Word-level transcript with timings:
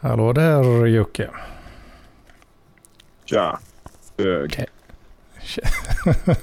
Hallå 0.00 0.32
där 0.32 0.86
Jocke. 0.86 1.30
Tja. 3.24 3.58
Okej. 4.44 4.66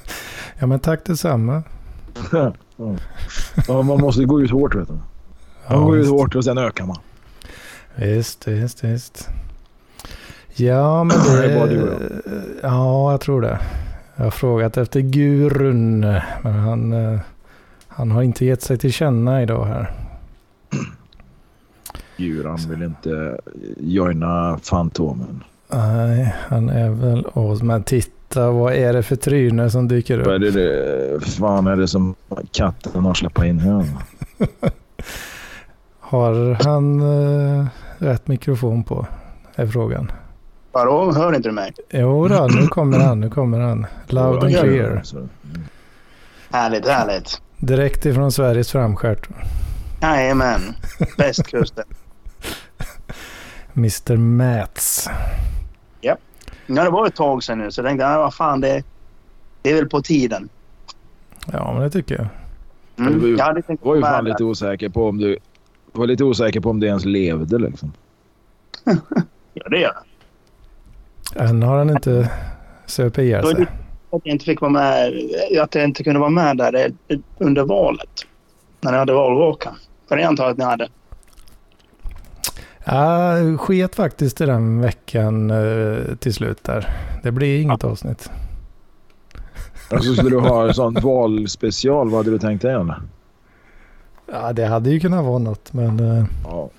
ja 0.59 0.67
men 0.67 0.79
tack 0.79 1.05
detsamma. 1.05 1.63
ja, 3.67 3.81
man 3.81 4.01
måste 4.01 4.25
gå 4.25 4.41
ut 4.41 4.51
hårt 4.51 4.75
vet 4.75 4.87
du. 4.87 4.97
Man 5.69 5.83
går 5.83 5.97
ut 5.97 6.09
hårt 6.09 6.35
och 6.35 6.43
sen 6.43 6.57
ökar 6.57 6.85
man. 6.85 6.97
Visst, 7.95 8.47
visst, 8.47 8.83
visst. 8.83 9.29
Ja, 10.55 11.03
men 11.03 11.17
Det 11.17 11.41
det... 11.47 11.53
är 11.53 11.59
bara 11.59 11.67
du 11.67 12.11
Ja, 12.63 13.11
jag 13.11 13.21
tror 13.21 13.41
det. 13.41 13.59
Jag 14.15 14.23
har 14.23 14.31
frågat 14.31 14.77
efter 14.77 14.99
gurun, 14.99 15.99
men 16.41 16.53
han, 16.53 16.93
eh, 16.93 17.19
han 17.87 18.11
har 18.11 18.21
inte 18.23 18.45
gett 18.45 18.61
sig 18.61 18.77
till 18.77 18.93
känna 18.93 19.41
idag 19.41 19.65
här. 19.65 20.04
Djuran 22.17 22.57
vill 22.69 22.83
inte 22.83 23.37
joina 23.77 24.59
Fantomen. 24.63 25.43
Nej, 25.69 26.35
han 26.39 26.69
är 26.69 26.89
väl... 26.89 27.27
Åh, 27.33 27.63
men 27.63 27.83
titta, 27.83 28.51
vad 28.51 28.73
är 28.73 28.93
det 28.93 29.03
för 29.03 29.15
tryne 29.15 29.69
som 29.69 29.87
dyker 29.87 30.19
Vad 30.19 30.43
är 30.43 30.47
upp? 30.47 30.53
det, 30.53 31.25
fan 31.25 31.67
är 31.67 31.75
det 31.75 31.87
som 31.87 32.15
katten 32.51 33.05
har 33.05 33.13
släppt 33.13 33.43
in 33.43 33.59
här? 33.59 33.85
Har 35.99 36.63
han 36.63 36.99
eh, 36.99 37.65
rätt 37.97 38.27
mikrofon 38.27 38.83
på? 38.83 39.07
Är 39.55 39.67
frågan. 39.67 40.11
Vadå, 40.71 41.11
hör 41.11 41.35
inte 41.35 41.49
du 41.49 41.53
mig? 41.53 41.73
Jo 41.89 42.27
då, 42.27 42.47
nu 42.61 42.67
kommer 42.67 42.99
han, 42.99 43.19
nu 43.19 43.29
kommer 43.29 43.59
han. 43.59 43.85
Loud 44.07 44.43
and 44.43 44.57
clear. 44.57 45.03
Härligt, 46.51 46.87
härligt. 46.87 47.41
Direkt 47.57 48.05
ifrån 48.05 48.31
Sveriges 48.31 48.71
framskärt. 48.71 49.29
Jajamän. 50.01 50.61
Västkusten. 51.17 51.83
Mr 53.75 54.17
Mats. 54.17 55.09
Ja, 56.01 56.17
det 56.67 56.89
var 56.89 57.07
ett 57.07 57.15
tag 57.15 57.43
sedan 57.43 57.57
nu 57.57 57.71
så 57.71 57.81
jag 57.81 57.87
tänkte, 57.87 58.07
ah, 58.07 58.17
vad 58.17 58.33
fan 58.33 58.61
det, 58.61 58.83
det 59.61 59.69
är 59.69 59.75
väl 59.75 59.89
på 59.89 60.01
tiden. 60.01 60.49
Ja, 61.51 61.73
men 61.73 61.81
det 61.81 61.89
tycker 61.89 62.15
jag. 62.15 62.27
Mm. 63.07 63.19
Du 63.19 63.37
Jag 63.37 63.45
hade 63.45 63.61
tänkt 63.61 63.85
var 63.85 63.95
ju 63.95 64.01
fan 64.01 64.25
lite 64.25 64.43
osäker 64.43 64.89
på 64.89 65.09
om 65.09 65.17
du... 65.17 65.37
var 65.91 66.07
lite 66.07 66.23
osäker 66.23 66.59
på 66.59 66.69
om 66.69 66.79
du 66.79 66.87
ens 66.87 67.05
levde 67.05 67.57
liksom. 67.57 67.93
Ja, 69.53 69.69
det 69.69 69.79
gör 69.79 69.93
jag. 71.33 71.49
Än 71.49 71.63
har 71.63 71.77
han 71.77 71.89
inte 71.89 72.31
söp 72.85 73.17
ihjäl 73.17 73.45
sig. 73.45 73.67
att 74.09 74.21
jag 74.23 74.33
inte 74.33 74.45
fick 74.45 74.61
vara 74.61 74.71
med, 74.71 75.13
att 75.61 75.75
jag 75.75 75.83
inte 75.83 76.03
kunde 76.03 76.19
vara 76.19 76.29
med 76.29 76.57
där 76.57 76.91
under 77.37 77.63
valet. 77.63 78.25
När 78.81 78.91
ni 78.91 78.97
hade 78.97 79.13
valvaka. 79.13 79.75
För 80.07 80.17
det 80.17 80.23
antar 80.23 80.43
jag 80.43 80.51
att 80.51 80.57
ni 80.57 80.63
hade. 80.63 80.87
Ja, 82.85 83.35
sket 83.57 83.95
faktiskt 83.95 84.41
i 84.41 84.45
den 84.45 84.81
veckan 84.81 85.51
eh, 85.51 86.15
till 86.19 86.33
slut 86.33 86.63
där. 86.63 86.89
Det 87.23 87.31
blir 87.31 87.61
inget 87.61 87.83
avsnitt. 87.83 88.29
Alltså 89.91 90.13
skulle 90.13 90.29
du 90.29 90.39
ha 90.39 90.67
en 90.67 90.73
sån 90.73 90.93
valspecial, 91.03 92.09
vad 92.09 92.17
hade 92.19 92.31
du 92.31 92.39
tänkt 92.39 92.61
dig? 92.61 92.85
Ja, 94.31 94.53
det 94.53 94.65
hade 94.65 94.89
ju 94.89 94.99
kunnat 94.99 95.25
vara 95.25 95.37
något, 95.37 95.73
men 95.73 95.99
eh, 96.17 96.25
Ja. 96.45 96.69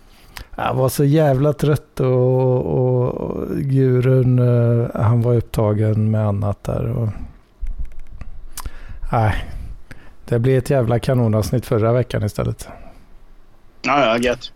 jag 0.57 0.75
var 0.75 0.89
så 0.89 1.05
jävla 1.05 1.53
trött 1.53 2.01
och, 2.01 2.67
och, 2.67 3.09
och 3.15 3.49
gurun, 3.57 4.39
eh, 4.39 4.89
han 5.03 5.23
var 5.23 5.35
upptagen 5.35 6.11
med 6.11 6.27
annat 6.27 6.65
där. 6.65 6.85
Och, 6.87 7.09
nej, 9.13 9.35
det 10.29 10.39
blir 10.39 10.59
ett 10.59 10.71
jävla 10.71 10.99
kanonavsnitt 10.99 11.67
förra 11.67 11.93
veckan 11.93 12.23
istället. 12.23 12.69
Ja, 13.83 14.01
ja, 14.07 14.19
gött. 14.19 14.53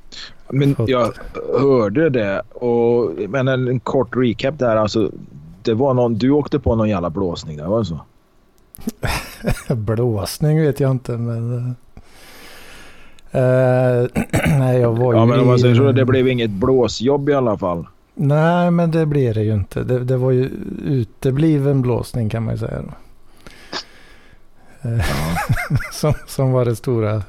Men 0.52 0.76
jag 0.78 1.12
hörde 1.58 2.10
det 2.10 2.42
och 2.50 3.12
men 3.28 3.48
en, 3.48 3.68
en 3.68 3.80
kort 3.80 4.16
recap 4.16 4.58
där 4.58 4.76
alltså. 4.76 5.10
Det 5.62 5.74
var 5.74 5.94
någon, 5.94 6.14
du 6.14 6.30
åkte 6.30 6.58
på 6.58 6.76
någon 6.76 6.88
jävla 6.88 7.10
blåsning 7.10 7.56
där, 7.56 7.66
var 7.66 7.78
det 7.78 7.84
så? 7.84 8.00
Blåsning 9.74 10.60
vet 10.60 10.80
jag 10.80 10.90
inte, 10.90 11.12
men... 11.12 11.74
eh, 13.30 14.08
nej, 14.58 14.80
jag 14.80 14.92
var 14.92 15.12
ju 15.12 15.18
Ja 15.18 15.26
men 15.26 15.40
om 15.40 15.46
man 15.46 15.58
säger 15.58 15.74
så, 15.74 15.92
det 15.92 16.04
blev 16.04 16.28
inget 16.28 16.50
blåsjobb 16.50 17.28
i 17.28 17.34
alla 17.34 17.58
fall. 17.58 17.86
Nej, 18.14 18.70
men 18.70 18.90
det 18.90 19.06
blir 19.06 19.34
det 19.34 19.42
ju 19.42 19.54
inte. 19.54 19.84
Det, 19.84 20.04
det 20.04 20.16
var 20.16 20.30
ju 20.30 20.50
utebliven 20.84 21.82
blåsning 21.82 22.28
kan 22.28 22.42
man 22.42 22.54
ju 22.54 22.58
säga. 22.58 22.82
Eh, 24.82 25.04
som, 25.92 26.14
som 26.26 26.52
var 26.52 26.64
det 26.64 26.76
stora 26.76 27.22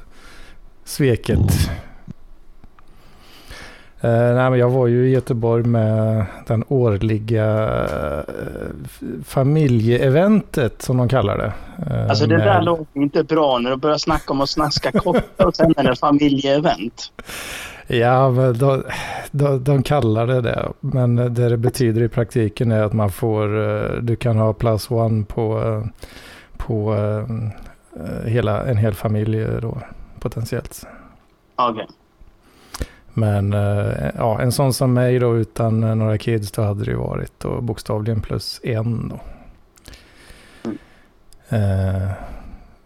sveket. 0.84 1.38
Eh, 4.04 4.34
nej, 4.34 4.50
men 4.50 4.58
jag 4.58 4.70
var 4.70 4.86
ju 4.86 5.08
i 5.08 5.10
Göteborg 5.10 5.62
med 5.64 6.24
den 6.46 6.64
årliga 6.68 7.68
f- 8.84 9.00
familjeeventet 9.24 10.82
som 10.82 10.96
de 10.96 11.08
kallar 11.08 11.38
det. 11.38 11.52
Eh, 11.94 12.08
Alltså 12.08 12.26
det 12.26 12.36
med- 12.38 12.46
där 12.46 12.62
låter 12.62 13.00
inte 13.00 13.24
bra 13.24 13.58
när 13.58 13.70
du 13.70 13.76
börjar 13.76 13.98
snacka 13.98 14.32
om 14.32 14.40
att 14.40 14.48
snaska 14.48 14.92
kottar 14.92 15.46
och 15.46 15.56
sen 15.56 15.74
är 15.76 15.84
det 15.84 15.96
familjeevent. 15.96 17.12
Ja, 17.86 18.30
men 18.30 18.58
de, 18.58 18.82
de, 19.30 19.64
de 19.64 19.82
kallar 19.82 20.26
det 20.26 20.40
det. 20.40 20.68
Men 20.80 21.16
det 21.16 21.28
det 21.48 21.56
betyder 21.56 22.02
i 22.02 22.08
praktiken 22.08 22.72
är 22.72 22.82
att 22.82 22.92
man 22.92 23.10
får, 23.10 23.48
du 24.00 24.16
kan 24.16 24.36
ha 24.38 24.52
plus 24.52 24.90
one 24.90 25.24
på, 25.24 25.82
på 26.56 26.96
hela, 28.24 28.64
en 28.64 28.76
hel 28.76 28.94
familj 28.94 29.44
då 29.62 29.78
potentiellt. 30.20 30.86
Okej. 31.56 31.86
Men 33.14 33.52
eh, 33.52 34.10
ja, 34.16 34.40
en 34.40 34.52
sån 34.52 34.72
som 34.72 34.92
mig 34.92 35.18
då 35.18 35.36
utan 35.36 35.84
eh, 35.84 35.94
några 35.94 36.18
kids 36.18 36.52
då 36.52 36.62
hade 36.62 36.84
det 36.84 36.90
ju 36.90 36.96
varit 36.96 37.32
då 37.38 37.60
bokstavligen 37.60 38.20
plus 38.20 38.60
en 38.64 39.08
då. 39.08 39.20
Eh, 41.56 42.10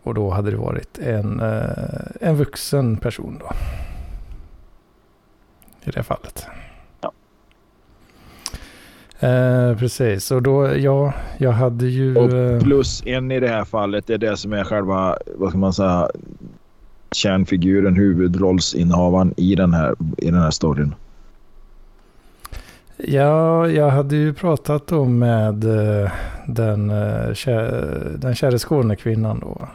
och 0.02 0.14
då 0.14 0.30
hade 0.30 0.50
det 0.50 0.56
varit 0.56 0.98
en, 0.98 1.40
eh, 1.40 2.28
en 2.28 2.36
vuxen 2.36 2.96
person 2.96 3.40
då. 3.40 3.50
I 5.84 5.90
det 5.90 6.02
fallet. 6.02 6.46
Ja. 7.00 7.12
Eh, 9.28 9.78
precis, 9.78 10.30
och 10.30 10.42
då, 10.42 10.76
ja, 10.76 11.12
jag 11.38 11.52
hade 11.52 11.86
ju... 11.86 12.16
Och 12.16 12.62
plus 12.62 13.02
en 13.06 13.32
i 13.32 13.40
det 13.40 13.48
här 13.48 13.64
fallet 13.64 14.10
är 14.10 14.18
det 14.18 14.36
som 14.36 14.52
är 14.52 14.64
själva, 14.64 15.18
vad 15.36 15.48
ska 15.48 15.58
man 15.58 15.72
säga, 15.72 16.10
kärnfiguren, 17.16 17.96
huvudrollsinnehavaren 17.96 19.34
i 19.36 19.54
den 19.54 19.74
här, 19.74 19.94
i 20.18 20.30
den 20.30 20.40
här 20.40 20.50
storyn. 20.50 20.94
Ja, 22.96 23.68
jag 23.68 23.90
hade 23.90 24.16
ju 24.16 24.34
pratat 24.34 24.86
då 24.86 25.04
med 25.04 25.64
eh, 25.64 26.10
den, 26.46 26.90
eh, 26.90 27.28
den 28.18 28.34
kära 28.34 28.58
Skånekvinnan 28.58 29.40
då. 29.40 29.68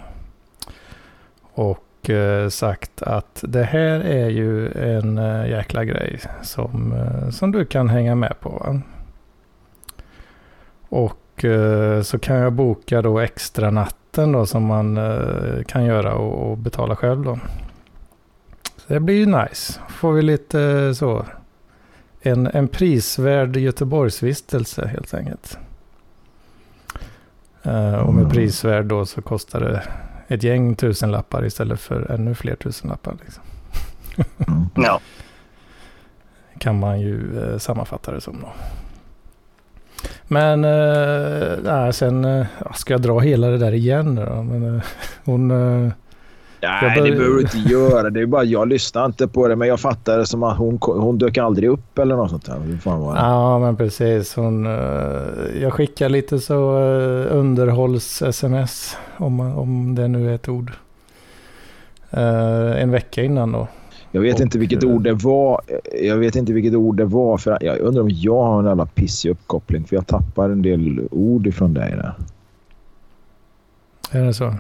Och 1.54 2.10
eh, 2.10 2.50
sagt 2.50 3.02
att 3.02 3.44
det 3.48 3.64
här 3.64 4.00
är 4.00 4.30
ju 4.30 4.72
en 4.72 5.18
jäkla 5.50 5.86
grej 5.86 6.20
som, 6.42 6.94
som 7.32 7.52
du 7.52 7.66
kan 7.66 7.90
hänga 7.90 8.16
med 8.16 8.40
på. 8.40 8.50
Va? 8.50 8.82
Och 10.90 11.46
så 12.04 12.20
kan 12.20 12.36
jag 12.36 12.54
boka 12.54 13.02
då 13.02 13.20
extra 13.20 13.72
natt 13.72 14.01
natten 14.12 14.32
då 14.32 14.46
som 14.46 14.66
man 14.66 14.98
eh, 14.98 15.64
kan 15.64 15.86
göra 15.86 16.16
och, 16.16 16.52
och 16.52 16.58
betala 16.58 16.96
själv 16.96 17.24
då. 17.24 17.40
Så 18.78 18.94
det 18.94 19.00
blir 19.00 19.16
ju 19.16 19.26
nice. 19.26 19.80
Får 19.90 20.14
vi 20.14 20.22
lite 20.22 20.62
eh, 20.62 20.94
så 20.94 21.26
en, 22.22 22.48
en 22.48 22.68
prisvärd 22.68 23.58
Göteborgsvistelse 23.58 24.88
helt 24.88 25.14
enkelt. 25.14 25.58
Eh, 27.64 27.96
och 27.96 28.14
med 28.14 28.22
Mm. 28.22 28.30
prisvärd 28.32 28.86
då 28.86 29.06
så 29.06 29.22
kostar 29.22 29.60
det 29.60 29.84
ett 30.28 30.44
gäng 30.44 30.76
tusenlappar 30.76 31.46
istället 31.46 31.80
för 31.80 32.12
ännu 32.12 32.36
fler 32.36 32.56
tusenlappar. 32.56 33.16
Liksom. 33.22 33.44
Mm. 34.48 34.70
Ja. 34.76 35.00
Kan 36.60 36.80
man 36.80 37.00
ju 37.02 37.44
eh, 37.44 37.58
sammanfatta 37.58 38.12
det 38.12 38.22
som 38.22 38.42
då. 38.42 38.50
Men 40.28 40.66
eh, 40.66 41.58
nej, 41.64 41.94
sen 41.94 42.24
ja, 42.66 42.74
ska 42.74 42.94
jag 42.94 43.02
dra 43.02 43.20
hela 43.20 43.48
det 43.48 43.58
där 43.58 43.72
igen 43.74 44.16
nu 44.16 44.26
då? 44.26 44.44
Men, 44.44 44.76
eh, 44.76 44.82
hon, 45.26 45.48
Nej, 46.64 46.96
bör- 46.96 47.04
det 47.06 47.12
behöver 47.12 47.36
du 47.36 47.42
inte 47.42 47.58
göra. 47.70 48.10
Det 48.10 48.22
är 48.22 48.26
bara 48.26 48.44
jag 48.44 48.68
lyssnar 48.68 49.06
inte 49.06 49.28
på 49.28 49.48
det, 49.48 49.56
men 49.56 49.68
jag 49.68 49.80
fattar 49.80 50.18
det 50.18 50.26
som 50.26 50.44
att 50.44 50.58
hon, 50.58 50.80
hon 50.82 51.18
dök 51.18 51.38
aldrig 51.38 51.70
upp 51.70 52.00
eller 52.00 52.16
något 52.16 52.30
sånt 52.30 52.46
där. 52.46 52.78
Fan 52.82 53.00
var 53.02 53.14
det? 53.16 53.20
Ja, 53.20 53.60
men 53.60 53.76
precis. 53.76 54.36
Hon, 54.36 54.66
jag 55.62 55.74
skickar 55.74 56.10
lite 56.10 56.40
så 56.40 56.54
underhålls-sms, 57.32 58.98
om, 59.18 59.40
om 59.40 59.96
det 59.96 60.08
nu 60.08 60.30
är 60.32 60.36
ett 60.36 60.50
ord. 60.50 60.72
En 62.78 62.92
vecka 62.92 63.24
innan 63.24 63.52
då. 63.52 63.68
Jag 64.12 64.22
vet 64.22 64.36
Och, 64.36 64.42
inte 64.42 64.60
vilket 64.60 64.84
eh, 64.84 64.90
ord 64.90 65.04
det 65.04 65.14
var. 65.14 65.62
Jag 66.02 66.18
vet 66.18 66.36
inte 66.36 66.54
vilket 66.54 66.74
ord 66.76 66.98
det 66.98 67.06
var. 67.06 67.38
För 67.38 67.58
jag 67.62 67.80
undrar 67.80 68.02
om 68.02 68.10
jag 68.10 68.44
har 68.44 68.60
en 68.60 68.66
jävla 68.66 68.86
pissig 68.86 69.30
uppkoppling. 69.30 69.86
För 69.86 69.96
jag 69.96 70.08
tappar 70.08 70.50
en 70.50 70.62
del 70.62 71.08
ord 71.12 71.48
ifrån 71.48 71.74
dig 71.74 71.92
där. 71.92 72.14
Är 74.12 74.26
det 74.26 74.34
så? 74.34 74.56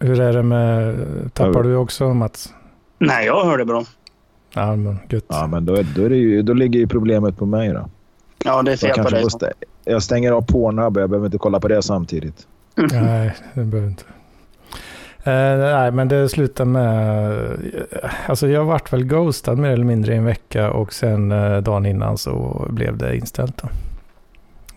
Hur 0.00 0.20
är 0.20 0.32
det 0.32 0.42
med... 0.42 0.96
Tappar 1.34 1.62
du 1.62 1.76
också 1.76 2.14
Mats? 2.14 2.54
Nej, 2.98 3.26
jag 3.26 3.44
hör 3.44 3.58
det 3.58 3.64
bra. 3.64 3.84
Ja, 4.54 4.76
men 4.76 4.98
gött. 5.10 5.24
Ja, 5.28 5.46
men 5.46 5.64
då, 5.64 5.76
då, 5.96 6.02
är 6.02 6.08
det 6.10 6.16
ju, 6.16 6.42
då 6.42 6.52
ligger 6.52 6.80
ju 6.80 6.86
problemet 6.86 7.36
på 7.36 7.46
mig 7.46 7.68
då. 7.68 7.88
Ja, 8.44 8.62
det 8.62 8.70
är 8.70 8.72
Jag, 8.72 8.80
fel 8.80 8.90
på 8.90 8.94
kanske 9.10 9.16
dig. 9.16 9.24
stä- 9.24 9.52
jag 9.84 10.02
stänger 10.02 10.32
av 10.32 10.42
Pornhub. 10.42 10.96
Jag 10.96 11.10
behöver 11.10 11.26
inte 11.26 11.38
kolla 11.38 11.60
på 11.60 11.68
det 11.68 11.82
samtidigt. 11.82 12.46
Nej, 12.74 13.34
det 13.54 13.64
behöver 13.64 13.88
inte. 13.90 14.04
Eh, 15.26 15.58
nej, 15.58 15.90
men 15.92 16.08
det 16.08 16.28
slutar 16.28 16.64
med... 16.64 17.32
eh, 18.02 18.10
Alltså 18.26 18.48
jag 18.48 18.64
vart 18.64 18.92
väl 18.92 19.04
ghostad 19.04 19.58
mer 19.58 19.70
eller 19.70 19.84
mindre 19.84 20.14
i 20.14 20.16
en 20.16 20.24
vecka 20.24 20.70
och 20.70 20.92
sen 20.92 21.32
eh, 21.32 21.56
dagen 21.58 21.86
innan 21.86 22.18
så 22.18 22.66
blev 22.70 22.96
det 22.96 23.16
inställt. 23.16 23.56
Då. 23.62 23.68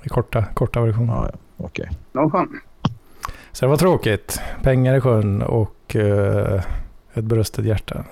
I 0.03 0.09
korta, 0.09 0.45
korta 0.53 0.81
version. 0.81 1.07
Ja, 1.07 1.29
ja. 1.33 1.37
Okej. 1.57 1.89
Någon 2.11 2.31
skön. 2.31 2.59
Så 3.51 3.65
det 3.65 3.69
var 3.69 3.77
tråkigt. 3.77 4.41
Pengar 4.63 4.95
i 4.95 5.01
sjön 5.01 5.41
och 5.41 5.95
eh, 5.95 6.61
ett 7.13 7.23
bröstet 7.23 7.65
hjärta. 7.65 8.03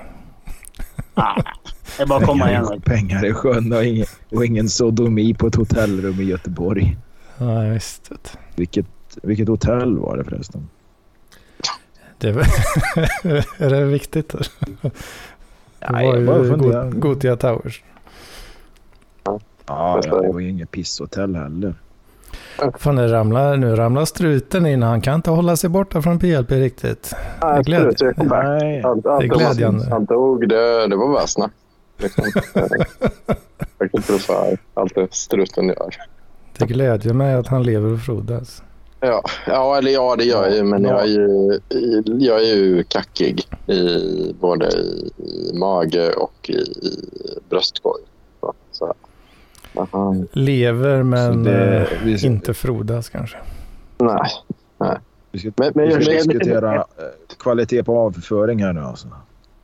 Ah, 1.13 1.41
det 1.97 2.03
är 2.03 2.07
bara 2.07 2.19
att 2.19 2.25
komma 2.25 2.49
igen. 2.49 2.81
Pengar, 2.85 3.25
i 3.25 3.33
sjön 3.33 3.73
och 3.73 3.83
ingen, 3.85 4.05
och 4.31 4.45
ingen 4.45 4.69
sodomi 4.69 5.33
på 5.33 5.47
ett 5.47 5.55
hotellrum 5.55 6.19
i 6.19 6.23
Göteborg. 6.23 6.97
Ja, 7.37 7.59
visst. 7.59 8.11
Vilket, 8.55 8.85
vilket 9.23 9.47
hotell 9.47 9.97
var 9.99 10.17
det 10.17 10.23
förresten? 10.23 10.67
Det 12.17 12.29
är 13.57 13.69
det 13.69 13.85
viktigt? 13.85 14.29
Det 14.29 14.41
Nej, 15.91 16.25
var 16.25 16.57
bara 16.57 16.85
ju 16.85 16.91
Gotia 16.91 17.35
Towers. 17.35 17.83
Ja, 19.23 19.39
ja, 19.67 20.01
det 20.03 20.09
var 20.33 20.39
ju 20.39 20.49
inget 20.49 20.71
pisshotell 20.71 21.35
heller. 21.35 21.75
Fan, 22.77 22.95
det 22.95 23.11
ramlar, 23.13 23.57
nu 23.57 23.75
ramlar 23.75 24.05
struten 24.05 24.65
in. 24.65 24.83
Han 24.83 25.01
kan 25.01 25.15
inte 25.15 25.29
hålla 25.29 25.55
sig 25.55 25.69
borta 25.69 26.01
från 26.01 26.19
PLP 26.19 26.51
riktigt. 26.51 27.13
Nej, 27.41 27.61
gläd- 27.63 27.95
jag 27.99 28.15
kom 28.15 28.27
back. 28.27 28.43
Nej. 28.45 28.81
Det 28.81 29.09
är 29.09 29.21
glädjande. 29.27 29.89
Han 29.89 30.05
dog, 30.05 30.49
det, 30.49 30.87
det 30.87 30.95
var 30.95 31.25
snack. 31.27 31.51
Liksom. 31.97 32.23
jag 33.77 33.91
kan 33.91 33.99
inte 33.99 34.13
rå 34.13 34.17
för 34.17 34.57
allt 34.73 34.95
det 34.95 35.07
struten 35.13 35.67
gör. 35.67 35.95
Det 36.57 36.65
glädjer 36.65 37.13
mig 37.13 37.33
att 37.33 37.47
han 37.47 37.63
lever 37.63 37.93
och 37.93 37.99
frodas. 38.01 38.63
Ja, 39.07 39.21
ja, 39.47 39.77
eller 39.77 39.91
ja, 39.91 40.15
det 40.15 40.23
gör 40.23 40.43
jag 40.43 40.55
ju. 40.55 40.63
Men 40.63 40.83
jag 40.83 41.01
är 41.01 41.05
ju, 41.05 41.59
jag 42.19 42.41
är 42.43 42.55
ju 42.55 42.83
kackig 42.83 43.43
i 43.67 44.33
både 44.39 44.67
i, 44.67 45.11
i 45.17 45.57
mage 45.57 46.11
och 46.13 46.49
i, 46.49 46.53
i 46.57 46.91
bröstkorg. 47.49 48.01
Så, 48.41 48.53
så. 48.71 48.93
Lever 50.31 51.03
men 51.03 51.43
det- 51.43 51.77
eh, 51.77 51.87
vi- 52.03 52.25
inte 52.25 52.53
frodas 52.53 53.09
kanske. 53.09 53.37
Nej. 53.97 54.97
Vi 55.31 55.39
ska, 55.39 55.51
Men- 55.55 55.71
men 55.75 55.87
vi 55.87 56.03
ska 56.05 56.13
jag- 56.13 56.27
diskutera 56.27 56.75
eh, 56.75 56.83
kvalitet 57.39 57.83
på 57.83 57.99
avföring 57.99 58.63
här 58.63 58.73
nu 58.73 58.81
alltså. 58.81 59.07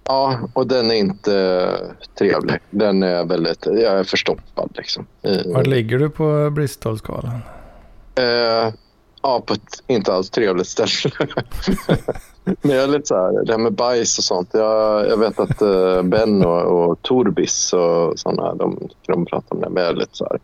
Ja, 0.05 0.39
och 0.53 0.67
den 0.67 0.91
är 0.91 0.95
inte 0.95 1.69
trevlig. 2.17 2.55
Den 2.69 3.03
är 3.03 3.25
väldigt... 3.25 3.65
Jag 3.65 3.99
är 3.99 4.03
förstoppad 4.03 4.69
liksom. 4.75 5.05
Var 5.45 5.63
ligger 5.63 5.99
du 5.99 6.09
på 6.09 6.49
Bristol-skalan? 6.49 7.39
Eh, 8.15 8.73
ja, 9.23 9.43
på 9.45 9.53
ett 9.53 9.83
inte 9.87 10.13
alls 10.13 10.29
trevligt 10.29 10.67
ställe. 10.67 10.89
Men 12.61 12.75
jag 12.75 12.83
är 12.83 12.87
lite 12.87 13.05
så 13.05 13.15
här, 13.15 13.45
det 13.45 13.51
här 13.51 13.59
med 13.59 13.73
bajs 13.73 14.17
och 14.17 14.23
sånt. 14.23 14.49
Jag, 14.53 15.09
jag 15.09 15.17
vet 15.17 15.39
att 15.39 15.61
eh, 15.61 16.01
Ben 16.03 16.45
och, 16.45 16.89
och 16.89 17.01
Torbis 17.01 17.73
och 17.73 18.19
sådana, 18.19 18.55
de, 18.55 18.89
de 19.07 19.25
pratar 19.25 19.55
om 19.55 19.61
det. 19.61 19.69
Men 19.69 19.83
jag 19.83 19.91
är 19.91 19.95
lite 19.95 20.17
så 20.17 20.25
här, 20.25 20.39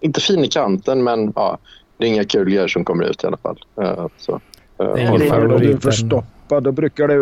inte 0.00 0.20
fin 0.20 0.44
i 0.44 0.48
kanten, 0.48 1.04
men 1.04 1.32
ja, 1.36 1.58
det 1.98 2.04
är 2.04 2.08
inga 2.08 2.24
kul 2.24 2.50
grejer 2.50 2.68
som 2.68 2.84
kommer 2.84 3.04
ut 3.04 3.24
i 3.24 3.26
alla 3.26 3.36
fall. 3.36 3.58
Eh, 3.80 4.06
så, 4.18 4.40
eh, 4.78 5.12
Om 5.12 5.18
du 5.18 5.72
är 5.72 5.80
förstoppad 5.80 6.62
då 6.62 6.72
brukar 6.72 7.08
det... 7.08 7.16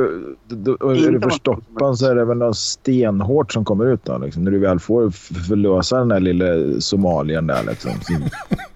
Då, 0.49 0.77
då, 0.81 0.91
är 0.91 1.11
du 1.11 1.21
förstoppad 1.21 1.99
så 1.99 2.11
är 2.11 2.15
det 2.15 2.25
väl 2.25 2.39
något 2.39 2.57
stenhårt 2.57 3.53
som 3.53 3.65
kommer 3.65 3.87
ut 3.87 4.05
då. 4.05 4.19
Liksom, 4.19 4.45
när 4.45 4.51
du 4.51 4.59
väl 4.59 4.79
får 4.79 5.11
förlösa 5.49 5.99
den 5.99 6.09
där 6.09 6.21
lilla 6.21 6.81
somalien 6.81 7.47
där 7.47 7.63
liksom. 7.69 7.91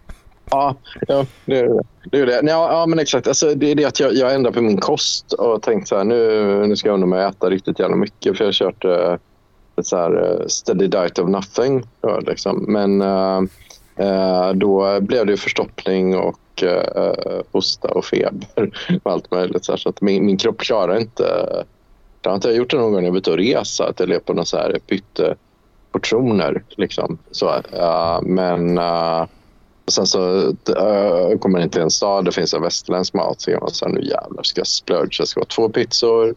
Ja, 0.50 0.74
ja 1.08 1.26
det 1.44 1.58
är 1.58 1.68
det. 1.68 1.82
det, 2.10 2.18
är 2.18 2.26
det. 2.26 2.50
Ja, 2.50 2.72
ja, 2.72 2.86
men 2.86 2.98
exakt. 2.98 3.28
Alltså, 3.28 3.54
det 3.54 3.70
är 3.70 3.74
det 3.74 3.84
att 3.84 4.00
jag, 4.00 4.14
jag 4.14 4.34
ändrar 4.34 4.52
på 4.52 4.62
min 4.62 4.80
kost 4.80 5.32
och 5.32 5.62
tänkt 5.62 5.88
så 5.88 5.96
här, 5.96 6.04
nu, 6.04 6.66
nu 6.66 6.76
ska 6.76 6.88
jag 6.88 6.94
unna 6.94 7.06
mig 7.06 7.24
att 7.24 7.34
äta 7.34 7.50
riktigt 7.50 7.78
jävla 7.78 7.96
mycket. 7.96 8.36
För 8.36 8.44
jag 8.44 8.48
har 8.48 8.52
kört 8.52 8.84
uh, 8.84 9.16
ett 9.76 9.86
så 9.86 9.96
här 9.96 10.40
eh, 10.40 10.46
steady 10.46 10.86
diet 10.86 11.18
of 11.18 11.28
nothing. 11.28 11.82
Då, 12.00 12.20
liksom. 12.20 12.64
Men 12.68 13.02
uh, 13.02 13.42
uh, 14.00 14.52
då 14.54 15.00
blev 15.00 15.26
det 15.26 15.32
ju 15.32 15.36
förstoppning 15.36 16.16
och 16.16 16.38
hosta 17.52 17.88
och 17.88 18.04
feber 18.04 18.70
och 19.02 19.12
allt 19.12 19.30
möjligt. 19.30 19.64
Så, 19.64 19.72
här, 19.72 19.76
så 19.76 19.88
att 19.88 20.00
min, 20.00 20.26
min 20.26 20.36
kropp 20.36 20.58
klarar 20.58 21.00
inte... 21.00 21.64
Jag 22.22 22.30
har 22.30 22.36
inte 22.36 22.50
gjort 22.50 22.70
det 22.70 22.76
någon 22.76 22.92
gång 22.92 23.00
när 23.00 23.06
jag 23.06 23.12
var 23.12 23.18
ute 23.18 23.30
och 23.30 23.36
resa, 23.36 23.88
att 23.88 24.00
jag 24.00 24.08
levde 24.08 24.24
på 24.24 24.32
någon 24.32 24.46
så 24.46 24.56
här 24.56 24.78
pytteportioner. 24.86 26.62
Liksom. 26.68 27.18
Så, 27.30 27.52
men 28.22 28.78
och 29.88 29.92
sen 29.92 30.06
så 30.06 30.48
äh, 30.76 31.38
kommer 31.38 31.60
in 31.60 31.70
till 31.70 31.80
en 31.80 31.90
stad, 31.90 32.24
det 32.24 32.32
finns 32.32 32.54
en 32.54 32.62
västerländsk 32.62 33.14
mat. 33.14 33.40
Så 33.40 33.50
man 33.50 33.70
här, 33.82 33.88
nu 33.88 34.00
jävlar 34.00 34.42
ska 34.42 34.60
jag 34.60 34.66
splurge. 34.66 35.16
Jag 35.18 35.28
ska 35.28 35.40
ha 35.40 35.44
två 35.44 35.68
pizzor, 35.68 36.34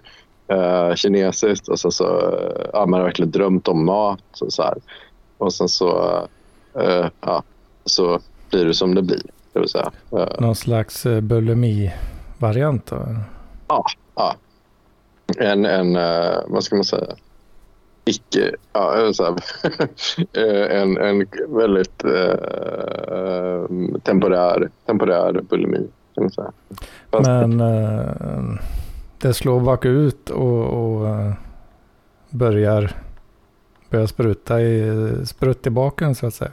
äh, 0.47 0.95
kinesiskt 0.95 1.67
och 1.67 1.79
så, 1.79 1.91
så 1.91 2.05
äh, 2.05 2.69
ja, 2.73 2.85
man 2.85 2.99
har 2.99 3.05
verkligen 3.05 3.31
drömt 3.31 3.67
om 3.67 3.85
mat. 3.85 4.41
Och, 4.41 4.53
så 4.53 4.63
här. 4.63 4.77
och 5.37 5.53
sen 5.53 5.69
så, 5.69 6.21
äh, 6.79 7.05
ja, 7.21 7.43
så 7.85 8.19
blir 8.49 8.65
det 8.65 8.73
som 8.73 8.95
det 8.95 9.01
blir. 9.01 9.21
Det 9.53 9.59
vill 9.59 9.69
säga, 9.69 9.91
äh, 10.11 10.39
Någon 10.39 10.55
slags 10.55 11.03
bulimi-variant 11.03 12.85
då? 12.85 12.95
en, 15.37 15.65
en 15.65 15.95
äh, 15.95 16.37
vad 16.47 16.63
ska 16.63 16.75
man 16.75 16.85
säga, 16.85 17.15
icke, 18.11 18.55
ja, 18.73 19.13
så 19.13 19.23
här, 19.23 19.33
eh, 20.33 20.81
en, 20.81 20.97
en 20.97 21.27
väldigt 21.47 22.03
äh, 22.03 23.65
temporär, 24.03 24.69
temporär 24.85 25.41
bulimi. 25.49 25.87
Men 27.11 27.61
eh, 27.61 28.59
det 29.21 29.33
slår 29.33 29.59
bakut 29.59 30.29
och, 30.29 30.63
och 30.63 31.07
eh, 31.07 31.33
börjar, 32.29 32.91
börjar 33.89 34.07
spruta 34.07 34.61
i, 34.61 34.91
sprutt 35.25 35.67
i 35.67 35.69
baken 35.69 36.15
så 36.15 36.27
att 36.27 36.33
säga. 36.33 36.51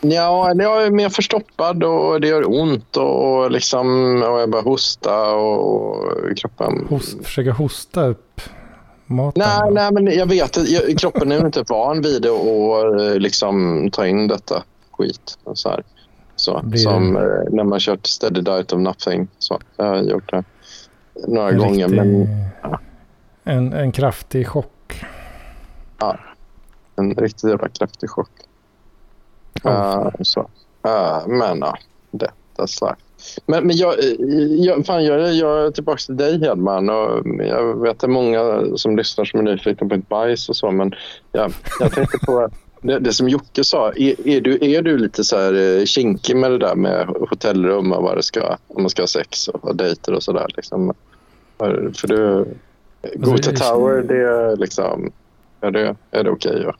Ja, 0.00 0.52
jag 0.54 0.86
är 0.86 0.90
mer 0.90 1.08
förstoppad 1.08 1.84
och 1.84 2.20
det 2.20 2.28
gör 2.28 2.60
ont 2.60 2.96
och, 2.96 3.50
liksom, 3.50 3.86
och 4.22 4.40
jag 4.40 4.50
börjar 4.50 4.64
hosta 4.64 5.34
och, 5.34 5.98
och 5.98 6.38
kroppen... 6.38 6.86
Host, 6.88 7.24
försöka 7.24 7.52
hosta 7.52 8.06
upp 8.06 8.40
maten. 9.08 9.42
Nej, 9.46 9.70
nej, 9.72 9.92
men 9.92 10.06
jag 10.18 10.26
vet 10.26 10.56
att 10.56 10.68
jag, 10.68 10.98
kroppen 10.98 11.32
är 11.32 11.46
inte 11.46 11.64
van 11.68 12.02
vid 12.02 12.22
det 12.22 12.30
och 12.30 13.00
eh, 13.00 13.14
liksom 13.18 13.88
ta 13.92 14.06
in 14.06 14.28
detta 14.28 14.62
skit. 14.92 15.38
Och 15.44 15.58
så 15.58 15.68
här. 15.68 15.82
Så, 16.36 16.60
Blir- 16.64 16.78
Som 16.80 17.16
eh, 17.16 17.22
när 17.50 17.64
man 17.64 17.80
kört 17.80 18.06
steady 18.06 18.40
diet 18.40 18.72
of 18.72 18.80
nothing. 18.80 19.28
Så, 19.38 19.58
jag 19.76 19.84
har 19.84 19.96
gjort 20.02 20.30
det 20.30 20.44
några 21.28 21.48
en, 21.50 21.58
gånger. 21.58 21.88
riktig, 21.88 22.02
Men 22.02 23.56
en, 23.56 23.72
en 23.72 23.92
kraftig 23.92 24.46
chock. 24.48 25.04
en 26.96 27.14
riktigt 27.14 27.50
jävla 27.50 27.68
kraftig 27.68 28.10
chock. 28.10 28.30
Ja. 29.62 30.04
Eh, 30.04 30.10
så. 30.22 30.40
Eh, 30.86 31.26
men 31.26 31.58
ja, 31.58 31.78
detta 32.10 32.66
sagt. 32.66 33.02
Men, 33.46 33.66
men 33.66 33.76
jag, 33.76 33.94
jag, 34.58 34.86
fan, 34.86 35.04
jag, 35.04 35.34
jag 35.34 35.66
är 35.66 35.70
tillbaka 35.70 35.98
till 35.98 36.16
dig 36.16 36.40
Hedman. 36.40 36.88
Och 36.90 37.26
jag 37.38 37.82
vet 37.82 37.90
att 37.90 37.98
det 38.00 38.06
är 38.06 38.08
många 38.08 38.62
som 38.76 38.96
lyssnar 38.96 39.24
som 39.24 39.40
är 39.40 39.44
nyfikna 39.44 39.88
på 39.88 39.94
ett 39.94 40.08
bajs 40.08 40.48
och 40.48 40.56
så. 40.56 40.70
Men 40.70 40.94
jag, 41.32 41.52
jag 41.80 41.92
tänkte 41.92 42.18
på 42.18 42.48
det, 42.82 42.98
det 42.98 43.12
som 43.12 43.28
Jocke 43.28 43.64
sa. 43.64 43.92
Är, 43.92 44.28
är, 44.28 44.40
du, 44.40 44.58
är 44.60 44.82
du 44.82 44.98
lite 44.98 45.24
så 45.24 45.36
här 45.38 45.78
eh, 45.78 45.84
kinkig 45.84 46.36
med 46.36 46.50
det 46.50 46.58
där 46.58 46.74
med 46.74 47.06
hotellrum 47.30 47.92
och 47.92 48.02
vad 48.02 48.16
det 48.16 48.22
ska, 48.22 48.56
om 48.68 48.82
man 48.82 48.90
ska 48.90 49.02
ha 49.02 49.06
sex 49.06 49.48
och 49.48 49.62
ha 49.62 49.72
dejter 49.72 50.12
och 50.12 50.22
sådär? 50.22 50.46
Liksom. 50.56 50.94
För 51.58 51.92
du, 52.06 52.44
Gota 53.14 53.50
jag- 53.50 53.56
Tower, 53.60 54.02
det 54.02 54.16
är 54.22 54.56
liksom... 54.56 55.12
Är 55.60 55.70
det, 55.70 55.96
är 56.10 56.24
det 56.24 56.30
okej 56.30 56.64
att 56.66 56.76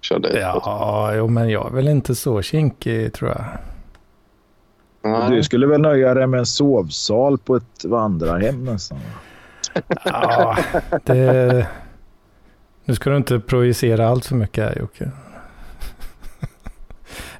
köra 0.00 0.18
dejt? 0.18 0.38
Ja, 0.40 1.12
jo, 1.14 1.28
men 1.28 1.48
jag 1.50 1.66
är 1.66 1.70
väl 1.76 1.88
inte 1.88 2.14
så 2.14 2.42
kinkig 2.42 3.12
tror 3.12 3.30
jag. 3.30 3.44
Nej. 5.04 5.30
Du 5.30 5.42
skulle 5.42 5.66
väl 5.66 5.80
nöja 5.80 6.14
dig 6.14 6.26
med 6.26 6.38
en 6.38 6.46
sovsal 6.46 7.38
på 7.38 7.56
ett 7.56 7.84
vandrarhem 7.84 8.64
nästan? 8.64 8.98
Ja, 10.04 10.56
det... 11.04 11.66
Nu 12.84 12.94
ska 12.94 13.10
du 13.10 13.16
inte 13.16 13.40
projicera 13.40 14.08
allt 14.08 14.26
för 14.26 14.36
mycket 14.36 14.64
här 14.64 14.78
Jocke. 14.78 15.10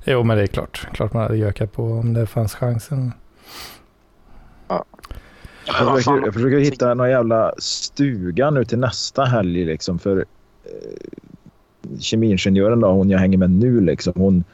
Jo, 0.05 0.23
men 0.23 0.37
det 0.37 0.43
är 0.43 0.47
klart. 0.47 0.89
Klart 0.93 1.13
man 1.13 1.23
hade 1.23 1.37
gökat 1.37 1.73
på 1.73 1.85
om 1.85 2.15
det 2.15 2.27
fanns 2.27 2.55
chansen. 2.55 3.13
Jag 5.67 5.97
försöker, 5.97 6.25
jag 6.25 6.35
försöker 6.35 6.59
hitta 6.59 6.95
någon 6.95 7.11
jävla 7.11 7.53
stuga 7.59 8.51
nu 8.51 8.65
till 8.65 8.79
nästa 8.79 9.25
helg 9.25 9.65
liksom 9.65 9.99
för 9.99 10.25
eh, 10.65 12.01
kemiingenjören 12.01 12.81
då, 12.81 12.89
hon 12.89 13.11
jag 13.11 13.19
hänger 13.19 13.39
med 13.39 13.51
nu 13.51 13.81
liksom, 13.81 14.13
hon 14.17 14.39
eh, 14.39 14.45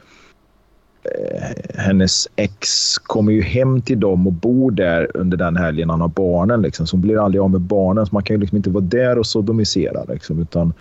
Eh, 1.15 1.81
hennes 1.81 2.27
ex 2.35 2.97
kommer 2.97 3.31
ju 3.31 3.41
hem 3.41 3.81
till 3.81 3.99
dem 3.99 4.27
och 4.27 4.33
bor 4.33 4.71
där 4.71 5.17
under 5.17 5.37
den 5.37 5.55
helgen 5.55 5.89
han 5.89 6.01
har 6.01 6.07
barnen. 6.07 6.61
Liksom. 6.61 6.87
Så 6.87 6.95
hon 6.95 7.01
blir 7.01 7.25
aldrig 7.25 7.41
av 7.41 7.51
med 7.51 7.61
barnen. 7.61 8.05
Så 8.05 8.15
man 8.15 8.23
kan 8.23 8.33
ju 8.33 8.39
liksom 8.39 8.57
inte 8.57 8.69
vara 8.69 8.83
där 8.83 9.17
och 9.17 9.25
sodomisera. 9.25 10.03
Liksom, 10.03 10.39
utan, 10.39 10.73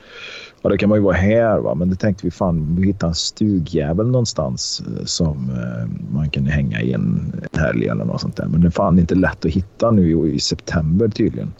ja, 0.62 0.70
det 0.70 0.78
kan 0.78 0.88
man 0.88 0.98
ju 0.98 1.02
vara 1.02 1.16
här. 1.16 1.58
Va? 1.58 1.74
Men 1.74 1.90
det 1.90 1.96
tänkte 1.96 2.26
vi 2.26 2.30
fan, 2.30 2.76
vi 2.76 2.86
hittar 2.86 3.08
en 3.08 3.14
stugjävel 3.14 4.06
någonstans 4.06 4.82
eh, 4.86 5.04
som 5.04 5.50
eh, 5.50 6.14
man 6.14 6.30
kan 6.30 6.46
hänga 6.46 6.80
i 6.80 6.92
en 6.92 7.32
helg 7.52 7.88
eller 7.88 8.04
något 8.04 8.20
sånt 8.20 8.36
där. 8.36 8.46
Men 8.46 8.60
det 8.60 8.66
är 8.66 8.70
fan 8.70 8.98
inte 8.98 9.14
lätt 9.14 9.44
att 9.44 9.50
hitta 9.50 9.90
nu 9.90 10.10
i, 10.10 10.34
i 10.34 10.40
september 10.40 11.08
tydligen. 11.08 11.52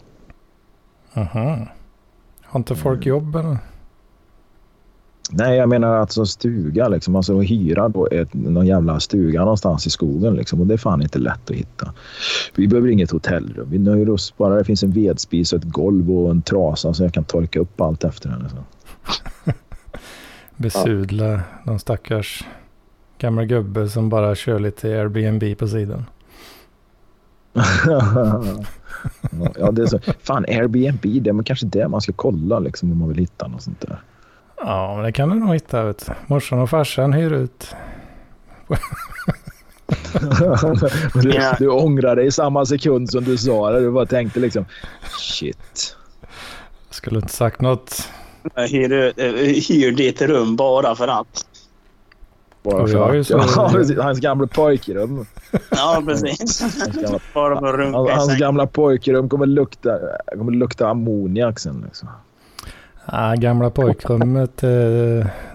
Aha. 1.13 1.67
Har 2.41 2.59
inte 2.59 2.75
folk 2.75 3.05
jobb 3.05 3.35
eller? 3.35 3.57
Nej, 5.31 5.57
jag 5.57 5.69
menar 5.69 5.97
alltså 5.97 6.25
stuga. 6.25 6.87
Liksom. 6.87 7.15
Alltså 7.15 7.39
hyra 7.39 7.89
då 7.89 8.07
ett, 8.11 8.33
någon 8.33 8.65
jävla 8.67 8.99
stuga 8.99 9.39
någonstans 9.39 9.87
i 9.87 9.89
skogen. 9.89 10.35
Liksom. 10.35 10.61
Och 10.61 10.67
det 10.67 10.73
är 10.73 10.77
fan 10.77 11.01
inte 11.01 11.19
lätt 11.19 11.49
att 11.49 11.55
hitta. 11.55 11.93
Vi 12.55 12.67
behöver 12.67 12.89
inget 12.89 13.11
hotellrum. 13.11 13.69
Vi 13.69 13.77
nöjer 13.77 14.09
oss 14.09 14.37
bara 14.37 14.55
det 14.55 14.63
finns 14.63 14.83
en 14.83 14.91
vedspis 14.91 15.53
och 15.53 15.59
ett 15.59 15.71
golv 15.71 16.11
och 16.11 16.31
en 16.31 16.41
trasa 16.41 16.93
så 16.93 17.03
jag 17.03 17.13
kan 17.13 17.23
torka 17.23 17.59
upp 17.59 17.81
allt 17.81 18.03
efter 18.03 18.29
henne. 18.29 18.49
Så. 18.49 18.57
Besudla 20.55 21.41
någon 21.63 21.79
stackars 21.79 22.43
gammal 23.17 23.45
gubbe 23.45 23.89
som 23.89 24.09
bara 24.09 24.35
kör 24.35 24.59
lite 24.59 24.87
Airbnb 24.87 25.57
på 25.57 25.67
sidan. 25.67 26.05
ja, 29.59 29.71
det 29.71 29.81
är 29.81 29.85
så. 29.85 29.99
Fan, 29.99 30.45
Airbnb, 30.47 31.23
det 31.23 31.29
är 31.29 31.43
kanske 31.43 31.65
det 31.65 31.87
man 31.87 32.01
ska 32.01 32.13
kolla 32.13 32.59
liksom, 32.59 32.91
om 32.91 32.97
man 32.97 33.09
vill 33.09 33.17
hitta 33.17 33.47
något 33.47 33.61
sånt 33.61 33.81
där. 33.81 33.99
Ja, 34.59 34.95
men 34.95 35.03
det 35.05 35.11
kan 35.11 35.29
du 35.29 35.35
nog 35.35 35.53
hitta. 35.53 35.83
Vet 35.83 36.05
du. 36.07 36.13
Morsan 36.27 36.59
och 36.59 36.69
farsan 36.69 37.13
hyr 37.13 37.31
ut. 37.33 37.75
du, 41.13 41.41
du 41.59 41.67
ångrar 41.69 42.15
dig 42.15 42.25
i 42.27 42.31
samma 42.31 42.65
sekund 42.65 43.09
som 43.09 43.23
du 43.23 43.37
sa 43.37 43.71
det. 43.71 43.79
Du 43.79 43.91
bara 43.91 44.05
tänkte 44.05 44.39
liksom 44.39 44.65
shit. 45.19 45.95
Jag 46.87 46.95
skulle 46.95 47.15
inte 47.15 47.33
sagt 47.33 47.61
något. 47.61 48.09
Jag 48.55 48.67
hyr, 48.67 49.13
eh, 49.17 49.25
hyr 49.69 49.91
ditt 49.91 50.21
rum 50.21 50.55
bara 50.55 50.95
för 50.95 51.07
att. 51.07 51.45
Bara 52.63 52.87
för 52.87 53.19
att. 53.19 53.29
Ja, 53.55 53.69
precis. 53.73 53.97
hans 53.97 54.19
gamla 54.19 54.47
pojkrum. 54.47 55.25
Ja, 55.69 56.03
precis. 56.05 56.61
gamla- 56.85 57.19
bara 57.33 57.59
för 57.59 57.67
att 57.67 57.75
runka 57.75 57.97
Hans, 57.97 58.09
i 58.09 58.13
hans 58.13 58.39
gamla 58.39 58.67
pojkrum 58.67 59.29
kommer 59.29 59.45
lukta, 59.45 59.99
kommer 60.37 60.51
lukta 60.51 60.87
ammoniak 60.89 61.59
sen. 61.59 61.83
Liksom. 61.85 62.09
Ja, 63.11 63.35
gamla 63.37 63.69
pojkrummet. 63.69 64.63
eh, 64.63 64.69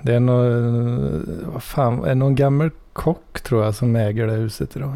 Det 0.02 0.14
är 0.14 0.20
någon, 0.20 1.50
vad 1.52 1.62
fan, 1.62 2.04
är 2.04 2.08
det 2.08 2.14
någon 2.14 2.34
gammal 2.34 2.70
kock 2.92 3.40
tror 3.40 3.64
jag 3.64 3.74
som 3.74 3.96
äger 3.96 4.26
det 4.26 4.32
huset 4.32 4.76
idag. 4.76 4.92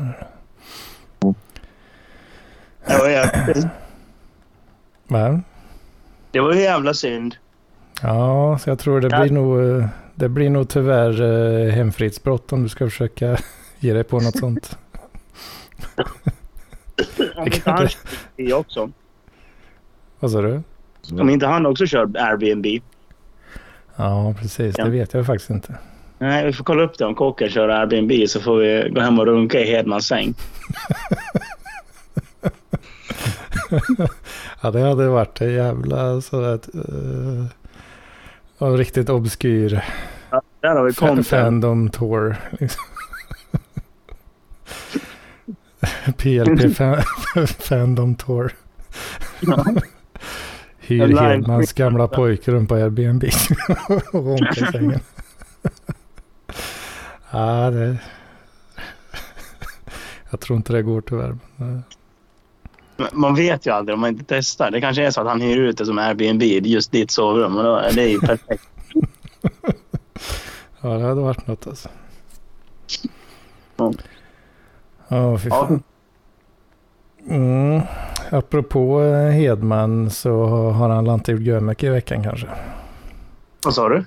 Det 2.86 2.98
var 2.98 3.08
jävla- 3.08 3.70
Va? 5.08 5.40
Det 6.30 6.40
var 6.40 6.52
ju 6.54 6.60
jävla 6.60 6.94
synd. 6.94 7.34
Ja, 8.02 8.58
så 8.60 8.70
jag 8.70 8.78
tror 8.78 9.00
det 9.00 9.08
Ja. 9.10 9.20
blir 9.22 9.32
nog, 9.32 9.60
eh, 9.80 9.88
det 10.14 10.28
blir 10.28 10.50
nog 10.50 10.68
tyvärr 10.68 11.22
eh, 11.66 11.72
hemfridsbrott 11.72 12.52
om 12.52 12.62
du 12.62 12.68
ska 12.68 12.84
försöka 12.84 13.36
ge 13.78 13.92
dig 13.92 14.04
på 14.04 14.20
något 14.20 14.38
sånt. 14.38 14.78
Om 17.36 17.44
inte 17.46 17.70
han 17.70 17.88
kör 17.88 18.00
det 18.36 18.52
också. 18.52 18.90
Vad 20.20 20.30
sa 20.30 20.40
du? 20.42 20.62
Så, 21.08 21.20
Om 21.20 21.30
inte 21.30 21.46
han 21.46 21.66
också 21.66 21.86
kör 21.86 22.10
Airbnb. 22.18 22.66
Ja, 23.96 24.34
precis. 24.40 24.74
Ja. 24.78 24.84
Det 24.84 24.90
vet 24.90 25.14
jag 25.14 25.26
faktiskt 25.26 25.50
inte. 25.50 25.74
Nej, 26.18 26.46
vi 26.46 26.52
får 26.52 26.64
kolla 26.64 26.82
upp 26.82 26.98
det 26.98 27.04
om 27.04 27.14
kocken 27.14 27.48
kör 27.48 27.68
Airbnb 27.68 28.12
så 28.28 28.40
får 28.40 28.56
vi 28.58 28.90
gå 28.90 29.00
hem 29.00 29.18
och 29.18 29.26
runka 29.26 29.60
i 29.60 29.66
Hedmans 29.70 30.06
säng. 30.06 30.34
Ja, 34.62 34.70
det 34.70 34.80
hade 34.80 35.08
varit 35.08 35.40
en 35.40 35.52
jävla 35.52 36.20
så 36.20 36.42
att, 36.44 36.68
uh, 36.74 37.44
en 38.58 38.76
riktigt 38.76 39.08
obskyr 39.08 39.84
Ja, 40.30 40.42
där 40.60 40.68
har 40.76 40.84
vi 40.84 40.90
fa- 40.90 40.98
content. 41.08 41.26
fandom 41.28 41.90
tour. 41.90 42.36
Liksom. 42.50 42.82
PLP 46.16 46.60
fa- 46.78 47.02
fandom 47.46 48.14
tour. 48.14 48.52
Hyr 50.88 51.16
Hedmans 51.16 51.72
gamla 51.72 52.08
pojkrum 52.08 52.66
på 52.66 52.74
Airbnb 52.74 53.24
och 54.12 54.24
ronka 54.24 54.68
i 54.68 54.72
sängen. 54.72 55.00
ja, 57.30 57.70
det... 57.70 57.98
Jag 60.30 60.40
tror 60.40 60.56
inte 60.56 60.72
det 60.72 60.82
går 60.82 61.00
tyvärr. 61.00 61.38
men, 61.56 61.76
eh, 61.76 61.82
Men 62.96 63.08
Man 63.12 63.34
vet 63.34 63.66
ju 63.66 63.70
aldrig 63.70 63.94
om 63.94 64.00
man 64.00 64.10
inte 64.10 64.24
testar. 64.28 64.70
Det 64.70 64.80
kanske 64.80 65.06
är 65.06 65.10
så 65.10 65.20
att 65.20 65.26
han 65.26 65.40
hyr 65.40 65.58
ut 65.58 65.78
det 65.78 65.86
som 65.86 65.98
Airbnb, 65.98 66.42
just 66.42 66.92
ditt 66.92 67.10
sovrum. 67.10 67.56
Och 67.56 67.62
då 67.62 67.76
är 67.76 67.92
det 67.92 68.08
ju 68.08 68.20
perfekt. 68.20 68.68
Ja, 70.80 70.88
det 70.88 71.04
hade 71.04 71.20
varit 71.20 71.46
något 71.46 71.66
alltså. 71.66 71.88
Ja. 73.76 73.92
Ja, 75.08 75.38
fy 75.38 75.48
Ja. 75.48 75.78
Mm. 77.28 77.80
Apropå 78.30 79.02
eh, 79.02 79.30
Hedman 79.30 80.10
så 80.10 80.44
har 80.46 80.88
han 80.88 81.06
inte 81.06 81.32
gjort 81.32 81.40
görmycket 81.40 81.84
i 81.84 81.90
veckan 81.90 82.22
kanske. 82.22 82.46
Vad 83.64 83.74
sa 83.74 83.88
du? 83.88 84.04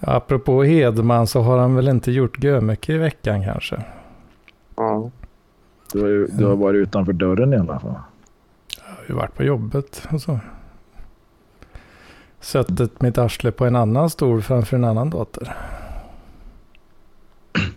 Apropå 0.00 0.62
Hedman 0.62 1.26
så 1.26 1.40
har 1.40 1.58
han 1.58 1.74
väl 1.74 1.88
inte 1.88 2.12
gjort 2.12 2.44
görmycket 2.44 2.88
i 2.88 2.98
veckan 2.98 3.44
kanske. 3.44 3.84
Ja. 4.76 5.10
du, 5.92 6.00
har 6.00 6.08
ju, 6.08 6.26
du 6.26 6.44
har 6.44 6.56
varit 6.56 6.78
utanför 6.78 7.12
dörren 7.12 7.52
i 7.52 7.56
alla 7.56 7.80
fall. 7.80 7.94
Jag 8.86 8.94
har 8.96 9.04
ju 9.08 9.14
varit 9.14 9.34
på 9.34 9.42
jobbet 9.42 10.08
och 10.12 10.20
så. 10.20 10.40
Sättet 12.40 13.02
mitt 13.02 13.18
arsle 13.18 13.50
på 13.52 13.66
en 13.66 13.76
annan 13.76 14.10
stol 14.10 14.42
framför 14.42 14.76
en 14.76 14.84
annan 14.84 15.10
dator. 15.10 15.48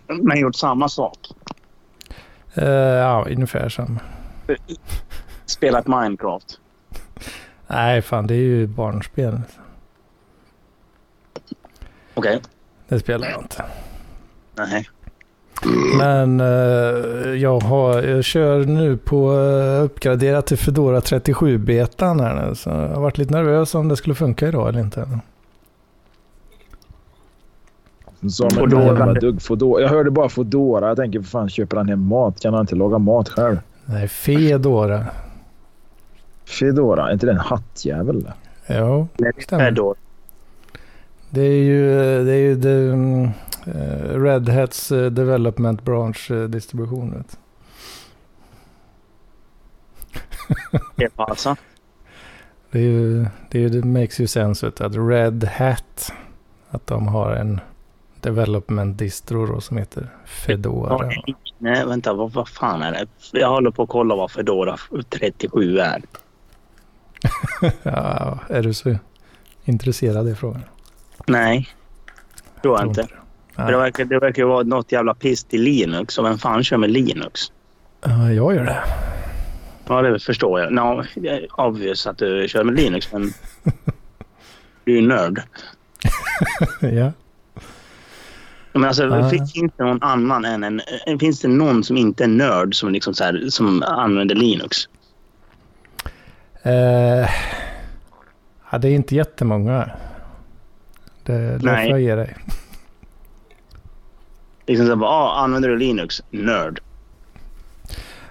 Men 0.08 0.40
gjort 0.40 0.56
samma 0.56 0.90
sak. 0.90 1.18
Eh, 2.56 2.68
ja, 2.70 3.26
ungefär 3.30 3.70
samma. 3.70 4.00
Spelat 5.46 5.88
Minecraft. 5.88 6.60
Nej, 7.68 8.02
fan 8.02 8.28
det 8.28 8.34
är 8.34 8.40
ju 8.40 8.68
barnspel. 8.68 9.42
Okej. 12.14 12.42
Det 12.88 13.00
spelar 13.00 13.30
jag 13.30 13.42
inte. 13.42 13.64
Nej. 14.58 14.90
Men 15.98 16.40
eh, 16.40 17.34
jag, 17.34 17.60
har, 17.60 18.02
jag 18.02 18.24
kör 18.24 18.66
nu 18.66 18.98
på 18.98 19.32
uh, 19.32 19.84
uppgraderat 19.84 20.48
till 20.48 20.58
Fedora 20.58 21.00
37-betan 21.00 22.20
här 22.20 22.48
nu. 22.48 22.56
Så 22.56 22.70
jag 22.70 22.76
har 22.76 23.02
varit 23.02 23.18
lite 23.18 23.34
nervös 23.34 23.76
om 23.76 23.88
det 23.88 23.96
skulle 23.96 24.16
funka 24.16 24.48
idag 24.48 24.70
eller 24.70 24.80
inte. 24.80 25.20
Som 28.30 28.46
en 28.48 28.52
Fodora. 28.56 29.14
dugg 29.14 29.42
Fodora. 29.42 29.82
Jag 29.82 29.90
hörde 29.90 30.12
bara 30.12 30.30
Fodora. 30.30 30.88
Jag 30.88 30.98
tänker 30.98 31.22
för 31.22 31.30
fan 31.30 31.50
köper 31.50 31.78
han 31.78 31.90
hem 31.90 32.02
mat? 32.08 32.40
Kan 32.40 32.54
han 32.54 32.62
inte 32.62 32.76
laga 32.76 32.98
mat 32.98 33.30
själv? 33.30 33.58
Nej, 33.86 34.08
Fedora. 34.08 35.06
Fedora, 36.46 37.10
är 37.10 37.14
inte 37.14 37.26
det 37.26 37.32
en 37.32 37.38
hattjävel? 37.38 38.32
Jo, 38.68 39.08
Det 39.18 39.26
är 39.26 39.34
stämmer. 39.42 39.96
Det 41.30 41.42
är 41.42 41.64
ju, 41.64 41.88
det 42.26 42.32
är 42.32 42.40
ju 42.40 42.56
det, 42.56 42.72
mm, 42.94 43.30
eh, 43.66 44.22
Red 44.22 44.50
Hats 44.50 44.92
eh, 44.92 45.12
Development 45.12 45.84
Branch 45.84 46.32
eh, 46.32 46.44
distribution. 46.44 47.14
vet. 47.14 47.40
Det 50.96 51.16
passar. 51.16 51.58
Det 52.72 52.80
är 52.80 52.84
ju, 52.84 53.26
det, 53.50 53.58
är 53.58 53.62
ju, 53.62 53.70
det 53.70 53.88
makes 53.88 54.20
ju 54.20 54.28
sense 54.28 54.68
att 54.68 54.82
Red 54.82 55.44
Hat, 55.44 56.14
att 56.70 56.88
de 56.88 57.08
har 57.08 57.32
en 57.32 57.60
development 58.26 58.98
distro 58.98 59.46
då, 59.46 59.62
som 59.62 59.78
heter 59.78 60.08
Fedora. 60.26 61.12
Nej, 61.58 61.86
vänta. 61.86 62.14
Vad, 62.14 62.32
vad 62.34 62.50
fan 62.50 62.82
är 62.82 62.92
det? 62.92 63.40
Jag 63.40 63.50
håller 63.50 63.72
på 63.72 63.84
att 63.84 63.90
kolla 63.90 64.16
vad 64.16 64.32
Fedora 64.32 64.78
37 65.10 65.80
är. 65.80 66.02
Ja, 67.84 68.40
är 68.50 68.64
du 68.64 68.74
så 68.74 68.96
intresserad 69.66 70.30
i 70.30 70.36
frågan? 70.36 70.62
Nej. 71.28 71.70
Tror 72.62 72.80
jag 72.80 72.88
inte. 72.88 73.02
det. 73.56 73.64
Det 73.64 73.78
verkar, 73.78 74.06
det 74.06 74.20
verkar 74.20 74.44
vara 74.44 74.64
något 74.64 74.92
jävla 74.92 75.14
piss 75.14 75.44
till 75.44 75.62
Linux. 75.62 76.18
Och 76.18 76.26
vem 76.26 76.38
fan 76.38 76.64
kör 76.64 76.78
med 76.78 76.92
Linux? 76.92 77.42
Ja, 78.02 78.32
jag 78.32 78.56
gör 78.56 78.66
det. 78.66 78.84
Ja, 79.88 80.02
det 80.02 80.20
förstår 80.20 80.60
jag. 80.60 80.74
No, 80.74 81.04
det 81.16 81.30
är 81.30 81.60
obvious 81.60 82.08
att 82.08 82.18
du 82.18 82.48
kör 82.48 82.64
med 82.64 82.76
Linux, 82.76 83.12
men 83.12 83.22
du 84.84 84.92
är 84.92 85.02
ju 85.02 85.08
nörd. 85.08 85.42
ja. 86.80 87.12
Men 88.76 88.84
alltså, 88.84 89.10
Ah. 89.14 89.30
finns 89.30 89.54
det 89.54 89.60
inte 89.60 89.84
någon 89.84 90.04
annan 90.04 90.46
än 90.46 90.64
en... 90.64 90.82
eh, 91.08 91.18
Finns 91.18 91.40
det 91.42 91.48
någon 91.48 91.84
som 91.84 91.98
inte 91.98 92.24
är 92.24 92.28
nörd 92.28 92.76
som, 92.76 92.90
liksom 92.92 93.14
så 93.14 93.24
här, 93.24 93.46
som 93.50 93.84
använder 93.84 94.36
Linux? 94.36 94.78
Eh, 96.64 97.30
ja, 98.72 98.78
det 98.78 98.88
är 98.90 98.96
inte 98.96 99.16
jättemånga. 99.16 99.90
Det, 101.24 101.58
det 101.58 101.60
får 101.60 101.70
jag 101.70 102.02
ge 102.02 102.16
dig. 102.16 102.36
Liksom 104.68 104.88
så 104.88 104.96
bara, 104.96 105.10
ah, 105.10 105.44
använder 105.44 105.70
du 105.70 105.78
Linux? 105.78 106.22
Nörd. 106.30 106.80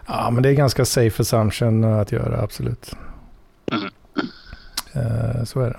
Ja, 0.07 0.31
men 0.31 0.43
det 0.43 0.49
är 0.49 0.53
ganska 0.55 0.85
safe 0.85 1.23
assumption 1.23 1.85
att 1.85 2.13
göra, 2.13 2.43
absolut. 2.43 2.93
Mm. 3.73 3.85
Eh, 4.93 5.45
så 5.45 5.61
är 5.61 5.71
det. 5.71 5.77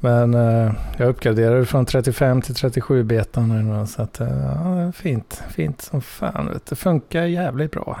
Men 0.00 0.34
eh, 0.34 0.72
jag 0.98 1.08
uppgraderade 1.08 1.66
från 1.66 1.86
35 1.86 2.42
till 2.42 2.54
37 2.54 3.02
betan 3.02 3.48
nu 3.80 3.86
så 3.86 4.02
att 4.02 4.20
eh, 4.20 4.28
ja, 4.64 4.92
fint, 4.92 5.42
fint 5.50 5.80
som 5.82 6.02
fan. 6.02 6.60
Det 6.68 6.76
funkar 6.76 7.22
jävligt 7.22 7.72
bra. 7.72 7.98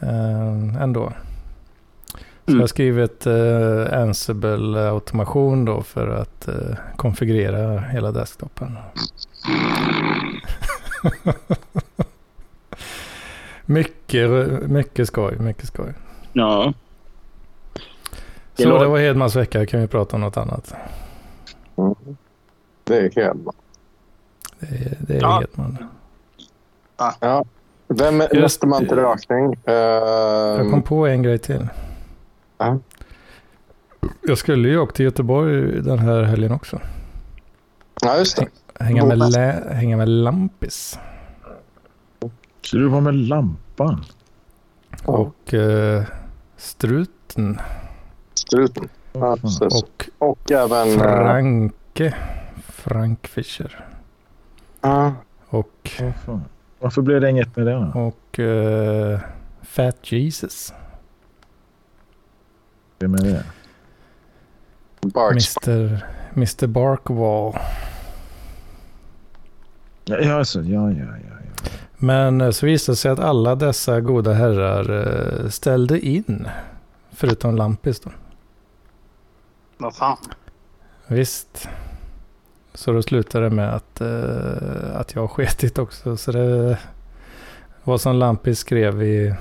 Eh, 0.00 0.82
ändå. 0.82 1.12
Så 2.46 2.50
Mm. 2.50 2.58
jag 2.58 2.62
har 2.62 2.66
skrivit 2.68 3.26
eh, 3.26 4.00
Ansible 4.02 4.88
automation 4.90 5.64
då 5.64 5.82
för 5.82 6.08
att 6.08 6.48
eh, 6.48 6.54
konfigurera 6.96 7.78
hela 7.80 8.12
desktopen. 8.12 8.78
mycket, 13.66 14.30
mycket 14.70 15.08
skoj, 15.08 15.36
mycket 15.38 15.66
skoj. 15.66 15.92
Ja. 16.32 16.72
Så 18.54 18.78
det 18.78 18.88
var 18.88 18.98
Hedmans 18.98 19.36
vecka, 19.36 19.66
kan 19.66 19.80
vi 19.80 19.86
prata 19.86 20.16
om 20.16 20.20
något 20.20 20.36
annat. 20.36 20.74
Det 22.84 22.96
är 22.98 23.34
bra. 23.34 23.52
Det 24.60 24.66
är, 24.66 24.96
det 25.00 25.16
är 25.16 25.20
Ja. 25.20 25.40
Hedman. 25.40 25.78
Ja. 27.20 27.44
Vem 27.88 28.20
Just- 28.20 28.34
måste 28.42 28.66
man 28.66 28.86
till 28.86 28.96
rökning? 28.96 29.56
Jag 29.64 30.60
Uh, 30.64 30.70
kom 30.70 30.82
på 30.82 31.06
en 31.06 31.22
grej 31.22 31.38
till. 31.38 31.68
Ja. 32.58 32.78
Jag 34.22 34.38
skulle 34.38 34.68
ju 34.68 34.78
åka 34.78 34.92
till 34.92 35.04
Göteborg 35.04 35.82
den 35.82 35.98
här 35.98 36.22
helgen 36.22 36.52
också. 36.52 36.80
ja, 38.02 38.18
just 38.18 38.36
det. 38.36 38.46
Hänga 38.84 39.04
med, 39.06 39.18
lä- 39.18 39.74
hänga 39.74 39.96
med 39.96 40.08
Lampis. 40.08 40.98
Så 42.62 42.76
du 42.76 42.88
var 42.88 43.00
med 43.00 43.14
lampan? 43.14 44.04
Och 45.04 45.54
eh, 45.54 46.02
Struten. 46.56 47.60
Struten. 48.46 48.88
Ja. 49.12 49.36
Och 49.70 50.04
Och 50.18 50.50
även... 50.52 50.88
eh, 50.88 50.98
Franke. 50.98 52.14
Frank 52.68 53.26
Fischer. 53.26 53.84
ja, 54.80 55.12
Och, 55.48 55.90
fan. 56.26 56.44
Varför 56.78 57.02
blev 57.02 57.20
det 57.20 57.30
inget 57.30 57.56
med 57.56 57.66
det? 57.66 57.76
och 57.94 58.38
eh, 58.38 59.20
Fat 59.62 60.12
Jesus. 60.12 60.72
Det 62.98 63.08
med 63.08 63.20
det? 63.20 63.44
Barks. 65.00 65.56
Mr. 65.66 66.04
Mr. 66.36 66.66
Barkwall. 66.66 67.54
Ja, 70.04 70.32
alltså, 70.34 70.60
ja, 70.62 70.90
ja, 70.90 70.96
ja. 70.98 71.16
ja. 71.24 71.70
Men 71.98 72.40
eh, 72.40 72.50
så 72.50 72.66
visade 72.66 72.92
det 72.92 72.96
sig 72.96 73.10
att 73.10 73.18
alla 73.18 73.54
dessa 73.54 74.00
goda 74.00 74.32
herrar 74.32 75.48
ställde 75.48 76.00
in. 76.06 76.48
Förutom 77.10 77.56
Lampis 77.56 78.00
då. 78.00 78.10
Vad 79.76 79.96
fan. 79.96 80.18
Visst. 81.06 81.68
Så 82.74 82.92
då 82.92 83.02
slutade 83.02 83.48
det 83.48 83.54
med 83.54 83.74
att, 83.74 84.00
eh, 84.00 84.96
att 84.96 85.14
jag 85.14 85.30
sketit 85.30 85.78
också. 85.78 86.16
Så 86.16 86.32
det 86.32 86.78
var 87.84 87.98
som 87.98 88.16
Lampis 88.16 88.58
skrev 88.58 89.02
i, 89.02 89.34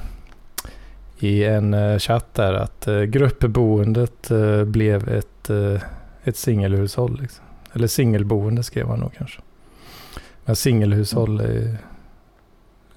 i 1.19 1.43
en 1.43 1.73
eh, 1.73 1.99
chatt 1.99 2.33
där 2.33 2.53
att 2.53 2.87
eh, 2.87 3.01
gruppboendet 3.01 4.31
eh, 4.31 4.63
blev 4.63 5.09
ett, 5.09 5.49
eh, 5.49 5.81
ett 6.23 6.37
singelhushåll. 6.37 7.19
Liksom. 7.21 7.45
Eller 7.73 7.87
singelboende 7.87 8.63
skrev 8.63 8.87
han 8.87 8.99
nog 8.99 9.13
kanske. 9.17 9.41
Men 10.45 10.55
singelhushåll 10.55 11.39
är 11.39 11.77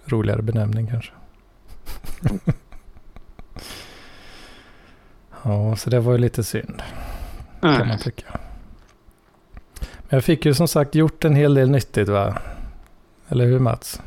roligare 0.04 0.42
benämning 0.42 0.86
kanske. 0.86 1.12
ja, 5.42 5.76
så 5.76 5.90
det 5.90 6.00
var 6.00 6.12
ju 6.12 6.18
lite 6.18 6.44
synd 6.44 6.82
kan 7.66 7.74
Mm. 7.76 7.88
man 7.88 7.98
tycka. 7.98 8.24
Men 9.80 10.16
jag 10.16 10.24
fick 10.24 10.44
ju 10.46 10.54
som 10.54 10.68
sagt 10.68 10.94
gjort 10.94 11.24
en 11.24 11.34
hel 11.34 11.54
del 11.54 11.70
nyttigt 11.70 12.08
va? 12.08 12.38
Eller 13.28 13.44
hur 13.44 13.58
Mats? 13.58 14.00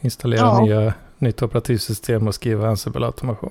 Installera 0.00 0.40
Ja. 0.40 0.60
nya, 0.64 0.94
nytt 1.18 1.42
operativsystem 1.42 2.28
och 2.28 2.34
skriva 2.34 2.68
Ansible 2.68 3.06
automation. 3.06 3.50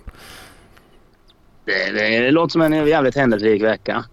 Det, 1.66 1.92
det, 1.92 2.20
det 2.20 2.32
låter 2.32 2.52
som 2.52 2.62
en 2.62 2.88
jävligt 2.88 3.16
händelserik 3.16 3.64
vecka. 3.64 4.06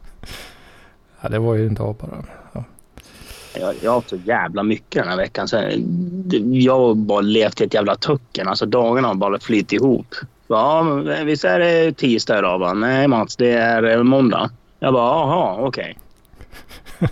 Ja, 1.21 1.29
det 1.29 1.39
var 1.39 1.55
ju 1.55 1.67
en 1.67 1.75
dag 1.75 1.95
bara. 2.01 2.25
Ja. 2.53 2.65
Jag, 3.61 3.75
jag 3.83 3.91
har 3.91 3.97
haft 3.99 4.09
så 4.11 4.17
jävla 4.17 4.63
mycket 4.63 5.03
den 5.03 5.09
här 5.09 5.17
veckan. 5.17 5.49
Så 5.49 5.57
jag 6.53 6.79
har 6.79 6.95
bara 6.95 7.21
levt 7.21 7.61
i 7.61 7.65
ett 7.65 7.75
jävla 7.75 7.97
töcken. 7.97 8.49
Alltså 8.49 8.67
dagarna 8.67 9.09
har 9.09 9.15
bara 9.15 9.39
flyttit 9.39 9.73
ihop. 9.73 10.07
Ja, 10.49 10.83
men 10.83 11.27
visst 11.27 11.45
är 11.45 11.59
det 11.59 11.93
tisdag 11.93 12.39
idag? 12.39 12.61
Bara, 12.61 12.73
Nej 12.73 13.09
Mats, 13.09 13.37
det 13.37 13.51
är 13.53 14.03
måndag. 14.03 14.51
Jag 14.85 14.93
bara, 14.93 15.05
jaha, 15.05 15.57
okej. 15.61 15.99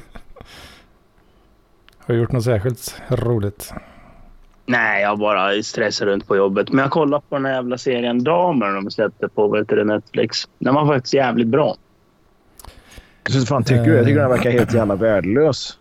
Har 1.99 2.15
du 2.15 2.21
gjort 2.21 2.33
något 2.33 2.45
särskilt 2.45 3.03
roligt? 3.09 3.73
Nej, 4.67 5.03
jag 5.03 5.19
bara 5.19 5.63
stressar 5.63 6.07
runt 6.07 6.27
på 6.27 6.37
jobbet. 6.37 6.73
Men 6.73 6.83
jag 6.83 6.91
kollar 6.91 7.21
på 7.21 7.37
den 7.37 7.45
här 7.45 7.53
jävla 7.53 7.79
serien 7.79 8.25
Damer 8.25 8.75
de 8.75 8.91
släppte 8.91 9.29
på 9.29 9.57
heter 9.57 9.77
det, 9.77 9.85
Netflix. 9.85 10.49
Den 10.59 10.75
var 10.75 10.87
faktiskt 10.87 11.15
jävligt 11.15 11.47
bra. 11.47 11.77
Så 13.29 13.47
fan 13.47 13.65
tycker 13.65 13.85
du? 13.85 13.95
Jag 13.95 14.05
tycker 14.05 14.21
den 14.21 14.31
verkar 14.31 14.51
helt 14.51 14.75
jävla 14.75 14.95
värdelös. 14.95 15.79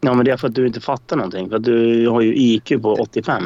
Ja, 0.00 0.14
men 0.14 0.24
det 0.24 0.30
är 0.30 0.36
för 0.36 0.48
att 0.48 0.54
du 0.54 0.66
inte 0.66 0.80
fattar 0.80 1.16
någonting. 1.16 1.48
För 1.48 1.56
att 1.56 1.64
du 1.64 2.08
har 2.08 2.20
ju 2.20 2.34
IQ 2.36 2.82
på 2.82 2.94
85. 2.94 3.42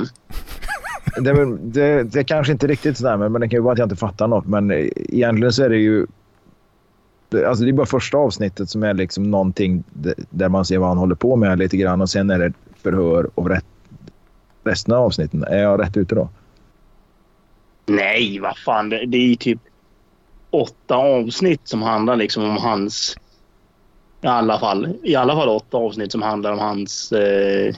Det, 1.20 1.57
det, 1.61 2.02
det 2.02 2.24
kanske 2.24 2.52
inte 2.52 2.66
riktigt 2.66 2.98
sådär, 2.98 3.16
men, 3.16 3.33
men 3.33 3.40
det 3.40 3.48
kan 3.48 3.57
ju 3.57 3.62
vara 3.62 3.72
att 3.72 3.78
jag 3.78 3.87
inte 3.87 3.96
fattar 3.96 4.28
något. 4.28 4.46
Men 4.46 4.70
egentligen 4.70 5.52
så 5.52 5.64
är 5.64 5.68
det 5.68 5.78
ju... 5.78 6.07
Det, 7.33 7.49
alltså 7.49 7.64
det 7.64 7.71
är 7.71 7.73
bara 7.73 7.87
första 7.87 8.18
avsnittet 8.18 8.71
som 8.71 8.83
är 8.83 8.95
liksom 8.95 9.31
någonting 9.31 9.85
där 10.31 10.49
man 10.49 10.64
ser 10.64 10.79
vad 10.79 10.88
han 10.88 10.99
håller 10.99 11.14
på 11.14 11.37
med 11.37 11.59
lite 11.59 11.77
grann 11.77 12.01
och 12.01 12.11
sen 12.11 12.31
är 12.31 12.38
det 12.38 12.53
förhör 12.83 13.31
och 13.35 13.49
rätt, 13.49 13.64
resten 14.64 14.95
av 14.95 15.05
avsnitten. 15.05 15.45
Är 15.45 15.59
jag 15.59 15.81
rätt 15.81 15.97
ute 15.97 16.14
då? 16.14 16.29
Nej, 17.87 18.38
vad 18.40 18.59
fan. 18.59 18.88
Det, 18.88 19.07
det 19.07 19.16
är 19.16 19.27
ju 19.27 19.37
typ 19.37 19.59
åtta 20.51 20.97
avsnitt 20.97 21.61
som 21.64 21.83
handlar 21.83 22.16
liksom 22.16 22.45
om 22.45 22.57
hans... 22.57 23.16
I 24.21 24.27
alla 24.27 24.59
fall, 24.59 24.97
i 25.03 25.14
alla 25.14 25.35
fall 25.35 25.49
åtta 25.49 25.77
avsnitt 25.77 26.12
som 26.12 26.23
handlar 26.23 26.53
om 26.53 26.59
hans 26.59 27.12
eh, 27.12 27.75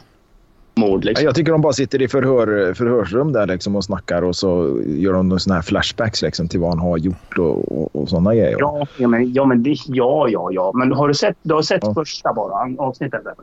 mord. 0.76 1.04
Liksom. 1.04 1.24
Jag 1.24 1.34
tycker 1.34 1.52
de 1.52 1.60
bara 1.60 1.72
sitter 1.72 2.02
i 2.02 2.08
förhör, 2.08 2.74
förhörsrum 2.74 3.32
där 3.32 3.46
liksom 3.46 3.76
och 3.76 3.84
snackar 3.84 4.22
och 4.22 4.36
så 4.36 4.80
gör 4.86 5.12
de 5.12 5.28
någon 5.28 5.40
sån 5.40 5.52
här 5.52 5.62
flashbacks 5.62 6.22
liksom 6.22 6.48
till 6.48 6.60
vad 6.60 6.70
han 6.70 6.78
har 6.78 6.98
gjort 6.98 7.38
och, 7.38 7.82
och, 7.82 7.96
och 7.96 8.08
sådana 8.08 8.34
grejer. 8.34 8.56
Ja, 8.58 8.86
ja, 8.96 9.08
men, 9.08 9.32
ja, 9.32 9.44
men 9.44 9.62
det, 9.62 9.76
ja, 9.86 10.28
ja, 10.28 10.48
ja. 10.52 10.72
Men 10.74 10.92
har 10.92 11.08
du 11.08 11.14
sett, 11.14 11.36
du 11.42 11.54
har 11.54 11.62
sett 11.62 11.80
Ja. 11.82 11.94
första 11.94 12.32
bara 12.32 12.54
avsnittet? 12.78 13.20
Eller? 13.20 13.34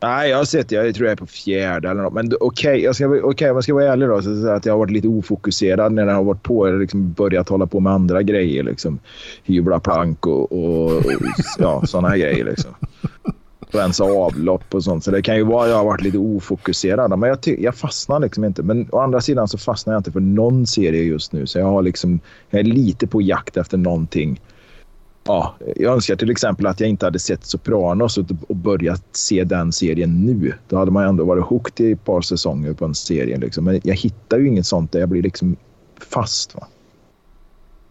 Nej, 0.00 0.30
jag 0.30 0.38
har 0.38 0.44
sett 0.44 0.72
Jag 0.72 0.94
tror 0.94 1.06
jag 1.06 1.12
är 1.12 1.16
på 1.16 1.26
fjärde 1.26 1.90
eller 1.90 2.02
något. 2.02 2.12
Men 2.12 2.32
okej, 2.40 2.82
jag 2.82 2.94
ska, 2.94 3.20
okej, 3.22 3.46
jag 3.46 3.64
ska 3.64 3.74
vara 3.74 3.92
ärlig 3.92 4.08
då. 4.08 4.22
Så 4.22 4.48
att 4.48 4.66
jag 4.66 4.72
har 4.72 4.78
varit 4.78 4.90
lite 4.90 5.08
ofokuserad 5.08 5.92
när 5.92 6.06
jag 6.06 6.14
har 6.14 6.24
varit 6.24 6.42
på. 6.42 6.68
Jag 6.68 6.80
liksom 6.80 7.12
börjat 7.12 7.48
hålla 7.48 7.66
på 7.66 7.80
med 7.80 7.92
andra 7.92 8.22
grejer. 8.22 8.62
Liksom. 8.62 8.98
Hyvla 9.44 9.80
plank 9.80 10.26
och, 10.26 10.52
och 10.52 11.02
ja, 11.58 11.82
sådana 11.86 12.08
här 12.08 12.16
grejer. 12.16 12.44
Liksom. 12.44 12.70
Rensa 13.70 14.04
avlopp 14.04 14.74
och 14.74 14.84
sånt. 14.84 15.04
Så 15.04 15.10
det 15.10 15.22
kan 15.22 15.36
ju 15.36 15.42
vara 15.42 15.64
att 15.64 15.70
jag 15.70 15.76
har 15.76 15.84
varit 15.84 16.02
lite 16.02 16.18
ofokuserad. 16.18 17.18
Men 17.18 17.28
jag, 17.28 17.38
jag 17.58 17.74
fastnar 17.74 18.20
liksom 18.20 18.44
inte. 18.44 18.62
Men 18.62 18.88
å 18.92 18.98
andra 18.98 19.20
sidan 19.20 19.48
så 19.48 19.58
fastnar 19.58 19.94
jag 19.94 20.00
inte 20.00 20.12
för 20.12 20.20
någon 20.20 20.66
serie 20.66 21.02
just 21.02 21.32
nu. 21.32 21.46
Så 21.46 21.58
jag, 21.58 21.66
har 21.66 21.82
liksom, 21.82 22.20
jag 22.50 22.60
är 22.60 22.64
lite 22.64 23.06
på 23.06 23.22
jakt 23.22 23.56
efter 23.56 23.78
någonting. 23.78 24.40
Ja, 25.24 25.54
jag 25.76 25.94
önskar 25.94 26.16
till 26.16 26.30
exempel 26.30 26.66
att 26.66 26.80
jag 26.80 26.88
inte 26.88 27.06
hade 27.06 27.18
sett 27.18 27.44
Sopranos 27.44 28.18
och, 28.18 28.56
börjat 28.56 29.02
se 29.12 29.44
den 29.44 29.72
serien 29.72 30.26
nu. 30.26 30.52
Då 30.68 30.76
hade 30.76 30.90
man 30.90 31.04
ändå 31.04 31.24
varit 31.24 31.44
hooked 31.44 31.86
i 31.86 31.92
ett 31.92 32.04
par 32.04 32.20
säsonger 32.20 32.72
på 32.72 32.84
en 32.84 32.94
serie. 32.94 33.38
Liksom. 33.38 33.64
Men 33.64 33.80
jag 33.84 33.94
hittar 33.94 34.38
ju 34.38 34.48
inget 34.48 34.66
sånt 34.66 34.92
där 34.92 35.00
jag 35.00 35.08
blir 35.08 35.22
liksom 35.22 35.56
fast. 36.10 36.54
Va? 36.54 36.66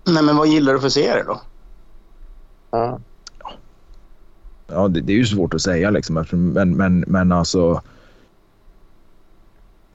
Nej, 0.07 0.23
men 0.23 0.37
vad 0.37 0.47
gillar 0.47 0.73
du 0.73 0.79
för 0.79 0.89
serie 0.89 1.23
då? 1.23 1.41
Ja. 2.71 2.99
Ja, 4.67 4.87
det, 4.87 5.01
det 5.01 5.13
är 5.13 5.17
ju 5.17 5.25
svårt 5.25 5.53
att 5.53 5.61
säga 5.61 5.89
liksom. 5.89 6.25
Men, 6.31 6.75
men, 6.75 7.03
men 7.07 7.31
alltså. 7.31 7.81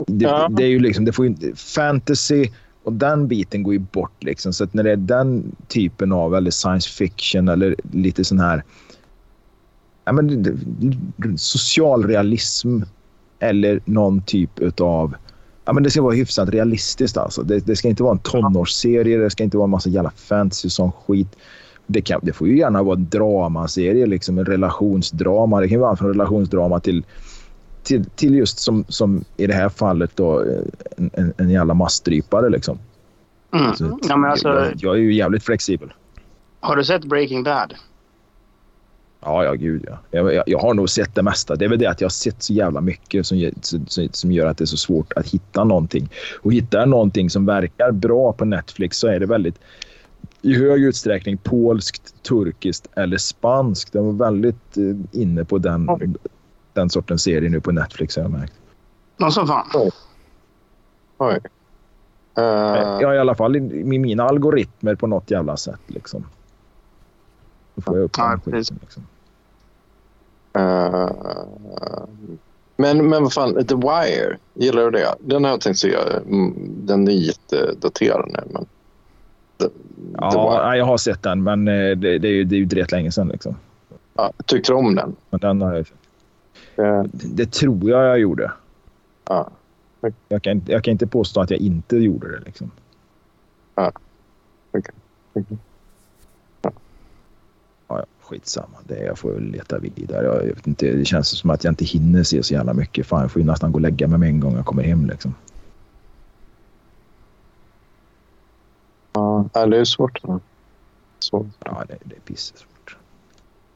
Det, 0.07 0.25
Ja. 0.25 0.49
det 0.51 0.63
är 0.63 0.69
ju 0.69 0.79
liksom, 0.79 1.05
det 1.05 1.13
får 1.13 1.25
ju, 1.25 1.31
inte- 1.31 1.57
fantasy 1.57 2.51
och 2.85 2.93
den 2.93 3.29
biten 3.29 3.63
går 3.63 3.73
ju 3.73 3.79
bort 3.79 4.25
liksom. 4.25 4.53
Så 4.53 4.65
att 4.65 4.75
när 4.75 4.83
det 4.83 4.93
är 4.93 4.97
den 4.97 5.57
typen 5.69 6.13
av 6.13 6.35
eller 6.35 6.51
science 6.51 6.91
fiction 6.91 7.49
eller 7.49 7.77
lite 7.93 8.25
sån 8.25 8.39
här. 8.39 8.65
Ja, 10.05 10.13
men, 10.13 10.59
socialrealism 11.39 12.81
eller 13.39 13.81
någon 13.85 14.23
typ 14.23 14.59
utav 14.59 15.15
Ja, 15.65 15.73
men 15.73 15.83
det 15.83 15.91
ska 15.91 16.03
vara 16.03 16.15
hyfsat 16.15 16.49
realistiskt. 16.49 17.17
Alltså. 17.17 17.43
Det, 17.43 17.67
det 17.67 17.77
ska 17.77 17.89
inte 17.89 18.03
vara 18.03 18.13
en 18.13 18.19
tonårsserie. 18.19 19.19
Det 19.19 19.31
ska 19.31 19.45
inte 19.45 19.57
vara 19.57 19.65
en 19.65 19.71
massa 19.71 19.89
jävla 19.89 20.11
fantasy 20.11 20.71
som 20.71 20.93
skit. 20.93 21.37
Det, 21.93 22.03
kan, 22.03 22.21
det 22.23 22.33
får 22.33 22.49
ju 22.49 22.59
gärna 22.59 22.83
vara 22.83 22.97
en 22.97 23.09
dramaserie, 23.09 24.07
liksom 24.07 24.39
en 24.39 24.45
relationsdrama. 24.45 25.61
Det 25.61 25.69
kan 25.69 25.75
ju 25.75 25.81
vara 25.81 25.91
allt 25.91 25.99
från 25.99 26.09
relationsdrama 26.09 26.81
till 26.81 27.05
till, 27.83 28.05
till 28.05 28.35
just 28.35 28.59
som, 28.59 28.85
som 28.89 29.25
i 29.37 29.47
det 29.47 29.55
här 29.55 29.69
fallet 29.69 30.11
då, 30.17 30.45
en, 30.97 31.11
en, 31.13 31.33
en 31.37 31.51
jävla 31.51 31.75
maststrypare 31.75 32.49
liksom. 32.49 32.79
Mm. 33.55 33.75
Så, 33.75 33.99
Ja, 34.09 34.17
men 34.17 34.31
alltså, 34.31 34.49
jag, 34.49 34.73
jag 34.77 34.95
är 34.95 34.99
ju 34.99 35.15
jävligt 35.15 35.45
flexibel. 35.45 35.93
har 36.61 36.77
du 36.77 36.85
sett 36.85 37.05
Breaking 37.05 37.43
Bad? 37.43 37.75
Ja, 39.23 39.45
ja, 39.45 39.53
gud 39.53 39.85
ja. 39.89 39.99
Jag, 40.11 40.35
jag, 40.35 40.45
jag 40.47 40.59
har 40.59 40.75
nog 40.75 40.91
sett 40.91 41.15
det 41.15 41.23
mesta. 41.23 41.57
Det 41.57 41.65
är 41.65 41.69
väl 41.69 41.79
det 41.79 41.87
att 41.87 42.01
jag 42.01 42.07
har 42.07 42.11
sett 42.11 42.43
så 42.43 42.53
jävla 42.53 42.81
mycket 42.81 43.27
som, 43.27 43.51
som, 43.61 44.09
som 44.13 44.33
gör 44.33 44.47
att 44.47 44.59
det 44.59 44.65
är 44.65 44.67
så 44.67 44.77
svårt 44.77 45.13
att 45.13 45.29
hitta 45.29 45.65
någonting. 45.65 46.09
Och 46.43 46.53
hittar 46.53 46.79
jag 46.79 46.89
någonting 46.89 47.31
som 47.31 47.47
verkar 47.47 47.93
bra 47.93 48.33
på 48.33 48.45
Netflix 48.45 48.99
så 48.99 49.09
är 49.09 49.21
det 49.21 49.27
väldigt 49.27 49.59
i 50.43 50.55
hög 50.55 50.83
utsträckning 50.85 51.37
polskt, 51.39 52.23
turkiskt 52.23 52.87
eller 52.95 53.17
spanskt. 53.17 53.95
Jag 53.95 54.03
var 54.03 54.13
väldigt 54.13 54.77
eh, 54.77 55.21
inne 55.21 55.45
på 55.45 55.59
den, 55.59 55.91
Oj. 55.91 56.11
den 56.73 56.91
sortens 56.91 57.23
serie 57.23 57.51
nu 57.51 57.61
på 57.61 57.73
Netflix 57.73 58.17
har 58.17 58.23
jag 58.23 58.31
märkt. 58.33 58.53
Någon 59.17 59.33
som 59.33 59.47
fan. 59.47 59.67
Oj. 61.19 61.39
Eh, 62.37 62.99
Ja, 63.01 63.15
i 63.15 63.19
alla 63.19 63.35
fall 63.35 63.57
i, 63.57 63.59
i 63.59 63.99
mina 63.99 64.23
algoritmer 64.25 64.95
på 64.95 65.07
något 65.07 65.31
jävla 65.31 65.57
sätt. 65.57 65.81
Liksom. 65.87 66.27
Då 67.75 67.83
får 67.83 67.97
jag 67.97 68.05
upp 68.05 68.15
Ja, 68.19 68.29
den 68.29 68.41
skiten. 68.41 68.79
Liksom. 68.83 69.03
eh, 70.53 71.11
men, 72.77 73.09
men 73.09 73.23
vad 73.23 73.33
fan, 73.33 73.67
The 73.67 73.75
Wire, 73.75 74.39
gillar 74.55 74.83
du 74.85 74.91
det? 74.91 75.15
Den 75.21 75.45
har 75.45 75.51
jag 75.51 75.61
tänkt 75.61 75.79
se. 75.79 75.97
Mm, 76.29 76.55
Den 76.87 77.09
är 77.09 77.13
jättedaterad 77.13 78.29
nu. 78.33 78.41
Men 78.53 78.67
The, 79.61 79.65
The 79.69 79.73
Ja, 80.21 80.63
nej, 80.69 80.79
jag 80.79 80.85
har 80.85 80.97
sett 80.99 81.23
den, 81.23 81.43
men 81.43 81.69
eh, 81.69 81.75
det, 81.97 82.19
det 82.19 82.29
är 82.29 82.33
ju, 82.33 82.45
det 82.45 82.57
är 82.57 82.59
ju 82.59 82.69
rätt 82.69 82.93
länge 82.93 83.13
sedan. 83.13 83.29
Liksom. 83.29 83.57
Ja, 84.15 84.33
tyckte 84.47 84.73
du 84.73 84.77
om 84.77 84.95
den? 84.95 85.17
Men 85.31 85.41
den 85.41 85.61
har 85.63 85.75
jag. 85.75 85.87
Eh, 86.87 87.03
Det, 87.13 87.27
det 87.35 87.53
tror 87.53 87.91
jag 87.91 88.05
jag 88.07 88.19
gjorde. 88.19 88.53
ja. 89.29 89.51
Jag 90.29 90.43
kan, 90.43 90.53
inte- 90.53 90.73
jag 90.73 90.85
kan 90.85 90.93
inte 90.93 91.07
påstå 91.07 91.41
att 91.41 91.51
jag 91.51 91.61
inte 91.61 91.97
gjorde 91.97 92.31
det. 92.39 92.45
Liksom. 92.45 92.71
Ja. 93.75 93.93
Okej. 94.73 94.95
Okej. 95.33 95.57
Ja, 96.63 96.73
ja, 97.89 98.05
skitsamma. 98.21 98.77
Det, 98.85 98.99
jag 99.05 99.19
får 99.19 99.41
leta 99.41 99.79
vidare. 99.79 100.25
Jag, 100.27 100.37
jag 100.49 100.55
vet 100.55 100.67
inte, 100.67 100.93
det 100.93 101.05
känns 101.05 101.29
som 101.29 101.51
att 101.51 101.65
jag 101.65 101.73
inte 101.73 101.85
hinner 101.85 102.23
se 102.23 102.43
så 102.43 102.55
jävla 102.55 102.75
mycket. 102.75 103.07
Fan, 103.07 103.21
jag 103.21 103.31
får 103.31 103.43
ju 103.43 103.47
nästan 103.47 103.73
gå 103.73 103.77
och 103.77 103.81
lägga 103.81 104.07
mig 104.09 104.19
med 104.19 104.29
en 104.29 104.41
gång 104.41 104.57
jag 104.57 104.67
kommer 104.67 104.83
hem. 104.83 105.07
Liksom. 105.07 105.35
Ja, 109.13 109.67
det 109.67 109.77
är 109.77 109.85
svårt. 109.85 110.23
Svårt. 111.19 111.47
Ja, 111.65 111.85
det, 111.89 111.99
det 112.05 112.17
är 112.17 112.21
pissesvårt. 112.21 112.97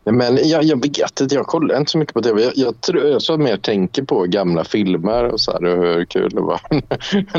Nej, 0.04 0.14
Men 0.14 0.48
jag, 0.48 0.64
jag 0.64 0.82
vet 0.82 1.20
inte, 1.20 1.34
jag 1.34 1.46
kollar 1.46 1.78
inte 1.78 1.90
så 1.90 1.98
mycket 1.98 2.14
på 2.14 2.22
tv. 2.22 2.42
Jag, 2.42 2.52
jag, 2.56 2.80
tror, 2.80 3.04
jag 3.04 3.22
så 3.22 3.38
mer 3.38 3.56
tänker 3.56 4.02
på 4.02 4.22
gamla 4.22 4.64
filmer 4.64 5.24
och, 5.24 5.40
så 5.40 5.52
här, 5.52 5.64
och 5.64 5.84
hur 5.84 6.04
kul 6.04 6.30
det 6.30 6.40
var 6.40 6.60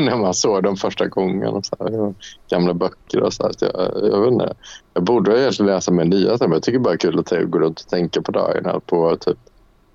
när 0.00 0.16
man 0.16 0.34
såg 0.34 0.62
dem 0.62 0.76
första 0.76 1.06
gången. 1.06 1.48
Och 1.48 1.66
så 1.66 1.76
här, 1.78 2.00
och 2.00 2.14
gamla 2.50 2.74
böcker 2.74 3.22
och 3.22 3.32
så 3.32 3.42
här. 3.42 3.52
Så 3.52 3.64
jag, 3.64 4.12
jag, 4.12 4.20
vet 4.20 4.32
inte, 4.32 4.54
jag 4.94 5.04
borde 5.04 5.40
egentligen 5.40 5.72
läsa 5.72 5.92
mer 5.92 6.04
nya, 6.04 6.36
men 6.40 6.52
jag 6.52 6.62
tycker 6.62 6.78
bara 6.78 6.90
det 6.90 6.94
är 6.94 7.10
kul 7.10 7.18
att 7.18 7.50
gå 7.50 7.58
runt 7.58 7.80
och 7.80 7.88
tänka 7.88 8.22
på 8.22 8.32
dagarna. 8.32 8.80
På, 8.80 9.16
typ, 9.16 9.38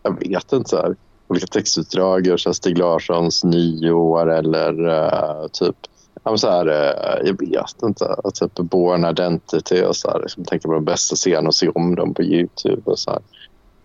jag 0.03 0.19
vet 0.19 0.53
inte, 0.53 0.69
så 0.69 0.77
här, 0.77 0.95
olika 1.27 1.47
textutdrag 1.47 2.39
så 2.39 2.49
här 2.49 2.53
Stig 2.53 2.77
Larssons 2.77 3.43
nyår 3.43 4.31
eller 4.31 4.87
eh, 4.87 5.47
typ 5.47 5.75
Ja, 6.23 6.37
så 6.37 6.49
här, 6.49 6.67
eh, 6.67 7.27
jag 7.27 7.39
vet 7.39 7.83
inte. 7.83 8.15
Typ 8.33 8.57
Born 8.57 9.05
Identity 9.05 9.83
och 9.83 9.95
så 9.95 10.11
här. 10.11 10.19
Liksom, 10.19 10.45
tänka 10.45 10.67
på 10.67 10.73
de 10.73 10.85
bästa 10.85 11.15
scenerna 11.15 11.47
och 11.47 11.55
se 11.55 11.69
om 11.69 11.95
dem 11.95 12.13
på 12.13 12.23
Youtube. 12.23 12.81
Och 12.85 12.99
så 12.99 13.11
här. 13.11 13.21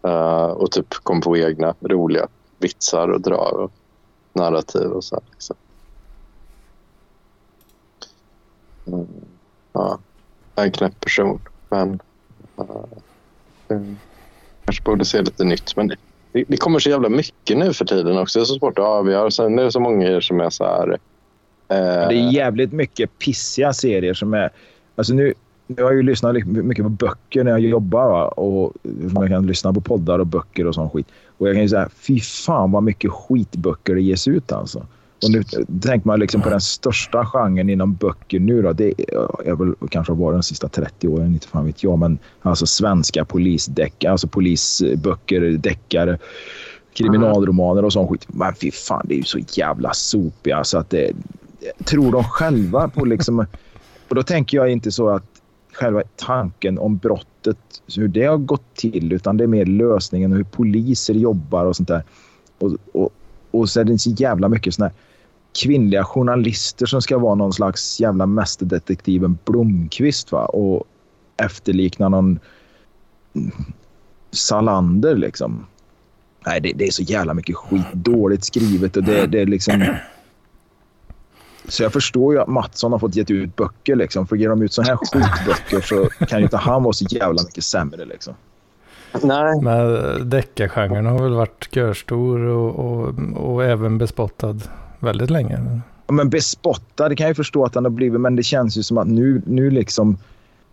Eh, 0.02 0.50
och 0.50 0.70
typ 0.70 0.94
kom 0.94 1.20
på 1.20 1.36
egna 1.36 1.74
roliga 1.80 2.28
vitsar 2.58 3.08
och 3.08 3.20
dra 3.20 3.36
och 3.36 3.72
narrativ 4.32 4.90
och 4.90 5.04
så 5.04 5.16
här. 5.16 5.24
Liksom. 5.30 5.56
Mm, 8.86 9.06
ja, 9.72 9.98
jag 10.54 10.62
är 10.62 10.66
en 10.66 10.72
knäpp 10.72 11.00
person. 11.00 11.40
Men 11.68 12.00
uh, 12.58 13.94
kanske 14.64 14.82
borde 14.84 15.04
se 15.04 15.22
lite 15.22 15.44
nytt. 15.44 15.76
Men 15.76 15.86
det, 15.86 15.96
det 16.48 16.56
kommer 16.56 16.78
så 16.78 16.90
jävla 16.90 17.08
mycket 17.08 17.58
nu 17.58 17.72
för 17.72 17.84
tiden 17.84 18.18
också. 18.18 18.38
Det 18.38 18.42
är 18.42 18.44
så 18.44 18.58
svårt 18.58 18.78
att 18.78 18.84
avgöra. 18.84 19.30
Sen 19.30 19.58
är 19.58 19.64
det 19.64 19.72
så 19.72 19.80
många 19.80 20.20
som 20.20 20.40
är 20.40 20.50
så 20.50 20.64
här 20.64 20.98
eh, 21.68 22.08
Det 22.08 22.14
är 22.14 22.32
jävligt 22.32 22.72
mycket 22.72 23.18
pissiga 23.18 23.72
serier 23.72 24.14
som 24.14 24.34
är... 24.34 24.50
Alltså 24.96 25.14
nu, 25.14 25.34
nu 25.66 25.82
har 25.82 25.90
jag 25.90 25.96
ju 25.96 26.02
lyssnat 26.02 26.46
mycket 26.46 26.84
på 26.84 26.88
böcker 26.88 27.44
när 27.44 27.50
jag 27.50 27.60
jobbar. 27.60 28.08
Va? 28.08 28.28
Och 28.28 28.72
man 29.12 29.28
kan 29.28 29.46
lyssna 29.46 29.72
på 29.72 29.80
poddar 29.80 30.18
och 30.18 30.26
böcker 30.26 30.66
och 30.66 30.74
sån 30.74 30.90
skit. 30.90 31.06
Och 31.38 31.48
jag 31.48 31.54
kan 31.54 31.62
ju 31.62 31.68
säga, 31.68 31.88
fy 31.94 32.20
fan 32.20 32.72
vad 32.72 32.82
mycket 32.82 33.10
skitböcker 33.10 33.94
det 33.94 34.02
ges 34.02 34.28
ut 34.28 34.52
alltså. 34.52 34.86
Och 35.22 35.30
nu 35.30 35.42
tänker 35.80 36.06
man 36.06 36.20
liksom 36.20 36.40
på 36.40 36.50
den 36.50 36.60
största 36.60 37.26
genren 37.26 37.70
inom 37.70 37.94
böcker 37.94 38.40
nu 38.40 38.62
då. 38.62 38.72
Det 38.72 38.94
är 39.44 39.54
väl 39.54 39.74
kanske 39.90 40.12
har 40.12 40.16
varit 40.16 40.36
de 40.36 40.42
sista 40.42 40.68
30 40.68 41.08
åren, 41.08 41.26
inte 41.26 41.48
fan 41.48 41.66
vet 41.66 41.82
jag. 41.82 41.98
Men 41.98 42.18
alltså 42.42 42.66
svenska 42.66 43.24
polisdeckare, 43.24 44.12
alltså 44.12 44.28
polisböcker, 44.28 45.40
deckare, 45.40 46.18
kriminalromaner 46.92 47.84
och 47.84 47.92
sån 47.92 48.08
skit. 48.08 48.26
Men 48.28 48.54
fy 48.54 48.70
fan, 48.70 49.06
det 49.08 49.14
är 49.14 49.18
ju 49.18 49.24
så 49.24 49.38
jävla 49.52 49.92
sopiga 49.94 50.64
så 50.64 50.78
att 50.78 50.90
det... 50.90 51.12
Tror 51.84 52.12
de 52.12 52.24
själva 52.24 52.88
på 52.88 53.04
liksom... 53.04 53.46
Och 54.08 54.14
då 54.14 54.22
tänker 54.22 54.56
jag 54.56 54.70
inte 54.70 54.92
så 54.92 55.08
att 55.08 55.24
själva 55.72 56.02
tanken 56.16 56.78
om 56.78 56.96
brottet, 56.96 57.58
hur 57.96 58.08
det 58.08 58.24
har 58.24 58.36
gått 58.36 58.74
till, 58.74 59.12
utan 59.12 59.36
det 59.36 59.44
är 59.44 59.48
mer 59.48 59.66
lösningen 59.66 60.32
och 60.32 60.36
hur 60.36 60.44
poliser 60.44 61.14
jobbar 61.14 61.64
och 61.64 61.76
sånt 61.76 61.88
där. 61.88 62.02
Och, 62.58 62.76
och, 62.92 63.10
och 63.50 63.68
så 63.68 63.80
är 63.80 63.84
det 63.84 63.98
så 63.98 64.10
jävla 64.10 64.48
mycket 64.48 64.74
såna 64.74 64.86
här 64.86 64.94
kvinnliga 65.62 66.04
journalister 66.04 66.86
som 66.86 67.02
ska 67.02 67.18
vara 67.18 67.34
någon 67.34 67.52
slags 67.52 68.00
jävla 68.00 68.26
mästerdetektiven 68.26 69.38
Blomkvist 69.44 70.32
va? 70.32 70.44
och 70.44 70.84
efterlikna 71.36 72.08
någon 72.08 72.38
Salander 74.30 75.16
liksom. 75.16 75.66
Nej, 76.46 76.60
det, 76.60 76.72
det 76.72 76.86
är 76.86 76.90
så 76.90 77.02
jävla 77.02 77.34
mycket 77.34 77.56
skit. 77.56 77.86
Dåligt 77.92 78.44
skrivet 78.44 78.96
och 78.96 79.02
det, 79.02 79.26
det 79.26 79.40
är 79.40 79.46
liksom... 79.46 79.84
Så 81.68 81.82
jag 81.82 81.92
förstår 81.92 82.34
ju 82.34 82.40
att 82.40 82.48
Mattsson 82.48 82.92
har 82.92 82.98
fått 82.98 83.16
gett 83.16 83.30
ut 83.30 83.56
böcker. 83.56 83.96
Liksom. 83.96 84.26
För 84.26 84.36
ger 84.36 84.48
de 84.48 84.62
ut 84.62 84.72
så 84.72 84.82
här 84.82 84.96
skitböcker 84.96 85.80
så 85.80 86.24
kan 86.26 86.38
ju 86.38 86.44
inte 86.44 86.56
han 86.56 86.82
vara 86.82 86.92
så 86.92 87.04
jävla 87.10 87.42
mycket 87.42 87.64
sämre. 87.64 88.04
Liksom. 88.04 88.34
Nej, 89.22 89.60
Men 89.62 90.30
deckargenren 90.30 91.06
har 91.06 91.22
väl 91.22 91.34
varit 91.34 91.68
görstor 91.76 92.40
och, 92.40 92.74
och, 92.78 93.14
och 93.34 93.64
även 93.64 93.98
bespottad 93.98 94.58
väldigt 94.98 95.30
länge. 95.30 95.82
Ja, 96.06 96.12
Men 96.12 96.30
bespottad 96.30 97.16
kan 97.16 97.24
jag 97.24 97.30
ju 97.30 97.34
förstå 97.34 97.64
att 97.64 97.74
han 97.74 97.84
har 97.84 97.90
blivit, 97.90 98.20
men 98.20 98.36
det 98.36 98.42
känns 98.42 98.78
ju 98.78 98.82
som 98.82 98.98
att 98.98 99.06
nu, 99.08 99.42
nu 99.46 99.70
liksom... 99.70 100.18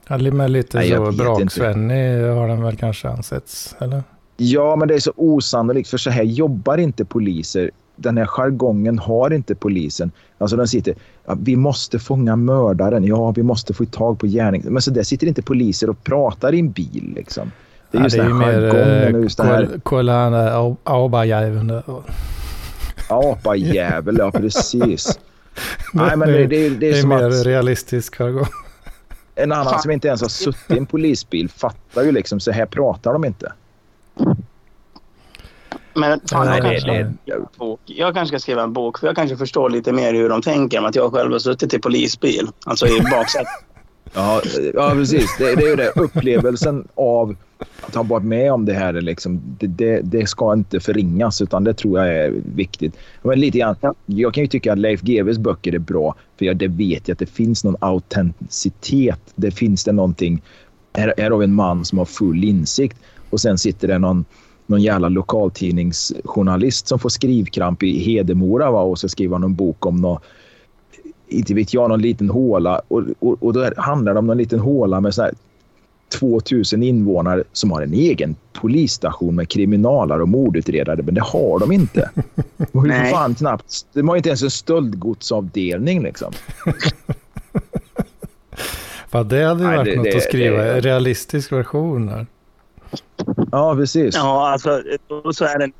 Ja, 0.08 0.18
Med 0.18 0.52
lite 0.52 0.78
Nej, 0.78 0.90
så 0.90 1.06
vet 1.06 1.16
Brak-Svenny 1.16 2.28
har 2.28 2.48
den 2.48 2.64
väl 2.64 2.78
kanske 2.78 3.10
ansetts, 3.10 3.76
eller? 3.80 4.04
Ja, 4.38 4.76
men 4.76 4.88
det 4.88 4.94
är 4.94 5.00
så 5.00 5.14
osannolikt 5.16 5.90
för 5.90 5.98
så 5.98 6.10
här 6.10 6.24
jobbar 6.24 6.78
inte 6.78 7.06
poliser. 7.06 7.72
Den 8.04 8.18
här 8.18 8.26
jargongen 8.26 9.00
har 9.00 9.34
inte 9.34 9.56
polisen. 9.56 10.12
Alltså 10.38 10.58
den 10.58 10.68
sitter, 10.68 10.96
ja, 11.26 11.38
vi 11.42 11.56
måste 11.56 12.00
fånga 12.00 12.36
mördaren. 12.36 13.04
Ja, 13.04 13.32
vi 13.32 13.44
måste 13.44 13.74
få 13.74 13.86
tag 13.86 14.20
på 14.20 14.28
gärning. 14.28 14.64
Men 14.66 14.82
så 14.82 14.92
där 14.92 15.04
sitter 15.04 15.28
inte 15.28 15.42
poliser 15.42 15.90
och 15.90 16.04
pratar 16.04 16.54
i 16.54 16.60
en 16.60 16.72
bil 16.72 17.12
liksom. 17.16 17.52
Det 17.92 17.98
är 17.98 18.02
Ja, 18.02 18.04
just 18.06 18.16
det 18.16 18.22
är 18.22 18.28
den 18.30 18.38
ju 18.38 18.44
här 18.44 18.52
mer 18.52 18.62
jargongen 18.62 19.14
och 19.14 19.20
eh, 19.20 19.24
just 19.24 19.38
det 19.38 19.44
här 19.44 19.66
kol- 19.66 19.80
kolla 19.84 20.76
Aubajäveln. 20.84 21.82
apajävel. 23.10 24.16
Ja, 24.20 24.32
precis. 24.32 25.20
Nej, 25.94 26.18
men 26.18 26.28
det, 26.30 26.48
det, 26.48 26.66
är- 26.66 26.70
det 26.70 26.76
Det 26.76 26.90
är 26.90 26.94
är 26.98 27.02
som 27.02 27.10
mer 27.10 27.24
att 27.24 27.46
realistisk 27.46 28.16
jargong. 28.18 28.46
en 29.36 29.52
annan 29.52 29.80
som 29.80 29.92
inte 29.92 30.08
ens 30.08 30.22
har 30.22 30.30
suttit 30.30 30.72
i 30.72 30.78
en 30.78 30.86
polisbil 30.86 31.50
fattar 31.50 32.04
ju 32.04 32.12
liksom 32.12 32.40
så 32.40 32.52
här 32.52 32.66
pratar 32.66 33.14
de 33.14 33.26
inte. 33.26 33.52
Men 35.96 36.20
fan, 36.32 36.46
Nej, 36.48 36.58
jag, 36.58 36.66
det- 36.66 36.72
kanske, 36.72 36.92
det- 37.04 37.14
jag, 37.26 37.48
bok. 37.58 37.80
jag 37.86 38.14
kanske 38.14 38.28
ska 38.38 38.40
skriva 38.42 38.64
en 38.64 38.74
bok 38.74 39.00
för 39.00 39.08
jag 39.08 39.16
kanske 39.16 39.38
förstår 39.38 39.70
lite 39.70 39.92
mer 39.94 40.14
hur 40.14 40.30
de 40.30 40.42
tänker 40.42 40.78
än 40.78 40.86
att 40.86 40.96
jag 40.96 41.12
själv 41.14 41.32
har 41.32 41.40
suttit 41.40 41.74
i 41.74 41.80
polisbil. 41.80 42.48
Alltså 42.66 42.88
i 42.88 43.00
baksätet. 43.12 43.48
Ja, 44.16 44.42
ja 44.74 44.90
precis. 44.94 45.38
Det, 45.38 45.56
det 45.56 45.64
är 45.64 45.70
ju 45.70 45.76
det. 45.76 45.92
Upplevelsen 45.96 46.88
av 46.96 47.36
att 47.82 47.96
ha 47.96 48.04
varit 48.04 48.24
med 48.26 48.54
om 48.54 48.66
det 48.66 48.74
här, 48.74 48.94
är 48.94 49.02
liksom, 49.02 49.42
det, 49.60 49.68
det, 49.68 50.02
det 50.04 50.28
ska 50.30 50.54
inte 50.54 50.80
förringas 50.80 51.42
utan 51.42 51.64
det 51.64 51.74
tror 51.74 52.00
jag 52.00 52.16
är 52.26 52.34
viktigt. 52.56 52.98
Men 53.22 53.40
lite 53.40 53.58
grann, 53.58 53.76
Ja. 53.82 53.94
Jag 54.06 54.34
kan 54.34 54.44
ju 54.44 54.48
tycka 54.48 54.72
att 54.74 54.80
Leif 54.80 55.02
GWs 55.02 55.38
böcker 55.38 55.74
är 55.76 55.80
bra 55.80 56.16
för 56.40 56.46
jag, 56.46 56.58
det 56.58 56.68
vet 56.68 57.08
jag 57.08 57.14
att 57.16 57.20
det 57.20 57.26
finns 57.30 57.64
någon 57.64 57.76
autenticitet. 57.80 59.20
Det 59.36 59.52
finns 59.52 59.84
det 59.84 59.92
någonting. 59.92 60.42
Här, 60.94 61.14
här 61.18 61.32
har 61.32 61.38
vi 61.38 61.44
en 61.44 61.54
man 61.56 61.86
som 61.86 61.98
har 61.98 62.06
full 62.06 62.44
insikt 62.44 62.98
och 63.30 63.40
sen 63.40 63.58
sitter 63.58 63.88
det 63.88 64.00
någon 64.00 64.26
någon 64.74 64.82
jävla 64.82 65.10
lokaltidningsjournalist 65.10 66.88
som 66.88 67.00
får 67.00 67.10
skrivkramp 67.10 67.84
i 67.84 68.00
Hedemora 68.00 68.72
va? 68.72 68.82
och 68.82 69.00
så 69.00 69.10
skriver 69.10 69.36
han 69.36 69.44
en 69.44 69.56
bok 69.56 69.86
om 69.86 69.96
något 69.96 70.24
inte 71.28 71.54
vet 71.54 71.74
jag, 71.74 71.90
någon 71.90 72.02
liten 72.02 72.30
håla. 72.30 72.82
Och, 72.88 73.04
och, 73.20 73.44
och 73.44 73.54
då 73.54 73.70
handlar 73.78 74.14
det 74.14 74.20
om 74.20 74.28
någon 74.28 74.38
liten 74.38 74.60
håla 74.60 75.02
med 75.02 75.14
så 75.14 75.22
här 75.22 75.32
2000 76.20 76.84
invånare 76.84 77.44
som 77.52 77.72
har 77.72 77.82
en 77.82 77.94
egen 77.94 78.36
polisstation 78.54 79.36
med 79.36 79.50
kriminalare 79.50 80.22
och 80.22 80.30
mordutredare, 80.30 81.02
men 81.04 81.16
det 81.16 81.22
har 81.22 81.60
de 81.60 81.72
inte. 81.72 82.10
De 82.72 82.92
har, 82.92 83.12
fan 83.12 83.36
knappt, 83.36 83.86
de 83.94 84.10
har 84.10 84.16
inte 84.16 84.30
ens 84.30 84.44
en 84.44 84.52
stöldgodsavdelning 84.52 86.04
liksom. 86.04 86.34
Fan, 89.10 89.28
det 89.28 89.44
hade 89.44 89.64
ju 89.64 89.78
varit 89.78 89.86
det, 89.86 89.96
något 89.96 90.04
det, 90.04 90.16
att 90.16 90.24
skriva, 90.24 90.58
det, 90.58 90.80
realistisk 90.80 91.52
version 91.52 92.10
här. 92.10 92.26
Ja, 93.52 93.76
precis. 93.76 94.16
Ja, 94.16 94.50
alltså 94.50 94.82
så 95.34 95.46
är 95.46 95.60
det 95.60 95.72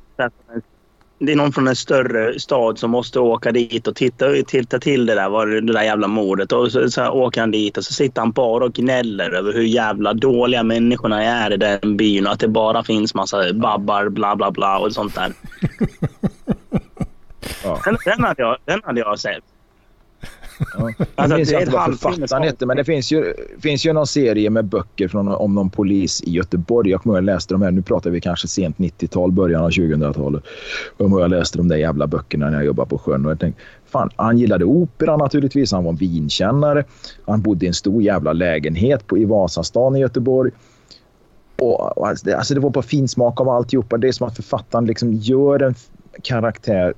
det 1.18 1.32
är 1.32 1.36
någon 1.36 1.52
från 1.52 1.68
en 1.68 1.76
större 1.76 2.40
stad 2.40 2.78
som 2.78 2.90
måste 2.90 3.20
åka 3.20 3.52
dit 3.52 3.86
och 3.86 3.96
titta, 3.96 4.26
titta 4.46 4.78
till 4.78 5.06
det 5.06 5.14
där, 5.14 5.28
var 5.28 5.46
det 5.46 5.72
där 5.72 5.82
jävla 5.82 6.08
mordet. 6.08 6.52
Och 6.52 6.72
så, 6.72 6.90
så 6.90 7.08
åker 7.08 7.40
han 7.40 7.50
dit 7.50 7.78
och 7.78 7.84
så 7.84 7.92
sitter 7.92 8.20
han 8.20 8.32
bara 8.32 8.64
och 8.64 8.72
gnäller 8.72 9.30
över 9.30 9.52
hur 9.52 9.62
jävla 9.62 10.12
dåliga 10.12 10.62
människorna 10.62 11.24
är 11.24 11.52
i 11.52 11.56
den 11.56 11.96
byn 11.96 12.26
och 12.26 12.32
att 12.32 12.40
det 12.40 12.48
bara 12.48 12.84
finns 12.84 13.14
massa 13.14 13.52
babbar, 13.52 14.08
bla 14.08 14.36
bla 14.36 14.50
bla 14.50 14.78
och 14.78 14.92
sånt 14.92 15.14
där. 15.14 15.32
Ja. 17.64 17.80
Den, 17.84 17.96
den, 18.04 18.24
hade 18.24 18.42
jag, 18.42 18.56
den 18.64 18.80
hade 18.84 19.00
jag 19.00 19.18
sett. 19.18 19.44
Ja. 21.16 21.26
Minns 21.28 21.52
inte 21.52 21.70
vad 21.70 21.84
författaren 21.84 22.42
hette, 22.42 22.66
men 22.66 22.76
det 22.76 22.84
finns 22.84 23.12
ju, 23.12 23.34
finns 23.62 23.86
ju 23.86 23.92
någon 23.92 24.06
serie 24.06 24.50
med 24.50 24.64
böcker 24.64 25.08
från, 25.08 25.28
om 25.28 25.54
någon 25.54 25.70
polis 25.70 26.22
i 26.22 26.30
Göteborg. 26.30 26.90
Jag 26.90 27.02
kommer 27.02 27.14
ihåg 27.14 27.18
jag 27.18 27.24
läste 27.24 27.54
de 27.54 27.62
här. 27.62 27.70
Nu 27.70 27.82
pratar 27.82 28.10
vi 28.10 28.20
kanske 28.20 28.48
sent 28.48 28.76
90-tal, 28.76 29.32
början 29.32 29.64
av 29.64 29.70
2000-talet. 29.70 30.44
Jag 30.96 31.20
jag 31.20 31.30
läste 31.30 31.58
de 31.58 31.68
där 31.68 31.76
jävla 31.76 32.06
böckerna 32.06 32.50
när 32.50 32.56
jag 32.56 32.64
jobbade 32.64 32.88
på 32.88 32.98
sjön. 32.98 33.24
Och 33.24 33.30
jag 33.30 33.40
tänkte, 33.40 33.62
fan, 33.86 34.10
han 34.16 34.38
gillade 34.38 34.64
opera 34.64 35.16
naturligtvis. 35.16 35.72
Han 35.72 35.84
var 35.84 35.92
vinkännare. 35.92 36.84
Han 37.26 37.42
bodde 37.42 37.64
i 37.64 37.68
en 37.68 37.74
stor 37.74 38.02
jävla 38.02 38.32
lägenhet 38.32 39.06
på, 39.06 39.18
i 39.18 39.24
Vasastan 39.24 39.96
i 39.96 40.00
Göteborg. 40.00 40.50
Och, 41.58 42.08
alltså, 42.08 42.26
det, 42.26 42.36
alltså 42.36 42.54
det 42.54 42.60
var 42.60 42.70
på 42.70 42.82
finsmak 42.82 43.40
av 43.40 43.48
alltihopa. 43.48 43.98
Det 43.98 44.08
är 44.08 44.12
som 44.12 44.26
att 44.26 44.36
författaren 44.36 44.86
liksom 44.86 45.12
gör 45.12 45.62
en 45.62 45.74
karaktär. 46.22 46.94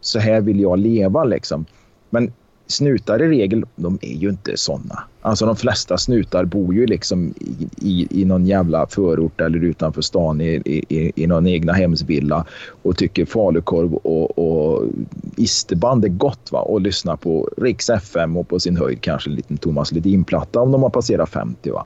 Så 0.00 0.18
här 0.18 0.40
vill 0.40 0.60
jag 0.60 0.78
leva 0.78 1.24
liksom. 1.24 1.64
Men 2.10 2.32
snutar 2.66 3.22
i 3.22 3.28
regel, 3.28 3.64
de 3.76 3.98
är 4.02 4.14
ju 4.14 4.28
inte 4.28 4.56
såna. 4.56 5.04
Alltså 5.20 5.46
de 5.46 5.56
flesta 5.56 5.98
snutar 5.98 6.44
bor 6.44 6.74
ju 6.74 6.86
liksom 6.86 7.34
i, 7.40 7.68
i, 7.88 8.08
i 8.10 8.24
någon 8.24 8.46
jävla 8.46 8.86
förort 8.86 9.40
eller 9.40 9.64
utanför 9.64 10.02
stan 10.02 10.40
i, 10.40 10.62
i, 10.88 11.12
i 11.22 11.26
någon 11.26 11.46
egna 11.46 11.72
hemsvilla 11.72 12.46
och 12.82 12.96
tycker 12.96 13.24
falukorv 13.24 13.94
och, 13.94 14.38
och 14.38 14.88
isterband 15.36 16.04
är 16.04 16.08
gott 16.08 16.52
va? 16.52 16.60
och 16.60 16.80
lyssnar 16.80 17.16
på 17.16 17.50
Riks 17.56 17.90
FM 17.90 18.36
och 18.36 18.48
på 18.48 18.60
sin 18.60 18.76
höjd 18.76 19.00
kanske 19.00 19.30
en 19.30 19.36
liten 19.36 19.56
Thomas 19.56 19.92
Ledin-platta 19.92 20.60
om 20.60 20.72
de 20.72 20.82
har 20.82 20.90
passerat 20.90 21.30
50 21.30 21.70
va. 21.70 21.84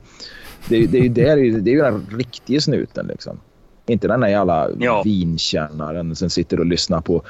Det, 0.69 0.85
det, 0.87 1.09
det, 1.09 1.27
är, 1.27 1.37
ju, 1.37 1.59
det 1.59 1.71
är 1.71 1.75
ju 1.75 1.81
den 1.81 2.07
riktiga 2.17 2.61
snuten 2.61 3.07
liksom. 3.07 3.39
Inte 3.85 4.07
den 4.07 4.19
där 4.19 4.27
jävla 4.27 4.69
ja. 4.79 5.01
vinkännaren 5.05 6.15
som 6.15 6.29
sitter 6.29 6.59
och 6.59 6.65
lyssnar 6.65 7.01
på 7.01 7.23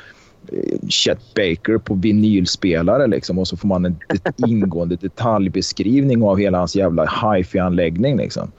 Chet 0.90 1.20
Baker 1.36 1.78
på 1.78 1.94
vinylspelare 1.94 3.08
liksom 3.08 3.40
och 3.40 3.48
så 3.48 3.58
får 3.58 3.68
man 3.68 3.86
en 3.86 4.00
ingående 4.48 4.96
detaljbeskrivning 4.96 6.24
av 6.24 6.40
hela 6.40 6.58
hans 6.58 6.76
jävla 6.76 7.06
hifi-anläggning 7.06 8.18
liksom. 8.18 8.52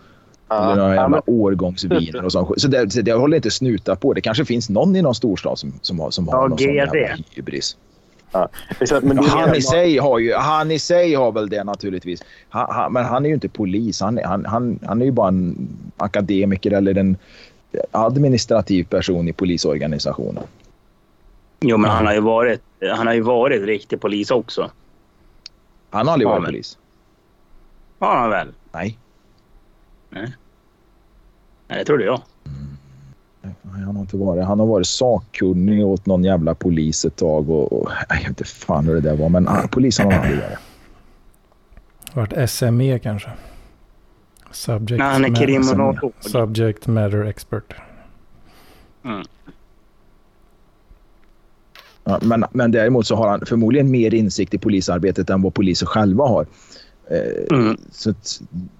Eller 0.50 0.76
några 0.76 0.94
jävla 0.94 1.22
årgångsviner 1.26 2.24
och 2.24 2.32
sånt. 2.32 2.60
Så 2.60 2.68
det, 2.68 2.90
så 2.90 3.02
det 3.02 3.12
håller 3.12 3.36
inte 3.36 3.50
snuta 3.50 3.96
på. 3.96 4.12
Det 4.12 4.20
kanske 4.20 4.44
finns 4.44 4.70
någon 4.70 4.96
i 4.96 5.02
någon 5.02 5.14
storstad 5.14 5.58
som, 5.58 5.72
som 5.82 6.00
har, 6.00 6.10
som 6.10 6.28
har 6.28 6.34
ja, 6.34 6.48
någon 6.48 6.58
sån 6.58 6.74
jävla 6.74 7.16
hybris. 7.34 7.76
Ja. 8.32 8.48
Men 9.02 9.18
han, 9.18 9.54
i 9.54 9.62
sig 9.62 9.98
har 9.98 10.18
ju, 10.18 10.34
han 10.34 10.70
i 10.70 10.78
sig 10.78 11.14
har 11.14 11.32
väl 11.32 11.48
det 11.48 11.64
naturligtvis. 11.64 12.22
Han, 12.48 12.66
han, 12.70 12.92
men 12.92 13.04
han 13.04 13.24
är 13.24 13.28
ju 13.28 13.34
inte 13.34 13.48
polis. 13.48 14.00
Han, 14.00 14.18
han, 14.24 14.44
han, 14.44 14.78
han 14.86 15.00
är 15.00 15.04
ju 15.04 15.12
bara 15.12 15.28
en 15.28 15.68
akademiker 15.96 16.70
eller 16.70 16.98
en 16.98 17.16
administrativ 17.90 18.84
person 18.84 19.28
i 19.28 19.32
polisorganisationen. 19.32 20.44
Jo, 21.60 21.76
men 21.76 21.90
han 21.90 22.06
har 22.06 22.14
ju 22.14 22.20
varit, 22.20 22.62
han 22.96 23.06
har 23.06 23.14
ju 23.14 23.20
varit 23.20 23.62
riktig 23.62 24.00
polis 24.00 24.30
också. 24.30 24.70
Han 25.90 26.06
har 26.06 26.12
aldrig 26.12 26.28
varit 26.28 26.44
polis. 26.44 26.78
Har 27.98 28.16
han 28.16 28.30
väl? 28.30 28.48
Nej. 28.72 28.98
Nej. 30.10 30.36
Nej, 31.68 31.78
det 31.78 31.84
trodde 31.84 32.04
jag. 32.04 32.22
Nej, 33.42 33.82
han 33.84 33.96
har 33.96 34.00
inte 34.00 34.16
varit. 34.16 34.44
Han 34.44 34.60
har 34.60 34.66
varit 34.66 34.86
sakkunnig 34.86 35.86
åt 35.86 36.06
någon 36.06 36.24
jävla 36.24 36.54
polis 36.54 37.04
ett 37.04 37.16
tag 37.16 37.50
och, 37.50 37.72
och 37.72 37.90
jag 38.08 38.16
vet 38.16 38.28
inte 38.28 38.44
fan 38.44 38.86
hur 38.86 38.94
det 38.94 39.00
där 39.00 39.16
var, 39.16 39.28
men 39.28 39.48
ah, 39.48 39.68
polisen 39.70 40.06
har 40.06 40.12
han 40.12 40.22
aldrig 40.22 40.40
varit. 40.40 40.58
Varit 42.14 42.50
SME 42.50 42.98
kanske? 42.98 43.30
Subject, 44.50 44.98
Nej, 44.98 45.12
han 45.12 45.24
är 45.24 45.34
kriminolog. 45.34 46.12
Subject 46.20 46.86
matter 46.86 47.24
expert. 47.24 47.74
Mm. 49.04 49.22
Men, 52.20 52.44
men 52.52 52.70
däremot 52.70 53.06
så 53.06 53.14
har 53.14 53.28
han 53.28 53.46
förmodligen 53.46 53.90
mer 53.90 54.14
insikt 54.14 54.54
i 54.54 54.58
polisarbetet 54.58 55.30
än 55.30 55.42
vad 55.42 55.54
poliser 55.54 55.86
själva 55.86 56.24
har. 56.24 56.46
Eh, 57.10 57.58
mm. 57.58 57.76
Så 57.92 58.14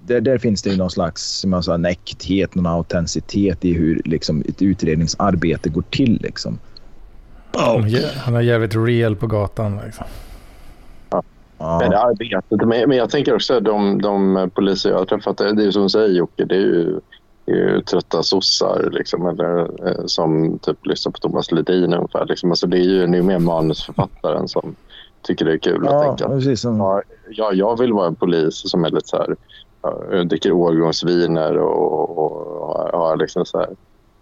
där, 0.06 0.20
där, 0.20 0.38
finns 0.38 0.62
det 0.62 0.70
ju 0.70 0.76
någon 0.76 0.90
slags 0.90 1.40
som 1.40 1.52
jag 1.52 1.64
sa, 1.64 1.76
näkthet, 1.76 2.54
någon 2.54 2.66
autenticitet 2.66 3.64
i 3.64 3.72
hur 3.72 4.02
liksom, 4.04 4.42
ett 4.48 4.62
utredningsarbete 4.62 5.68
går 5.68 5.84
till. 5.90 6.20
Liksom. 6.22 6.58
Oh. 7.52 7.86
Han 8.16 8.36
är 8.36 8.40
jävligt 8.40 8.76
real 8.76 9.16
på 9.16 9.26
gatan. 9.26 9.80
Liksom. 9.84 10.06
Ja. 11.10 11.22
Men, 11.58 11.92
arbetet, 11.92 12.88
men 12.88 12.96
jag 12.96 13.10
tänker 13.10 13.34
också 13.34 13.56
att 13.56 13.64
de, 13.64 14.02
de 14.02 14.50
poliser 14.54 14.90
jag 14.90 14.98
har 14.98 15.04
träffat, 15.04 15.38
det 15.38 15.64
är 15.64 15.70
som 15.70 15.82
du 15.82 15.88
säger 15.88 16.08
Jocke, 16.08 16.44
det 16.44 16.54
är 16.54 16.58
ju 16.58 17.00
ju 17.50 17.80
trötta 17.80 18.22
sossar 18.22 18.88
liksom, 18.92 19.26
eller, 19.26 19.88
eh, 19.88 20.06
som 20.06 20.58
typ 20.58 20.86
lyssnar 20.86 21.12
på 21.12 21.18
Thomas 21.18 21.52
Ledin 21.52 21.94
ungefär. 21.94 22.26
Liksom. 22.26 22.50
Alltså, 22.50 22.66
det 22.66 22.78
är 22.78 22.84
ju, 22.84 23.06
det 23.06 23.18
är 23.18 23.22
mer 23.22 23.38
manusförfattaren 23.38 24.48
som 24.48 24.76
tycker 25.22 25.44
det 25.44 25.52
är 25.52 25.58
kul 25.58 25.82
ja, 25.84 25.96
att 25.96 26.18
tänka. 26.18 26.34
Precis 26.34 26.60
som... 26.60 26.78
ja, 26.78 27.02
ja, 27.30 27.52
jag 27.52 27.78
vill 27.78 27.92
vara 27.92 28.06
en 28.06 28.14
polis 28.14 28.70
som 28.70 28.84
är 28.84 28.90
lite 28.90 29.08
så 29.08 29.16
här, 29.16 29.36
uh, 30.14 30.24
dricker 30.24 30.52
årgångsviner 30.52 31.58
och, 31.58 32.18
och, 32.18 32.18
och 32.18 33.00
har 33.00 33.16
liksom 33.16 33.46
så 33.46 33.58
här, 33.58 33.68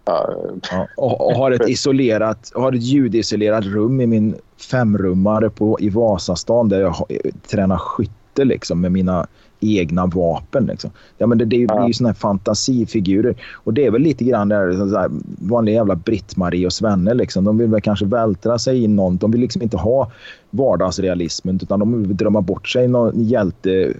Ja, 0.05 0.87
och, 0.97 1.27
och, 1.27 1.33
har 1.33 1.51
ett 1.51 1.69
isolerat, 1.69 2.51
har 2.55 2.73
ett 2.73 2.83
ljudisolerat 2.83 3.65
rum 3.65 4.01
i 4.01 4.07
min 4.07 4.35
femrummare 4.71 5.49
på, 5.49 5.77
i 5.79 5.89
Vasastan 5.89 6.69
där 6.69 6.81
jag 6.81 6.89
har, 6.89 7.07
tränar 7.47 7.77
skytte 7.77 8.45
liksom, 8.45 8.81
med 8.81 8.91
mina 8.91 9.27
egna 9.59 10.05
vapen. 10.05 10.65
Liksom. 10.65 10.91
Ja, 11.17 11.27
men 11.27 11.37
det, 11.37 11.45
det 11.45 11.67
blir 11.67 11.87
ju 11.87 11.93
såna 11.93 12.09
här 12.09 12.13
fantasifigurer. 12.13 13.35
Och 13.53 13.73
det 13.73 13.85
är 13.85 13.91
väl 13.91 14.01
lite 14.01 14.23
grann 14.23 14.49
där, 14.49 14.73
så 14.73 14.97
här, 14.97 15.09
vanliga 15.39 15.75
jävla 15.75 15.95
Britt-Marie 15.95 16.65
och 16.65 16.73
Svenne. 16.73 17.13
Liksom. 17.13 17.43
De 17.43 17.57
vill 17.57 17.69
väl 17.69 17.81
kanske 17.81 18.05
vältra 18.05 18.59
sig 18.59 18.83
in 18.83 18.95
någon. 18.95 19.17
De 19.17 19.31
vill 19.31 19.41
liksom 19.41 19.61
inte 19.61 19.77
ha 19.77 20.11
vardagsrealismen 20.49 21.59
utan 21.63 21.79
de 21.79 22.03
vill 22.03 22.17
drömma 22.17 22.41
bort 22.41 22.67
sig 22.67 22.87
någon 22.87 23.23
hjälte 23.23 23.93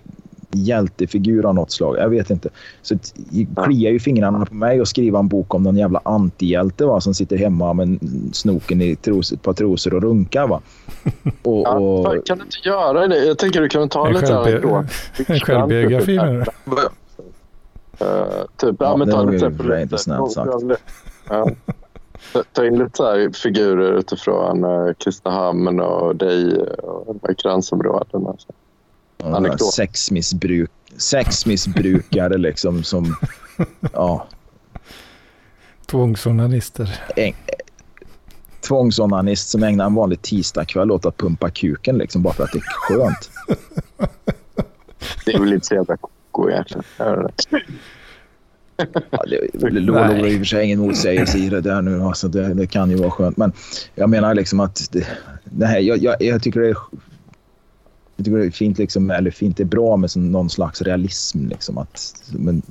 hjältefigur 0.51 1.45
av 1.45 1.55
något 1.55 1.71
slag. 1.71 1.97
Jag 1.97 2.09
vet 2.09 2.29
inte. 2.29 2.49
Så 2.81 2.95
det 3.15 3.47
kliar 3.63 3.91
ju 3.91 3.99
fingrarna 3.99 4.45
på 4.45 4.55
mig 4.55 4.79
att 4.79 4.87
skriva 4.87 5.19
en 5.19 5.27
bok 5.27 5.53
om 5.53 5.63
någon 5.63 5.77
jävla 5.77 6.01
antihjälte 6.05 6.85
va, 6.85 7.01
som 7.01 7.13
sitter 7.13 7.37
hemma 7.37 7.73
med 7.73 7.99
snoken 8.33 8.81
i 8.81 8.95
tros, 8.95 9.31
ett 9.31 9.41
par 9.41 9.53
trosor 9.53 9.93
och 9.93 10.01
runkar. 10.01 10.47
Va. 10.47 10.61
Och, 11.43 11.61
ja, 11.65 11.79
och... 11.79 12.25
Kan 12.25 12.37
du 12.37 12.43
inte 12.43 12.57
göra 12.63 13.07
det? 13.07 13.25
Jag 13.25 13.37
tänker 13.37 13.61
du 13.61 13.69
kan 13.69 13.89
ta 13.89 14.07
en 14.07 14.13
lite. 14.13 14.61
En 15.27 15.39
självbiografi 15.39 16.15
menar 16.15 16.45
du? 16.65 16.77
Uh, 18.01 18.45
typ, 18.57 18.75
ja, 18.79 18.85
ja 18.85 18.97
men 18.97 19.09
ta 19.09 19.23
lite 19.23 19.35
exempel. 19.35 19.81
Inte 19.81 19.97
snällt 19.97 20.31
sagt. 20.31 20.51
Ja. 21.29 21.49
Ta 22.53 22.65
in 22.65 22.77
lite 22.77 22.91
så 22.93 23.29
figurer 23.33 23.93
utifrån 23.93 24.63
uh, 24.63 24.93
Kristinehamn 24.93 25.79
och 25.79 26.15
dig 26.15 26.57
och 26.57 27.05
de 27.05 27.19
här 27.27 27.33
kransområdena. 27.33 28.35
Sexmissbruk, 29.73 30.71
sexmissbrukare 30.97 32.37
liksom 32.37 32.83
som... 32.83 33.15
Ja. 33.93 34.27
Tvångsonanister. 35.85 36.99
En, 37.15 37.33
tvångsonanist 38.67 39.49
som 39.49 39.63
ägnar 39.63 39.85
en 39.85 39.95
vanlig 39.95 40.21
tisdagkväll 40.21 40.91
åt 40.91 41.05
att 41.05 41.17
pumpa 41.17 41.49
kuken 41.49 41.97
liksom 41.97 42.21
bara 42.21 42.33
för 42.33 42.43
att 42.43 42.51
det 42.51 42.57
är 42.57 42.63
skönt. 42.63 43.31
Det 45.25 45.33
är 45.33 45.39
väl 45.39 45.53
inte 45.53 45.65
så 45.65 45.73
jävla 45.73 45.97
koko 45.97 46.49
egentligen. 46.49 46.83
Ja, 46.97 47.29
det 49.53 49.69
låg 49.69 50.27
i 50.27 50.35
och 50.35 50.37
för 50.37 50.43
sig 50.43 50.65
ingen 50.65 50.79
motsägelse 50.79 51.37
i 51.37 51.49
det 51.49 51.61
där 51.61 51.81
nu. 51.81 52.01
Alltså 52.01 52.27
det, 52.27 52.53
det, 52.53 52.67
kan 52.67 52.89
ju 52.89 52.95
vara 52.95 53.11
skönt. 53.11 53.37
Men 53.37 53.53
jag 53.95 54.09
menar 54.09 54.35
liksom 54.35 54.59
att 54.59 54.91
det, 54.91 55.07
det 55.43 55.65
här, 55.65 55.79
jag, 55.79 55.97
jag, 55.97 56.21
jag 56.21 56.43
tycker 56.43 56.59
det 56.59 56.69
är 56.69 56.77
jag 58.19 58.25
tycker 58.25 58.37
det 58.37 58.45
är 58.45 58.51
fint, 58.51 58.77
liksom, 58.77 59.11
eller 59.11 59.31
fint, 59.31 59.57
det 59.57 59.63
är 59.63 59.65
bra 59.65 59.97
med 59.97 60.09
någon 60.15 60.49
slags 60.49 60.81
realism. 60.81 61.47
Liksom, 61.47 61.77
att, 61.77 62.23
men 62.31 62.61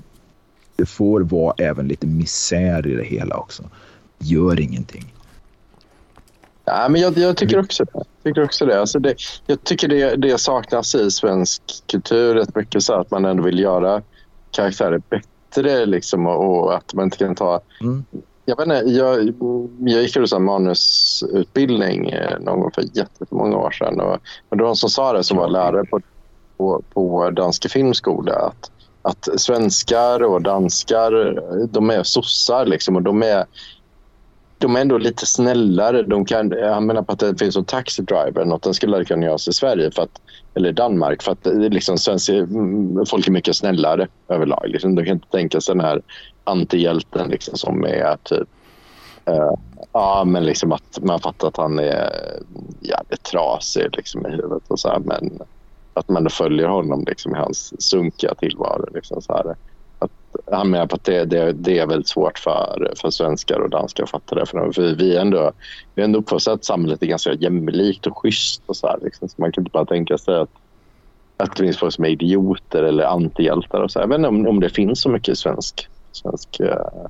det 0.76 0.86
får 0.86 1.20
vara 1.20 1.54
även 1.58 1.88
lite 1.88 2.06
misär 2.06 2.86
i 2.86 2.94
det 2.94 3.04
hela 3.04 3.36
också. 3.36 3.62
Gör 4.18 4.60
ingenting. 4.60 5.14
Ja, 6.64 6.88
men 6.88 7.00
jag, 7.00 7.18
jag 7.18 7.36
tycker 7.36 7.58
också 7.58 7.84
det. 7.84 7.90
Jag 7.94 8.06
tycker 8.24 8.44
också 8.44 8.66
det. 8.66 8.80
Alltså 8.80 8.98
det 8.98 9.14
jag 9.46 9.64
tycker 9.64 9.88
det, 9.88 10.16
det 10.16 10.38
saknas 10.38 10.94
i 10.94 11.10
svensk 11.10 11.62
kultur 11.86 12.34
rätt 12.34 12.54
mycket 12.54 12.82
så 12.82 12.94
att 12.94 13.10
man 13.10 13.24
ändå 13.24 13.42
vill 13.42 13.58
göra 13.58 14.02
karaktärer 14.50 15.02
bättre 15.08 15.86
liksom, 15.86 16.26
och, 16.26 16.64
och 16.64 16.76
att 16.76 16.94
man 16.94 17.04
inte 17.04 17.18
kan 17.18 17.34
ta... 17.34 17.60
Mm. 17.80 18.04
Jag, 18.48 18.56
vet 18.56 18.66
inte, 18.66 18.92
jag, 18.92 19.34
jag 19.80 20.02
gick 20.02 20.16
en 20.16 20.44
manusutbildning 20.44 22.10
eh, 22.10 22.38
någon 22.40 22.60
gång 22.60 22.70
för 22.70 22.84
jättemånga 22.96 23.56
år 23.56 23.70
sedan. 23.70 24.00
Och, 24.00 24.12
och 24.48 24.56
det 24.56 24.62
var 24.62 24.66
någon 24.68 24.76
som 24.76 24.90
sa 24.90 25.12
det 25.12 25.24
som 25.24 25.36
var 25.36 25.48
lärare 25.48 25.84
på, 25.84 26.00
på, 26.56 26.82
på 26.94 27.30
Danske 27.30 27.68
filmskola. 27.68 28.32
Att, 28.32 28.70
att 29.02 29.40
svenskar 29.40 30.22
och 30.22 30.42
danskar 30.42 31.40
de 31.66 31.90
är 31.90 32.02
sossar 32.02 32.66
liksom, 32.66 32.96
och 32.96 33.02
de 33.02 33.22
är, 33.22 33.44
de 34.58 34.76
är 34.76 34.80
ändå 34.80 34.98
lite 34.98 35.26
snällare. 35.26 36.02
De 36.02 36.24
kan, 36.24 36.54
han 36.62 36.86
menar 36.86 37.02
på 37.02 37.12
att 37.12 37.18
det 37.18 37.38
finns 37.38 37.56
en 37.56 37.64
taxi 37.64 38.02
driver, 38.02 38.44
något 38.44 38.62
den 38.62 38.74
skulle 38.74 39.04
kunna 39.04 39.26
göras 39.26 39.48
i 39.48 39.52
Sverige 39.52 39.90
för 39.90 40.02
att, 40.02 40.20
eller 40.54 40.72
Danmark. 40.72 41.22
För 41.22 41.32
att 41.32 41.46
liksom, 41.72 41.98
svenska, 41.98 42.34
mm, 42.34 43.06
folk 43.06 43.28
är 43.28 43.32
mycket 43.32 43.56
snällare 43.56 44.08
överlag. 44.28 44.64
Liksom, 44.68 44.94
de 44.94 45.04
kan 45.04 45.14
inte 45.14 45.28
tänka 45.28 45.60
sig 45.60 45.74
den 45.74 45.84
här 45.84 46.02
antihjälten 46.48 47.28
liksom, 47.28 47.58
som 47.58 47.84
är 47.84 48.16
typ 48.22 48.48
uh, 49.30 49.52
ja, 49.92 50.24
men 50.26 50.44
liksom 50.44 50.72
att 50.72 50.98
man 51.02 51.20
fattar 51.20 51.48
att 51.48 51.56
han 51.56 51.78
är 51.78 52.10
jävligt 52.80 53.22
trasig 53.22 53.96
liksom, 53.96 54.26
i 54.26 54.30
huvudet. 54.30 54.62
Och 54.68 54.80
så 54.80 54.88
här, 54.88 54.98
men 54.98 55.40
att 55.94 56.08
man 56.08 56.30
följer 56.30 56.68
honom 56.68 57.04
liksom, 57.06 57.36
i 57.36 57.38
hans 57.38 57.82
sunkiga 57.82 58.34
tillvaro. 58.34 58.86
Liksom, 58.94 59.22
så 59.22 59.32
här. 59.32 59.56
Att, 59.98 60.10
han 60.50 60.70
menar 60.70 60.86
på 60.86 60.96
att 60.96 61.04
det, 61.04 61.24
det, 61.24 61.52
det 61.52 61.78
är 61.78 61.86
väldigt 61.86 62.08
svårt 62.08 62.38
för, 62.38 62.92
för 62.96 63.10
svenskar 63.10 63.60
och 63.60 63.70
danskar 63.70 64.04
att 64.04 64.10
fatta 64.10 64.34
det. 64.34 64.46
För, 64.46 64.72
för 64.72 64.94
vi 64.94 65.16
är 65.16 65.20
ändå, 65.20 65.52
vi 65.94 66.02
är 66.02 66.04
ändå 66.04 66.18
uppfostrade 66.18 66.54
att 66.54 66.64
samhället 66.64 67.02
är 67.02 67.06
ganska 67.06 67.32
jämlikt 67.32 68.06
och 68.06 68.18
schysst. 68.18 68.62
Och 68.66 68.76
så, 68.76 68.86
här, 68.86 68.98
liksom. 69.02 69.28
så 69.28 69.34
man 69.38 69.52
kan 69.52 69.62
inte 69.62 69.70
bara 69.70 69.84
tänka 69.84 70.18
sig 70.18 70.34
att, 70.34 70.50
att 71.36 71.56
det 71.56 71.62
finns 71.62 71.78
folk 71.78 71.94
som 71.94 72.04
är 72.04 72.08
idioter 72.08 72.82
eller 72.82 73.04
antihjältar. 73.04 73.80
Och 73.80 73.90
så 73.90 73.98
här. 73.98 74.04
Jag 74.04 74.08
vet 74.08 74.18
inte 74.18 74.28
om, 74.28 74.46
om 74.46 74.60
det 74.60 74.70
finns 74.70 75.00
så 75.00 75.08
mycket 75.08 75.38
svensk, 75.38 75.88
svensk 76.12 76.60
uh, 76.60 77.06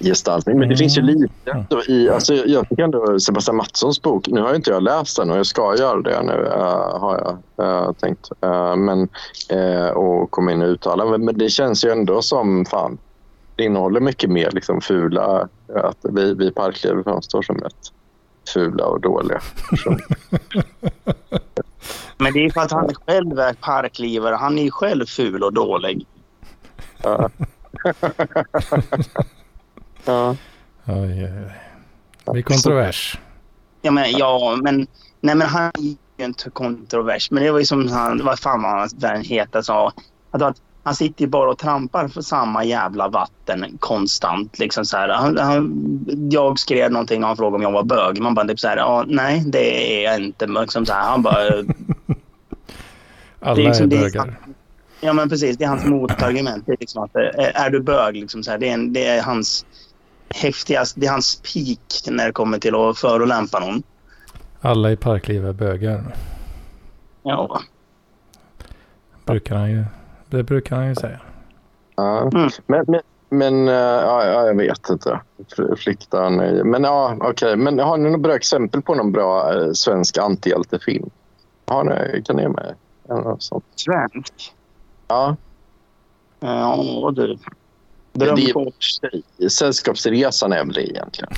gestaltning. 0.00 0.58
Men 0.58 0.68
det 0.68 0.76
finns 0.76 0.98
ju 0.98 1.02
lite 1.02 1.28
ändå 1.44 1.82
i... 1.84 2.10
Alltså 2.10 2.34
jag 2.34 2.68
tycker 2.68 2.82
ändå 2.82 3.20
Sebastian 3.20 3.56
Mattssons 3.56 4.02
bok... 4.02 4.28
Nu 4.28 4.40
har 4.40 4.54
inte 4.54 4.70
jag 4.70 4.82
läst 4.82 5.16
den 5.16 5.30
och 5.30 5.38
jag 5.38 5.46
ska 5.46 5.76
göra 5.78 6.00
det 6.00 6.22
nu, 6.22 6.32
uh, 6.32 6.98
har 6.98 7.38
jag 7.58 7.66
uh, 7.66 7.92
tänkt. 7.92 8.28
Uh, 8.44 8.76
men, 8.76 9.08
och 9.94 10.30
komma 10.30 10.52
in 10.52 10.62
och 10.62 10.68
uttala. 10.68 11.04
Men, 11.04 11.24
men 11.24 11.38
det 11.38 11.48
känns 11.48 11.84
ju 11.84 11.90
ändå 11.90 12.22
som... 12.22 12.64
fan 12.64 12.98
Det 13.56 13.64
innehåller 13.64 14.00
mycket 14.00 14.30
mer 14.30 14.50
liksom, 14.50 14.80
fula... 14.80 15.48
Att 15.74 15.98
vi, 16.02 16.34
vi 16.34 16.50
parkliv 16.50 17.02
framstår 17.02 17.42
som 17.42 17.56
ett 17.56 17.92
fula 18.54 18.86
och 18.86 19.00
dåliga 19.00 19.40
Men 22.18 22.32
det 22.32 22.44
är 22.44 22.50
för 22.50 22.60
att 22.60 22.72
han 22.72 22.94
själv 23.06 23.38
är 23.38 23.52
parklivare. 23.52 24.34
Han 24.34 24.58
är 24.58 24.62
ju 24.62 24.70
själv 24.70 25.06
ful 25.06 25.42
och 25.42 25.52
dålig. 25.52 26.06
Ja. 27.02 27.30
Ja. 30.04 30.36
Oj, 30.86 30.94
oj, 30.94 31.24
oj. 31.24 31.52
Det 32.24 32.32
blir 32.32 32.42
kontrovers. 32.42 33.18
Ja, 33.82 33.90
men, 33.90 34.10
ja, 34.10 34.58
men, 34.62 34.86
nej, 35.20 35.34
men 35.34 35.48
han 35.48 35.70
är 35.78 35.82
ju 35.82 36.24
inte 36.24 36.50
kontrovers. 36.50 37.30
Men 37.30 37.42
det 37.42 37.50
var 37.50 37.58
ju 37.58 37.64
som 37.64 37.88
han, 37.88 38.24
vad 38.24 38.38
fan 38.38 38.62
var 38.62 38.88
den 38.92 39.22
heta 39.22 39.62
sa. 39.62 39.92
Att, 40.30 40.56
han 40.82 40.94
sitter 40.94 41.22
ju 41.22 41.28
bara 41.28 41.50
och 41.50 41.58
trampar 41.58 42.08
för 42.08 42.22
samma 42.22 42.64
jävla 42.64 43.08
vatten 43.08 43.78
konstant. 43.80 44.58
Liksom 44.58 44.84
så 44.84 44.96
här. 44.96 45.08
Han, 45.08 45.38
han, 45.38 46.04
jag 46.30 46.58
skrev 46.58 46.92
någonting 46.92 47.22
och 47.22 47.28
han 47.28 47.36
frågade 47.36 47.56
om 47.56 47.62
jag 47.62 47.72
var 47.72 47.82
bög. 47.82 48.20
Man 48.20 48.34
bara 48.34 48.48
typ 48.48 48.60
så 48.60 48.68
här, 48.68 48.76
ja, 48.76 49.04
nej 49.06 49.42
det 49.46 50.04
är 50.04 50.10
jag 50.10 50.20
inte. 50.20 50.46
Liksom 50.46 50.86
så 50.86 50.92
här, 50.92 51.10
han 51.10 51.22
bara... 51.22 51.36
Alla 53.40 53.60
är, 53.60 53.66
liksom, 53.66 53.86
är 53.86 53.90
bögar. 53.90 54.26
Det, 54.26 54.34
ja 55.02 55.12
men 55.12 55.28
precis, 55.28 55.56
det 55.56 55.64
är 55.64 55.68
hans 55.68 55.84
motargument. 55.84 56.66
Det 56.66 56.72
är, 56.72 56.76
liksom 56.80 57.02
att, 57.02 57.16
är 57.54 57.70
du 57.70 57.80
bög, 57.80 58.16
liksom 58.16 58.42
så 58.42 58.50
här, 58.50 58.58
det, 58.58 58.68
är 58.68 58.74
en, 58.74 58.92
det 58.92 59.06
är 59.06 59.22
hans 59.22 59.66
häftigast, 60.28 60.94
det 61.00 61.06
är 61.06 61.10
hans 61.10 61.36
peak 61.36 62.14
när 62.16 62.26
det 62.26 62.32
kommer 62.32 62.58
till 62.58 62.74
att 62.74 62.98
förolämpa 62.98 63.60
någon. 63.60 63.82
Alla 64.60 64.90
i 64.92 64.96
parkliv 64.96 65.46
är 65.46 65.52
bögar. 65.52 66.14
Ja. 67.22 67.60
Brukar 69.24 69.56
han 69.56 69.70
ju, 69.70 69.84
det 70.30 70.42
brukar 70.42 70.76
han 70.76 70.88
ju 70.88 70.94
säga. 70.94 71.20
Ja. 71.96 72.20
Mm. 72.20 72.50
Men, 72.66 72.84
men, 72.88 73.00
men 73.28 73.68
uh, 73.68 73.74
ja, 73.74 74.46
jag 74.46 74.56
vet 74.56 74.90
inte. 74.90 75.20
Fliktan. 75.76 76.36
Men 76.70 76.84
ja, 76.84 77.16
okej. 77.20 77.30
Okay. 77.30 77.56
Men 77.56 77.78
har 77.78 77.96
ni 77.96 78.04
några 78.04 78.18
bra 78.18 78.34
exempel 78.34 78.82
på 78.82 78.94
någon 78.94 79.12
bra 79.12 79.54
uh, 79.54 79.72
svensk 79.72 80.18
antihjältefilm? 80.18 81.10
Har 81.66 81.84
ni, 81.84 82.22
kan 82.22 82.36
ni 82.36 82.42
ge 82.42 82.48
mig? 82.48 82.74
Svensk? 83.76 84.54
Ja. 85.12 85.36
Ja, 86.40 87.12
du. 87.16 87.38
Drömkåken. 88.12 89.22
Sällskapsresan 89.50 90.52
är 90.52 90.64
väl 90.64 90.72
det 90.72 90.90
egentligen. 90.90 91.32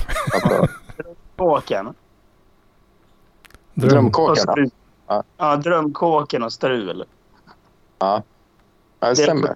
Drömkåken. 1.37 1.93
Drömkåken? 3.73 4.71
Ja. 5.07 5.23
ja, 5.37 5.55
drömkåken 5.55 6.43
och 6.43 6.53
strul. 6.53 7.05
Ja, 7.99 8.23
ja 8.99 9.09
det 9.09 9.15
stämmer. 9.15 9.55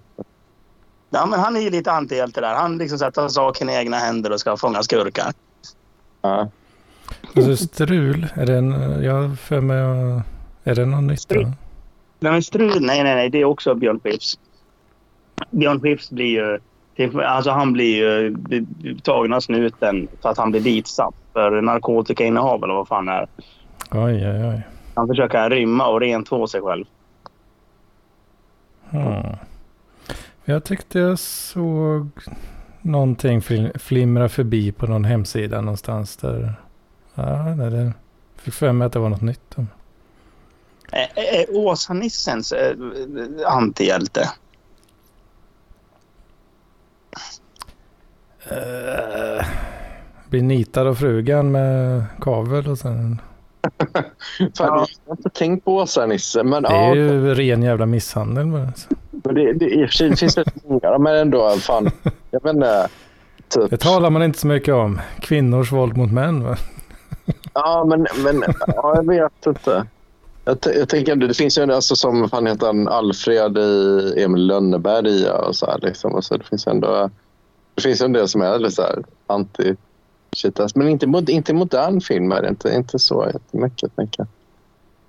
Ja, 1.09 1.25
men 1.25 1.39
han 1.39 1.55
är 1.55 1.61
ju 1.61 1.69
lite 1.69 1.91
antihjälte 1.91 2.41
där. 2.41 2.55
Han 2.55 2.77
liksom 2.77 3.11
tar 3.11 3.27
saken 3.27 3.69
i 3.69 3.73
egna 3.73 3.97
händer 3.97 4.31
och 4.31 4.39
ska 4.39 4.57
fånga 4.57 4.83
skurkar. 4.83 5.33
Ja. 6.21 6.49
Alltså 7.35 7.57
strul, 7.57 8.27
är 8.33 8.45
det 8.45 8.57
en, 8.57 9.03
jag 9.03 9.39
för 9.39 9.61
mig, 9.61 9.77
är 10.63 10.75
det 10.75 10.85
någon 10.85 11.07
nytt? 11.07 11.21
Strul. 11.21 11.51
Nej, 12.19 12.31
men 12.31 12.43
strul, 12.43 12.81
nej, 12.81 13.03
nej, 13.03 13.15
nej, 13.15 13.29
det 13.29 13.41
är 13.41 13.45
också 13.45 13.75
Björn 13.75 13.99
Skifs. 14.03 14.39
Björn 15.51 15.79
Skifs 15.81 16.11
blir 16.11 16.25
ju 16.25 16.59
Alltså 17.25 17.51
han 17.51 17.73
blir 17.73 17.95
ju 17.95 18.35
tagen 19.03 19.33
av 19.33 19.39
snuten 19.39 20.07
för 20.21 20.29
att 20.29 20.37
han 20.37 20.51
blir 20.51 20.61
ditsatt 20.61 21.15
för 21.33 21.61
narkotikainnehav 21.61 22.63
eller 22.63 22.73
vad 22.73 22.87
fan 22.87 23.05
det 23.05 23.11
är. 23.11 23.27
Oj, 23.91 24.29
oj, 24.29 24.47
oj. 24.47 24.61
Han 24.95 25.07
försöker 25.07 25.49
rymma 25.49 25.87
och 25.87 25.99
rentvå 25.99 26.47
sig 26.47 26.61
själv. 26.61 26.85
Hmm. 28.89 29.35
Jag 30.45 30.63
tyckte 30.63 30.99
jag 30.99 31.19
såg 31.19 32.09
någonting 32.81 33.41
flimra 33.79 34.29
förbi 34.29 34.71
på 34.71 34.87
någon 34.87 35.05
hemsida 35.05 35.61
någonstans 35.61 36.17
där. 36.17 36.53
Ja, 37.15 37.23
det 37.55 37.93
fick 38.35 38.53
för 38.53 38.71
mig 38.71 38.85
att 38.85 38.93
det 38.93 38.99
var 38.99 39.09
något 39.09 39.21
nytt. 39.21 39.55
Är 40.91 41.45
Åsa-Nissens 41.49 42.53
antihjälte? 43.45 44.29
Uh, 48.51 49.45
blir 50.29 50.41
nitad 50.41 50.87
av 50.87 50.95
frugan 50.95 51.51
med 51.51 52.03
kavel 52.21 52.67
och 52.67 52.77
sen... 52.77 53.21
Fan, 54.37 54.51
jag 54.57 54.71
har 54.71 54.87
inte 55.11 55.29
tänkt 55.29 55.65
på 55.65 55.75
Åsa 55.75 56.05
Nisse. 56.05 56.43
Men, 56.43 56.63
det 56.63 56.69
är 56.69 56.87
ja, 56.87 56.95
ju 56.95 57.35
ren 57.35 57.63
jävla 57.63 57.85
misshandel. 57.85 58.45
Men, 58.45 58.71
men 59.09 59.35
det, 59.35 59.53
det, 59.53 59.69
I 59.69 59.85
och 59.85 59.89
för 59.89 59.95
sig 59.95 60.15
finns 60.15 60.35
det 60.35 60.45
många, 60.67 60.97
men 60.97 61.15
ändå. 61.15 61.49
Fan, 61.49 61.91
jag 62.31 62.43
vet 62.43 62.53
inte. 62.53 62.89
Typ. 63.49 63.69
Det 63.69 63.77
talar 63.77 64.09
man 64.09 64.23
inte 64.23 64.39
så 64.39 64.47
mycket 64.47 64.73
om. 64.73 65.01
Kvinnors 65.21 65.71
våld 65.71 65.97
mot 65.97 66.11
män. 66.11 66.43
Va? 66.43 66.55
Ja, 67.53 67.85
men, 67.89 68.07
men 68.23 68.43
ja, 68.67 68.93
jag 68.95 69.07
vet 69.07 69.45
inte. 69.45 69.85
Jag, 70.49 70.75
jag 70.75 70.89
tänker 70.89 71.15
det 71.15 71.33
finns 71.33 71.57
ju 71.57 71.73
alltså 71.73 71.95
som 71.95 72.29
fan 72.29 72.47
heter 72.47 72.67
han, 72.67 72.87
Alfred 72.87 73.57
i 73.57 74.23
Emil 74.23 74.47
Lönneberg 74.47 75.29
och 75.29 75.55
så 75.55 75.65
här 75.65 75.79
liksom. 75.81 76.15
Och 76.15 76.23
så 76.23 76.37
det 76.37 76.43
finns 76.43 76.67
ändå 76.67 77.09
det 77.75 77.81
finns 77.81 78.01
en 78.01 78.13
del 78.13 78.27
som 78.27 78.41
är 78.41 78.59
lite 78.59 78.75
så 78.75 78.81
här 78.81 79.03
anti 79.27 79.75
shitas 80.35 80.75
Men 80.75 80.89
inte, 80.89 81.31
inte 81.31 81.53
modern 81.53 82.01
film 82.01 82.31
är 82.31 82.41
det 82.41 82.49
inte, 82.49 82.75
inte 82.75 82.99
så 82.99 83.27
jättemycket. 83.33 83.95
Tänker 83.95 84.27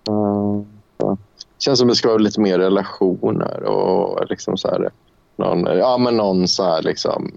jag. 0.04 0.14
Eh, 0.14 1.08
uh, 1.08 1.16
det 1.58 1.64
känns 1.64 1.78
som 1.78 1.88
det 1.88 1.94
ska 1.94 2.08
vara 2.08 2.18
lite 2.18 2.40
mer 2.40 2.58
relationer 2.58 3.62
och 3.62 4.30
liksom 4.30 4.56
så 4.56 4.68
här, 4.68 4.90
någon, 5.36 5.78
ja, 5.78 5.98
men 5.98 6.16
någon 6.16 6.48
så 6.48 6.64
här 6.64 6.82
liksom. 6.82 7.32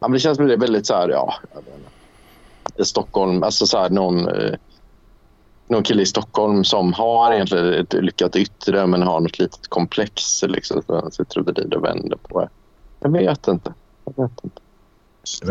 Ja, 0.00 0.08
men 0.08 0.12
det 0.12 0.18
känns 0.18 0.36
som 0.36 0.46
det 0.46 0.52
är 0.52 0.58
väldigt 0.58 0.86
så 0.86 0.94
här, 0.94 1.08
ja, 1.08 1.34
i 2.76 2.84
Stockholm, 2.84 3.42
alltså 3.42 3.66
så 3.66 3.78
här 3.78 3.90
någon, 3.90 4.28
eh, 4.28 4.54
någon 5.70 5.82
kille 5.82 6.02
i 6.02 6.06
Stockholm 6.06 6.64
som 6.64 6.92
har 6.92 7.32
egentligen 7.32 7.74
ett 7.74 7.92
lyckat 7.92 8.36
yttre 8.36 8.86
men 8.86 9.02
har 9.02 9.20
något 9.20 9.38
litet 9.38 9.68
komplex 9.68 10.42
liksom, 10.42 10.82
som 10.82 10.94
han 10.94 11.12
sitter 11.12 11.38
och 11.40 11.46
vrider 11.46 11.76
och 11.76 11.84
vänder 11.84 12.16
på. 12.16 12.48
Jag 13.00 13.10
vet 13.10 13.48
inte. 13.48 13.74
Jag 14.04 14.22
vet 14.22 14.44
inte. 14.44 14.60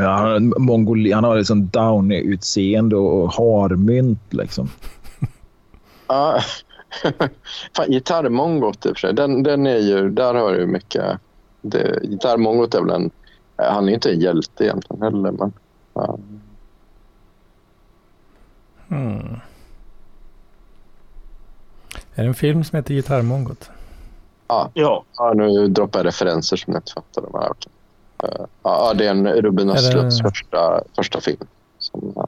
Han, 0.02 0.54
Mongoli, 0.58 1.12
han 1.12 1.24
har 1.24 1.38
liksom 1.38 1.66
Downey-utseende 1.68 2.96
och 2.96 3.34
harmynt 3.34 4.34
liksom. 4.34 4.70
Ja. 6.08 6.40
Gitarrmongot 7.88 8.86
i 8.86 8.90
och 8.90 8.98
för 8.98 9.00
sig. 9.00 9.14
Den, 9.14 9.44
den 9.44 9.68
är 9.68 9.78
ju, 9.78 10.10
där 10.10 10.34
har 10.34 10.54
du 10.54 10.66
mycket. 10.66 11.20
Det, 11.62 12.00
gitarrmongot 12.04 12.74
är 12.74 12.82
väl 12.82 12.96
en... 12.96 13.12
Han 13.56 13.90
är 13.90 13.94
inte 13.94 14.12
en 14.12 14.20
hjälte 14.20 14.64
egentligen 14.64 15.02
heller. 15.02 15.32
Men, 15.32 15.54
ja. 15.94 16.18
hmm. 18.88 19.40
Är 22.18 22.22
det 22.24 22.28
en 22.28 22.34
film 22.34 22.64
som 22.64 22.76
heter 22.78 22.94
Gitarrmongot? 22.94 23.70
Ja, 24.48 24.70
Ja. 24.74 25.04
ja, 25.18 25.34
nu 25.34 25.68
droppar 25.68 26.00
jag 26.00 26.06
referenser 26.06 26.58
som 26.58 26.74
jag 26.74 26.80
inte 26.80 26.92
fattade. 26.94 27.28
Men, 27.34 27.42
okej. 27.50 27.72
Eh, 28.24 28.46
ja, 28.64 28.94
det 28.94 29.06
är 29.06 29.12
en 29.12 29.28
Ruben 29.28 29.70
Är 29.70 29.74
det- 29.74 29.80
Östlunds 29.80 30.22
första, 30.22 30.82
första 30.96 31.22
film. 31.22 31.48
Som, 31.80 32.14
ja. 32.16 32.28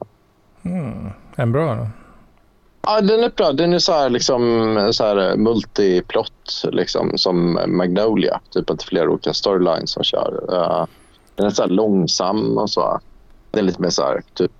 Mm. 0.62 1.10
En 1.36 1.52
bra 1.52 1.74
då. 1.74 1.86
Ja, 2.82 3.00
den 3.00 3.24
är 3.24 3.30
bra. 3.36 3.52
Den 3.52 3.72
är 3.72 3.78
så 3.78 3.92
här, 3.92 4.10
liksom, 4.10 4.40
så 4.92 5.04
här 5.04 5.36
multiplot, 5.36 6.62
liksom, 6.72 7.18
som 7.18 7.58
Magnolia. 7.66 8.40
Typ 8.50 8.70
att 8.70 8.78
det 8.78 8.82
är 8.84 8.86
flera 8.86 9.10
olika 9.10 9.32
storylines 9.32 9.90
som 9.90 10.02
kör. 10.04 10.40
Eh, 10.52 10.86
den 11.34 11.46
är 11.46 11.50
så 11.50 11.62
här 11.62 11.68
långsam 11.68 12.58
och 12.58 12.70
så. 12.70 13.00
Den 13.50 13.58
är 13.60 13.66
lite 13.66 13.82
mer 13.82 13.90
så 13.90 14.02
här, 14.02 14.22
typ 14.34 14.52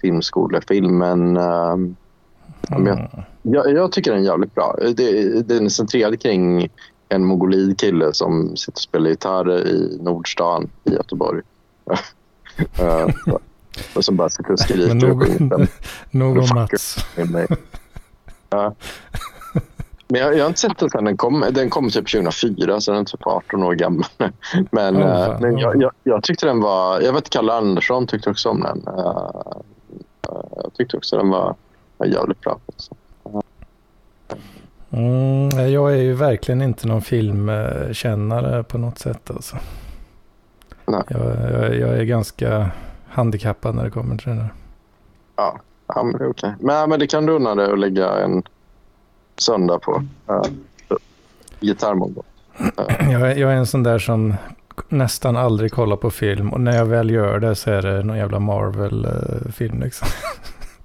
filmskolefilmen. 0.00 1.32
Men 1.32 1.96
jag, 2.68 2.80
Mm. 2.98 3.06
Jag, 3.52 3.72
jag 3.72 3.92
tycker 3.92 4.10
den 4.10 4.20
är 4.20 4.24
jävligt 4.26 4.54
bra. 4.54 4.76
Det, 4.94 5.42
den 5.42 5.64
är 5.64 5.68
centrerad 5.68 6.22
kring 6.22 6.68
en 7.08 7.24
mongolid 7.24 7.80
kille 7.80 8.12
som 8.12 8.56
sitter 8.56 8.78
och 8.78 8.82
spelar 8.82 9.10
gitarr 9.10 9.66
i 9.66 9.98
Nordstan 10.00 10.70
i 10.84 10.90
Göteborg. 10.90 11.42
Eh, 12.78 13.06
och 13.94 14.04
som 14.04 14.16
bara 14.16 14.28
sitter 14.28 14.52
och 14.52 14.60
skriker. 14.60 14.88
Men 14.88 14.98
nog, 14.98 15.68
nog 16.10 16.38
om. 16.38 16.48
Mats. 16.54 16.96
Ja. 18.50 18.74
Men 20.08 20.20
jag, 20.20 20.36
jag 20.36 20.44
har 20.44 20.48
inte 20.48 20.60
sett 20.60 20.78
den 20.78 20.90
sen 20.90 21.04
den 21.04 21.16
kom. 21.16 21.44
Den 21.50 21.70
kom 21.70 21.90
typ 21.90 22.12
2004, 22.12 22.80
så 22.80 22.92
den 22.92 23.00
är 23.00 23.04
typ 23.04 23.26
18 23.26 23.62
år 23.62 23.74
gammal. 23.74 24.06
Men, 24.70 24.96
eh, 24.96 25.26
fan. 25.26 25.42
men 25.42 25.58
jag, 25.58 25.82
jag, 25.82 25.92
jag 26.02 26.22
tyckte 26.22 26.46
den 26.46 26.60
var... 26.60 27.00
Jag 27.00 27.12
vet 27.12 27.30
Kalle 27.30 27.52
Andersson 27.52 28.06
tyckte 28.06 28.30
också 28.30 28.48
om 28.48 28.60
den. 28.60 28.82
Eh, 28.86 29.32
eh, 30.28 30.42
jag 30.62 30.74
tyckte 30.74 30.96
också 30.96 31.16
den 31.16 31.28
var, 31.28 31.54
var 31.96 32.06
jävligt 32.06 32.40
bra. 32.40 32.58
Också. 32.66 32.94
Mm, 34.90 35.48
nej, 35.48 35.72
jag 35.72 35.92
är 35.92 35.96
ju 36.02 36.14
verkligen 36.14 36.62
inte 36.62 36.86
någon 36.88 37.02
filmkännare 37.02 38.62
på 38.62 38.78
något 38.78 38.98
sätt. 38.98 39.30
Alltså. 39.30 39.56
Nej. 40.86 41.02
Jag, 41.08 41.20
jag, 41.52 41.76
jag 41.76 41.98
är 41.98 42.04
ganska 42.04 42.70
handikappad 43.08 43.74
när 43.74 43.84
det 43.84 43.90
kommer 43.90 44.16
till 44.16 44.28
det 44.28 44.34
där. 44.36 44.48
Ja, 45.36 45.58
ja 45.86 46.02
men 46.02 46.18
det 46.18 46.24
är 46.24 46.30
okej. 46.30 46.54
Men, 46.60 46.88
men 46.90 47.00
det 47.00 47.06
kan 47.06 47.26
du 47.26 47.32
unna 47.32 47.54
dig 47.54 47.72
att 47.72 47.78
lägga 47.78 48.10
en 48.12 48.42
söndag 49.38 49.78
på. 49.78 50.02
Uh, 50.30 50.42
Gitarrmongo. 51.60 52.22
Jag, 53.00 53.10
är- 53.30 53.36
jag 53.36 53.52
är 53.52 53.56
en 53.56 53.66
sån 53.66 53.82
där 53.82 53.98
som 53.98 54.34
nästan 54.88 55.36
aldrig 55.36 55.72
kollar 55.72 55.96
på 55.96 56.10
film 56.10 56.52
och 56.52 56.60
när 56.60 56.76
jag 56.76 56.84
väl 56.86 57.10
gör 57.10 57.38
det 57.40 57.54
så 57.54 57.70
är 57.70 57.82
det 57.82 58.02
någon 58.02 58.16
jävla 58.16 58.38
Marvel-film 58.38 59.80
liksom. 59.82 60.08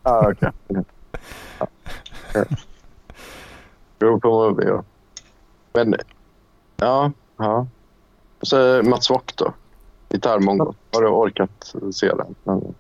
Ah, 0.04 0.32
okej. 0.32 0.50
Ja. 2.34 2.44
Beror 4.04 4.20
på 4.20 4.50
movie, 4.50 4.68
ja. 4.68 4.84
Men, 5.74 5.96
ja. 6.76 7.12
ja. 7.38 7.68
Och 8.40 8.48
så 8.48 8.82
Mats 8.84 9.10
Wock 9.10 9.36
då. 9.36 9.54
Gitarrmongo. 10.10 10.74
Har 10.94 11.02
du 11.02 11.08
orkat 11.08 11.76
se 11.94 12.08
den? 12.08 12.36
Men, 12.44 12.74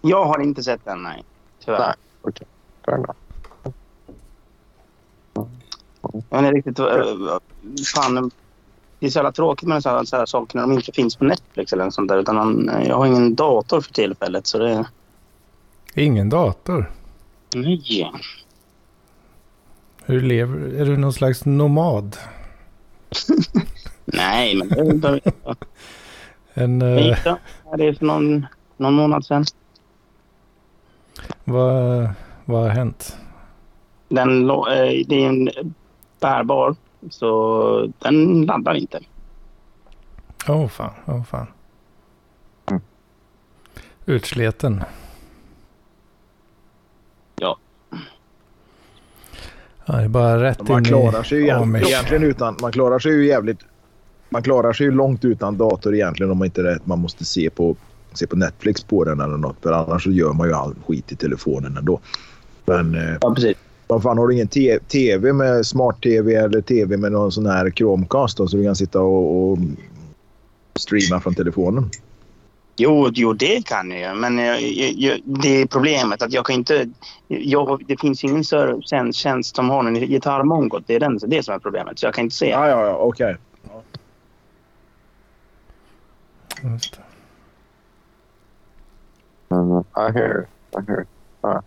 Jag 0.00 0.24
har 0.24 0.40
inte 0.42 0.62
sett 0.62 0.84
den, 0.84 1.02
nej. 1.02 1.24
Tyvärr. 1.64 1.94
Nej. 2.22 2.32
fair 2.84 2.94
enough. 2.94 3.14
Jag 6.30 6.44
är 6.44 6.52
riktigt... 6.52 6.78
eh, 6.78 6.86
Fan, 7.94 8.30
det 8.98 9.06
är 9.06 9.10
så 9.10 9.18
jävla 9.18 9.32
tråkigt 9.32 9.68
med 9.68 9.82
så 9.82 9.88
här, 9.88 10.26
saker 10.26 10.56
när 10.58 10.62
de 10.62 10.72
inte 10.72 10.92
finns 10.92 11.16
på 11.16 11.24
Netflix 11.24 11.72
eller 11.72 11.84
något 11.84 11.94
sånt 11.94 12.08
där. 12.08 12.18
Utan 12.18 12.36
man, 12.36 12.70
jag 12.86 12.96
har 12.96 13.06
ingen 13.06 13.34
dator 13.34 13.80
för 13.80 13.92
tillfället, 13.92 14.46
så 14.46 14.58
det... 14.58 14.86
Ingen 15.94 16.28
dator. 16.28 16.92
Nej. 17.54 18.12
Hur 20.08 20.20
lever 20.20 20.80
Är 20.80 20.84
du 20.84 20.96
någon 20.96 21.12
slags 21.12 21.44
nomad? 21.44 22.16
Nej, 24.04 24.56
men 24.56 24.68
det 24.68 24.80
är 24.80 24.92
inte... 24.92 25.20
En, 26.54 26.80
Jag 26.80 26.98
eh, 26.98 27.06
gick 27.06 27.24
då. 27.24 27.38
Det 27.76 27.86
är 27.86 27.92
för 27.92 28.04
någon, 28.04 28.46
någon 28.76 28.94
månad 28.94 29.24
sedan. 29.26 29.44
vad, 31.44 32.08
vad 32.44 32.62
har 32.62 32.68
hänt? 32.68 33.16
Den, 34.08 34.50
eh, 34.50 34.56
det 35.06 35.24
är 35.24 35.28
en 35.28 35.50
bärbar, 36.20 36.76
så 37.10 37.92
den 37.98 38.42
laddar 38.42 38.74
inte. 38.74 39.00
Åh 40.48 40.64
oh, 40.64 40.68
fan, 40.68 40.92
åh 41.06 41.16
oh, 41.16 41.24
fan. 41.24 41.46
Mm. 42.70 42.82
Utsleten. 44.06 44.84
Ja. 47.36 47.58
Ja, 49.88 49.96
det 49.96 50.02
är 50.04 50.08
bara 50.08 50.42
rätt 50.42 50.68
Man 50.68 50.78
in 50.78 50.84
klarar 50.84 51.22
sig 51.22 51.38
ju 51.38 51.46
i 51.46 51.50
Amish. 51.50 51.86
egentligen 51.88 52.22
utan... 52.22 52.56
Man 52.62 52.72
klarar 52.72 52.98
sig 52.98 53.12
ju 53.12 53.26
jävligt... 53.26 53.58
Man 54.30 54.42
klarar 54.42 54.72
sig 54.72 54.86
ju 54.86 54.92
långt 54.92 55.24
utan 55.24 55.56
dator 55.56 55.94
egentligen 55.94 56.30
om 56.32 56.38
man 56.38 56.44
inte 56.46 56.62
rätt. 56.62 56.86
Man 56.86 56.98
måste 56.98 57.24
se 57.24 57.50
på, 57.50 57.76
se 58.12 58.26
på 58.26 58.36
Netflix 58.36 58.82
på 58.84 59.04
den 59.04 59.20
eller 59.20 59.36
något. 59.36 59.56
För 59.62 59.72
annars 59.72 60.04
så 60.04 60.10
gör 60.10 60.32
man 60.32 60.48
ju 60.48 60.54
all 60.54 60.74
skit 60.86 61.12
i 61.12 61.16
telefonen 61.16 61.76
ändå. 61.76 62.00
Men 62.64 62.94
eh, 62.94 63.16
Ja, 63.20 63.34
precis. 63.34 63.56
vad 63.86 64.02
fan, 64.02 64.18
har 64.18 64.28
du 64.28 64.34
ingen 64.34 64.48
tv 64.88 65.32
med 65.32 65.66
smart-tv 65.66 66.34
eller 66.34 66.60
tv 66.60 66.96
med 66.96 67.12
någon 67.12 67.32
sån 67.32 67.46
här 67.46 67.70
Chromecast 67.70 68.36
då, 68.36 68.48
så 68.48 68.56
du 68.56 68.64
kan 68.64 68.76
sitta 68.76 69.00
och, 69.00 69.50
och 69.52 69.58
streama 70.78 71.20
från 71.20 71.34
telefonen? 71.34 71.90
Jo, 72.80 73.10
jo, 73.14 73.32
det 73.32 73.66
kan 73.66 73.90
jag 73.90 74.00
ju. 74.00 74.20
Men 74.20 74.38
jag, 74.38 74.62
jag, 74.62 74.92
jag, 74.92 75.20
det 75.24 75.48
är 75.48 75.66
problemet 75.66 76.22
att 76.22 76.32
jag 76.32 76.46
kan 76.46 76.54
inte... 76.54 76.88
Jag, 77.28 77.84
det 77.86 78.00
finns 78.00 78.24
ingen 78.24 78.44
servicetjänst 78.44 79.18
tjänst 79.18 79.56
som 79.56 79.70
har 79.70 79.84
en 79.84 79.94
gitarrmongot. 79.94 80.84
Det 80.86 80.94
är 80.94 81.00
den, 81.00 81.18
det 81.26 81.42
som 81.42 81.54
är 81.54 81.58
problemet. 81.58 81.98
Så 81.98 82.06
jag 82.06 82.14
kan 82.14 82.24
inte 82.24 82.36
se. 82.36 82.48
Ja, 82.48 82.68
ja, 82.68 82.86
ja, 82.86 82.96
okej. 82.96 83.36
Just 86.62 86.92
det. 86.92 87.02
Men, 89.48 89.70
uh, 89.70 89.82
I 89.96 90.12
hear. 90.12 90.46
I 90.72 90.90
hear. 90.90 91.06
Ja. 91.42 91.62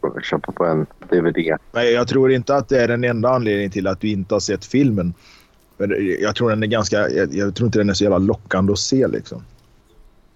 Får 0.00 0.20
köpa 0.20 0.52
på 0.52 0.64
en 0.64 0.86
DVD. 1.08 1.58
Men 1.72 1.92
jag 1.92 2.08
tror 2.08 2.32
inte 2.32 2.56
att 2.56 2.68
det 2.68 2.82
är 2.82 2.88
den 2.88 3.04
enda 3.04 3.28
anledningen 3.28 3.70
till 3.70 3.86
att 3.86 4.00
du 4.00 4.08
inte 4.08 4.34
har 4.34 4.40
sett 4.40 4.64
filmen. 4.64 5.14
Jag 6.20 6.36
tror 6.36 6.50
den 6.50 6.62
är 6.62 6.66
ganska... 6.66 7.08
Jag, 7.10 7.34
jag 7.34 7.54
tror 7.54 7.66
inte 7.66 7.78
den 7.78 7.90
är 7.90 7.94
så 7.94 8.04
jävla 8.04 8.18
lockande 8.18 8.72
att 8.72 8.78
se 8.78 9.06
liksom. 9.06 9.42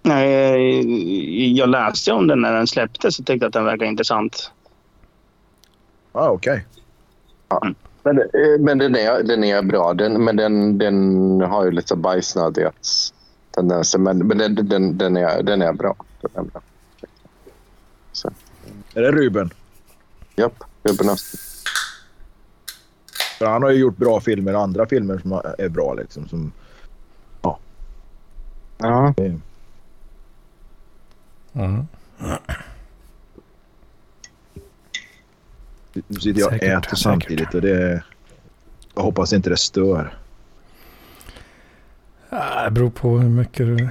Nej, 0.05 1.57
jag 1.57 1.69
läste 1.69 2.11
om 2.11 2.27
den 2.27 2.41
när 2.41 2.53
den 2.53 2.67
släpptes 2.67 3.19
och 3.19 3.25
tyckte 3.25 3.47
att 3.47 3.53
den 3.53 3.65
verkade 3.65 3.89
intressant. 3.89 4.51
Ja, 6.13 6.19
ah, 6.19 6.29
okej. 6.29 6.65
Men, 8.03 8.17
eh, 8.17 8.59
men 8.59 8.77
den, 8.77 8.95
är, 8.95 9.23
den 9.23 9.43
är 9.43 9.61
bra. 9.61 9.93
Den, 9.93 10.23
men 10.23 10.35
den, 10.35 10.77
den 10.77 11.41
har 11.41 11.65
ju 11.65 11.71
lite 11.71 11.95
bajsnödighetstendenser. 11.95 13.99
Men, 13.99 14.27
men 14.27 14.37
den, 14.37 14.55
den, 14.55 14.97
den, 14.97 15.17
är, 15.17 15.43
den 15.43 15.61
är 15.61 15.73
bra. 15.73 15.95
Den 16.21 16.31
är 16.35 16.43
bra. 16.43 16.61
Så, 18.11 18.29
Är 18.93 19.01
det 19.01 19.11
Ruben? 19.11 19.49
japp, 20.35 20.63
Ruben 20.83 21.09
Östlund. 21.09 21.43
För 23.37 23.45
han 23.45 23.63
har 23.63 23.69
ju 23.69 23.79
gjort 23.79 23.97
bra 23.97 24.19
filmer 24.19 24.55
och 24.55 24.61
andra 24.61 24.85
filmer 24.85 25.17
som 25.17 25.31
är 25.57 25.69
bra 25.69 25.93
liksom. 25.93 26.27
Som, 26.27 26.51
Ja. 28.77 29.13
Mm. 29.17 29.41
Nu 36.07 36.19
sitter 36.19 36.39
jag 36.39 36.47
och 36.47 36.53
äter 36.53 36.81
säkert. 36.81 36.97
samtidigt 36.97 37.53
och 37.53 37.61
det... 37.61 38.03
Jag 38.95 39.03
hoppas 39.03 39.33
inte 39.33 39.49
det 39.49 39.57
stör. 39.57 40.17
Det 42.65 42.71
beror 42.71 42.89
på 42.89 43.17
hur 43.17 43.29
mycket 43.29 43.57
du 43.57 43.89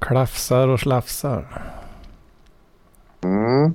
klafsar 0.00 0.68
och 0.68 0.80
slafsar. 0.80 1.62
Mm. 3.24 3.74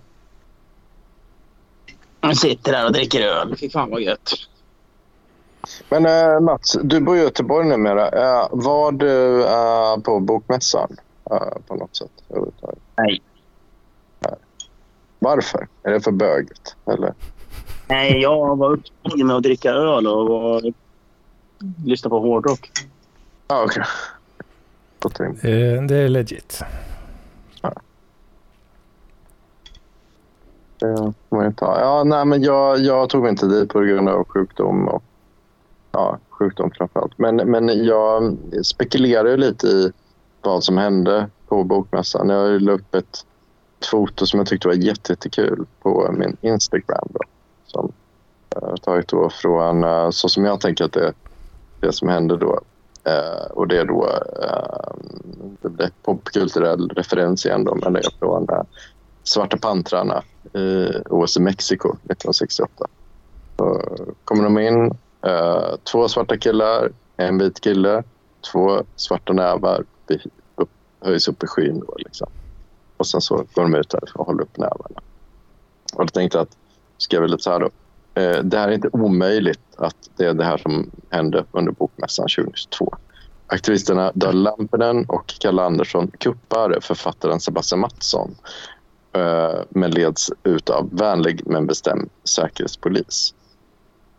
Jag 2.21 2.38
sitter 2.38 2.71
där 2.71 2.86
och 2.86 2.93
dricker 2.93 3.21
öl. 3.21 3.55
Fy 3.59 3.69
fan 3.69 3.89
vad 3.89 4.01
gött. 4.01 4.34
Men 5.89 6.05
eh, 6.05 6.39
Mats, 6.39 6.78
du 6.84 6.99
bor 6.99 7.17
i 7.17 7.19
Göteborg 7.19 7.67
numera. 7.67 8.09
Eh, 8.09 8.47
var 8.51 8.91
du 8.91 9.45
eh, 9.45 9.97
på 10.03 10.19
Bokmässan 10.19 10.97
eh, 11.32 11.61
på 11.67 11.76
något 11.76 11.95
sätt? 11.95 12.11
överhuvudtaget? 12.30 12.80
Nej. 12.95 13.21
Varför? 15.19 15.67
Är 15.84 15.91
det 15.91 16.01
för 16.01 16.11
böget? 16.11 16.76
Eller? 16.86 17.13
Nej, 17.88 18.21
jag 18.21 18.55
var 18.55 18.71
upptagen 18.71 19.28
med 19.28 19.36
att 19.36 19.43
dricka 19.43 19.71
öl 19.71 20.07
och, 20.07 20.55
och 20.55 20.61
lyssna 21.86 22.09
på 22.09 22.19
hårdrock. 22.19 22.71
Ah, 23.47 23.63
okej. 23.63 23.84
Gott 24.99 25.19
rim. 25.19 25.39
Det, 25.41 25.88
det 25.88 25.95
är 25.95 26.09
legit. 26.09 26.61
Det 30.80 31.13
får 31.30 31.36
man 31.38 31.45
ju 31.45 31.53
ta. 31.53 31.80
Ja, 31.80 32.03
nej, 32.03 32.26
men 32.26 32.43
jag, 32.43 32.80
jag 32.80 33.09
tog 33.09 33.21
mig 33.21 33.30
inte 33.30 33.47
dit 33.47 33.69
på 33.69 33.80
grund 33.80 34.09
av 34.09 34.23
sjukdom. 34.28 34.88
Och, 34.88 35.03
ja, 35.91 36.19
sjukdom 36.30 36.71
framförallt. 36.71 37.17
Men, 37.17 37.36
men 37.36 37.86
jag 37.86 38.38
spekulerar 38.63 39.30
ju 39.30 39.38
lite 39.38 39.67
i 39.67 39.91
vad 40.45 40.63
som 40.63 40.77
hände 40.77 41.29
på 41.47 41.63
bokmässan. 41.63 42.29
Jag 42.29 42.61
la 42.61 42.71
upp 42.71 42.95
ett, 42.95 43.25
ett 43.79 43.85
foto 43.85 44.25
som 44.25 44.39
jag 44.39 44.47
tyckte 44.47 44.67
var 44.67 44.75
jätte, 44.75 45.11
jättekul 45.11 45.65
på 45.81 46.11
min 46.11 46.37
Instagram. 46.41 47.07
Då, 47.09 47.19
som 47.65 47.91
jag 48.49 48.61
har 48.61 48.77
tagit 48.77 49.07
då 49.07 49.29
från, 49.29 49.83
eh, 49.83 50.09
så 50.09 50.29
som 50.29 50.45
jag 50.45 50.61
tänker 50.61 50.85
att 50.85 50.93
det, 50.93 51.13
det 51.79 51.91
som 51.91 52.09
hände 52.09 52.37
då. 52.37 52.59
Eh, 53.03 53.51
och 53.51 53.67
det 53.67 53.79
är 53.79 53.85
då 53.85 54.09
eh, 54.43 54.95
det 55.61 55.69
blir 55.69 55.91
popkulturell 56.03 56.89
referens 56.89 57.45
igen 57.45 57.63
då, 57.63 57.75
men 57.75 57.93
det 57.93 57.99
är 57.99 58.19
från 58.19 58.49
eh, 58.49 58.61
Svarta 59.23 59.57
pantrarna 59.57 60.23
i 60.53 60.87
OS 61.09 61.37
i 61.37 61.41
Mexiko 61.41 61.89
1968. 61.89 62.87
Så 63.57 63.81
kommer 64.23 64.43
de 64.43 64.59
in, 64.59 64.97
eh, 65.21 65.75
två 65.91 66.07
svarta 66.07 66.37
killar, 66.37 66.91
en 67.17 67.37
vit 67.37 67.61
kille, 67.61 68.03
två 68.51 68.83
svarta 68.95 69.33
nävar 69.33 69.83
upp, 70.55 70.69
höjs 70.99 71.27
upp 71.27 71.43
i 71.43 71.47
skyn. 71.47 71.79
Då, 71.79 71.95
liksom. 71.97 72.27
Och 72.97 73.07
sen 73.07 73.21
så 73.21 73.35
går 73.35 73.63
de 73.63 73.75
ut 73.75 73.89
där 73.89 74.09
och 74.15 74.25
håller 74.25 74.43
upp 74.43 74.57
nävarna. 74.57 75.01
Och 75.93 76.05
då 76.05 76.07
tänkte 76.07 76.37
jag 76.37 76.43
att, 76.43 76.57
skrev 76.97 77.21
jag 77.21 77.29
lite 77.29 77.43
så 77.43 77.51
här 77.51 77.59
då. 77.59 77.69
Eh, 78.21 78.43
det 78.43 78.57
här 78.57 78.67
är 78.67 78.71
inte 78.71 78.89
omöjligt 78.91 79.59
att 79.77 80.09
det 80.15 80.25
är 80.25 80.33
det 80.33 80.43
här 80.43 80.57
som 80.57 80.91
hände 81.09 81.45
under 81.51 81.71
Bokmässan 81.71 82.27
2022. 82.37 82.97
Aktivisterna 83.47 84.11
Dag 84.15 84.33
Lampinen 84.33 85.05
och 85.05 85.27
Kalle 85.39 85.61
Andersson 85.61 86.11
kuppar 86.17 86.79
författaren 86.81 87.39
Sebastian 87.39 87.79
Mattsson 87.79 88.35
eh, 89.13 89.59
men 89.69 89.91
leds 89.91 90.31
ut 90.43 90.69
av 90.69 90.89
vänlig 90.91 91.41
men 91.45 91.67
bestämd 91.67 92.09
säkerhetspolis. 92.23 93.33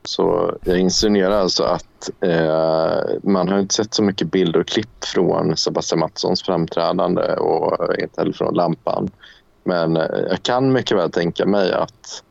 Så 0.06 0.56
jag 0.64 0.78
insinuerar 0.78 1.40
alltså 1.40 1.64
att 1.64 2.10
eh, 2.20 3.00
man 3.22 3.48
har 3.48 3.58
inte 3.58 3.74
sett 3.74 3.94
så 3.94 4.02
mycket 4.02 4.30
bilder 4.30 4.60
och 4.60 4.66
klipp 4.66 5.04
från 5.04 5.56
Sebastian 5.56 5.98
Mattssons 5.98 6.42
framträdande 6.42 7.22
och 7.36 7.90
eh, 7.90 8.02
inte 8.02 8.20
heller 8.20 8.32
från 8.32 8.54
Lampan. 8.54 9.10
Men 9.64 9.96
eh, 9.96 10.20
jag 10.30 10.42
kan 10.42 10.72
mycket 10.72 10.96
väl 10.96 11.10
tänka 11.10 11.46
mig 11.46 11.72
att 11.72 12.22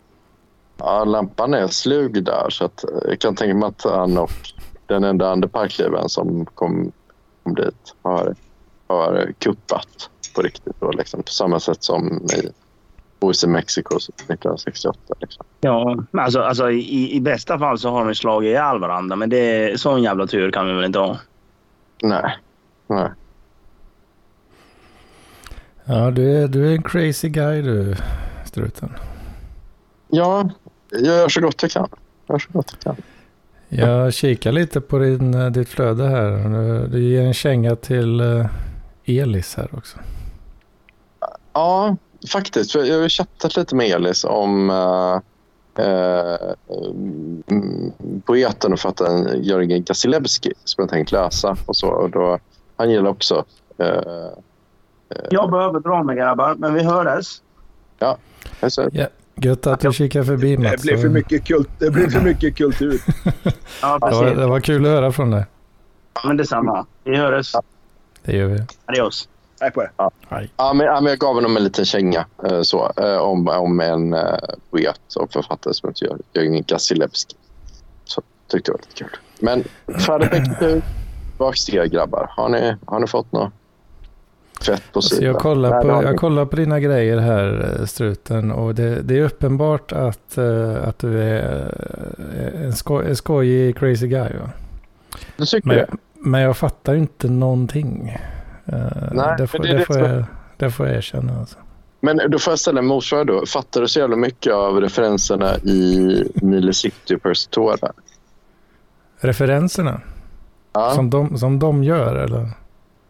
ja, 0.77 1.03
Lampan 1.03 1.53
är 1.53 1.67
slug 1.67 2.23
där 2.23 2.49
så 2.49 2.65
att 2.65 2.83
eh, 2.83 2.89
jag 3.07 3.19
kan 3.19 3.35
tänka 3.35 3.55
mig 3.55 3.67
att 3.67 3.83
han 3.83 4.17
och 4.17 4.31
den 4.85 5.03
enda 5.03 5.31
andra 5.31 5.47
parkliven 5.47 6.09
som 6.09 6.45
kom, 6.45 6.91
kom 7.43 7.55
dit 7.55 7.95
har, 8.01 8.35
har 8.87 9.33
kuppat 9.39 10.09
på 10.35 10.41
riktigt. 10.41 10.75
Då, 10.79 10.91
liksom, 10.91 11.23
på 11.23 11.31
samma 11.31 11.59
sätt 11.59 11.83
som 11.83 12.27
i 12.37 12.64
OS 13.27 13.43
i 13.43 13.47
Mexiko 13.47 13.95
1968. 13.95 14.99
Liksom. 15.21 15.45
Ja, 15.61 15.97
alltså, 16.11 16.39
alltså 16.39 16.71
i, 16.71 17.15
i 17.15 17.21
bästa 17.21 17.59
fall 17.59 17.79
så 17.79 17.89
har 17.89 18.05
de 18.05 18.15
slagit 18.15 18.47
ihjäl 18.47 18.79
varandra. 18.79 19.15
Men 19.15 19.29
det, 19.29 19.79
sån 19.79 20.03
jävla 20.03 20.27
tur 20.27 20.51
kan 20.51 20.67
vi 20.67 20.73
väl 20.73 20.85
inte 20.85 20.99
ha? 20.99 21.17
Nej. 22.03 22.37
Nej. 22.87 23.09
Ja, 25.85 26.11
du 26.11 26.37
är, 26.37 26.47
du 26.47 26.67
är 26.67 26.71
en 26.71 26.83
crazy 26.83 27.29
guy 27.29 27.61
du, 27.61 27.95
struten. 28.45 28.89
Ja, 30.07 30.49
jag 30.91 31.05
gör 31.05 31.29
så 31.29 31.41
gott 31.41 31.61
jag 31.61 31.71
kan. 31.71 31.87
Jag 32.27 32.33
gör 32.33 32.39
så 32.39 32.49
gott 32.51 32.71
jag 32.71 32.81
kan. 32.81 33.03
Jag 33.69 34.13
kikar 34.13 34.51
lite 34.51 34.81
på 34.81 34.99
din, 34.99 35.33
eh, 35.33 35.49
ditt 35.49 35.69
flöde 35.69 36.07
här. 36.07 36.49
Du, 36.49 36.87
du 36.87 37.03
ger 37.03 37.21
en 37.21 37.33
känga 37.33 37.75
till 37.75 38.21
uh, 38.21 38.45
Elis 39.05 39.55
här 39.55 39.69
också. 39.71 39.97
Ja, 41.53 41.97
faktiskt. 42.29 42.71
För 42.71 42.83
jag 42.83 43.01
har 43.01 43.09
chattat 43.09 43.55
lite 43.55 43.75
med 43.75 43.87
Elis 43.87 44.23
om 44.23 44.69
uh, 44.69 45.19
uh, 45.79 46.53
poeten 48.25 48.73
och 48.73 48.79
författaren 48.79 49.43
Jörgen 49.43 49.83
Gasilewski 49.83 50.53
som 50.63 50.81
jag 50.81 50.89
tänkt 50.89 51.11
läsa. 51.11 51.57
Och 51.65 51.75
så, 51.75 51.87
och 51.87 52.09
då, 52.09 52.39
han 52.77 52.91
gillar 52.91 53.09
också... 53.09 53.45
Uh, 53.79 53.87
jag 55.29 55.51
behöver 55.51 55.79
dra 55.79 56.03
mig 56.03 56.15
grabbar, 56.15 56.55
men 56.55 56.73
vi 56.73 56.83
hördes. 56.83 57.41
Ja, 57.99 58.17
ser. 58.69 58.89
Ja, 58.93 59.07
gött 59.35 59.67
att 59.67 59.79
du 59.79 59.93
kikar 59.93 60.23
förbi 60.23 60.57
Mats. 60.57 60.71
Det 60.71 60.81
blev 60.81 61.01
för 61.01 61.09
mycket, 61.09 61.45
kult, 61.45 61.69
det 61.79 61.91
blev 61.91 62.09
för 62.09 62.21
mycket 62.21 62.55
kultur. 62.55 63.01
ja, 63.81 63.99
det, 63.99 64.15
var, 64.15 64.25
det 64.25 64.47
var 64.47 64.59
kul 64.59 64.85
att 64.85 64.91
höra 64.91 65.11
från 65.11 65.31
dig. 65.31 65.45
Ja, 66.13 66.21
men 66.27 66.37
detsamma. 66.37 66.85
Vi 67.03 67.17
hörs. 67.17 67.51
Det 68.23 68.37
gör 68.37 68.47
vi. 68.47 68.61
Adios. 68.85 69.29
Hej 69.65 69.71
på 69.71 69.81
er. 69.81 69.91
Ja. 69.97 70.11
Ja, 70.57 70.73
men, 70.73 70.87
ja, 70.87 71.01
men 71.01 71.09
jag 71.09 71.19
gav 71.19 71.35
honom 71.35 71.57
en 71.57 71.63
liten 71.63 71.85
känga 71.85 72.25
så, 72.61 72.91
om, 73.21 73.47
om 73.47 73.79
en 73.79 74.13
uh, 74.13 74.19
poet 74.71 75.15
och 75.15 75.31
författare 75.33 75.73
som 75.73 75.89
heter 75.89 76.17
Jörgen 76.33 76.63
Gasilewski. 76.67 77.35
Så 78.03 78.21
tyckte 78.47 78.71
jag 78.71 78.73
var 78.73 78.81
lite 78.81 79.03
kul. 79.03 79.19
Men 79.39 79.63
färdigt 79.99 80.61
nu. 80.61 80.81
Tillbaks 81.29 81.65
till 81.65 81.75
er 81.75 81.85
grabbar. 81.85 82.31
Har 82.37 82.49
ni, 82.49 82.75
har 82.85 82.99
ni 82.99 83.07
fått 83.07 83.31
något 83.31 83.53
fett 84.65 84.83
på 84.91 84.99
alltså, 84.99 85.15
sidan? 85.15 85.33
jag, 85.33 85.41
kollar 85.41 85.81
på, 85.81 85.87
jag 85.87 86.17
kollar 86.17 86.45
på 86.45 86.55
dina 86.55 86.79
grejer 86.79 87.17
här, 87.17 87.81
Struten. 87.85 88.51
Och 88.51 88.75
det, 88.75 89.01
det 89.01 89.19
är 89.19 89.23
uppenbart 89.23 89.91
att, 89.91 90.37
uh, 90.37 90.87
att 90.87 90.99
du 90.99 91.23
är 91.23 91.71
en, 92.63 92.73
sko 92.73 93.01
en 93.01 93.15
skojig 93.15 93.77
crazy 93.77 94.07
guy. 94.07 94.33
Va? 94.33 94.49
Du 95.37 95.45
tycker 95.45 95.67
men, 95.67 95.77
det? 95.77 95.87
men 96.13 96.41
jag 96.41 96.57
fattar 96.57 96.95
inte 96.95 97.27
någonting. 97.27 98.17
Uh, 98.73 98.79
Nej, 99.11 99.35
det, 99.37 99.47
får, 99.47 99.59
det, 99.59 99.67
det, 99.67 99.77
det 99.77 99.85
får 99.85 99.97
jag, 99.97 100.25
det 100.57 100.71
får 100.71 100.87
jag 100.87 100.95
erkänna. 100.95 101.39
Alltså. 101.39 101.57
Men 102.01 102.31
då 102.31 102.39
får 102.39 102.51
jag 102.51 102.59
ställa 102.59 102.79
en 102.79 102.85
motfråga 102.85 103.23
då. 103.23 103.45
Fattar 103.45 103.81
du 103.81 103.87
så 103.87 103.99
jävla 103.99 104.15
mycket 104.15 104.53
av 104.53 104.81
referenserna 104.81 105.57
i 105.57 106.23
Nile 106.35 106.73
City 106.73 107.17
Persetora? 107.17 107.91
Referenserna? 109.19 110.01
Ja. 110.73 110.91
Som, 110.91 111.09
de, 111.09 111.37
som 111.37 111.59
de 111.59 111.83
gör 111.83 112.15
eller? 112.15 112.49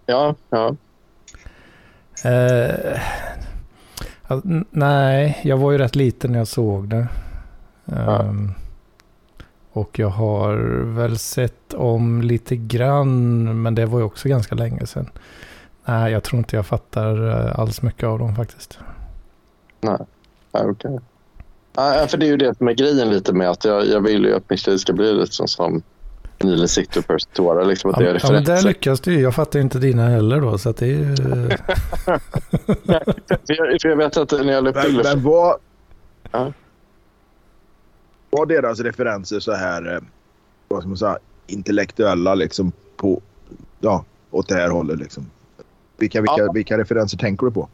Ja, 0.05 0.35
ja. 0.49 0.75
Uh, 2.25 2.99
alltså, 4.27 4.49
nej, 4.71 5.41
jag 5.43 5.57
var 5.57 5.71
ju 5.71 5.77
rätt 5.77 5.95
liten 5.95 6.31
när 6.31 6.39
jag 6.39 6.47
såg 6.47 6.89
det. 6.89 7.07
Ja. 7.85 8.19
Um, 8.19 8.53
och 9.71 9.99
jag 9.99 10.09
har 10.09 10.55
väl 10.95 11.17
sett 11.17 11.73
om 11.73 12.21
lite 12.21 12.55
grann, 12.55 13.61
men 13.61 13.75
det 13.75 13.85
var 13.85 13.99
ju 13.99 14.05
också 14.05 14.29
ganska 14.29 14.55
länge 14.55 14.85
sedan. 14.85 15.09
Nej, 15.85 16.11
jag 16.11 16.23
tror 16.23 16.37
inte 16.37 16.55
jag 16.55 16.65
fattar 16.65 17.29
eh, 17.29 17.59
alls 17.59 17.81
mycket 17.81 18.03
av 18.03 18.19
dem 18.19 18.35
faktiskt. 18.35 18.79
Nej, 19.81 19.97
okej. 20.51 20.69
Okay. 20.69 20.99
Ja, 21.75 22.07
för 22.09 22.17
det 22.17 22.25
är 22.25 22.29
ju 22.29 22.37
det 22.37 22.57
som 22.57 22.67
är 22.67 22.73
grejen 22.73 23.09
lite 23.09 23.33
med 23.33 23.49
att 23.49 23.65
jag, 23.65 23.87
jag 23.87 24.01
vill 24.01 24.23
ju 24.23 24.35
att 24.35 24.49
mitt 24.49 24.67
liv 24.67 24.77
ska 24.77 24.93
bli 24.93 25.13
lite 25.13 25.31
som, 25.31 25.47
som 25.47 25.83
Nile 26.43 26.67
City 26.67 26.99
och 26.99 27.07
Persetora. 27.07 27.63
Liksom 27.63 27.91
att 27.91 27.99
ja, 27.99 28.03
det 28.03 28.09
är 28.09 28.19
ja, 28.23 28.31
men 28.31 28.43
där 28.43 28.63
lyckas 28.63 28.99
du 28.99 29.13
ju. 29.13 29.21
Jag 29.21 29.35
fattar 29.35 29.59
inte 29.59 29.79
dina 29.79 30.07
heller 30.07 30.41
då, 30.41 30.57
så 30.57 30.69
att 30.69 30.77
det 30.77 30.85
är 30.85 30.89
ju... 30.89 31.15
för, 31.15 31.59
jag, 33.47 33.81
för 33.81 33.89
jag 33.89 33.95
vet 33.95 34.17
att 34.17 34.31
när 34.31 34.53
jag 34.53 34.63
la 34.63 34.69
upp 34.69 34.75
Men, 34.75 34.95
men 34.95 35.23
vad... 35.23 35.57
Ja. 36.31 36.53
Var 38.29 38.45
deras 38.45 38.79
referenser 38.79 39.39
så 39.39 39.53
här, 39.53 39.93
eh, 39.93 39.99
vad 40.67 40.79
ska 40.79 40.87
man 40.87 40.97
säga, 40.97 41.17
intellektuella 41.47 42.35
liksom 42.35 42.71
på, 42.97 43.21
ja, 43.79 44.05
åt 44.31 44.47
det 44.47 44.55
här 44.55 44.69
hållet 44.69 44.99
liksom? 44.99 45.29
Vilka, 45.97 46.21
vilka, 46.21 46.35
ja. 46.37 46.51
vilka 46.53 46.77
referenser 46.77 47.17
tänker 47.17 47.45
du 47.45 47.51
på? 47.51 47.69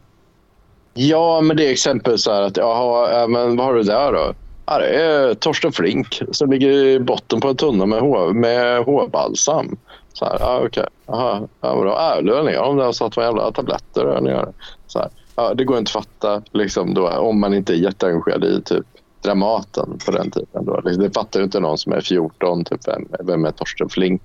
Ja, 0.94 1.42
men 1.42 1.58
det 1.58 1.68
är 1.68 1.72
exempel 1.72 2.18
så 2.18 2.34
här 2.34 2.42
att, 2.42 2.58
jaha, 2.58 3.28
men 3.28 3.56
vad 3.56 3.66
har 3.66 3.74
du 3.74 3.84
där 3.84 4.14
då? 4.14 4.34
Ja, 4.66 4.80
det 4.80 4.88
är 4.88 5.34
Torsten 5.34 5.72
Flink 5.72 6.22
som 6.32 6.52
ligger 6.52 6.70
i 6.70 7.00
botten 7.00 7.42
på 7.42 7.48
en 7.48 7.56
tunna 7.56 7.86
med, 7.86 8.00
H, 8.00 8.34
med 8.34 8.84
hårbalsam. 8.84 9.78
Så 10.14 10.26
här, 10.26 10.38
ja, 10.40 10.62
okej. 10.66 10.86
Jaha, 11.08 11.48
ja, 11.62 11.76
vadå? 11.76 11.96
Öl 11.96 12.46
ner 12.46 12.60
om 12.60 12.78
det 12.78 12.84
har 12.84 12.92
satt 12.92 13.16
vad 13.16 13.26
jävla 13.26 13.52
tabletter 13.52 14.22
ner. 14.22 14.48
Så 14.88 15.00
här, 15.00 15.10
ja, 15.36 15.54
det 15.54 15.64
går 15.64 15.78
inte 15.78 15.90
att 15.90 16.06
fatta 16.06 16.42
liksom, 16.52 16.94
då, 16.94 17.10
om 17.10 17.40
man 17.40 17.54
inte 17.54 17.74
är 17.74 17.78
jätteengagerad 17.78 18.44
i 18.44 18.62
typ 18.62 18.86
Dramaten 19.22 19.98
på 20.06 20.12
den 20.12 20.32
tiden. 20.32 20.66
Då. 20.66 20.82
Liksom, 20.86 21.04
det 21.04 21.14
fattar 21.14 21.40
ju 21.40 21.44
inte 21.44 21.60
någon 21.60 21.78
som 21.78 21.94
är 21.94 22.02
14, 22.02 22.64
typ, 22.64 22.88
vem, 22.88 23.08
vem 23.20 23.46
är 23.46 23.52
Torsten 23.52 23.90
Flink? 23.90 24.22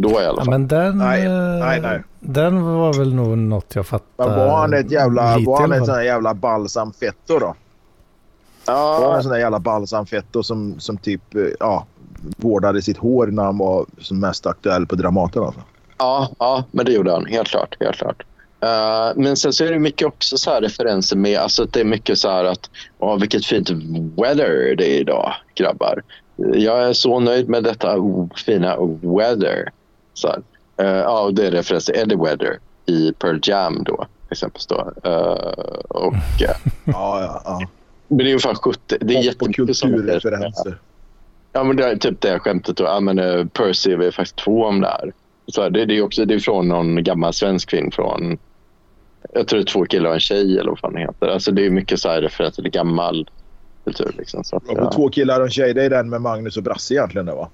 Då 0.00 0.10
i 0.10 0.26
alla 0.26 0.36
fall. 0.36 0.44
Ja, 0.46 0.50
men 0.50 0.68
den, 0.68 0.98
nej, 0.98 1.28
nej, 1.58 1.80
nej. 1.80 2.02
den 2.20 2.62
var 2.62 2.92
väl 2.92 3.14
nog 3.14 3.38
något 3.38 3.74
jag 3.74 3.86
fattade. 3.86 4.30
Men 4.30 4.38
var 4.38 4.56
han 4.56 4.74
ett 4.74 4.90
jävla, 4.90 5.38
var 5.38 5.60
han 5.60 5.72
ett 5.72 5.86
sån 5.86 5.94
här 5.94 6.02
jävla 6.02 6.34
balsamfetto 6.34 7.38
då? 7.38 7.54
Ja. 8.66 8.98
Var 9.00 9.08
han 9.08 9.16
en 9.16 9.22
sån 9.22 9.32
där 9.32 9.38
jävla 9.38 9.58
balsamfetto 9.58 10.42
som, 10.42 10.80
som 10.80 10.96
typ 10.96 11.22
ja, 11.60 11.86
vårdade 12.36 12.82
sitt 12.82 12.98
hår 12.98 13.26
när 13.26 13.42
han 13.42 13.58
var 13.58 13.86
som 13.98 14.20
mest 14.20 14.46
aktuell 14.46 14.86
på 14.86 14.94
Dramaten 14.94 15.42
alltså? 15.42 15.60
Ja, 15.98 16.28
ja, 16.38 16.64
men 16.70 16.86
det 16.86 16.92
gjorde 16.92 17.12
han. 17.12 17.26
Helt 17.26 17.48
klart. 17.48 17.76
Helt 17.80 17.96
klart. 17.96 18.22
Uh, 18.64 19.22
men 19.22 19.36
sen 19.36 19.52
så 19.52 19.64
är 19.64 19.72
det 19.72 19.78
mycket 19.78 20.06
också 20.06 20.38
så 20.38 20.50
här 20.50 20.60
referenser 20.60 21.16
med, 21.16 21.38
alltså 21.38 21.64
det 21.64 21.80
är 21.80 21.84
mycket 21.84 22.18
så 22.18 22.30
här 22.30 22.44
att, 22.44 22.70
åh 22.98 23.18
vilket 23.18 23.46
fint 23.46 23.70
weather 24.16 24.76
det 24.76 24.96
är 24.96 25.00
idag 25.00 25.34
grabbar. 25.54 26.02
Jag 26.36 26.88
är 26.88 26.92
så 26.92 27.20
nöjd 27.20 27.48
med 27.48 27.64
detta 27.64 27.96
fina 28.46 28.76
weather. 29.02 29.68
Så. 30.18 30.28
Uh, 30.82 30.86
ja, 30.86 31.30
det 31.32 31.46
är 31.46 31.50
referens 31.50 31.84
till 31.84 31.96
Eddie 31.96 32.16
Weather 32.16 32.58
i 32.86 33.12
Pearl 33.12 33.38
Jam 33.42 33.84
då, 33.84 34.06
exempelvis 34.30 34.66
då. 34.66 34.92
Uh, 35.06 35.72
och, 35.88 36.14
ja, 36.38 36.54
ja, 36.84 37.42
ja. 37.44 37.60
Men 38.08 38.18
det 38.18 38.24
är 38.24 38.28
ungefär 38.28 38.54
70, 38.54 38.96
det 39.00 39.16
är 39.16 39.22
jättemycket 39.22 39.66
kulturreferenser. 39.66 40.78
Ja, 41.52 41.64
men 41.64 41.76
det 41.76 41.84
är 41.84 41.96
typ 41.96 42.20
det 42.20 42.38
skämtet 42.38 42.76
då, 42.76 42.84
ja 42.84 43.00
men 43.00 43.18
uh, 43.18 43.46
Percy 43.46 43.92
är 43.92 44.10
faktiskt 44.10 44.36
två 44.36 44.64
om 44.64 44.80
det 44.80 44.88
här. 44.88 45.12
Så 45.46 45.62
här, 45.62 45.70
det, 45.70 45.84
det, 45.84 45.98
är 45.98 46.02
också 46.02 46.24
det 46.24 46.34
är 46.34 46.38
från 46.38 46.68
någon 46.68 47.04
gammal 47.04 47.32
svensk 47.32 47.70
film 47.70 47.90
från 47.90 48.38
jag 49.32 49.48
tror 49.48 49.58
det 49.58 49.62
är 49.62 49.72
två 49.72 49.84
killar 49.84 50.08
och 50.08 50.14
en 50.14 50.20
tjej 50.20 50.58
eller 50.58 50.70
vad 50.70 50.78
fan 50.78 50.92
det 50.92 51.00
heter. 51.00 51.28
Alltså 51.28 51.52
det 51.52 51.66
är 51.66 51.70
mycket 51.70 52.00
så 52.00 52.08
här 52.08 52.22
referenser 52.22 52.62
till 52.62 52.70
gammal 52.70 53.30
kultur. 53.84 54.14
Liksom, 54.18 54.44
så 54.44 54.56
att, 54.56 54.62
ja. 54.66 54.92
Två 54.92 55.08
killar 55.08 55.40
och 55.40 55.46
en 55.46 55.50
tjej, 55.50 55.74
det 55.74 55.84
är 55.84 55.90
den 55.90 56.10
med 56.10 56.20
Magnus 56.20 56.56
och 56.56 56.62
Brasse 56.62 56.94
egentligen 56.94 57.26
det 57.26 57.34
va? 57.34 57.48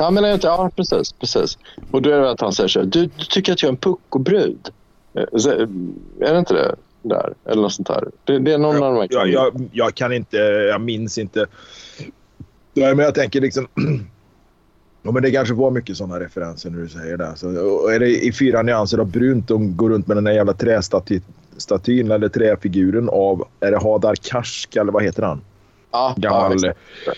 Ja, 0.00 0.10
men 0.10 0.24
inte, 0.24 0.46
ja 0.46 0.70
precis, 0.76 1.12
precis. 1.12 1.58
Och 1.90 2.02
då 2.02 2.10
är 2.10 2.20
det 2.20 2.30
att 2.30 2.40
han 2.40 2.52
säger 2.52 2.68
så 2.68 2.78
här, 2.78 2.86
du, 2.86 3.06
du 3.06 3.24
tycker 3.24 3.52
att 3.52 3.62
jag 3.62 3.68
är 3.68 3.72
en 3.72 3.76
puckobrud. 3.76 4.68
Eh, 5.14 5.22
eh, 5.22 6.28
Är 6.28 6.32
det 6.32 6.38
inte 6.38 6.54
det 6.54 6.74
där? 7.02 7.34
Eller 7.44 7.62
något 7.62 7.72
sånt 7.72 7.88
där. 7.88 8.08
Det, 8.24 8.38
det 8.38 8.52
är 8.52 8.58
någon 8.58 8.82
av 8.82 8.94
de 8.94 9.00
här 9.00 9.08
Jag, 9.10 9.28
jag, 9.28 9.68
jag 9.72 9.94
kan 9.94 10.12
inte, 10.12 10.36
jag 10.36 10.80
minns 10.80 11.18
inte. 11.18 11.46
Nej, 12.74 12.94
men 12.94 13.04
jag 13.04 13.14
tänker 13.14 13.40
liksom... 13.40 13.66
Ja, 15.02 15.10
men 15.10 15.22
det 15.22 15.30
kanske 15.30 15.54
var 15.54 15.70
mycket 15.70 15.96
sådana 15.96 16.20
referenser 16.20 16.70
när 16.70 16.78
du 16.78 16.88
säger 16.88 17.16
det. 17.16 17.32
Så, 17.36 17.60
och 17.60 17.92
är 17.92 18.00
det 18.00 18.24
i 18.24 18.32
fyra 18.32 18.62
nyanser 18.62 18.98
av 18.98 19.06
brunt 19.06 19.48
de 19.48 19.76
går 19.76 19.90
runt 19.90 20.06
med 20.06 20.16
den 20.16 20.24
där 20.24 20.32
jävla 20.32 20.52
trästatyn 20.52 22.10
eller 22.10 22.28
träfiguren 22.28 23.08
av... 23.08 23.48
Är 23.60 23.70
det 23.70 23.78
Hadar 23.78 24.14
Karsk 24.14 24.76
eller 24.76 24.92
vad 24.92 25.02
heter 25.02 25.22
han? 25.22 25.40
ja, 25.90 26.14
Gammal... 26.16 26.56
ja, 27.06 27.12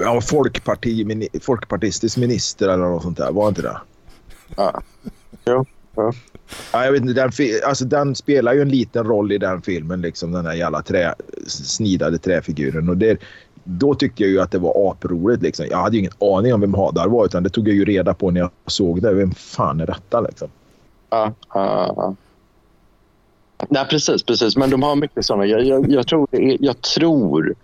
ja, 0.00 0.20
folkparti, 0.20 1.28
folkpartistisk 1.42 2.16
minister 2.16 2.68
eller 2.68 2.84
något 2.84 3.02
sånt 3.02 3.18
där. 3.18 3.32
Var 3.32 3.48
inte 3.48 3.62
det? 3.62 3.76
ja. 4.56 4.82
Jo, 5.44 5.66
ja. 5.94 6.12
Ja, 6.72 6.84
jag 6.84 6.92
vet 6.92 7.00
inte, 7.00 7.12
den, 7.12 7.32
alltså, 7.66 7.84
den 7.84 8.14
spelar 8.14 8.54
ju 8.54 8.62
en 8.62 8.68
liten 8.68 9.04
roll 9.04 9.32
i 9.32 9.38
den 9.38 9.62
filmen, 9.62 10.00
liksom, 10.00 10.32
den 10.32 10.46
här 10.46 10.54
jävla 10.54 10.82
trä, 10.82 11.14
snidade 11.46 12.18
träfiguren. 12.18 12.88
Och 12.88 12.96
det, 12.96 13.18
då 13.64 13.94
tyckte 13.94 14.22
jag 14.22 14.30
ju 14.30 14.40
att 14.40 14.50
det 14.50 14.58
var 14.58 14.90
aproligt. 14.90 15.42
Liksom. 15.42 15.66
Jag 15.70 15.78
hade 15.78 15.96
ju 15.96 16.00
ingen 16.00 16.12
aning 16.20 16.54
om 16.54 16.60
vem 16.60 16.74
Hadar 16.74 17.08
var, 17.08 17.24
utan 17.24 17.42
det 17.42 17.50
tog 17.50 17.68
jag 17.68 17.74
ju 17.74 17.84
reda 17.84 18.14
på 18.14 18.30
när 18.30 18.40
jag 18.40 18.50
såg 18.66 19.02
det. 19.02 19.14
Vem 19.14 19.30
fan 19.32 19.80
är 19.80 19.86
detta? 19.86 20.20
Liksom? 20.20 20.48
Ja, 21.10 21.32
ja, 21.54 21.94
ja. 21.96 22.14
Nej, 23.68 23.86
precis, 23.90 24.22
precis. 24.22 24.56
Men 24.56 24.70
de 24.70 24.82
har 24.82 24.96
mycket 24.96 25.24
sådana. 25.24 25.46
Jag, 25.46 25.64
jag, 25.64 25.90
jag, 25.90 26.06
tror, 26.06 26.28
jag 26.60 26.80
tror 26.80 27.54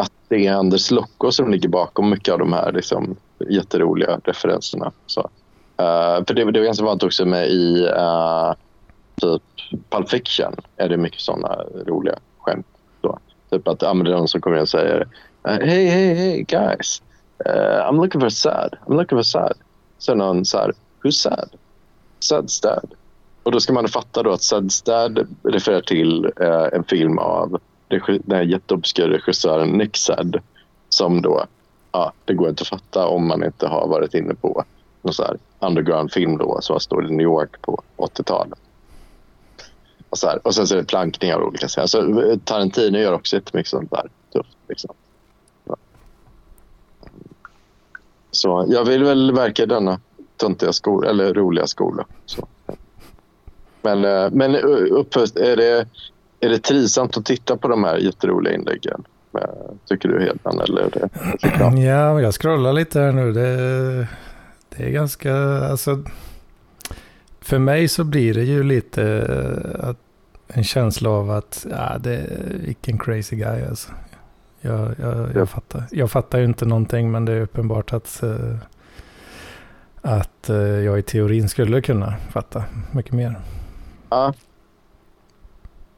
att 0.00 0.12
det 0.28 0.46
är 0.46 0.52
Anders 0.52 0.90
Lokko 0.90 1.32
som 1.32 1.50
ligger 1.50 1.68
bakom 1.68 2.10
mycket 2.10 2.32
av 2.32 2.38
de 2.38 2.52
här 2.52 2.72
liksom, 2.72 3.16
jätteroliga 3.48 4.20
referenserna. 4.24 4.92
Så. 5.06 5.20
uh, 5.20 6.24
för 6.26 6.34
det, 6.34 6.52
det 6.52 6.60
var 6.60 6.66
ganska 6.66 6.84
vanligt 6.84 7.02
också 7.02 7.26
med 7.26 7.48
i 7.48 7.86
uh, 7.86 8.52
typ 9.20 9.42
Pulp 9.90 10.10
Fiction. 10.10 10.54
Är 10.76 10.88
det 10.88 10.96
mycket 10.96 11.20
sådana 11.20 11.64
roliga 11.86 12.18
skämt. 12.38 12.66
Så. 13.02 13.18
Typ 13.50 13.68
att 13.68 13.82
ja, 13.82 13.94
det 13.94 14.10
är 14.10 14.16
någon 14.16 14.28
som 14.28 14.40
kommer 14.40 14.56
in 14.56 14.62
och 14.62 14.68
säger 14.68 15.06
eh, 15.44 15.52
Hey, 15.52 15.86
hey, 15.86 16.14
hey 16.14 16.42
guys. 16.42 17.02
Uh, 17.46 17.88
I'm 17.88 17.96
looking 17.96 18.20
for 18.20 18.28
sad. 18.28 18.76
I'm 18.86 18.96
looking 18.96 19.18
for 19.18 19.22
sad. 19.22 19.54
Så 19.98 20.12
är 20.12 20.16
någon 20.16 20.44
så 20.44 20.58
här, 20.58 20.72
who's 21.02 21.10
sad? 21.10 21.50
Sad's 22.20 22.62
dad. 22.62 22.90
Och 23.42 23.52
då 23.52 23.60
ska 23.60 23.72
man 23.72 23.88
fatta 23.88 24.22
då 24.22 24.32
att 24.32 24.40
Sad's 24.40 24.86
dad 24.86 25.28
refererar 25.42 25.80
till 25.80 26.26
uh, 26.40 26.68
en 26.72 26.84
film 26.84 27.18
av 27.18 27.60
den 27.98 28.36
här 28.36 28.42
jätteobskyra 28.42 29.08
regissören 29.08 29.68
Nick 29.68 29.96
Sad. 29.96 30.40
Som 30.88 31.22
då, 31.22 31.44
ja, 31.92 32.12
det 32.24 32.34
går 32.34 32.48
inte 32.48 32.62
att 32.62 32.68
fatta 32.68 33.06
om 33.06 33.28
man 33.28 33.44
inte 33.44 33.66
har 33.66 33.88
varit 33.88 34.14
inne 34.14 34.34
på 34.34 34.64
någon 35.02 35.14
så 35.14 35.22
här 35.22 35.38
underground-film 35.58 36.38
då 36.38 36.58
som 36.60 36.80
står 36.80 37.06
i 37.06 37.10
New 37.10 37.24
York 37.24 37.62
på 37.62 37.82
80-talet. 37.96 38.58
Och, 40.10 40.18
så 40.18 40.26
här, 40.26 40.46
och 40.46 40.54
sen 40.54 40.66
så 40.66 40.74
är 40.74 40.78
det 40.78 40.84
plankningar 40.84 41.36
av 41.36 41.42
olika 41.42 41.68
scener. 41.68 41.86
Så 41.86 42.00
alltså, 42.00 42.38
Tarantino 42.44 42.98
gör 42.98 43.12
också 43.12 43.36
jättemycket 43.36 43.70
sånt 43.70 43.90
där 43.90 44.10
tufft. 44.32 44.56
Liksom. 44.68 44.94
Ja. 45.64 45.76
Så 48.30 48.66
jag 48.68 48.84
vill 48.84 49.04
väl 49.04 49.32
verka 49.32 49.62
i 49.62 49.66
denna 49.66 50.00
töntiga 50.36 50.72
skola, 50.72 51.10
eller 51.10 51.34
roliga 51.34 51.66
skola. 51.66 52.06
Så. 52.26 52.46
Men, 53.82 54.04
eh, 54.04 54.30
men 54.30 54.54
eh, 54.54 54.60
är, 54.60 55.56
det, 55.56 55.86
är 56.40 56.48
det 56.48 56.58
trivsamt 56.58 57.16
att 57.16 57.24
titta 57.24 57.56
på 57.56 57.68
de 57.68 57.84
här 57.84 57.96
jätteroliga 57.96 58.54
inläggen? 58.54 59.04
Eh, 59.34 59.40
Tycker 59.88 60.08
du 60.08 60.20
Hedman? 60.20 60.60
Eller 60.60 60.82
är 60.82 60.90
det, 60.90 61.08
ja. 61.84 62.20
Jag 62.20 62.34
scrollar 62.34 62.72
lite 62.72 63.00
här 63.00 63.12
nu. 63.12 63.32
Det, 63.32 63.56
det 64.76 64.84
är 64.86 64.90
ganska, 64.90 65.34
alltså. 65.70 66.02
För 67.40 67.58
mig 67.58 67.88
så 67.88 68.04
blir 68.04 68.34
det 68.34 68.44
ju 68.44 68.62
lite 68.62 69.02
eh, 69.04 69.88
att, 69.88 69.96
en 70.48 70.64
känsla 70.64 71.10
av 71.10 71.30
att, 71.30 71.66
ja, 71.70 71.98
det, 71.98 72.26
vilken 72.64 72.98
crazy 72.98 73.36
guy 73.36 73.64
alltså. 73.68 73.92
Jag, 74.60 74.80
jag, 74.98 75.18
Ja. 75.18 75.28
jag, 75.34 75.48
fattar, 75.48 75.84
jag 75.90 76.10
fattar 76.10 76.38
ju 76.38 76.44
inte 76.44 76.64
någonting, 76.64 77.10
men 77.10 77.24
det 77.24 77.32
är 77.32 77.40
uppenbart 77.40 77.92
att, 77.92 78.22
eh, 78.22 78.56
att 80.02 80.50
jag 80.84 80.98
i 80.98 81.02
teorin 81.02 81.48
skulle 81.48 81.80
kunna 81.80 82.14
fatta 82.30 82.64
mycket 82.92 83.12
mer. 83.12 83.36
Ja. 84.10 84.34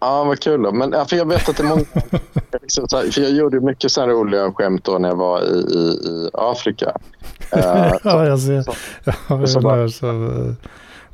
Ja, 0.02 0.24
vad 0.24 0.40
kul. 0.40 0.62
Då. 0.62 0.72
Men, 0.72 0.92
ja, 0.92 1.04
för 1.04 1.16
jag 1.16 1.28
vet 1.28 1.48
att 1.48 1.56
det 1.56 1.62
är 1.62 1.68
många... 1.68 1.84
liksom, 2.62 2.86
här, 2.92 3.10
för 3.10 3.20
jag 3.20 3.30
gjorde 3.32 3.60
mycket 3.60 3.92
så 3.92 4.00
här 4.00 4.08
roliga 4.08 4.52
skämt 4.52 4.84
då 4.84 4.98
när 4.98 5.08
jag 5.08 5.16
var 5.16 5.40
i, 5.42 5.58
i, 5.74 5.78
i 6.08 6.30
Afrika. 6.32 6.96
Eh, 7.56 7.92
ja, 8.04 8.26
jag 8.26 8.38
ser. 8.40 8.62
så- 8.62 8.74
Ja, 9.04 9.12
jag 9.28 9.48
så 9.48 9.60
bara- 9.60 9.88
så, 9.88 10.06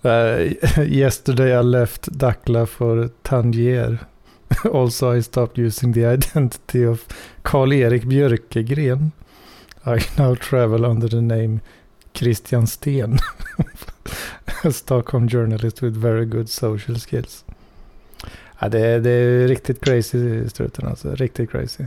eh, 0.02 0.52
yesterday 0.92 1.60
I 1.60 1.62
left 1.62 2.02
Dakla 2.06 2.66
for 2.66 3.08
Tangier. 3.22 3.98
Also 4.74 5.14
I 5.16 5.22
stopped 5.22 5.58
using 5.66 5.92
the 5.94 6.00
identity 6.12 6.86
of 6.86 7.04
Karl-Erik 7.42 8.04
Björkegren. 8.04 9.12
I 9.86 10.20
now 10.20 10.34
travel 10.34 10.84
under 10.84 11.08
the 11.08 11.20
name 11.20 11.60
Christian 12.14 12.66
Sten. 12.66 13.18
Stockholm 14.72 15.28
journalist 15.28 15.82
with 15.82 15.96
very 15.96 16.24
good 16.24 16.48
social 16.48 16.96
skills. 17.00 17.44
Ja, 18.58 18.68
det, 18.68 18.80
är, 18.80 19.00
det 19.00 19.10
är 19.10 19.48
riktigt 19.48 19.84
crazy 19.84 20.48
struten 20.48 20.86
alltså. 20.88 21.14
Riktigt 21.14 21.50
crazy. 21.50 21.84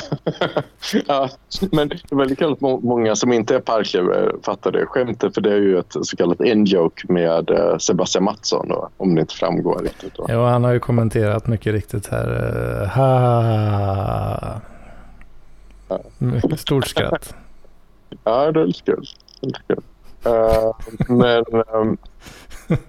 ja, 1.06 1.30
men 1.72 1.88
det 1.88 1.94
är 2.12 2.16
väldigt 2.16 2.60
må- 2.60 2.80
många 2.80 3.16
som 3.16 3.32
inte 3.32 3.54
är 3.54 3.60
parklöver 3.60 4.34
fattar 4.42 4.72
det 4.72 4.86
skämtet. 4.86 5.34
För 5.34 5.40
det 5.40 5.52
är 5.52 5.56
ju 5.60 5.78
ett 5.78 5.96
så 6.02 6.16
kallat 6.16 6.40
in-joke 6.40 7.12
med 7.12 7.50
eh, 7.50 7.78
Sebastian 7.78 8.24
Mattsson, 8.24 8.68
då, 8.68 8.88
om 8.96 9.14
det 9.14 9.20
inte 9.20 9.34
framgår 9.34 9.78
riktigt. 9.82 10.14
Då. 10.16 10.26
Jo, 10.28 10.42
han 10.44 10.64
har 10.64 10.72
ju 10.72 10.80
kommenterat 10.80 11.46
mycket 11.46 11.72
riktigt 11.72 12.06
här. 12.06 12.28
eh, 12.82 12.88
Ha. 12.88 14.60
Mycket 16.18 16.60
Stort 16.66 16.86
skratt. 16.86 17.34
Ja, 18.24 18.52
det 18.52 18.60
är 18.60 18.66
lite 18.66 18.82
kul. 18.84 19.06
Eh, 20.24 20.72
men, 21.08 21.44
ehm, 21.74 21.96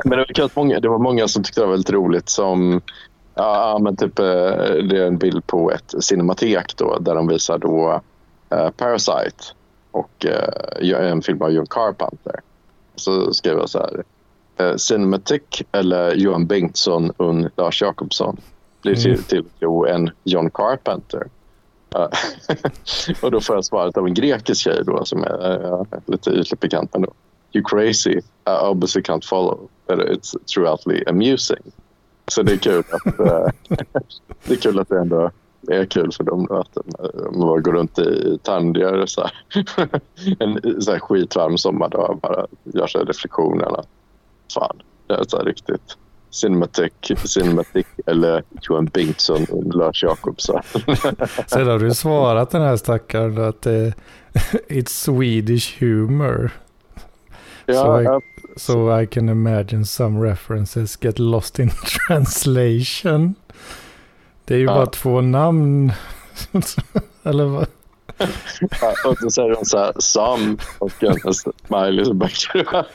men 0.06 0.26
det 0.36 0.40
var 0.42 0.52
många, 0.56 0.80
det 0.80 0.90
var 0.90 1.00
många 1.00 1.28
som 1.28 1.44
tyckte 1.44 1.62
det 1.62 1.66
var 1.66 1.72
väldigt 1.72 1.92
roligt 1.92 2.30
som 2.30 2.82
Ja, 3.36 3.80
men 3.82 3.96
typ 3.96 4.20
eh, 4.20 4.26
det 4.90 4.98
är 4.98 5.06
en 5.08 5.18
bild 5.18 5.48
på 5.48 5.72
ett 5.72 5.94
cinematek 6.04 6.78
då, 6.78 6.98
där 7.00 7.16
de 7.16 7.28
visar 7.28 7.58
då 7.58 8.02
eh, 8.50 8.70
Parasite 8.70 9.44
och 9.92 10.26
eh, 10.26 11.12
en 11.12 11.22
film 11.22 11.42
av 11.42 11.52
John 11.52 11.66
Carpenter. 11.70 12.40
Så 12.96 13.34
skrev 13.34 13.58
jag 13.58 13.70
så 13.70 13.80
här. 13.80 14.04
Eh, 14.58 14.76
Cinematic 14.76 15.42
eller 15.72 16.16
Johan 16.16 16.46
Bengtsson 16.48 17.10
och 17.10 17.50
Lars 17.56 17.82
Jakobsson 17.82 18.38
blir 18.82 18.96
till, 18.96 19.12
Mm. 19.12 19.24
till 19.24 19.46
jo, 19.60 19.86
en 19.86 20.10
John 20.24 20.50
Carpenter. 20.52 21.28
Eh, 21.96 22.08
och 23.22 23.32
då 23.32 23.42
får 23.42 23.56
jag 23.56 23.66
svaret 23.66 23.98
av 23.98 24.08
en 24.08 24.14
grekisk 24.14 24.62
tjej 24.62 24.82
då, 24.86 25.06
som 25.06 25.24
är 25.24 25.64
eh, 25.74 25.84
lite 26.06 26.30
ytligt 26.30 26.60
bekant 26.60 26.96
ändå. 26.96 27.14
You 27.54 27.64
crazy. 27.64 28.22
I 28.47 28.52
obviously 28.52 29.02
can't 29.02 29.26
follow. 29.26 29.70
But 29.88 29.99
it's 29.99 30.36
throughoutly 30.45 31.04
amusing. 31.08 31.72
Så 32.28 32.43
det 32.43 32.54
är 32.54 32.58
kul 32.58 32.84
att, 32.91 33.06
eh, 33.20 33.47
det, 34.43 34.54
är 34.54 34.58
kul 34.58 34.80
att 34.80 34.89
det 34.89 34.99
ändå 34.99 35.32
är 35.68 35.86
kul 35.86 36.12
för 36.12 36.24
dem 36.24 36.47
att 36.52 36.78
eh, 36.78 37.32
man 37.32 37.39
bara 37.39 37.60
går 37.60 37.74
runt 37.74 37.99
i 37.99 38.39
Tandier 38.43 39.06
så 39.06 39.22
här. 39.22 39.34
en 40.39 40.82
så 40.82 40.91
här 40.91 40.99
skitvarm 40.99 41.58
sommardag 41.58 42.10
och 42.10 42.18
bara 42.18 42.47
gör 42.64 42.88
sig 42.88 43.04
reflektionerna. 43.04 43.84
Fan, 44.54 44.82
det 45.08 45.14
är 45.14 45.24
så 45.28 45.38
här 45.38 45.45
riktigt 45.45 45.97
Cinematic, 46.32 46.93
Cinematic 47.26 47.86
eller 48.06 48.43
Johan 48.62 48.86
Bengtsson 48.86 49.45
och 49.49 49.76
Lars 49.76 50.04
Jakobsson. 50.04 50.62
Sen 51.47 51.68
har 51.68 51.80
du 51.80 51.93
svarat 51.93 52.52
den 52.52 52.62
här 52.62 52.78
stackaren 52.78 53.38
att 53.38 53.66
eh, 53.66 53.91
it's 54.70 54.89
Swedish 54.89 55.80
humor. 55.80 56.52
Ja, 57.66 57.74
Så- 57.74 58.01
ja, 58.03 58.22
So 58.55 58.99
I 59.01 59.07
can 59.07 59.30
imagine 59.30 59.86
some 59.86 60.30
references 60.30 60.97
get 61.03 61.20
lost 61.20 61.59
in 61.59 61.70
translation. 62.07 63.36
Det 64.45 64.53
är 64.53 64.57
ju 64.57 64.66
Ja. 64.66 64.74
bara 64.74 64.86
två 64.86 65.22
namn. 65.22 65.91
Eller 67.24 67.45
vad? 67.45 67.68
och 69.05 69.18
så 69.18 69.30
säger 69.30 69.49
de 69.55 69.66
så 69.66 69.78
här, 69.78 69.93
Sam 69.99 70.57
och 70.80 71.03
en 71.03 71.34
smiley 71.34 72.05
så 72.05 72.14
backar 72.14 72.86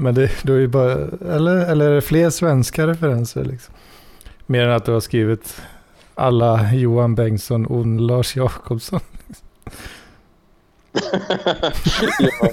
Men 0.00 0.14
det, 0.14 0.30
då 0.42 0.52
är 0.52 0.58
ju 0.58 0.66
bara, 0.68 0.92
eller, 1.34 1.56
eller 1.70 1.90
är 1.90 1.94
det 1.94 2.00
fler 2.00 2.30
svenska 2.30 2.86
referenser 2.86 3.44
liksom? 3.44 3.74
Mer 4.46 4.66
än 4.66 4.72
att 4.76 4.84
du 4.84 4.92
har 4.92 5.00
skrivit 5.00 5.62
alla 6.14 6.72
Johan 6.74 7.14
Bengtsson 7.14 7.66
och 7.66 7.86
Lars 7.86 8.36
Jakobsson. 8.36 9.00
Ja, 12.20 12.48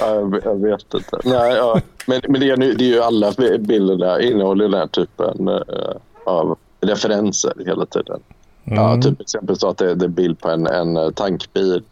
ja, 0.00 0.14
jag, 0.14 0.40
jag 0.44 0.62
vet 0.62 0.94
inte. 0.94 1.18
Nej, 1.24 1.54
ja. 1.56 1.80
Men, 2.06 2.20
men 2.28 2.40
det, 2.40 2.50
är, 2.50 2.56
det 2.56 2.84
är 2.84 2.88
ju 2.88 3.00
alla 3.02 3.32
bilderna 3.58 4.20
innehåller 4.20 4.64
den 4.68 4.74
här 4.80 4.86
typen 4.86 5.48
eh, 5.48 5.96
av 6.24 6.58
referenser 6.80 7.52
hela 7.66 7.86
tiden. 7.86 8.20
Ja, 8.64 8.88
Mm. 8.88 9.00
typ 9.00 9.20
exempel 9.20 9.58
så 9.58 9.68
att 9.68 9.78
det, 9.78 9.94
det 9.94 10.04
är 10.04 10.08
bild 10.08 10.40
på 10.40 10.48
en, 10.50 10.66
en 10.66 10.96
eh, 10.96 11.10
tankbil 11.10 11.82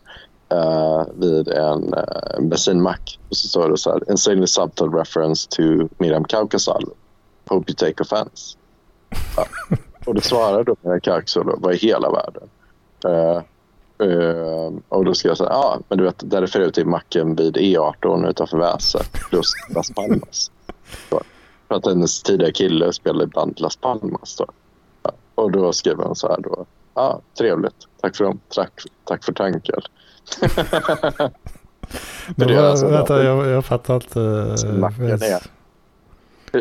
eh, 0.49 1.03
vid 1.15 1.49
en 1.49 1.95
uh, 1.95 2.41
bensinmack. 2.41 3.19
Och 3.29 3.37
så 3.37 3.49
står 3.49 3.71
det 3.71 3.77
så 3.79 3.91
här. 3.91 4.11
Insanely 4.11 4.47
subtle 4.47 4.87
reference 4.87 5.49
to 5.51 5.63
Miriam 5.99 6.25
Kaukasal. 6.25 6.85
Hope 7.49 7.71
you 7.73 7.77
take 7.77 8.03
offense. 8.03 8.57
Ja. 9.37 9.47
Och 10.07 10.15
då 10.15 10.21
svarar 10.21 10.65
då 10.65 10.77
Miriam 10.83 11.01
Kaukasal 11.01 11.55
vad 11.59 11.75
i 11.75 11.77
hela 11.77 12.11
världen. 12.11 12.49
Eh, 13.05 13.43
eh, 14.03 14.73
och 14.89 15.05
då 15.05 15.15
ska 15.15 15.29
jag 15.29 15.37
säga, 15.37 15.51
ja, 15.53 15.79
men 15.89 15.99
du 15.99 16.05
vet, 16.05 16.31
det 16.31 16.41
refererar 16.41 16.71
till 16.71 16.87
macken 16.87 17.35
vid 17.35 17.57
E18 17.57 18.29
utanför 18.31 18.59
Väse 18.59 18.99
plus 19.31 19.53
Las 19.75 19.91
Palmas. 19.91 20.51
Så, 21.11 21.21
för 21.69 21.75
att 21.75 21.87
hennes 21.87 22.23
tidigare 22.23 22.53
kille 22.53 22.93
spelade 22.93 23.25
i 23.25 23.27
band 23.27 23.61
Las 23.61 23.77
Palmas. 23.77 24.37
Då. 24.37 24.47
Och 25.35 25.51
då 25.53 25.73
skrev 25.73 25.99
han 26.03 26.15
så 26.17 26.29
här 26.29 26.41
då. 26.41 26.67
Ja, 26.95 27.21
trevligt. 27.39 27.75
Tack 28.01 28.17
för, 28.17 28.25
dem. 28.25 28.41
Tack, 28.55 28.73
tack 29.05 29.25
för 29.25 29.33
tanken. 29.33 29.81
Men 32.37 32.49
det 32.49 32.55
är 32.55 32.57
vad- 32.63 32.71
alltså- 32.71 32.89
vänta, 32.89 33.23
jag, 33.25 33.47
jag 33.47 33.65
fattar 33.65 33.95
inte. 33.95 34.21
Är- 34.21 35.57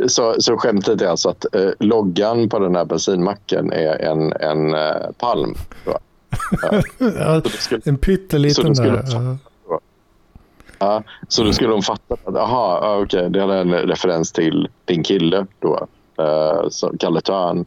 Så, 0.07 0.35
så 0.39 0.57
skämtet 0.57 1.01
är 1.01 1.07
alltså 1.07 1.29
att 1.29 1.55
eh, 1.55 1.69
loggan 1.79 2.49
på 2.49 2.59
den 2.59 2.75
här 2.75 2.85
bensinmacken 2.85 3.71
är 3.73 4.01
en, 4.01 4.33
en 4.33 4.73
eh, 4.75 5.11
palm. 5.17 5.55
Då. 5.85 5.97
Ja, 7.19 7.41
skulle, 7.41 7.81
en 7.85 7.97
pytteliten 7.97 8.73
där. 8.73 9.37
ja. 10.79 11.03
så 11.27 11.43
då 11.43 11.53
skulle 11.53 11.69
de 11.69 11.81
fatta 11.81 12.13
att 12.25 12.35
aha, 12.35 12.97
okej, 13.03 13.29
det 13.29 13.41
är 13.41 13.49
en 13.49 13.71
referens 13.73 14.31
till 14.31 14.69
din 14.85 15.03
kille 15.03 15.47
då. 15.59 15.87
Eh, 16.17 16.69
som, 16.69 16.97
Kalle 16.97 17.21
Törn 17.21 17.65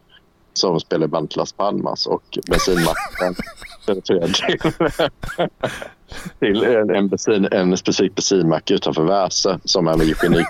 som 0.53 0.81
spelar 0.81 1.05
i 1.05 1.09
bandet 1.09 1.37
Las 1.37 1.53
Palmas 1.53 2.07
och 2.07 2.39
bensinmacken 2.51 3.35
refererar 3.87 4.29
till, 6.39 6.61
till 6.61 6.65
en, 6.65 6.91
en, 6.91 7.09
bensin, 7.09 7.49
en 7.51 7.77
specifik 7.77 8.15
bensinmack 8.15 8.71
utanför 8.71 9.03
Väse 9.03 9.61
som 9.65 9.89
är 9.89 9.97
mycket 9.97 10.25
unik 10.25 10.47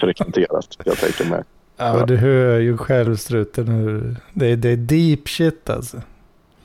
frekventerat. 0.00 0.76
Jag 0.84 0.96
tänker 0.96 1.24
mig. 1.24 1.42
Ja, 1.76 2.06
du 2.06 2.16
hör 2.16 2.58
ju 2.58 2.76
själv 2.76 3.16
struten 3.16 3.68
hur... 3.68 4.16
Det 4.32 4.46
är, 4.46 4.56
det 4.56 4.68
är 4.68 4.76
deep 4.76 5.28
shit 5.28 5.70
alltså. 5.70 5.96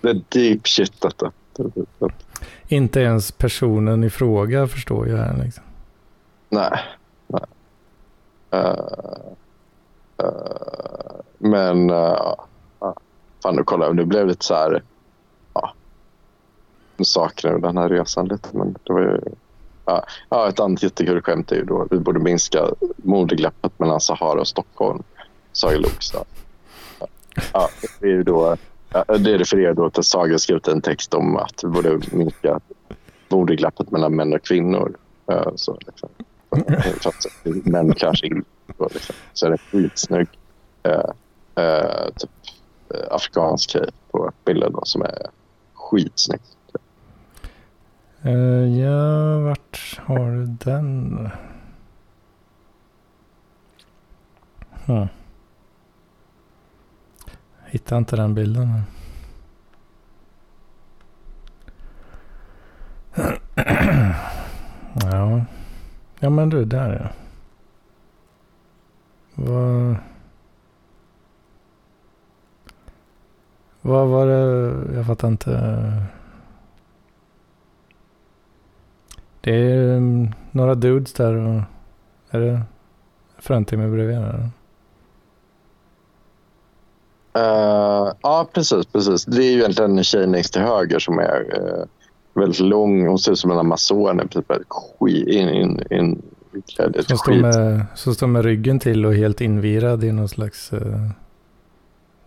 Det 0.01 0.09
är 0.09 0.21
deep 0.29 0.67
shit 0.67 1.01
detta. 1.01 1.31
Inte 2.67 2.99
ens 2.99 3.31
personen 3.31 4.03
i 4.03 4.09
fråga 4.09 4.67
förstår 4.67 5.07
ju 5.07 5.17
här 5.17 5.37
liksom. 5.43 5.63
Nej. 6.49 6.79
nej. 7.27 7.43
Eh, 8.51 8.75
eh, 10.17 11.15
men 11.37 11.89
uh, 11.89 12.33
fan 13.43 13.55
nu 13.55 13.63
kollar 13.63 13.85
jag. 13.85 13.95
Nu 13.95 14.05
blev 14.05 14.21
det 14.21 14.29
lite 14.29 14.45
så 14.45 14.53
här. 14.53 14.83
Ja, 15.53 15.73
nu 16.97 17.05
saknar 17.05 17.51
jag 17.51 17.61
den 17.61 17.77
här 17.77 17.89
resan 17.89 18.27
lite. 18.27 18.49
Men 18.51 18.75
det 18.83 18.93
var 18.93 19.01
ju, 19.01 19.19
ja, 20.29 20.49
ett 20.49 20.59
annat 20.59 20.83
jättekul 20.83 21.21
skämt 21.21 21.51
är 21.51 21.55
ju 21.55 21.63
då 21.63 21.87
vi 21.91 21.99
borde 21.99 22.19
minska 22.19 22.65
modeglappet 22.95 23.79
mellan 23.79 24.01
Sahara 24.01 24.39
och 24.39 24.47
Stockholm. 24.47 25.03
Sa 25.51 25.71
ju 25.71 25.77
Lokstad. 25.77 26.25
Ja, 27.53 27.69
det 27.99 28.07
är 28.07 28.11
ju 28.11 28.23
då. 28.23 28.57
Ja, 28.93 29.17
det 29.17 29.37
refererar 29.37 29.73
då 29.73 29.89
till 29.89 29.99
att 29.99 30.05
Saga 30.05 30.39
skrivit 30.39 30.67
en 30.67 30.81
text 30.81 31.13
om 31.13 31.37
att 31.37 31.63
vi 31.63 31.67
borde 31.67 31.99
minska 32.11 32.59
modeglappet 33.29 33.91
mellan 33.91 34.15
män 34.15 34.33
och 34.33 34.45
kvinnor. 34.45 34.97
Så, 35.55 35.77
liksom. 35.85 36.09
Att 37.05 37.65
män 37.65 37.93
klär 37.93 38.13
sig 38.13 38.29
in. 38.29 38.43
Så, 38.77 38.89
liksom. 38.93 39.15
så 39.33 39.45
är 39.45 39.51
det 39.51 39.57
skitsnygg 39.57 40.27
eh, 40.83 41.63
eh, 41.65 42.05
typ, 42.15 42.29
eh, 42.93 43.15
afrikansk 43.15 43.69
tjej 43.69 43.89
på 44.11 44.31
bilden 44.45 44.71
då, 44.73 44.81
som 44.85 45.01
är 45.01 45.27
skitsnygg. 45.73 46.41
Uh, 48.25 48.79
ja, 48.79 49.39
vart 49.39 49.99
har 50.05 50.31
du 50.31 50.45
den? 50.45 51.29
Hmm. 54.85 55.07
Hittar 57.71 57.97
inte 57.97 58.15
den 58.15 58.35
bilden. 58.35 58.67
här. 58.67 58.83
ja. 65.11 65.45
ja, 66.19 66.29
men 66.29 66.49
du, 66.49 66.65
där 66.65 66.99
ja. 67.01 67.09
Vad... 69.35 69.95
Vad 73.81 74.07
var 74.07 74.27
det? 74.27 74.73
Jag 74.95 75.05
fattar 75.05 75.27
inte. 75.27 75.51
Det 79.41 79.55
är 79.55 79.97
mm, 79.97 80.33
några 80.51 80.75
dudes 80.75 81.13
där 81.13 81.33
och... 81.35 81.61
Är 82.29 82.39
det 82.39 82.61
fruntimmer 83.37 83.89
bredvid? 83.89 84.17
Eller? 84.17 84.49
Eh, 87.33 88.13
ja, 88.21 88.47
precis, 88.53 88.85
precis. 88.85 89.25
Det 89.25 89.43
är 89.43 89.51
ju 89.51 89.59
egentligen 89.59 89.97
en 89.97 90.03
tjej 90.03 90.27
längst 90.27 90.53
till 90.53 90.61
höger 90.61 90.99
som 90.99 91.19
är 91.19 91.45
eh, 91.55 91.83
väldigt 92.33 92.59
lång. 92.59 93.07
Hon 93.07 93.19
ser 93.19 93.31
ut 93.31 93.39
som 93.39 93.51
en 93.51 93.57
amazon. 93.57 94.27
Typ 94.27 94.51
ett 94.51 94.61
skit, 94.69 95.27
in, 95.27 95.49
in, 95.49 95.83
in, 95.89 96.21
klädd 96.75 97.05
Som 97.07 97.17
står, 97.17 97.33
med, 97.33 97.85
som 97.95 98.13
står 98.13 98.27
med 98.27 98.45
ryggen 98.45 98.79
till 98.79 99.05
och 99.05 99.13
helt 99.13 99.41
invirad 99.41 100.03
i 100.03 100.11
någon 100.11 100.29
slags... 100.29 100.73
Uh, 100.73 100.79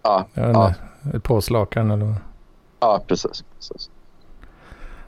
Ja, 0.04 0.26
jag 0.34 0.46
vet 0.46 0.56
ja, 0.56 0.68
inte, 0.68 1.16
ett 1.16 1.22
påslakan 1.22 1.90
eller 1.90 2.06
vad. 2.06 2.14
ja, 2.80 3.04
precis. 3.06 3.44
precis. 3.56 3.90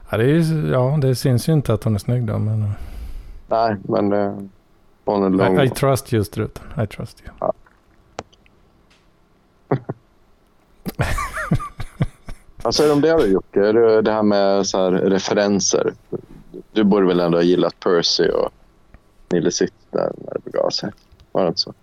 Ja 0.09 0.17
det, 0.17 0.23
är, 0.23 0.71
ja, 0.71 0.97
det 1.01 1.15
syns 1.15 1.49
ju 1.49 1.53
inte 1.53 1.73
att 1.73 1.83
hon 1.83 1.95
är 1.95 1.99
snygg 1.99 2.25
då. 2.25 2.37
Men, 2.37 2.71
Nej, 3.47 3.75
men 3.83 4.13
eh, 4.13 4.37
hon 5.05 5.23
är 5.23 5.29
lång. 5.29 5.59
I, 5.59 5.63
I 5.65 5.69
trust 5.69 6.13
you 6.13 6.23
struten. 6.23 6.83
I 6.83 6.87
trust 6.87 7.23
you. 7.25 7.51
Vad 12.63 12.75
säger 12.75 12.89
du 12.89 12.93
om 12.93 13.01
det 13.01 13.11
då 13.11 13.25
Jocke? 13.25 13.59
Är 13.59 13.73
det, 13.73 14.01
det 14.01 14.11
här 14.11 14.23
med 14.23 14.67
så 14.67 14.77
här 14.77 14.91
referenser. 14.91 15.93
Du 16.71 16.83
borde 16.83 17.07
väl 17.07 17.19
ändå 17.19 17.37
ha 17.37 17.43
gillat 17.43 17.79
Percy 17.79 18.29
och 18.29 18.51
City 19.51 19.73
där 19.91 20.11
när 20.25 20.33
det 20.33 20.51
begav 20.51 20.69
sig? 20.69 20.91
Var 21.31 21.41
det 21.41 21.47
inte 21.47 21.61
så? 21.61 21.73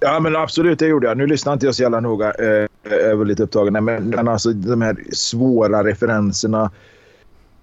Ja, 0.00 0.20
men 0.20 0.36
absolut, 0.36 0.78
det 0.78 0.86
gjorde 0.86 1.06
jag. 1.06 1.16
Nu 1.16 1.26
lyssnar 1.26 1.52
inte 1.52 1.66
jag 1.66 1.74
så 1.74 1.82
jävla 1.82 2.00
noga. 2.00 2.32
Eh, 2.32 2.68
jag 2.90 3.16
var 3.16 3.24
lite 3.24 3.42
upptagen. 3.42 3.72
Nej, 3.72 3.82
Men, 3.82 4.08
men 4.08 4.28
alltså 4.28 4.52
de 4.52 4.82
här 4.82 4.96
svåra 5.12 5.84
referenserna 5.84 6.70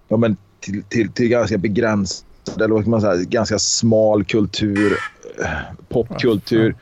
ja, 0.07 0.17
men 0.17 0.37
till, 0.59 0.83
till, 0.83 1.11
till 1.11 1.27
ganska 1.27 1.57
begränsade, 1.57 2.25
eller 2.55 2.67
vad 2.67 2.81
ska 2.81 2.89
man 2.89 3.01
säga, 3.01 3.15
ganska 3.15 3.59
smal 3.59 4.23
kultur, 4.23 4.97
eh, 5.39 5.47
popkultur. 5.89 6.75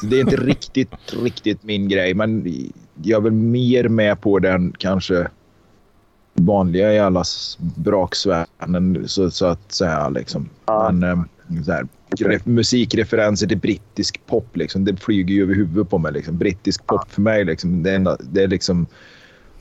Så 0.00 0.06
det 0.06 0.16
är 0.16 0.20
inte 0.20 0.36
riktigt, 0.36 0.94
riktigt 1.22 1.62
min 1.62 1.88
grej, 1.88 2.14
men 2.14 2.46
jag 3.02 3.18
är 3.18 3.22
väl 3.22 3.32
mer 3.32 3.88
med 3.88 4.20
på 4.20 4.38
den 4.38 4.72
kanske 4.78 5.28
vanliga 6.34 6.94
i 6.94 6.98
allas 6.98 7.58
braksvärnen 7.76 9.08
så, 9.08 9.30
så 9.30 9.46
att 9.46 9.72
säga. 9.72 10.08
Liksom. 10.08 10.48
Ja. 10.66 10.90
Men, 10.92 11.02
eh, 11.02 11.62
så 11.64 11.72
här, 11.72 11.86
re- 12.10 12.48
musikreferenser 12.48 13.46
till 13.46 13.58
brittisk 13.58 14.20
pop, 14.26 14.56
liksom, 14.56 14.84
det 14.84 14.96
flyger 14.96 15.34
ju 15.34 15.42
över 15.42 15.54
huvudet 15.54 15.90
på 15.90 15.98
mig. 15.98 16.12
Liksom. 16.12 16.38
Brittisk 16.38 16.86
pop 16.86 17.10
för 17.10 17.22
mig, 17.22 17.44
liksom, 17.44 17.82
det, 17.82 17.90
är 17.90 18.16
det 18.20 18.42
är 18.42 18.48
liksom 18.48 18.86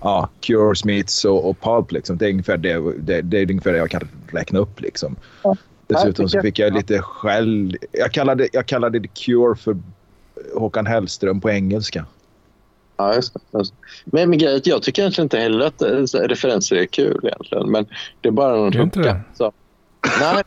ja, 0.02 0.30
Cure, 0.42 0.76
Smiths 0.76 1.26
och, 1.26 1.50
och 1.50 1.62
Pulp. 1.62 1.92
Liksom. 1.92 2.18
Det, 2.18 2.26
är 2.26 2.30
ungefär 2.30 2.58
det, 2.58 2.94
det, 3.00 3.22
det 3.22 3.38
är 3.38 3.52
ungefär 3.52 3.72
det 3.72 3.78
jag 3.78 3.90
kan 3.90 4.08
räkna 4.28 4.60
upp. 4.60 4.82
Liksom. 4.82 5.16
Ja. 5.44 5.56
Dessutom 5.88 6.30
så 6.30 6.42
fick 6.42 6.60
jag 6.60 6.74
lite 6.74 7.02
skäll. 7.02 7.78
Jag 7.92 8.12
kallade, 8.12 8.48
jag 8.54 8.66
kallade 8.66 9.00
det 9.00 9.08
Cure 9.08 9.56
för 9.56 9.78
Håkan 10.56 10.86
Hellström 10.86 11.42
på 11.42 11.50
engelska. 11.50 12.06
Ja, 12.98 13.16
just 13.16 13.34
det. 13.34 13.40
Just 13.58 13.74
det. 13.74 13.78
Men, 14.06 14.30
men 14.30 14.40
grejen 14.40 14.62
jag 14.64 14.84
tycker 14.84 15.02
egentligen 15.02 15.26
inte 15.26 15.38
heller 15.38 15.66
att 15.66 15.82
eh, 15.82 16.20
referenser 16.20 16.76
är 16.76 16.86
kul 16.86 17.20
egentligen. 17.24 17.72
Men 17.72 17.86
det 18.22 18.28
är 18.28 18.32
bara 18.32 18.56
någon 18.56 18.90
det? 18.90 19.22
Så. 19.34 19.52
Nej, 20.20 20.44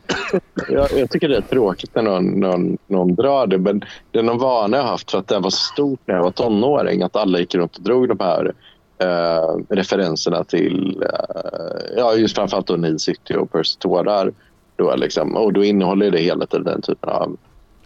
jag, 0.68 0.88
jag 0.98 1.10
tycker 1.10 1.28
det 1.28 1.36
är 1.36 1.40
tråkigt 1.40 1.94
när 1.94 2.02
någon, 2.02 2.40
någon, 2.40 2.78
någon 2.86 3.14
drar 3.14 3.46
det. 3.46 3.58
Men 3.58 3.84
det 4.10 4.18
är 4.18 4.22
någon 4.22 4.38
vana 4.38 4.76
jag 4.76 4.84
har 4.84 4.90
haft 4.90 5.10
för 5.10 5.18
att 5.18 5.28
det 5.28 5.38
var 5.38 5.50
så 5.50 5.72
stort 5.72 6.00
när 6.04 6.14
jag 6.14 6.22
var 6.22 6.30
tonåring. 6.30 7.02
Att 7.02 7.16
alla 7.16 7.38
gick 7.38 7.54
runt 7.54 7.76
och 7.76 7.82
drog 7.82 8.08
de 8.08 8.18
här 8.20 8.54
eh, 8.98 9.56
referenserna 9.68 10.44
till 10.44 11.02
eh, 11.02 11.96
ja, 11.96 12.14
just 12.14 12.36
framförallt 12.36 12.66
då 12.66 12.76
Neil 12.76 12.98
City 12.98 13.34
och 13.34 13.52
Percy 13.52 13.76
Tårar. 13.78 14.32
Då, 14.76 14.96
liksom. 14.96 15.36
Och 15.36 15.52
då 15.52 15.64
innehåller 15.64 16.10
det 16.10 16.18
hela 16.18 16.46
tiden 16.46 16.64
den 16.64 16.82
typen 16.82 17.10
av 17.10 17.36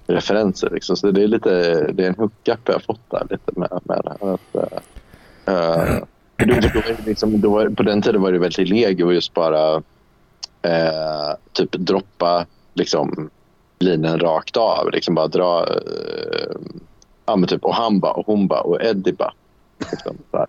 referenser. 0.07 0.70
Liksom. 0.70 0.96
Så 0.96 1.11
det 1.11 1.22
är, 1.22 1.28
lite, 1.28 1.50
det 1.92 2.05
är 2.05 2.09
en 2.09 2.14
hookup 2.14 2.61
jag 2.64 2.74
har 2.74 2.80
fått 2.80 3.11
där 3.11 3.26
lite 3.30 3.53
med, 3.61 3.80
med 3.84 4.00
det 4.05 4.16
här. 4.20 4.34
Att, 4.34 4.55
uh, 5.48 6.05
då, 6.36 6.55
då, 6.55 6.68
var 6.74 6.96
det 6.96 7.07
liksom, 7.07 7.40
då 7.40 7.50
var, 7.50 7.68
på 7.68 7.82
den 7.82 8.03
tiden 8.03 8.22
var 8.22 8.32
det 8.32 8.38
väldigt 8.38 8.68
legio 8.68 9.12
just 9.12 9.34
bara 9.34 9.76
uh, 9.76 11.34
typ 11.53 11.72
droppa 11.72 12.46
liksom, 12.74 13.30
linjen 13.78 14.18
rakt 14.18 14.57
av. 14.57 14.90
Liksom 14.92 15.14
bara 15.14 15.28
dra... 15.28 15.66
Uh, 15.66 16.57
ja, 17.26 17.36
men 17.36 17.48
typ, 17.48 17.64
och 17.64 17.74
han 17.74 18.00
bara, 18.00 18.12
och 18.12 18.26
hon 18.26 18.48
bara, 18.48 18.61
och 18.61 18.82
Eddie 18.82 19.12
bara. 19.12 19.32
Liksom, 19.90 20.16
uh, 20.34 20.38
här. 20.38 20.46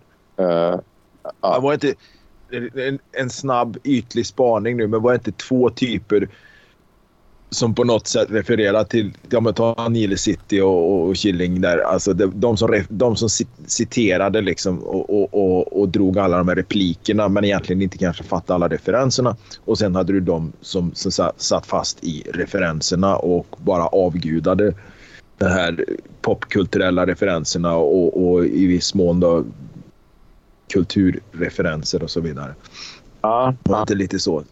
Eh, 0.72 0.80
ja. 1.42 1.60
Var 1.60 1.74
inte 1.74 1.94
en, 2.76 3.00
en 3.12 3.30
snabb 3.30 3.78
ytlig 3.84 4.26
spaning 4.26 4.78
nu, 4.78 4.88
men 4.88 5.02
var 5.02 5.12
det 5.12 5.16
inte 5.16 5.32
två 5.32 5.70
typer 5.70 6.30
som 7.54 7.76
på 7.76 7.84
något 7.84 8.08
sätt 8.08 8.28
refererar 8.32 8.84
till, 8.84 9.12
ja 9.30 9.40
men 9.40 9.54
ta 9.54 9.88
Nile 9.90 10.18
City 10.18 10.62
och, 10.62 11.10
och 11.10 11.16
Killing 11.16 11.62
där. 11.62 11.78
Alltså 11.78 12.14
de, 12.14 12.32
de, 12.36 12.58
som, 12.58 12.84
de 12.90 13.16
som 13.16 13.30
citerade 13.68 14.42
liksom 14.42 14.80
och, 14.80 15.10
och, 15.10 15.34
och, 15.34 15.82
och, 15.82 15.90
drog 15.90 16.18
alla 16.18 16.38
de 16.38 16.48
här 16.48 16.56
replikerna 16.56 17.30
men 17.30 17.46
egentligen 17.46 17.82
inte 17.82 17.98
kanske 17.98 18.24
fattade 18.24 18.56
alla 18.56 18.68
referenserna. 18.68 19.36
Och 19.66 19.78
sen 19.78 19.96
hade 19.96 20.14
du 20.14 20.20
de 20.20 20.54
som, 20.62 20.92
som 20.94 21.32
satt 21.38 21.66
fast 21.66 22.04
i 22.04 22.24
referenserna 22.34 23.16
och 23.16 23.48
bara 23.58 23.88
avgudade 23.88 24.74
de 25.38 25.46
här 25.46 25.86
popkulturella 26.22 27.06
referenserna 27.06 27.76
och, 27.76 28.28
och 28.28 28.46
i 28.46 28.68
viss 28.68 28.94
mån 28.94 29.20
då 29.20 29.46
kulturreferenser 30.74 32.04
och 32.04 32.12
så 32.12 32.22
vidare. 32.22 32.56
Ja. 33.22 33.56
Var 33.64 33.82
inte 33.82 33.96
lite 33.96 34.20
så? 34.20 34.44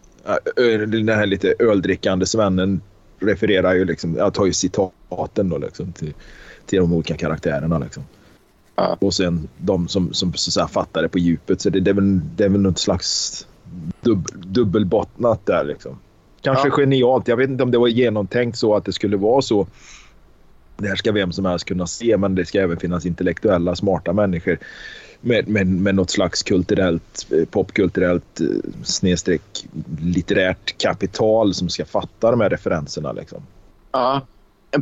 Den 0.86 1.08
här 1.08 1.26
lite 1.26 1.54
öldrickande 1.58 2.26
svennen 2.26 2.80
refererar 3.22 3.74
ju 3.74 3.84
liksom, 3.84 4.16
jag 4.16 4.34
tar 4.34 4.46
ju 4.46 4.52
citaten 4.52 5.48
då 5.48 5.58
liksom 5.58 5.92
till, 5.92 6.14
till 6.66 6.78
de 6.78 6.92
olika 6.92 7.16
karaktärerna 7.16 7.78
liksom. 7.78 8.02
Ja. 8.76 8.96
Och 9.00 9.14
sen 9.14 9.48
de 9.58 9.88
som, 9.88 10.12
som 10.12 10.32
så 10.32 10.48
att 10.48 10.52
säga, 10.52 10.68
fattar 10.68 11.02
det 11.02 11.08
på 11.08 11.18
djupet. 11.18 11.60
Så 11.60 11.70
det, 11.70 11.80
det, 11.80 11.90
är, 11.90 11.94
väl, 11.94 12.20
det 12.36 12.44
är 12.44 12.48
väl 12.48 12.60
något 12.60 12.78
slags 12.78 13.46
dub, 14.00 14.28
dubbelbottnat 14.34 15.46
där 15.46 15.64
liksom. 15.64 15.98
Kanske 16.40 16.68
ja. 16.68 16.74
genialt. 16.74 17.28
Jag 17.28 17.36
vet 17.36 17.50
inte 17.50 17.62
om 17.62 17.70
det 17.70 17.78
var 17.78 17.88
genomtänkt 17.88 18.58
så 18.58 18.76
att 18.76 18.84
det 18.84 18.92
skulle 18.92 19.16
vara 19.16 19.42
så. 19.42 19.66
Det 20.76 20.88
här 20.88 20.96
ska 20.96 21.12
vem 21.12 21.32
som 21.32 21.44
helst 21.44 21.64
kunna 21.64 21.86
se, 21.86 22.16
men 22.16 22.34
det 22.34 22.46
ska 22.46 22.60
även 22.60 22.76
finnas 22.76 23.06
intellektuella, 23.06 23.76
smarta 23.76 24.12
människor 24.12 24.58
med, 25.22 25.48
med, 25.48 25.66
med 25.66 25.94
något 25.94 26.10
slags 26.10 26.42
kulturellt, 26.42 27.26
eh, 27.30 27.44
popkulturellt 27.44 28.40
eh, 28.40 28.46
snedstreck 28.84 29.66
litterärt 30.00 30.78
kapital 30.78 31.54
som 31.54 31.68
ska 31.68 31.84
fatta 31.84 32.30
de 32.30 32.40
här 32.40 32.50
referenserna. 32.50 33.12
Liksom. 33.12 33.42
Ja, 33.92 34.20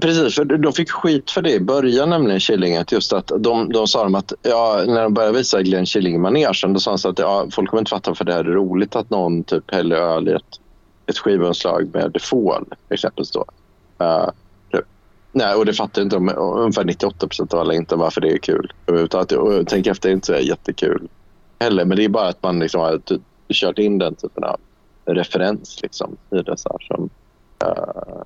precis. 0.01 0.35
För 0.35 0.45
de 0.45 0.73
fick 0.73 0.91
skit 0.91 1.31
för 1.31 1.43
det 1.43 1.53
i 1.53 1.61
början, 1.61 2.11
nämligen 2.11 2.41
Killinget. 2.41 2.93
Just 2.93 3.13
att 3.13 3.33
de, 3.39 3.73
de 3.73 3.87
sa 3.87 4.05
de 4.05 4.15
att 4.15 4.33
ja, 4.43 4.85
när 4.87 5.03
de 5.03 5.15
började 5.15 5.39
visa 5.39 5.63
Glenn 5.63 5.87
Killing-manegen 5.87 6.73
då 6.73 6.81
sa 6.81 6.97
de 6.97 7.09
att 7.11 7.19
ja, 7.19 7.47
folk 7.53 7.71
kommer 7.71 7.81
inte 7.81 7.91
fatta 7.91 8.15
för 8.15 8.25
det 8.25 8.33
här 8.33 8.45
är 8.45 8.53
roligt 8.53 8.97
att 8.97 9.11
någon 9.11 9.45
typ 9.45 9.71
häller 9.71 9.97
öl 9.97 10.29
i 10.29 10.33
ett, 10.33 10.61
ett 11.07 11.19
skivomslag 11.19 11.91
med 11.93 12.17
Fall, 12.23 12.65
exempelvis. 12.89 13.31
Då. 13.31 13.45
Uh, 14.03 14.29
Nej, 15.33 15.55
och 15.55 15.67
det 15.67 15.73
fattar 15.73 16.03
inte 16.03 16.17
de. 16.17 16.29
Ungefär 16.37 16.85
98 16.85 17.27
procent 17.27 17.55
av 17.55 17.61
alla 17.61 17.75
inte 17.75 17.97
varför 17.97 18.21
det 18.21 18.29
är 18.29 18.39
kul. 18.39 18.73
Och 18.87 19.67
tänk 19.67 19.87
efter 19.87 20.09
är 20.09 20.13
inte 20.13 20.27
så 20.27 20.35
jättekul 20.35 21.09
heller. 21.61 21.85
Men 21.85 21.97
det 21.97 22.05
är 22.05 22.09
bara 22.09 22.29
att 22.29 22.43
man 22.43 22.59
liksom 22.59 22.81
har 22.81 23.01
kört 23.49 23.79
in 23.79 23.99
den 23.99 24.15
typen 24.15 24.45
av 24.45 24.61
referens 25.05 25.83
liksom, 25.83 26.17
i 26.31 26.43
det. 26.43 26.57
Så 26.57 26.69
här, 26.69 26.87
som, 26.87 27.11
uh, 27.65 28.23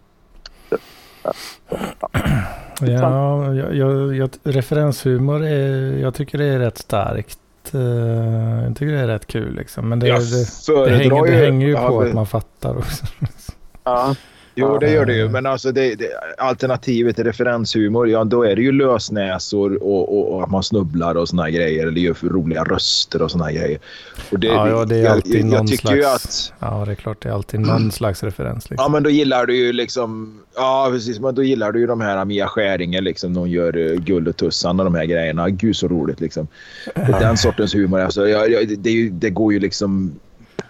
ja, 2.80 3.54
jag, 3.54 3.74
jag, 3.74 4.16
jag, 4.16 4.30
referenshumor 4.42 5.44
är, 5.44 5.98
jag 5.98 6.14
tycker 6.14 6.38
det 6.38 6.44
är 6.44 6.58
rätt 6.58 6.78
starkt. 6.78 7.38
Uh, 7.74 8.64
jag 8.64 8.76
tycker 8.76 8.92
det 8.92 9.00
är 9.00 9.06
rätt 9.06 9.26
kul 9.26 9.54
liksom. 9.54 9.88
Men 9.88 10.00
det, 10.00 10.06
det, 10.06 10.84
det, 10.84 10.90
hänger, 10.90 11.26
det 11.26 11.36
hänger 11.36 11.66
ju 11.66 11.74
på 11.76 12.00
att 12.00 12.14
man 12.14 12.26
fattar 12.26 12.78
också. 12.78 13.06
Ja, 13.84 14.14
Jo, 14.54 14.78
det 14.78 14.90
gör 14.90 15.04
det 15.04 15.16
ju. 15.16 15.28
Men 15.28 15.46
alltså 15.46 15.72
det, 15.72 15.94
det, 15.94 16.06
alternativet 16.38 17.16
till 17.16 17.24
referenshumor, 17.24 18.08
ja 18.08 18.24
då 18.24 18.42
är 18.42 18.56
det 18.56 18.62
ju 18.62 18.72
lösnäsor 18.72 19.82
och, 19.82 20.18
och, 20.18 20.34
och 20.34 20.42
att 20.42 20.50
man 20.50 20.62
snubblar 20.62 21.14
och 21.14 21.28
såna 21.28 21.50
grejer. 21.50 21.86
Eller 21.86 22.00
gör 22.00 22.16
roliga 22.22 22.64
röster 22.64 23.22
och 23.22 23.30
såna 23.30 23.52
grejer. 23.52 23.78
Och 24.32 24.38
det, 24.38 24.46
ja, 24.46 24.68
ja, 24.68 24.84
det 24.84 24.96
är 24.96 25.10
alltid 25.10 25.34
jag, 25.34 25.44
någon 25.44 25.66
jag 25.66 25.78
slags... 25.78 26.06
Att, 26.06 26.52
ja, 26.58 26.84
det 26.84 26.90
är 26.92 26.94
klart. 26.94 27.22
Det 27.22 27.28
är 27.28 27.32
alltid 27.32 27.60
någon 27.60 27.76
mm. 27.76 27.90
slags 27.90 28.22
referens. 28.22 28.70
Liksom. 28.70 28.84
Ja, 28.84 28.88
men 28.88 29.02
då 29.02 29.10
gillar 29.10 29.46
du 29.46 29.56
ju 29.56 29.72
liksom... 29.72 30.40
Ja, 30.56 30.88
precis. 30.92 31.20
Men 31.20 31.34
då 31.34 31.42
gillar 31.42 31.72
du 31.72 31.80
ju 31.80 31.86
de 31.86 32.00
här 32.00 32.24
Mia 32.24 32.46
Skäringer 32.46 33.00
liksom. 33.00 33.34
De 33.34 33.48
gör 33.48 33.76
uh, 33.76 34.00
Gull 34.00 34.28
och 34.28 34.36
Tussan 34.36 34.80
och 34.80 34.84
de 34.84 34.94
här 34.94 35.04
grejerna. 35.04 35.50
Gud 35.50 35.76
så 35.76 35.88
roligt 35.88 36.20
liksom. 36.20 36.48
Den 36.94 37.36
sortens 37.36 37.74
humor. 37.74 38.00
Alltså, 38.00 38.28
jag, 38.28 38.78
det, 38.78 39.08
det 39.08 39.30
går 39.30 39.52
ju 39.52 39.58
liksom 39.60 40.20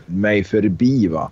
mig 0.06 0.44
förbi 0.44 1.06
va. 1.08 1.30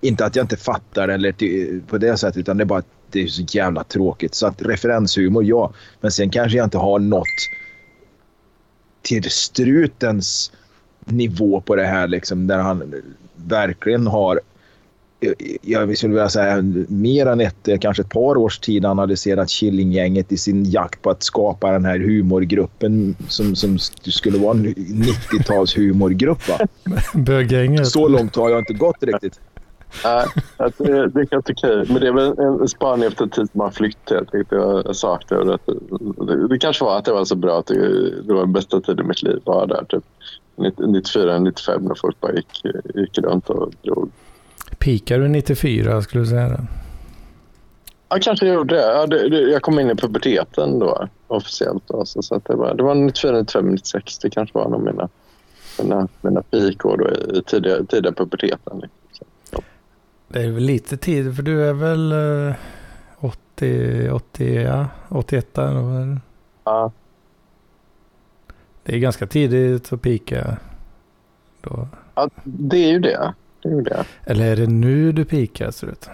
Inte 0.00 0.24
att 0.24 0.36
jag 0.36 0.44
inte 0.44 0.56
fattar 0.56 1.08
eller 1.08 1.80
på 1.86 1.98
det 1.98 2.16
sättet 2.16 2.36
utan 2.36 2.56
det 2.56 2.62
är 2.62 2.66
bara 2.66 2.78
att 2.78 2.86
det 3.10 3.22
är 3.22 3.26
så 3.26 3.42
jävla 3.48 3.84
tråkigt. 3.84 4.34
Så 4.34 4.46
att 4.46 4.62
referenshumor, 4.62 5.44
ja. 5.44 5.72
Men 6.00 6.10
sen 6.10 6.30
kanske 6.30 6.58
jag 6.58 6.66
inte 6.66 6.78
har 6.78 6.98
nått 6.98 7.26
till 9.02 9.30
strutens 9.30 10.52
nivå 11.04 11.60
på 11.60 11.76
det 11.76 11.86
här 11.86 12.08
liksom 12.08 12.46
där 12.46 12.58
han 12.58 12.94
verkligen 13.36 14.06
har 14.06 14.40
jag 15.62 15.98
skulle 15.98 16.14
vilja 16.14 16.28
säga 16.28 16.62
mer 16.88 17.26
än 17.26 17.40
ett, 17.40 17.68
kanske 17.80 18.02
ett 18.02 18.10
par 18.10 18.36
års 18.36 18.58
tid 18.58 18.84
analyserat 18.84 19.50
Killinggänget 19.50 20.32
i 20.32 20.36
sin 20.36 20.64
jakt 20.64 21.02
på 21.02 21.10
att 21.10 21.22
skapa 21.22 21.72
den 21.72 21.84
här 21.84 21.98
humorgruppen 21.98 23.16
som, 23.28 23.56
som 23.56 23.78
skulle 23.78 24.38
vara 24.38 24.50
en 24.50 24.66
90-tals 24.66 25.76
humorgrupp. 25.76 26.42
Böggänget. 27.14 27.86
Så 27.86 28.08
långt 28.08 28.36
har 28.36 28.50
jag 28.50 28.58
inte 28.58 28.72
gått 28.72 29.02
riktigt. 29.02 29.40
Nej, 30.04 30.26
det, 30.58 31.08
det 31.08 31.20
är 31.20 31.28
helt 31.30 31.50
okej. 31.50 31.84
Men 31.88 32.00
det 32.00 32.06
är 32.06 32.12
väl 32.12 32.38
en 32.38 32.68
spaning 32.68 33.06
efter 33.06 33.26
tid 33.26 33.48
man 33.52 33.72
flytt 33.72 34.10
helt 34.10 34.34
enkelt. 34.34 34.52
Jag 34.52 34.96
sa 34.96 35.18
det, 35.28 35.44
det. 35.44 36.48
Det 36.48 36.58
kanske 36.58 36.84
var 36.84 36.98
att 36.98 37.04
det 37.04 37.12
var 37.12 37.24
så 37.24 37.36
bra 37.36 37.58
att 37.58 37.66
det, 37.66 38.10
det 38.22 38.32
var 38.34 38.40
den 38.40 38.52
bästa 38.52 38.80
tiden 38.80 39.04
i 39.04 39.08
mitt 39.08 39.22
liv. 39.22 39.40
Var 39.44 39.66
där 39.66 39.84
typ 39.88 40.04
94, 40.78 41.38
95 41.38 41.84
när 41.84 41.94
folk 41.94 42.20
bara 42.20 42.32
gick, 42.32 42.62
gick 42.94 43.18
runt 43.18 43.50
och 43.50 43.72
drog. 43.82 44.10
Pikar 44.78 45.18
du 45.18 45.28
94 45.28 46.02
skulle 46.02 46.22
du 46.22 46.26
säga 46.26 46.48
det? 46.48 46.66
Ja, 48.08 48.18
kanske 48.20 48.46
jag 48.46 48.54
gjorde 48.54 48.74
det. 48.74 48.82
Ja, 48.82 49.06
det, 49.06 49.28
det. 49.28 49.40
Jag 49.40 49.62
kom 49.62 49.78
in 49.78 49.90
i 49.90 49.94
puberteten 49.94 50.78
då 50.78 51.08
officiellt. 51.26 51.82
Då, 51.86 52.04
så, 52.04 52.40
det, 52.44 52.54
var, 52.54 52.74
det 52.74 52.82
var 52.82 52.94
94, 52.94 53.32
95, 53.32 53.70
96. 53.70 54.18
Det 54.18 54.30
kanske 54.30 54.58
var 54.58 54.68
nog 54.68 54.82
mina, 54.82 55.08
mina, 55.78 56.08
mina 56.20 56.42
pikår 56.42 56.96
då 56.96 57.36
i 57.38 57.42
tidiga, 57.42 57.84
tidiga 57.84 58.12
puberteten. 58.12 58.78
Liksom. 58.80 58.90
Det 60.28 60.42
är 60.42 60.50
väl 60.50 60.62
lite 60.62 60.96
tid, 60.96 61.36
för 61.36 61.42
du 61.42 61.68
är 61.68 61.72
väl 61.72 62.14
80, 63.18 64.10
80 64.10 64.62
ja, 64.62 64.86
81 65.08 65.58
eller? 65.58 66.20
Ja. 66.64 66.92
Det 68.82 68.94
är 68.94 68.98
ganska 68.98 69.26
tidigt 69.26 69.92
att 69.92 70.02
pika 70.02 70.56
då. 71.60 71.88
Ja, 72.14 72.30
det 72.44 72.76
är 72.76 72.88
ju 72.88 72.98
det. 72.98 73.34
det, 73.62 73.68
är 73.68 73.72
ju 73.72 73.82
det. 73.82 74.04
Eller 74.24 74.52
är 74.52 74.56
det 74.56 74.66
nu 74.66 75.12
du 75.12 75.24
pikar 75.24 75.70
ser 75.70 75.86
ut? 75.86 76.08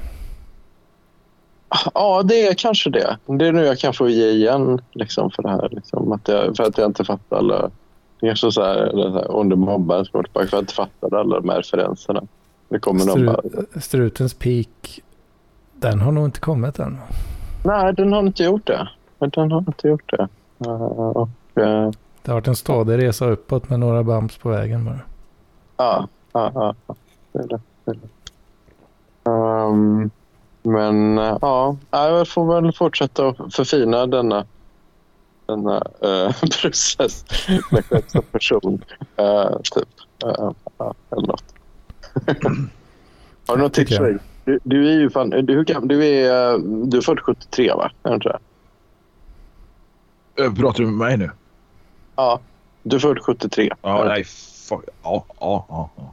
Ja, 1.94 2.22
det 2.22 2.46
är 2.46 2.54
kanske 2.54 2.90
det. 2.90 3.16
Det 3.26 3.46
är 3.46 3.52
nu 3.52 3.64
jag 3.64 3.78
kan 3.78 3.94
få 3.94 4.08
ge 4.08 4.28
igen 4.28 4.80
liksom, 4.92 5.30
för 5.30 5.42
det 5.42 5.48
här. 5.48 5.68
Liksom, 5.72 6.12
att 6.12 6.28
jag, 6.28 6.56
för 6.56 6.64
att 6.64 6.78
jag 6.78 6.86
inte 6.86 7.04
fattar 7.04 7.36
alla... 7.36 7.70
Kanske 8.20 8.52
så 8.52 8.62
här, 8.62 8.76
eller 8.76 9.10
så 9.10 9.18
här, 9.18 9.30
om 9.30 9.48
du 9.48 9.56
mobbar 9.56 10.04
för 10.12 10.42
att 10.42 10.52
jag 10.52 10.62
inte 10.62 10.74
fattar 10.74 11.14
alla 11.14 11.40
de 11.40 11.48
här 11.48 11.56
referenserna. 11.56 12.22
Det 12.72 12.78
kommer 12.78 13.00
Stru 13.00 13.26
bara... 13.26 13.80
Strutens 13.80 14.34
peak, 14.34 15.00
den 15.72 16.00
har 16.00 16.12
nog 16.12 16.24
inte 16.24 16.40
kommit 16.40 16.78
än. 16.78 16.98
Nej, 17.64 17.94
den 17.94 18.12
har 18.12 18.20
inte 18.20 18.44
gjort 18.44 18.66
det. 18.66 18.88
Den 19.18 19.52
har 19.52 19.58
inte 19.58 19.88
gjort 19.88 20.10
det. 20.10 20.28
Uh, 20.66 20.82
och, 20.82 21.28
uh, 21.58 21.90
det 22.22 22.30
har 22.30 22.34
varit 22.34 22.48
en 22.48 22.56
stadig 22.56 22.98
resa 22.98 23.26
uppåt 23.26 23.70
med 23.70 23.80
några 23.80 24.02
bumps 24.02 24.36
på 24.38 24.48
vägen 24.48 24.84
bara. 24.84 25.00
Ja, 25.76 26.08
ja, 26.32 26.52
ja. 26.54 26.94
Det 27.32 27.38
är 27.38 27.48
det. 27.48 27.60
det, 27.84 27.90
är 27.90 27.94
det. 27.94 29.30
Um, 29.30 30.10
men 30.62 31.18
uh, 31.18 31.38
ja, 31.40 31.76
jag 31.90 32.28
får 32.28 32.54
väl 32.54 32.72
fortsätta 32.72 33.28
att 33.28 33.54
förfina 33.54 34.06
denna, 34.06 34.46
denna 35.46 35.76
uh, 36.04 36.32
process 36.62 37.24
med 37.70 37.84
själva 37.84 38.22
person. 38.32 38.84
Uh, 39.20 39.56
typ. 39.62 39.88
Uh, 40.24 40.52
eller 41.10 41.26
något. 41.26 41.51
Har 43.46 43.56
du 43.56 43.62
något 43.62 43.74
tips 43.74 43.96
för 43.96 44.04
dig? 44.04 44.18
Du, 44.44 44.58
du, 44.62 44.88
är 44.88 45.00
ju 45.00 45.10
fan, 45.10 45.30
du, 45.30 45.54
hur 45.54 45.64
kan, 45.64 45.88
du, 45.88 46.04
är, 46.04 46.58
du 46.86 46.96
är 46.96 47.02
född 47.02 47.20
73 47.20 47.68
va? 47.68 47.90
Är 48.02 48.14
inte 48.14 48.28
det? 48.28 48.38
Pratar 50.50 50.78
du 50.78 50.86
med 50.86 50.94
mig 50.94 51.16
nu? 51.16 51.30
Ja, 52.16 52.40
du 52.82 52.96
är 52.96 53.00
född 53.00 53.18
73. 53.18 53.70
Ja, 53.82 54.04
nej, 54.04 54.24
fuck. 54.68 54.84
Ja, 55.02 55.24
ja, 55.40 55.66
ja. 55.68 55.90
ja. 55.96 56.12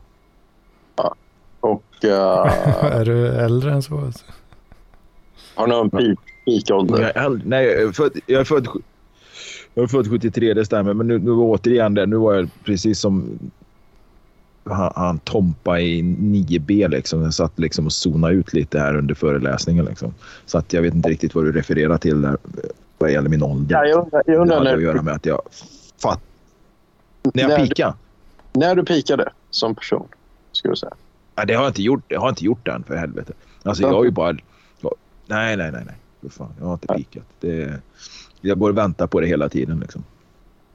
ja. 0.96 1.16
Och... 1.60 1.84
Uh, 2.04 2.12
är 2.96 3.06
du 3.06 3.28
äldre 3.28 3.72
än 3.72 3.82
så? 3.82 3.98
Alltså? 3.98 4.26
Har 5.56 5.68
du 5.68 5.74
någon 5.74 5.90
peak, 5.90 6.20
peak 6.46 6.90
Nej, 7.46 7.66
jag 7.66 7.82
är 7.82 7.92
född, 7.92 8.20
jag 8.26 8.42
är 8.42 8.46
född, 8.46 8.68
jag 9.74 9.84
är 9.84 9.88
född 9.88 10.10
73, 10.10 10.54
det 10.54 10.66
stämmer. 10.66 10.94
Men 10.94 11.08
nu, 11.08 11.20
nu 11.20 11.32
återigen, 11.32 11.94
där, 11.94 12.06
nu 12.08 12.16
var 12.16 12.34
jag 12.34 12.50
precis 12.64 13.00
som 13.00 13.40
han, 14.70 14.94
han 14.96 15.20
tompa 15.20 15.80
i 15.80 16.02
9B 16.02 16.88
liksom. 16.88 17.22
Jag 17.22 17.34
satt 17.34 17.60
liksom 17.60 17.86
och 17.86 17.94
zonade 17.94 18.34
ut 18.34 18.54
lite 18.54 18.80
här 18.80 18.96
under 18.98 19.16
föreläsningen 19.16 19.86
liksom. 19.86 20.14
Så 20.46 20.58
att 20.58 20.74
jag 20.74 20.82
vet 20.82 20.94
inte 20.94 21.10
riktigt 21.10 21.36
vad 21.36 21.44
du 21.46 21.52
refererar 21.52 21.98
till 21.98 22.22
där 22.22 22.38
vad 22.98 23.12
gäller 23.12 23.30
min 23.30 23.44
ålder. 23.44 23.76
Ja, 23.76 23.86
jag 23.86 24.04
undrar, 24.04 24.24
jag 24.26 24.42
undrar 24.42 24.56
det 24.56 24.70
hade 24.70 24.76
att 24.76 24.82
göra 24.82 25.02
med 25.02 25.14
att 25.14 25.26
jag 25.26 25.42
fatt... 26.02 26.22
När 27.34 27.42
jag 27.44 27.50
När 27.50 27.58
du- 27.60 27.68
pikade? 27.68 27.94
När 28.54 28.76
du 28.76 28.84
pikade 28.86 29.30
som 29.50 29.76
person, 29.76 30.08
skulle 30.52 30.72
du 30.72 30.76
säga. 30.76 30.94
Ja, 31.36 31.46
det 31.46 31.54
har 31.54 31.64
jag 31.64 31.70
inte 31.70 31.82
gjort. 31.82 32.04
Jag 32.08 32.20
har 32.20 32.30
inte 32.30 32.46
gjort 32.46 32.68
än 32.68 32.84
för 32.84 32.96
helvete. 32.96 33.34
Alltså 33.64 33.84
jag 33.84 33.94
har 33.94 34.04
ju 34.04 34.12
bara... 34.12 34.38
Nej, 35.28 35.58
nej, 35.58 35.72
nej. 35.72 35.84
nej. 35.86 36.32
Fan, 36.32 36.54
jag 36.60 36.66
har 36.66 36.74
inte 36.74 36.88
pikat. 36.88 37.26
Det... 37.40 37.74
Jag 38.42 38.60
går 38.60 38.70
och 38.70 38.78
väntar 38.78 39.08
på 39.08 39.20
det 39.22 39.28
hela 39.28 39.50
tiden. 39.50 39.80
Liksom. 39.80 40.04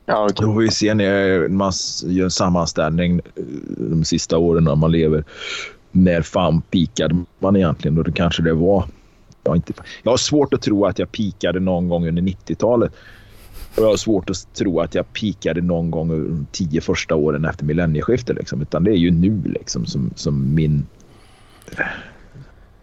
Ja, 0.07 0.25
okej. 0.25 0.47
Då 0.47 0.53
får 0.53 0.61
vi 0.61 0.71
se 0.71 0.95
när 0.95 1.49
man 1.49 1.73
gör 2.05 2.25
en 2.25 2.31
sammanställning 2.31 3.21
eh, 3.37 3.43
de 3.77 4.05
sista 4.05 4.39
åren 4.39 4.65
när 4.65 4.77
man 4.77 4.93
lever. 4.93 5.25
När 5.93 6.23
fan 6.23 6.63
pikade 6.63 7.25
man 7.39 7.57
egentligen? 7.57 7.99
Och 7.99 8.05
då 8.05 8.13
kanske 8.13 8.43
det 8.43 8.55
var... 8.55 8.85
Jag 9.43 9.51
har, 9.51 9.57
inte, 9.57 9.73
jag 10.03 10.13
har 10.13 10.17
svårt 10.17 10.55
att 10.55 10.63
tro 10.63 10.87
att 10.87 10.99
jag 10.99 11.13
pikade 11.13 11.61
någon 11.61 11.89
gång 11.89 12.09
under 12.09 12.23
90-talet. 12.23 12.93
Och 13.77 13.83
jag 13.83 13.89
har 13.89 13.97
svårt 13.97 14.31
att 14.31 14.55
tro 14.55 14.81
att 14.81 14.95
jag 14.95 15.13
pikade 15.13 15.61
någon 15.61 15.91
gång 15.91 16.11
under 16.11 16.29
de 16.29 16.47
tio 16.53 16.81
första 16.81 17.15
åren 17.15 17.45
efter 17.45 17.65
millennieskiftet. 17.65 18.37
Liksom. 18.37 18.63
Utan 18.63 18.85
det 18.85 18.91
är 18.91 18.97
ju 18.97 19.11
nu 19.11 19.43
liksom, 19.45 19.87
som, 19.87 20.11
som 20.15 20.55
min... 20.55 20.87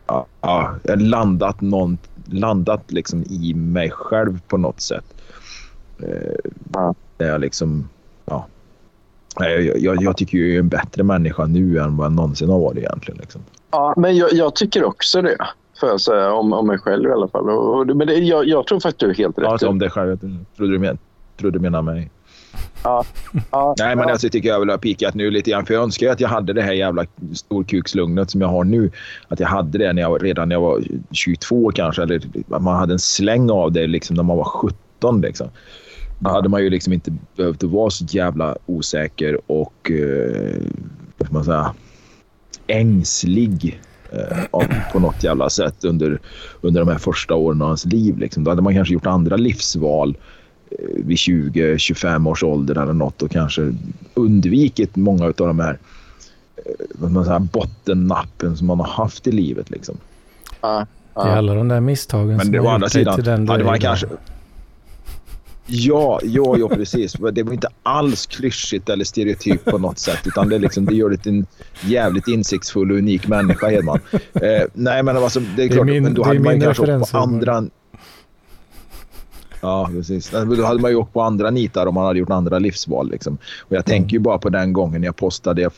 Ja, 0.07 0.25
ja, 0.41 0.75
jag 0.83 1.01
landat, 1.01 1.61
någon, 1.61 1.97
landat 2.25 2.91
liksom 2.91 3.23
i 3.29 3.53
mig 3.53 3.89
själv 3.91 4.39
på 4.47 4.57
något 4.57 4.81
sätt. 4.81 5.05
Ja. 6.73 6.95
Där 7.21 7.29
jag 7.29 7.41
liksom... 7.41 7.89
Ja. 8.25 8.47
Jag, 9.39 9.79
jag, 9.79 10.03
jag 10.03 10.17
tycker 10.17 10.37
ju 10.37 10.47
jag 10.47 10.55
är 10.55 10.59
en 10.59 10.69
bättre 10.69 11.03
människa 11.03 11.45
nu 11.45 11.79
än 11.79 11.97
vad 11.97 12.05
jag 12.05 12.13
någonsin 12.13 12.49
har 12.49 12.59
varit 12.59 12.77
egentligen. 12.77 13.19
Liksom. 13.19 13.41
Ja, 13.71 13.93
men 13.97 14.17
jag, 14.17 14.33
jag 14.33 14.55
tycker 14.55 14.83
också 14.83 15.21
det. 15.21 15.37
Får 15.79 15.89
jag 15.89 16.01
säga, 16.01 16.33
om, 16.33 16.53
om 16.53 16.67
mig 16.67 16.77
själv 16.77 17.09
i 17.09 17.11
alla 17.11 17.27
fall. 17.27 17.49
Och, 17.49 17.79
och, 17.79 17.87
men 17.87 18.07
det, 18.07 18.13
jag, 18.13 18.47
jag 18.47 18.67
tror 18.67 18.79
faktiskt 18.79 18.99
du 18.99 19.09
är 19.09 19.13
helt 19.13 19.37
rätt. 19.37 19.47
Alltså 19.47 19.67
om 19.67 19.79
det 19.79 19.89
själv. 19.89 20.09
Jag 20.09 20.19
trodde 20.57 20.71
du, 20.71 20.79
men, 20.79 20.97
trodde 21.37 21.57
du 21.57 21.61
menar 21.61 21.81
mig. 21.81 22.11
ja, 22.83 23.03
Nej, 23.33 23.95
men 23.95 23.99
ja. 23.99 24.11
alltså, 24.11 24.25
jag 24.25 24.31
tycker 24.31 24.49
jag 24.49 24.59
väl 24.59 24.69
har 24.69 24.77
pikat 24.77 25.13
nu 25.13 25.31
lite 25.31 25.51
grann. 25.51 25.65
För 25.65 25.73
jag 25.73 25.83
önskar 25.83 26.05
ju 26.05 26.11
att 26.11 26.19
jag 26.19 26.29
hade 26.29 26.53
det 26.53 26.61
här 26.61 26.73
jävla 26.73 27.05
storkukslugnet 27.33 28.31
som 28.31 28.41
jag 28.41 28.47
har 28.47 28.63
nu. 28.63 28.91
Att 29.27 29.39
jag 29.39 29.47
hade 29.47 29.77
det 29.77 29.93
när 29.93 30.01
jag, 30.01 30.23
redan 30.23 30.49
när 30.49 30.55
jag 30.55 30.61
var 30.61 30.81
22 31.11 31.71
kanske. 31.71 32.03
Eller 32.03 32.21
att 32.49 32.61
man 32.61 32.75
hade 32.75 32.93
en 32.93 32.99
släng 32.99 33.49
av 33.49 33.71
det 33.71 33.87
liksom, 33.87 34.15
när 34.15 34.23
man 34.23 34.37
var 34.37 34.43
17. 34.43 35.21
Liksom. 35.21 35.47
Då 36.23 36.29
hade 36.29 36.49
man 36.49 36.63
ju 36.63 36.69
liksom 36.69 36.93
inte 36.93 37.13
behövt 37.35 37.63
vara 37.63 37.89
så 37.89 38.05
jävla 38.09 38.57
osäker 38.65 39.39
och 39.51 39.91
eh, 39.91 40.61
vad 41.17 41.27
ska 41.27 41.33
man 41.33 41.43
säga, 41.43 41.73
ängslig 42.67 43.81
eh, 44.11 44.67
på 44.93 44.99
något 44.99 45.23
jävla 45.23 45.49
sätt 45.49 45.83
under, 45.83 46.19
under 46.61 46.79
de 46.81 46.89
här 46.91 46.97
första 46.97 47.35
åren 47.35 47.61
av 47.61 47.67
ens 47.67 47.85
liv. 47.85 48.17
Liksom. 48.17 48.43
Då 48.43 48.51
hade 48.51 48.61
man 48.61 48.75
kanske 48.75 48.93
gjort 48.93 49.05
andra 49.05 49.35
livsval 49.35 50.17
eh, 50.71 51.03
vid 51.05 51.17
20-25 51.17 52.29
års 52.29 52.43
ålder 52.43 52.81
eller 52.81 52.93
något 52.93 53.21
och 53.21 53.31
kanske 53.31 53.73
undvikit 54.13 54.95
många 54.95 55.25
av 55.25 55.33
de 55.35 55.59
här 55.59 55.79
eh, 56.55 56.63
vad 56.95 57.09
ska 57.09 57.13
man 57.13 57.25
säga, 57.25 57.39
bottennappen 57.39 58.57
som 58.57 58.67
man 58.67 58.79
har 58.79 58.87
haft 58.87 59.27
i 59.27 59.31
livet. 59.31 59.69
Liksom. 59.69 59.97
ja, 60.61 60.85
Det 61.13 61.21
är 61.21 61.37
alla 61.37 61.53
de 61.53 61.67
där 61.67 61.79
misstagen 61.79 62.27
Men 62.27 62.39
som 62.39 62.51
det 62.51 62.59
har 62.59 62.79
gjort 62.79 62.91
sidan 62.91 63.15
till 63.15 63.25
den 63.25 63.45
du 63.45 63.51
hade 63.51 63.63
är 63.63 63.77
kanske... 63.77 64.07
Ja, 65.65 66.19
ja, 66.23 66.57
ja, 66.57 66.69
precis. 66.69 67.13
Det 67.33 67.43
var 67.43 67.53
inte 67.53 67.67
alls 67.83 68.25
klyschigt 68.25 68.89
eller 68.89 69.05
stereotyp 69.05 69.65
på 69.65 69.77
något 69.77 69.99
sätt. 69.99 70.19
Utan 70.25 70.49
det, 70.49 70.55
är 70.55 70.59
liksom, 70.59 70.85
det 70.85 70.95
gör 70.95 71.09
dig 71.09 71.17
till 71.17 71.31
en 71.31 71.45
jävligt 71.81 72.27
insiktsfull 72.27 72.91
och 72.91 72.97
unik 72.97 73.27
människa, 73.27 73.69
Hedman. 73.69 73.99
Eh, 74.33 74.63
nej, 74.73 75.03
men 75.03 75.17
alltså, 75.17 75.39
det 75.55 75.63
är 75.63 75.69
klart. 75.69 75.85
min- 75.85 76.03
men 76.03 76.13
då 76.13 76.23
det 76.23 76.27
är 76.27 76.27
hade 76.27 76.39
man 76.39 76.61
kanske 76.61 76.95
åkt 76.95 77.11
på 77.11 77.17
andra... 77.17 77.63
Ja, 79.61 79.89
precis. 79.91 80.29
Då 80.29 80.65
hade 80.65 80.81
man 80.81 80.91
ju 80.91 80.97
åkt 80.97 81.13
på 81.13 81.21
andra 81.21 81.49
nitar 81.49 81.85
om 81.85 81.93
man 81.95 82.05
hade 82.05 82.19
gjort 82.19 82.29
andra 82.29 82.59
livsval. 82.59 83.11
Liksom. 83.11 83.37
Och 83.59 83.75
jag 83.75 83.85
tänker 83.85 84.13
ju 84.13 84.19
bara 84.19 84.37
på 84.37 84.49
den 84.49 84.73
gången 84.73 85.03
jag 85.03 85.15
postade, 85.15 85.61
jag 85.61 85.71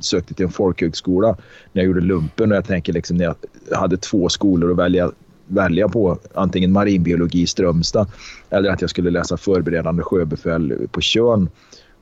sökte 0.00 0.34
till 0.34 0.46
en 0.46 0.52
folkhögskola 0.52 1.28
när 1.72 1.82
jag 1.82 1.84
gjorde 1.86 2.00
lumpen 2.00 2.50
och 2.50 2.56
jag 2.56 2.66
tänker 2.66 2.92
liksom 2.92 3.16
när 3.16 3.24
jag 3.24 3.76
hade 3.78 3.96
två 3.96 4.28
skolor 4.28 4.70
att 4.70 4.76
välja, 4.76 5.10
välja 5.50 5.88
på, 5.88 6.18
antingen 6.34 6.72
marinbiologi 6.72 7.42
i 7.42 7.46
Strömstad 7.46 8.06
eller 8.50 8.70
att 8.70 8.80
jag 8.80 8.90
skulle 8.90 9.10
läsa 9.10 9.36
förberedande 9.36 10.02
sjöbefäl 10.02 10.88
på 10.92 11.00
Tjörn. 11.00 11.48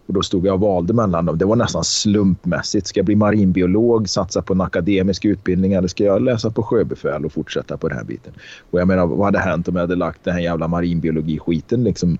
Och 0.06 0.14
då 0.14 0.22
stod 0.22 0.46
jag 0.46 0.54
och 0.54 0.60
valde 0.60 0.92
mellan 0.92 1.26
dem. 1.26 1.38
Det 1.38 1.44
var 1.44 1.56
nästan 1.56 1.84
slumpmässigt. 1.84 2.86
Ska 2.86 2.98
jag 2.98 3.06
bli 3.06 3.16
marinbiolog, 3.16 4.08
satsa 4.08 4.42
på 4.42 4.52
en 4.52 4.60
akademisk 4.60 5.24
utbildning 5.24 5.72
eller 5.72 5.88
ska 5.88 6.04
jag 6.04 6.22
läsa 6.22 6.50
på 6.50 6.62
sjöbefäl 6.62 7.24
och 7.24 7.32
fortsätta 7.32 7.76
på 7.76 7.88
den 7.88 7.98
här 7.98 8.04
biten? 8.04 8.32
Och 8.70 8.80
jag 8.80 8.88
menar, 8.88 9.06
vad 9.06 9.24
hade 9.24 9.38
hänt 9.38 9.68
om 9.68 9.76
jag 9.76 9.82
hade 9.82 9.96
lagt 9.96 10.24
den 10.24 10.34
här 10.34 10.40
jävla 10.40 10.68
marinbiologi-skiten 10.68 11.84
liksom 11.84 12.18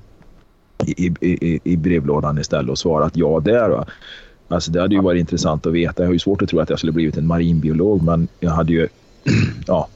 i, 0.86 1.06
i, 1.06 1.14
i, 1.20 1.60
i 1.64 1.76
brevlådan 1.76 2.38
istället 2.38 2.70
och 2.70 2.78
svarat 2.78 3.16
ja 3.16 3.40
där. 3.40 3.68
Va? 3.68 3.86
Alltså 4.48 4.70
det 4.70 4.80
hade 4.80 4.94
ju 4.94 5.00
varit 5.00 5.20
intressant 5.20 5.66
att 5.66 5.72
veta. 5.72 6.02
Jag 6.02 6.08
har 6.08 6.12
ju 6.12 6.18
svårt 6.18 6.42
att 6.42 6.48
tro 6.48 6.60
att 6.60 6.70
jag 6.70 6.78
skulle 6.78 6.92
blivit 6.92 7.16
en 7.16 7.26
marinbiolog 7.26 8.02
men 8.02 8.28
jag 8.40 8.50
hade 8.50 8.72
ju... 8.72 8.88
ja, 9.66 9.88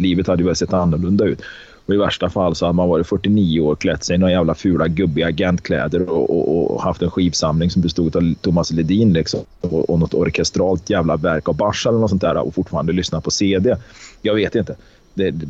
livet 0.00 0.26
hade 0.26 0.42
ju 0.42 0.46
väl 0.46 0.56
sett 0.56 0.72
annorlunda 0.72 1.24
ut. 1.24 1.40
Och 1.88 1.94
I 1.94 1.96
värsta 1.96 2.30
fall 2.30 2.54
så 2.54 2.66
hade 2.66 2.76
man 2.76 2.88
varit 2.88 3.06
49 3.06 3.60
år, 3.60 3.76
klätt 3.76 4.04
sig 4.04 4.14
i 4.14 4.18
några 4.18 4.32
jävla 4.32 4.54
fula 4.54 4.88
gubbiga 4.88 5.26
agentkläder 5.26 6.10
och, 6.10 6.30
och, 6.30 6.74
och 6.74 6.82
haft 6.82 7.02
en 7.02 7.10
skivsamling 7.10 7.70
som 7.70 7.82
bestod 7.82 8.16
av 8.16 8.34
Thomas 8.40 8.70
Ledin 8.70 9.12
liksom, 9.12 9.40
och, 9.60 9.90
och 9.90 9.98
något 9.98 10.14
orkestralt 10.14 10.90
jävla 10.90 11.16
verk 11.16 11.48
av 11.48 11.56
Bach 11.56 11.86
eller 11.86 11.98
något 11.98 12.10
sånt 12.10 12.22
där 12.22 12.36
och 12.36 12.54
fortfarande 12.54 12.92
lyssna 12.92 13.20
på 13.20 13.30
CD. 13.30 13.76
Jag 14.22 14.34
vet 14.34 14.54
inte. 14.54 14.76
Det, 15.14 15.30
det, 15.30 15.46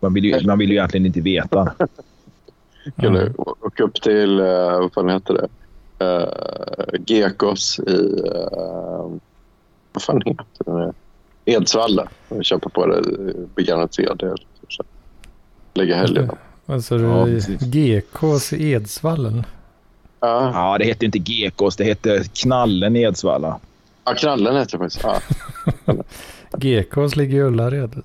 man, 0.00 0.14
vill 0.14 0.24
ju, 0.24 0.46
man 0.46 0.58
vill 0.58 0.70
ju 0.70 0.76
egentligen 0.76 1.06
inte 1.06 1.20
veta. 1.20 1.72
Skulle 2.98 3.32
åka 3.36 3.82
upp 3.82 3.94
till, 3.94 4.40
uh, 4.40 4.80
vad 4.80 4.92
fan 4.92 5.08
heter 5.08 5.34
det? 5.34 5.48
Uh, 6.04 7.00
Gekos 7.06 7.80
i, 7.86 7.92
uh, 7.92 9.16
vad 9.92 10.02
fan 10.02 10.22
heter 10.26 10.64
det? 10.64 10.92
Edsvalla. 11.44 12.08
Och 12.28 12.44
köpa 12.44 12.68
på 12.68 12.86
det 12.86 13.02
begagnat 13.54 13.94
CD. 13.94 14.34
Så 14.68 14.82
Lägga 15.74 15.96
helgen. 15.96 16.30
Alltså 16.66 16.98
Ja. 16.98 17.26
GKs 17.60 18.52
Edsvallen. 18.52 19.44
Ja, 20.20 20.50
Ja, 20.54 20.78
det 20.78 20.84
hette 20.84 21.04
inte 21.04 21.18
Gekos, 21.18 21.76
det 21.76 21.84
hette 21.84 22.24
Knallen 22.34 22.96
i 22.96 23.02
Edsvalla. 23.02 23.58
ja, 24.04 24.14
Knallen 24.14 24.56
heter 24.56 24.78
det 24.78 24.84
faktiskt. 24.84 25.04
Ja. 25.84 25.94
GKs 26.58 27.16
ligger 27.16 27.38
i 27.38 27.42
Ullared. 27.42 28.02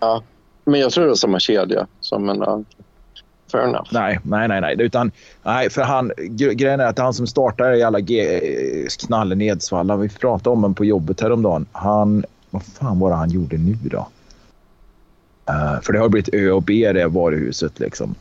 Ja. 0.00 0.22
Men 0.64 0.80
jag 0.80 0.92
tror 0.92 1.04
det 1.04 1.10
är 1.10 1.14
samma 1.14 1.40
kedja. 1.40 1.86
Som 2.00 2.28
en, 2.28 2.64
fair 3.52 3.64
enough. 3.64 3.88
Nej, 3.90 4.20
nej, 4.22 4.48
nej. 4.48 4.60
nej. 4.60 4.76
Utan, 4.78 5.10
nej 5.42 5.70
för 5.70 5.82
han, 5.82 6.12
gre- 6.12 6.52
grejen 6.52 6.80
är 6.80 6.86
att 6.86 6.98
han 6.98 7.14
som 7.14 7.26
startade 7.26 7.76
i 7.76 7.82
alla 7.82 8.00
G, 8.00 8.40
knallen 9.06 9.40
i 9.40 9.46
Edsvalla, 9.46 9.96
vi 9.96 10.08
pratade 10.08 10.50
om 10.50 10.58
honom 10.58 10.74
på 10.74 10.84
jobbet 10.84 11.20
häromdagen. 11.20 11.66
Han, 11.72 12.24
vad 12.50 12.62
fan 12.62 12.98
var 12.98 13.10
det 13.10 13.16
han 13.16 13.30
gjorde 13.30 13.58
nu 13.58 13.76
då? 13.82 14.08
Uh, 15.50 15.80
för 15.80 15.92
det 15.92 15.98
har 15.98 16.08
blivit 16.08 16.34
Ö 16.34 16.50
och 16.50 16.62
B 16.62 16.92
det 16.92 17.08
varuhuset 17.08 17.80
liksom. 17.80 18.14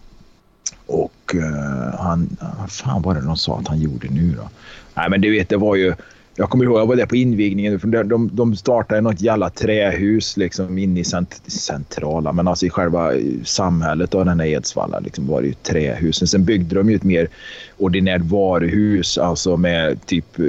Och 0.86 1.36
uh, 1.36 2.00
han, 2.00 2.38
vad 2.60 2.72
fan 2.72 3.02
var 3.02 3.16
det 3.16 3.22
de 3.22 3.38
sa 3.38 3.60
att 3.60 3.68
han 3.68 3.80
gjorde 3.80 4.08
nu 4.10 4.32
då? 4.32 4.50
Nej 4.94 5.10
men 5.10 5.22
du 5.22 5.32
vet 5.32 5.50
det 5.50 5.58
var 5.58 5.76
ju, 5.76 5.96
jag 6.40 6.50
kommer 6.50 6.66
ihåg 6.66 6.80
jag 6.80 6.88
var 6.88 6.96
där 6.96 7.06
på 7.06 7.16
invigningen. 7.16 7.80
För 7.80 7.88
de, 7.88 8.04
de, 8.10 8.30
de 8.34 8.56
startade 8.56 9.02
något 9.02 9.22
jävla 9.22 9.50
trähus 9.50 10.38
liksom 10.38 10.78
inne 10.78 11.00
i 11.00 11.04
cent, 11.04 11.42
centrala, 11.48 12.34
men 12.34 12.48
alltså 12.48 12.66
i 12.66 12.70
själva 12.70 13.14
eh, 13.14 13.22
samhället 13.44 14.16
av 14.16 14.26
den 14.26 14.40
här 14.40 14.48
Edsvalla 14.48 15.00
liksom 15.00 15.28
var 15.28 15.42
det 15.42 15.48
ju 15.48 15.54
trähusen. 15.54 16.28
Sen 16.28 16.46
byggde 16.46 16.76
de 16.76 16.90
ju 16.90 16.96
ett 16.96 17.04
mer 17.04 17.28
ordinärt 17.78 18.22
varuhus, 18.22 19.18
alltså 19.18 19.58
med 19.58 20.06
typ 20.06 20.40
eh, 20.40 20.46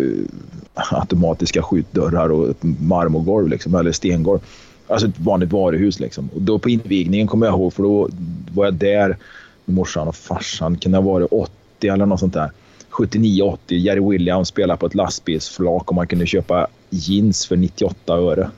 automatiska 0.91 1.63
skjutdörrar 1.63 2.29
och 2.29 2.49
ett 2.49 2.63
marmorgolv 2.81 3.49
liksom, 3.49 3.75
eller 3.75 3.93
stengolv. 3.93 4.41
Alltså 4.87 5.09
ett 5.09 5.19
vanligt 5.19 5.53
varuhus 5.53 6.01
liksom. 6.01 6.29
Och 6.35 6.43
då 6.43 6.59
på 6.59 6.71
invigningen 6.71 7.27
kommer 7.27 7.47
jag 7.47 7.55
ihåg, 7.55 7.73
för 7.73 7.83
då 7.83 8.09
var 8.55 8.65
jag 8.65 8.75
där 8.75 9.17
med 9.65 9.77
morsan 9.77 10.09
och 10.09 10.17
farsan. 10.17 10.77
Kan 10.77 10.93
det 10.93 10.99
ha 10.99 11.03
varit 11.03 11.29
80 11.31 11.89
eller 11.89 12.07
något 12.07 12.21
sånt 12.21 12.35
där. 12.35 12.51
79-80. 12.91 13.57
Jerry 13.69 14.01
Williams 14.11 14.49
spelade 14.49 14.79
på 14.79 14.87
ett 14.87 14.95
lastbilsflak 14.95 15.89
och 15.89 15.95
man 15.95 16.07
kunde 16.07 16.27
köpa 16.27 16.67
jeans 16.91 17.47
för 17.47 17.57
98 17.57 18.15
öre. 18.15 18.51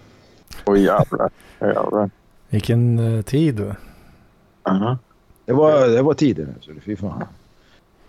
Oj 0.66 0.80
jävlar. 0.84 1.30
jävlar. 1.60 2.10
Vilken 2.50 2.98
eh, 3.16 3.22
tid. 3.22 3.54
då. 3.54 3.74
Aha. 4.70 4.98
Det 5.44 5.52
var, 5.52 5.88
det 5.88 6.02
var 6.02 6.14
tidigare. 6.14 6.50
Så 6.60 6.70
det, 6.72 6.80
fy 6.80 6.96
fan. 6.96 7.24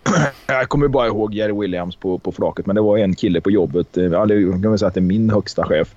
Jag 0.46 0.68
kommer 0.68 0.88
bara 0.88 1.06
ihåg 1.06 1.34
Jerry 1.34 1.60
Williams 1.60 1.96
på, 1.96 2.18
på 2.18 2.32
flaket, 2.32 2.66
men 2.66 2.76
det 2.76 2.82
var 2.82 2.98
en 2.98 3.14
kille 3.14 3.40
på 3.40 3.50
jobbet. 3.50 3.96
eh, 3.96 4.04
Eller, 4.04 4.34
jag 4.34 4.62
kan 4.62 4.70
väl 4.70 4.78
säga 4.78 4.88
att 4.88 4.94
det 4.94 5.00
är 5.00 5.02
min 5.02 5.30
högsta 5.30 5.64
chef 5.66 5.94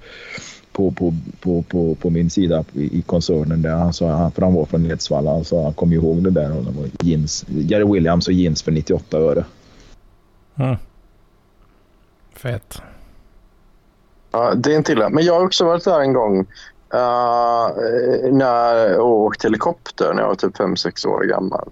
på, 0.71 0.91
på, 0.91 1.13
på, 1.39 1.61
på, 1.61 1.95
på 1.95 2.09
min 2.09 2.29
sida 2.29 2.63
i, 2.73 3.01
koncernen. 3.01 3.61
Där. 3.61 3.75
Han 3.75 3.93
sa, 3.93 4.09
han, 4.11 4.31
för 4.31 4.41
han 4.41 4.53
var 4.53 4.65
från 4.65 4.91
Edsvalla, 4.91 5.31
han, 5.31 5.45
sa, 5.45 5.63
han 5.63 5.73
kom 5.73 5.93
ihåg 5.93 6.23
det 6.23 6.29
där. 6.29 6.57
Och 6.57 6.63
det 6.63 6.71
var 6.71 6.89
jeans, 7.01 7.45
Jerry 7.47 7.93
Williams 7.93 8.27
och 8.27 8.33
jeans 8.33 8.63
för 8.63 8.71
98 8.71 9.17
öre. 9.17 9.45
Mm. 10.57 10.75
Fett. 12.35 12.81
Ja, 14.31 14.53
det 14.55 14.73
är 14.73 14.77
inte 14.77 14.91
illa. 14.91 15.09
Men 15.09 15.23
jag 15.23 15.33
har 15.33 15.45
också 15.45 15.65
varit 15.65 15.83
där 15.83 15.99
en 16.01 16.13
gång 16.13 16.39
uh, 16.93 17.69
när, 18.31 18.99
och 18.99 19.19
åkt 19.19 19.45
helikopter 19.45 20.13
när 20.13 20.21
jag 20.21 20.27
var 20.27 20.35
typ 20.35 20.55
5-6 20.57 21.07
år 21.07 21.23
gammal. 21.23 21.69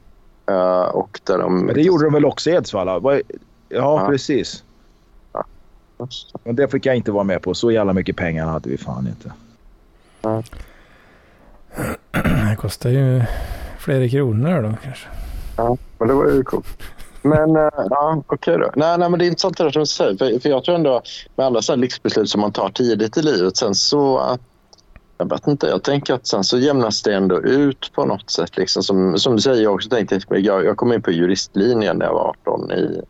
Uh, 0.52 0.82
och 0.96 1.20
där 1.24 1.38
de... 1.38 1.66
Men 1.66 1.76
det 1.76 1.82
gjorde 1.82 2.04
de 2.04 2.14
väl 2.14 2.26
också 2.26 2.50
i 2.50 2.54
Edsvalla? 2.54 3.02
Ja, 3.04 3.20
Ja. 3.70 4.08
precis. 4.10 4.64
Och 6.44 6.56
det 6.56 6.68
fick 6.68 6.86
jag 6.86 6.96
inte 6.96 7.12
vara 7.12 7.24
med 7.24 7.42
på. 7.42 7.54
Så 7.54 7.72
jävla 7.72 7.94
mycket 7.94 8.16
pengar 8.16 8.46
hade 8.46 8.70
vi 8.70 8.78
fan 8.78 9.08
inte. 9.08 9.32
Det 12.50 12.56
kostar 12.60 12.90
ju 12.90 13.24
flera 13.80 14.10
kronor 14.10 14.62
då 14.62 14.74
kanske. 14.84 15.08
Ja, 15.58 15.78
men 16.00 16.08
det 16.08 16.14
var 16.14 16.26
ju 16.26 16.44
coolt. 16.44 16.68
Men 17.26 17.56
eh, 17.56 17.70
ja, 17.90 18.24
okej 18.28 18.58
då. 18.58 18.72
Nej, 18.76 18.98
nej, 18.98 19.10
men 19.10 19.20
det 19.20 19.26
är 19.26 19.28
intressant 19.28 19.58
det 19.58 19.64
där 19.64 19.72
som 19.72 19.80
du 19.80 19.86
säger. 19.86 20.18
För, 20.18 20.40
för 20.40 20.50
jag 20.50 20.64
tror 20.64 20.76
ändå 20.76 21.02
med 21.36 21.46
alla 21.46 21.62
sådana 21.62 21.82
livsbeslut 21.82 22.30
som 22.30 22.42
man 22.42 22.52
tar 22.52 22.70
tidigt 22.70 23.18
i 23.18 23.22
livet 23.22 23.58
sen 23.58 23.76
så 23.76 24.38
jag 25.18 25.30
vet 25.30 25.48
inte, 25.48 25.68
jag 25.68 25.84
tänker 25.84 26.14
att 26.14 26.28
sen 26.28 26.44
så 26.44 26.58
jämnas 26.58 27.02
det 27.04 27.16
ändå 27.16 27.42
ut 27.42 27.92
på 27.94 28.06
något 28.06 28.30
sätt. 28.30 28.58
Liksom. 28.58 28.84
Som, 28.84 29.20
som 29.20 29.36
du 29.36 29.42
säger, 29.42 29.64
jag 29.64 29.74
också 29.74 29.90
tänkte, 29.90 30.20
jag, 30.30 30.66
jag 30.66 30.78
kom 30.78 30.94
in 30.94 31.02
på 31.02 31.12
juristlinjen 31.12 31.98
när 31.98 32.06
jag 32.06 32.14
var 32.14 32.36
18 32.44 32.72
i, 32.72 33.02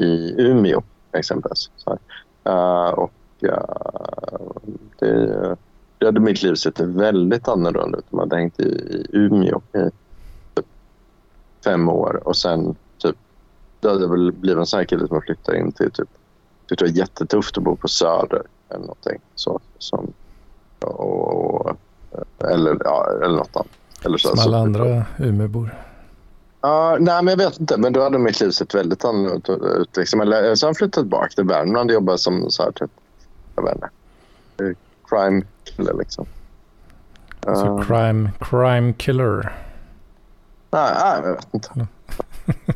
i 0.00 0.34
Umeå 0.38 0.82
exempelvis. 1.12 1.70
Så 1.76 1.90
här. 1.90 1.98
Eh, 2.52 2.90
och 2.90 3.12
uh, 3.44 3.52
det, 4.98 5.56
det 5.98 6.06
hade 6.06 6.20
mitt 6.20 6.42
liv 6.42 6.54
sett 6.54 6.80
väldigt 6.80 7.48
annorlunda 7.48 7.98
ut 7.98 8.04
om 8.10 8.18
jag 8.18 8.26
hade 8.26 8.36
hängt 8.36 8.60
i, 8.60 8.62
i 8.62 9.06
Umeå 9.12 9.60
i 9.72 9.90
typ 10.54 10.66
fem 11.64 11.88
år 11.88 12.22
och 12.24 12.36
sen 12.36 12.76
det 13.82 13.88
hade 13.88 14.08
väl 14.08 14.32
blivit 14.32 14.58
en 14.58 14.66
sån 14.66 14.78
här 14.78 14.84
kille 14.84 15.06
som 15.06 15.14
jag 15.16 15.24
flyttade 15.24 15.58
in 15.58 15.72
till 15.72 15.90
typ, 15.90 16.08
det 16.68 16.80
var 16.80 16.88
jättetufft 16.88 17.58
att 17.58 17.64
bo 17.64 17.76
på 17.76 17.88
Söder 17.88 18.42
eller 18.68 18.80
någonting. 18.80 19.20
Så, 19.34 19.60
som, 19.78 20.12
och, 20.80 21.76
eller, 22.38 22.76
ja, 22.84 23.06
eller 23.24 23.36
något 23.36 23.56
annat. 23.56 23.66
Eller 24.04 24.18
så, 24.18 24.28
Som 24.28 24.36
så- 24.36 24.42
alla 24.48 24.58
andra 24.58 25.04
Umeåbor. 25.18 25.74
Ja, 26.60 26.96
nej, 27.00 27.22
men 27.22 27.28
jag 27.28 27.36
vet 27.36 27.60
inte. 27.60 27.76
Men 27.76 27.92
då 27.92 28.02
hade 28.02 28.18
mitt 28.18 28.40
liv 28.40 28.50
sett 28.50 28.74
väldigt 28.74 29.04
annorlunda 29.04 29.68
ut. 29.68 29.96
Liksom. 29.96 30.20
Eller, 30.20 30.54
så 30.54 30.66
har 30.66 30.68
jag 30.68 30.76
flyttat 30.76 30.92
tillbaka 31.02 31.28
till 31.28 31.44
Värmland 31.44 31.90
och 31.90 31.94
jobbat 31.94 32.20
som 32.20 32.50
så 32.50 32.62
här, 32.62 32.70
typ, 32.72 32.90
jag 33.56 33.62
vet 33.62 33.74
inte, 33.74 33.88
eh, 34.64 34.76
crime 35.08 35.42
killer 35.64 35.94
liksom. 35.94 36.26
Alltså 37.46 37.66
Eh, 37.66 37.82
crime, 37.82 38.30
crime 38.40 38.92
killer. 38.92 39.52
nej, 40.70 40.92
nej, 41.00 41.20
jag 41.24 41.32
vet 41.34 41.54
inte. 41.54 41.86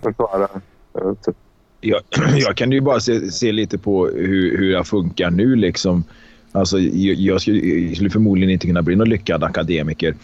Förklara. 0.03 0.49
Jag, 1.81 2.01
jag 2.39 2.57
kan 2.57 2.73
ju 2.73 2.81
bara 2.81 3.01
se, 3.01 3.31
se 3.31 3.53
lite 3.53 3.79
på 3.79 4.07
hur, 4.07 4.59
hur 4.59 4.73
jag 4.73 4.87
funkar 4.87 5.31
nu. 5.31 5.57
Liksom. 5.57 6.05
Alltså, 6.53 6.79
jag, 6.79 7.15
jag, 7.15 7.41
skulle, 7.41 7.59
jag 7.59 7.95
skulle 7.95 8.11
förmodligen 8.11 8.51
inte 8.51 8.67
kunna 8.67 8.83
bli 8.83 8.97
någon 8.97 9.09
lyckad 9.09 9.45
akademiker. 9.45 10.15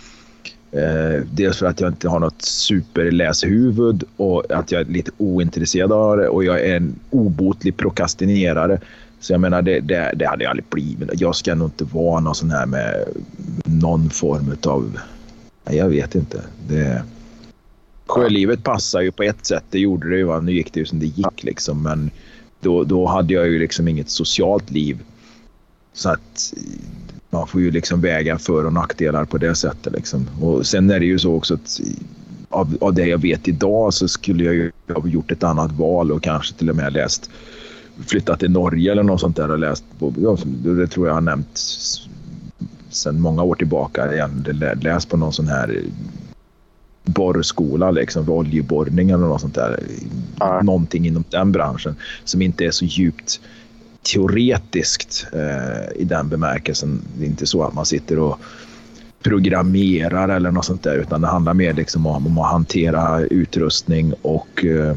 Eh, 0.73 1.25
dels 1.33 1.59
för 1.59 1.67
att 1.67 1.81
jag 1.81 1.91
inte 1.91 2.09
har 2.09 2.21
något 2.21 2.43
superläshuvud 2.43 4.05
och 4.17 4.53
att 4.53 4.73
jag 4.73 4.81
är 4.81 4.85
lite 4.85 5.11
ointresserad 5.19 5.93
av 5.93 6.17
det 6.17 6.29
och 6.29 6.45
jag 6.45 6.61
är 6.61 6.77
en 6.77 6.95
obotlig 7.11 7.77
prokrastinerare. 7.77 8.81
Så 9.21 9.33
jag 9.33 9.41
menar, 9.41 9.63
det, 9.63 9.81
det, 9.81 10.13
det 10.17 10.27
hade 10.27 10.45
jag 10.45 10.51
aldrig 10.51 10.67
blivit. 10.71 11.21
Jag 11.21 11.37
ska 11.37 11.55
nog 11.55 11.67
inte 11.67 11.85
vara 11.85 12.21
någon 12.21 12.35
sån 12.35 12.51
här 12.51 12.67
med 12.67 13.05
någon 13.65 14.11
form 14.11 14.57
av... 14.67 14.99
Jag 15.71 15.89
vet 15.89 16.15
inte. 16.15 16.41
Det, 16.69 17.03
Sjölivet 18.07 18.65
passar 18.65 19.01
ju 19.01 19.13
på 19.13 19.23
ett 19.23 19.47
sätt. 19.47 19.65
Det 19.71 19.79
gjorde 19.79 20.11
det 20.11 20.17
ju. 20.17 20.25
Va? 20.25 20.41
Nu 20.41 20.53
gick 20.53 20.73
det 20.73 20.81
ju 20.81 20.87
som 20.87 20.99
det 20.99 21.07
gick 21.07 21.45
liksom. 21.45 21.83
Men 21.83 22.11
då, 22.61 22.85
då 22.85 23.07
hade 23.07 23.35
jag 23.35 23.49
ju 23.49 23.59
liksom 23.59 23.89
inget 23.89 24.11
socialt 24.11 24.71
liv. 24.71 24.99
Så 25.93 26.11
att 26.11 26.55
man 27.31 27.47
får 27.47 27.61
ju 27.61 27.71
liksom 27.71 28.01
väga 28.01 28.39
för 28.39 28.67
och 28.67 28.73
nackdelar 28.73 29.25
på 29.25 29.39
det 29.39 29.55
sättet. 29.55 29.93
Liksom. 29.93 30.29
Och 30.41 30.67
sen 30.67 30.91
är 30.91 31.01
det 31.01 31.07
ju 31.07 31.19
så 31.19 31.35
också 31.35 31.55
att 31.55 31.81
av, 32.49 32.77
av 32.81 32.95
det 32.95 33.07
jag 33.07 33.19
vet 33.19 33.49
idag 33.49 33.95
så 33.95 34.09
skulle 34.09 34.45
jag 34.45 34.55
ju 34.55 34.73
ha 34.95 35.09
gjort 35.09 35.31
ett 35.31 35.43
annat 35.43 35.73
val 35.73 36.13
och 36.13 36.23
kanske 36.23 36.55
till 36.55 36.71
och 36.71 36.77
med 36.77 36.93
läst 36.93 37.31
flyttat 38.07 38.41
till 38.41 38.51
Norge 38.51 38.93
eller 38.93 39.03
något 39.03 39.21
sånt 39.21 39.37
där 39.37 39.51
och 39.51 39.59
läst. 39.59 39.85
På, 39.99 40.15
ja, 40.19 40.39
det 40.65 40.87
tror 40.87 41.07
jag 41.07 41.15
har 41.15 41.21
nämnt 41.21 41.61
sedan 42.91 43.21
många 43.21 43.43
år 43.43 43.55
tillbaka. 43.55 44.15
Igen, 44.15 44.47
läst 44.81 45.09
på 45.09 45.17
någon 45.17 45.33
sån 45.33 45.49
här 45.49 45.81
borrskola 47.05 47.91
liksom 47.91 48.25
för 48.25 48.33
oljeborrning 48.33 49.11
eller 49.11 49.27
något 49.27 49.41
sånt 49.41 49.55
där. 49.55 49.81
Ja. 50.39 50.63
Någonting 50.63 51.07
inom 51.07 51.25
den 51.31 51.53
branschen 51.53 51.97
som 52.25 52.43
inte 52.43 52.65
är 52.65 52.71
så 52.71 52.85
djupt 52.85 53.41
teoretiskt 54.15 55.27
eh, 55.33 56.01
i 56.01 56.05
den 56.05 56.29
bemärkelsen. 56.29 57.01
Det 57.19 57.25
är 57.25 57.29
inte 57.29 57.47
så 57.47 57.63
att 57.65 57.75
man 57.75 57.87
sitter 57.87 58.19
och 58.19 58.39
programmerar 59.23 60.29
eller 60.29 60.51
något 60.51 60.65
sånt 60.65 60.83
där 60.83 60.97
utan 60.97 61.21
det 61.21 61.27
handlar 61.29 61.55
mer 61.55 61.73
liksom 61.73 62.07
om, 62.07 62.27
om 62.27 62.39
att 62.39 62.51
hantera 62.51 63.21
utrustning 63.21 64.13
och 64.23 64.65
eh, 64.65 64.97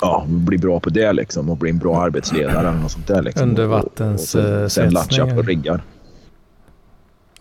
ja, 0.00 0.24
bli 0.28 0.58
bra 0.58 0.80
på 0.80 0.90
det 0.90 1.12
liksom 1.12 1.50
och 1.50 1.56
bli 1.56 1.70
en 1.70 1.78
bra 1.78 2.02
arbetsledare 2.02 2.58
eller 2.68 2.72
något 2.80 2.92
sånt 2.92 3.06
där. 3.06 3.22
Liksom. 3.22 3.48
Undervattens, 3.48 4.34
Och- 4.34 4.40
och 4.40 4.46
sen- 4.46 4.62
eh, 4.62 4.68
Sen 4.68 4.90
latcha 4.94 5.26
på 5.34 5.42
riggar. 5.42 5.82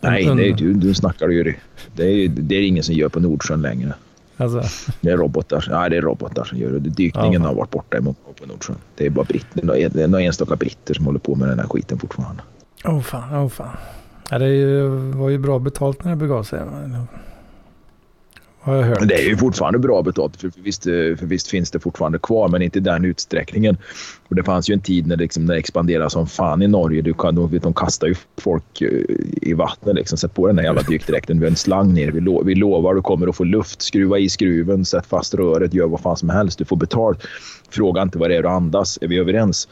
Nej, 0.02 0.28
Un- 0.28 0.38
det 0.38 0.50
är, 0.50 0.54
du, 0.54 0.74
du 0.74 0.94
snackar 0.94 1.30
ju. 1.30 1.56
det. 1.96 2.04
Är, 2.04 2.28
det 2.30 2.56
är 2.56 2.62
ingen 2.68 2.84
som 2.84 2.96
gör 2.96 3.10
på 3.10 3.20
Nordsjön 3.20 3.62
längre. 3.62 3.94
Alltså, 4.38 4.62
Det 5.02 5.10
är 5.10 5.18
robotar. 5.18 5.68
Nej, 5.72 5.90
det 5.90 5.98
är 5.98 6.02
robotar 6.02 6.44
som 6.44 6.58
gör 6.58 6.72
det. 6.72 6.80
Dykningen 6.80 7.42
Ja. 7.42 7.48
har 7.48 7.56
varit 7.56 7.72
borta 7.72 7.98
i 7.98 8.02
många 8.02 8.16
år 8.30 8.34
på 8.34 8.46
Nordsjön. 8.46 8.76
Det 8.96 9.06
är 9.06 9.10
bara 9.10 9.26
britter, 9.26 9.90
det 9.94 10.04
är 10.04 10.08
några 10.08 10.24
enstaka 10.24 10.56
britter 10.56 10.94
som 10.94 11.06
håller 11.06 11.20
på 11.20 11.36
med 11.36 11.50
den 11.50 11.60
här 11.60 11.68
skiten 11.68 12.00
fortfarande. 12.00 12.42
oh 12.86 13.02
fan, 13.02 13.46
oh 13.46 13.50
fan. 13.50 13.78
Ja, 14.32 14.40
det 14.40 14.46
är 14.46 14.50
ju, 14.50 14.88
var 14.90 15.30
ju 15.30 15.38
bra 15.38 15.60
betalt 15.60 16.04
när 16.04 16.12
det 16.12 16.18
begav 16.18 16.44
sig. 16.44 16.60
Har 18.66 18.76
jag 18.76 18.84
hört. 18.84 19.08
Det 19.08 19.16
är 19.16 19.30
ju 19.30 19.38
fortfarande 19.38 19.80
bra 19.80 20.02
betalt. 20.02 20.42
För, 20.42 20.52
visst, 20.56 20.88
eh, 20.88 20.92
för 20.92 21.26
visst 21.26 21.48
finns 21.48 21.72
det 21.72 21.80
fortfarande 21.80 22.20
kvar, 22.20 22.48
men 22.48 22.62
inte 22.62 22.78
i 22.78 22.82
den 22.82 23.06
utsträckningen. 23.06 23.78
Och 24.28 24.36
det 24.36 24.44
fanns 24.44 24.70
ju 24.70 24.74
en 24.74 24.82
tid 24.82 25.08
när, 25.08 25.18
liksom, 25.18 25.46
när 25.46 25.54
det 25.54 25.60
expanderade 25.60 26.10
som 26.10 26.28
fan 26.28 26.62
i 26.62 26.68
Norge. 26.68 27.02
Du 27.02 27.14
kan, 27.14 27.36
de, 27.36 27.60
de 27.60 27.74
kastar 27.74 28.08
ju 28.08 28.16
folk 28.38 28.82
eh, 28.82 28.90
i 29.42 29.54
vattnet. 29.54 29.96
Liksom. 29.96 30.18
Sätt 30.18 30.34
på 30.34 30.48
den 30.48 30.58
här 30.58 30.66
jävla 30.66 30.82
dykdräkten. 30.82 31.40
Vi 31.40 31.46
har 31.46 31.50
en 31.50 31.56
slang 31.56 31.94
ner. 31.94 32.12
Vi, 32.12 32.20
lo, 32.20 32.44
vi 32.44 32.56
lovar 32.56 32.94
du 32.94 33.02
kommer 33.02 33.28
att 33.28 33.36
få 33.36 33.44
luft. 33.44 33.82
Skruva 33.82 34.20
i 34.20 34.30
skruven, 34.30 34.86
sätt 34.86 35.06
fast 35.06 35.34
röret, 35.34 35.74
gör 35.74 35.88
vad 35.88 36.02
fan 36.02 36.18
som 36.18 36.30
helst. 36.30 36.60
Du 36.60 36.66
får 36.66 36.78
betalt. 36.78 37.24
Fråga 37.70 38.02
inte 38.02 38.18
vad 38.18 38.30
det 38.30 38.36
är 38.36 38.42
du 38.42 38.50
andas. 38.50 38.98
Är 39.02 39.08
vi 39.08 39.18
överens? 39.18 39.68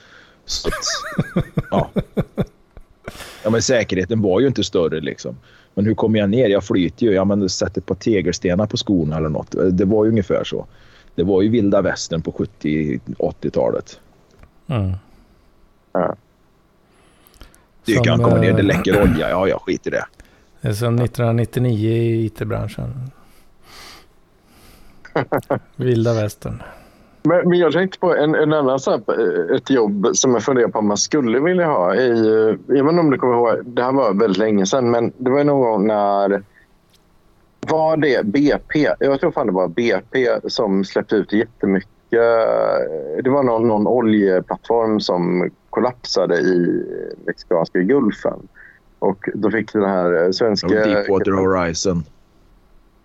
Så 0.45 0.69
ja. 1.71 1.89
ja, 3.43 3.49
men 3.49 3.61
säkerheten 3.61 4.21
var 4.21 4.39
ju 4.39 4.47
inte 4.47 4.63
större 4.63 4.99
liksom. 4.99 5.37
Men 5.73 5.85
hur 5.85 5.95
kommer 5.95 6.19
jag 6.19 6.29
ner? 6.29 6.49
Jag 6.49 6.63
flyter 6.63 7.05
ju. 7.05 7.13
Ja, 7.13 7.25
men 7.25 7.49
sätt 7.49 7.77
ett 7.77 7.85
par 7.85 7.95
tegelstenar 7.95 8.65
på 8.65 8.77
skorna 8.77 9.17
eller 9.17 9.29
något. 9.29 9.55
Det 9.71 9.85
var 9.85 10.05
ju 10.05 10.11
ungefär 10.11 10.43
så. 10.43 10.65
Det 11.15 11.23
var 11.23 11.41
ju 11.41 11.49
vilda 11.49 11.81
västern 11.81 12.21
på 12.21 12.31
70-80-talet. 12.31 13.99
Mm. 14.67 14.93
Dykaren 17.85 18.17
Som, 18.17 18.25
kommer 18.25 18.39
ner, 18.39 18.49
eh, 18.49 18.55
det 18.55 18.61
läcker 18.61 19.01
olja. 19.01 19.29
Ja, 19.29 19.47
jag 19.47 19.61
skiter 19.61 19.91
i 19.91 19.95
det. 19.95 20.05
Det 20.61 20.67
är 20.67 20.73
som 20.73 20.95
1999 20.95 21.89
i 21.89 22.25
IT-branschen. 22.25 23.11
Vilda 25.75 26.13
västern. 26.13 26.63
Men, 27.23 27.49
men 27.49 27.59
jag 27.59 27.73
tänkte 27.73 27.99
på 27.99 28.15
en, 28.15 28.35
en 28.35 28.53
annan 28.53 28.79
så 28.79 28.91
här, 28.91 29.01
eh, 29.07 29.55
ett 29.55 29.69
jobb 29.69 30.07
som 30.13 30.33
jag 30.33 30.43
funderar 30.43 30.67
på 30.67 30.79
om 30.79 30.87
man 30.87 30.97
skulle 30.97 31.39
vilja 31.39 31.67
ha. 31.67 31.95
I, 31.95 32.09
eh, 32.09 32.75
jag 32.75 32.83
vet 32.83 32.91
inte 32.91 32.99
om 32.99 33.09
du 33.09 33.17
kommer 33.17 33.33
ihåg, 33.33 33.65
det 33.65 33.83
här 33.83 33.91
var 33.91 34.13
väldigt 34.13 34.37
länge 34.37 34.65
sedan, 34.65 34.91
men 34.91 35.11
det 35.17 35.31
var 35.31 35.43
någon 35.43 35.61
gång 35.61 35.87
när 35.87 36.43
var 37.67 37.97
det 37.97 38.25
BP? 38.25 38.89
Jag 38.99 39.19
tror 39.19 39.31
fan 39.31 39.47
det 39.47 39.53
var 39.53 39.67
BP 39.67 40.39
som 40.47 40.85
släppte 40.85 41.15
ut 41.15 41.33
jättemycket. 41.33 41.89
Det 43.23 43.29
var 43.29 43.43
någon, 43.43 43.67
någon 43.67 43.87
oljeplattform 43.87 44.99
som 44.99 45.49
kollapsade 45.69 46.35
i 46.35 46.85
Mexikanska 47.25 47.79
gulfen. 47.79 48.47
Och 48.99 49.29
då 49.33 49.51
fick 49.51 49.73
den 49.73 49.83
här 49.83 50.31
svenska... 50.31 50.67
Deepwater 50.67 51.31
Horizon. 51.31 52.03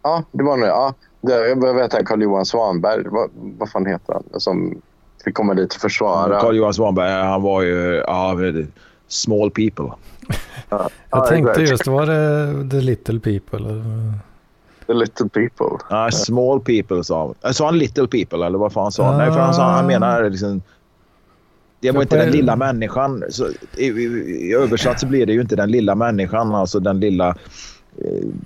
Ja, 0.02 0.24
det 0.32 0.44
var 0.44 0.58
det. 0.58 0.66
Ja, 0.66 0.94
jag 1.20 1.74
vet 1.74 1.84
inte, 1.84 2.04
Carl-Johan 2.04 2.46
Svanberg. 2.46 3.02
Vad, 3.06 3.30
vad 3.34 3.70
fan 3.70 3.86
heter 3.86 4.12
han? 4.12 4.40
Som 4.40 4.80
fick 5.24 5.34
komma 5.34 5.54
dit 5.54 5.74
och 5.74 5.80
försvara. 5.80 6.40
Carl-Johan 6.40 6.74
Svanberg, 6.74 7.10
han 7.10 7.42
var 7.42 7.62
ju... 7.62 7.94
Ja, 8.06 8.36
small 9.08 9.50
people. 9.50 9.92
Ja, 10.68 10.88
Jag 11.10 11.26
tänkte 11.26 11.60
just, 11.62 11.86
var 11.86 12.06
det 12.06 12.70
The 12.70 12.80
Little 12.80 13.20
People? 13.20 13.58
eller? 13.58 13.82
The 14.86 14.94
little 14.94 15.28
people. 15.28 15.78
Ja, 15.90 16.10
small 16.10 16.60
people 16.60 17.04
sa 17.04 17.34
han. 17.42 17.54
Sa 17.54 17.64
han 17.64 17.78
little 17.78 18.06
people 18.08 18.46
eller 18.46 18.58
vad 18.58 18.72
fan 18.72 18.92
sa 18.92 19.04
han? 19.04 19.18
Nej, 19.18 19.32
för 19.32 19.40
han, 19.40 19.54
sa, 19.54 19.62
han 19.62 19.86
menar 19.86 20.30
liksom... 20.30 20.62
Det 21.80 21.90
var 21.90 22.02
inte 22.02 22.16
den 22.16 22.26
en- 22.26 22.32
lilla 22.32 22.56
människan. 22.56 23.24
Så, 23.30 23.48
i, 23.76 23.86
i, 23.86 24.02
I 24.50 24.54
översatt 24.54 25.00
så 25.00 25.06
blir 25.06 25.26
det 25.26 25.32
ju 25.32 25.40
inte 25.40 25.56
den 25.56 25.70
lilla 25.70 25.94
människan, 25.94 26.54
alltså 26.54 26.80
den 26.80 27.00
lilla 27.00 27.36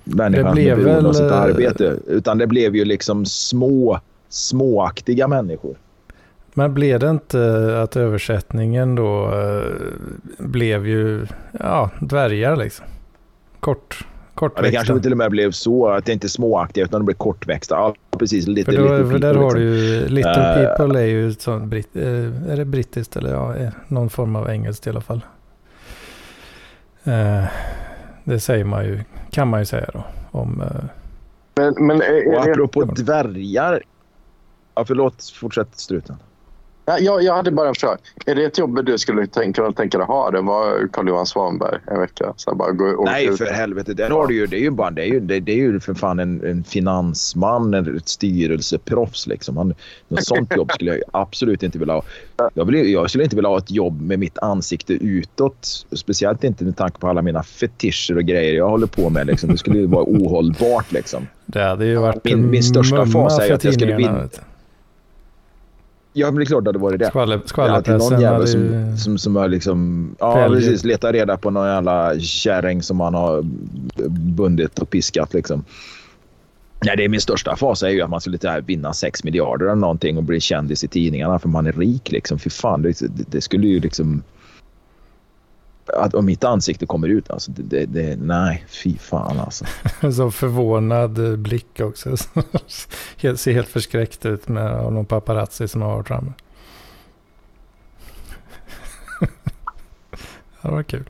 människan 0.03 0.45
Det 0.45 0.51
blev 0.51 0.77
med 0.77 0.85
beroende 0.85 1.09
av 1.09 1.13
sitt 1.13 1.31
eh, 1.31 1.41
arbete. 1.41 1.97
Utan 2.07 2.37
det 2.37 2.47
blev 2.47 2.75
ju 2.75 2.85
liksom 2.85 3.25
små, 3.25 3.99
småaktiga 4.29 5.27
människor. 5.27 5.75
Men 6.53 6.73
blev 6.73 6.99
det 6.99 7.09
inte 7.09 7.79
att 7.83 7.95
översättningen 7.95 8.95
då 8.95 9.25
eh, 9.25 9.71
blev 10.37 10.87
ju, 10.87 11.27
ja, 11.59 11.89
dvärgar 11.99 12.55
liksom? 12.55 12.85
Kort 13.59 14.05
Kortväxta. 14.33 14.65
Ja, 14.65 14.81
det 14.81 14.85
kanske 14.85 15.03
till 15.03 15.11
och 15.11 15.17
med 15.17 15.31
blev 15.31 15.51
så 15.51 15.87
att 15.87 16.05
det 16.05 16.13
inte 16.13 16.27
är 16.27 16.29
småaktiga 16.29 16.85
utan 16.85 16.99
de 16.99 17.05
blev 17.05 17.15
kortväxta. 17.15 17.75
Ja, 17.75 17.95
precis. 18.17 18.47
Lite, 18.47 18.71
För, 18.71 18.77
då, 18.77 18.97
lite 18.97 19.09
för 19.09 19.19
där 19.19 19.33
people, 19.33 19.43
har 19.43 19.53
du 19.53 19.59
liksom. 19.59 19.85
ju, 19.85 20.07
Little 20.07 20.63
Eh. 20.63 20.77
People 20.77 21.01
är 21.01 21.05
ju 21.05 21.33
sånt 21.33 21.63
britt, 21.63 21.95
eh, 21.95 22.51
är 22.51 22.57
det 22.57 22.65
brittiskt 22.65 23.15
eller 23.15 23.31
ja, 23.33 23.55
eh, 23.55 23.69
någon 23.87 24.09
form 24.09 24.35
av 24.35 24.49
engelskt 24.49 24.87
i 24.87 24.89
alla 24.89 25.01
fall. 25.01 25.21
Eh, 27.03 27.43
det 28.23 28.39
säger 28.39 28.65
man 28.65 28.85
ju, 28.85 29.03
kan 29.29 29.47
man 29.47 29.59
ju 29.59 29.65
säga 29.65 29.89
då. 29.93 30.03
Om, 30.31 30.61
eh, 30.61 30.83
Men, 31.55 31.87
men 31.87 32.01
är, 32.01 32.27
Och 32.27 32.41
apropå 32.41 32.83
dvärgar. 32.83 33.83
Ja, 34.75 34.85
förlåt. 34.85 35.29
Fortsätt 35.39 35.79
struten. 35.79 36.15
Ja, 36.85 36.99
jag, 36.99 37.23
jag 37.23 37.33
hade 37.35 37.51
bara 37.51 37.67
en 37.67 37.75
fråga. 37.75 37.97
Är 38.25 38.35
det 38.35 38.45
ett 38.45 38.57
jobb 38.57 38.85
du 38.85 38.97
skulle 38.97 39.27
tänka, 39.27 39.71
tänka 39.71 39.97
dig 39.97 40.07
ha? 40.07 40.31
Det 40.31 40.41
var 40.41 40.87
Carl-Johan 40.87 41.25
Svanberg 41.25 41.79
en 41.87 41.99
vecka. 41.99 42.33
Så 42.35 42.55
bara 42.55 42.71
gå, 42.71 42.85
åka 42.85 43.11
Nej, 43.11 43.25
ut. 43.27 43.37
för 43.37 43.45
helvete. 43.45 43.93
Där 43.93 44.09
har 44.09 44.27
du 44.27 44.35
ju, 44.35 44.45
det 44.45 44.55
är 44.57 44.61
ju 44.61 44.69
bara, 44.71 44.91
det 44.91 45.01
är 45.01 45.05
ju, 45.05 45.19
det, 45.19 45.39
det 45.39 45.51
är 45.51 45.55
ju 45.55 45.79
för 45.79 45.93
fan 45.93 46.19
en, 46.19 46.45
en 46.45 46.63
finansman, 46.63 47.73
en 47.73 47.97
ett 47.97 48.09
styrelseproffs 48.09 49.27
liksom. 49.27 49.57
Han, 49.57 49.73
något 50.07 50.23
sånt 50.23 50.55
jobb 50.55 50.71
skulle 50.71 50.91
jag 50.91 51.01
absolut 51.11 51.63
inte 51.63 51.79
vilja 51.79 51.93
ha. 51.93 52.03
Jag, 52.53 52.65
vill, 52.65 52.91
jag 52.91 53.09
skulle 53.09 53.23
inte 53.23 53.35
vilja 53.35 53.49
ha 53.49 53.57
ett 53.57 53.71
jobb 53.71 54.01
med 54.01 54.19
mitt 54.19 54.37
ansikte 54.37 54.93
utåt. 54.93 55.85
Speciellt 55.91 56.43
inte 56.43 56.63
med 56.63 56.77
tanke 56.77 56.99
på 56.99 57.07
alla 57.07 57.21
mina 57.21 57.43
fetischer 57.43 58.17
och 58.17 58.23
grejer 58.23 58.53
jag 58.53 58.69
håller 58.69 58.87
på 58.87 59.09
med. 59.09 59.27
Liksom. 59.27 59.49
Det 59.51 59.57
skulle 59.57 59.77
ju 59.79 59.85
vara 59.85 60.03
ohållbart 60.03 60.91
liksom. 60.91 61.27
det 61.45 61.63
hade 61.63 61.85
ju 61.85 61.95
varit 61.95 62.23
Min- 62.23 62.49
min 62.49 62.63
största 62.63 63.05
fas 63.05 63.39
är 63.39 63.53
att 63.53 63.63
jag 63.63 63.73
skulle 63.73 63.95
vinna. 63.95 64.29
Ja, 66.13 66.27
men 66.27 66.35
det 66.35 66.43
är 66.43 66.45
klart 66.45 66.67
att 66.67 66.73
det 66.73 66.79
var 66.79 66.97
det. 66.97 67.07
Skvaller, 67.07 67.41
Det 67.55 67.61
är 67.61 67.69
alltid 67.69 67.93
någon 67.93 68.01
skvallerpressen 68.01 68.21
jävel 68.21 68.33
hade 68.33 68.47
som, 68.47 68.61
ju... 68.61 68.97
som, 68.97 69.17
som 69.17 69.35
har 69.35 69.47
liksom... 69.47 70.09
Ja, 70.19 70.45
precis. 70.49 70.83
Letar 70.83 71.13
reda 71.13 71.37
på 71.37 71.49
någon 71.49 71.67
jävla 71.67 72.19
kärring 72.19 72.81
som 72.81 72.97
man 72.97 73.13
har 73.13 73.41
bundit 74.35 74.79
och 74.79 74.89
piskat 74.89 75.33
liksom. 75.33 75.63
Nej, 76.85 76.97
det 76.97 77.03
är 77.03 77.09
min 77.09 77.21
största 77.21 77.55
fas 77.55 77.83
är 77.83 77.89
ju 77.89 78.01
att 78.01 78.09
man 78.09 78.21
skulle 78.21 78.61
vinna 78.65 78.93
6 78.93 79.23
miljarder 79.23 79.65
eller 79.65 79.75
någonting 79.75 80.17
och 80.17 80.23
bli 80.23 80.39
kändis 80.39 80.83
i 80.83 80.87
tidningarna 80.87 81.39
för 81.39 81.49
man 81.49 81.67
är 81.67 81.71
rik 81.71 82.11
liksom. 82.11 82.39
Fy 82.39 82.49
fan, 82.49 82.81
det, 82.81 83.01
det 83.27 83.41
skulle 83.41 83.67
ju 83.67 83.79
liksom... 83.79 84.23
Att 85.85 86.13
om 86.13 86.25
mitt 86.25 86.43
ansikte 86.43 86.85
kommer 86.85 87.07
ut 87.07 87.29
alltså, 87.31 87.51
det, 87.51 87.63
det, 87.63 87.85
det, 87.85 88.15
nej, 88.21 88.65
fy 88.67 88.97
fan 88.97 89.39
alltså. 89.39 89.65
Så 90.15 90.31
förvånad 90.31 91.39
blick 91.39 91.79
också. 91.79 92.09
Helt- 93.17 93.39
Ser 93.39 93.53
helt 93.53 93.67
förskräckt 93.67 94.25
ut 94.25 94.47
med 94.47 94.71
av 94.71 94.93
någon 94.93 95.05
paparazzi 95.05 95.67
som 95.67 95.81
har 95.81 95.95
varit 95.95 96.07
framme. 96.07 96.33
det 100.61 100.71
var 100.71 100.83
kul. 100.83 101.09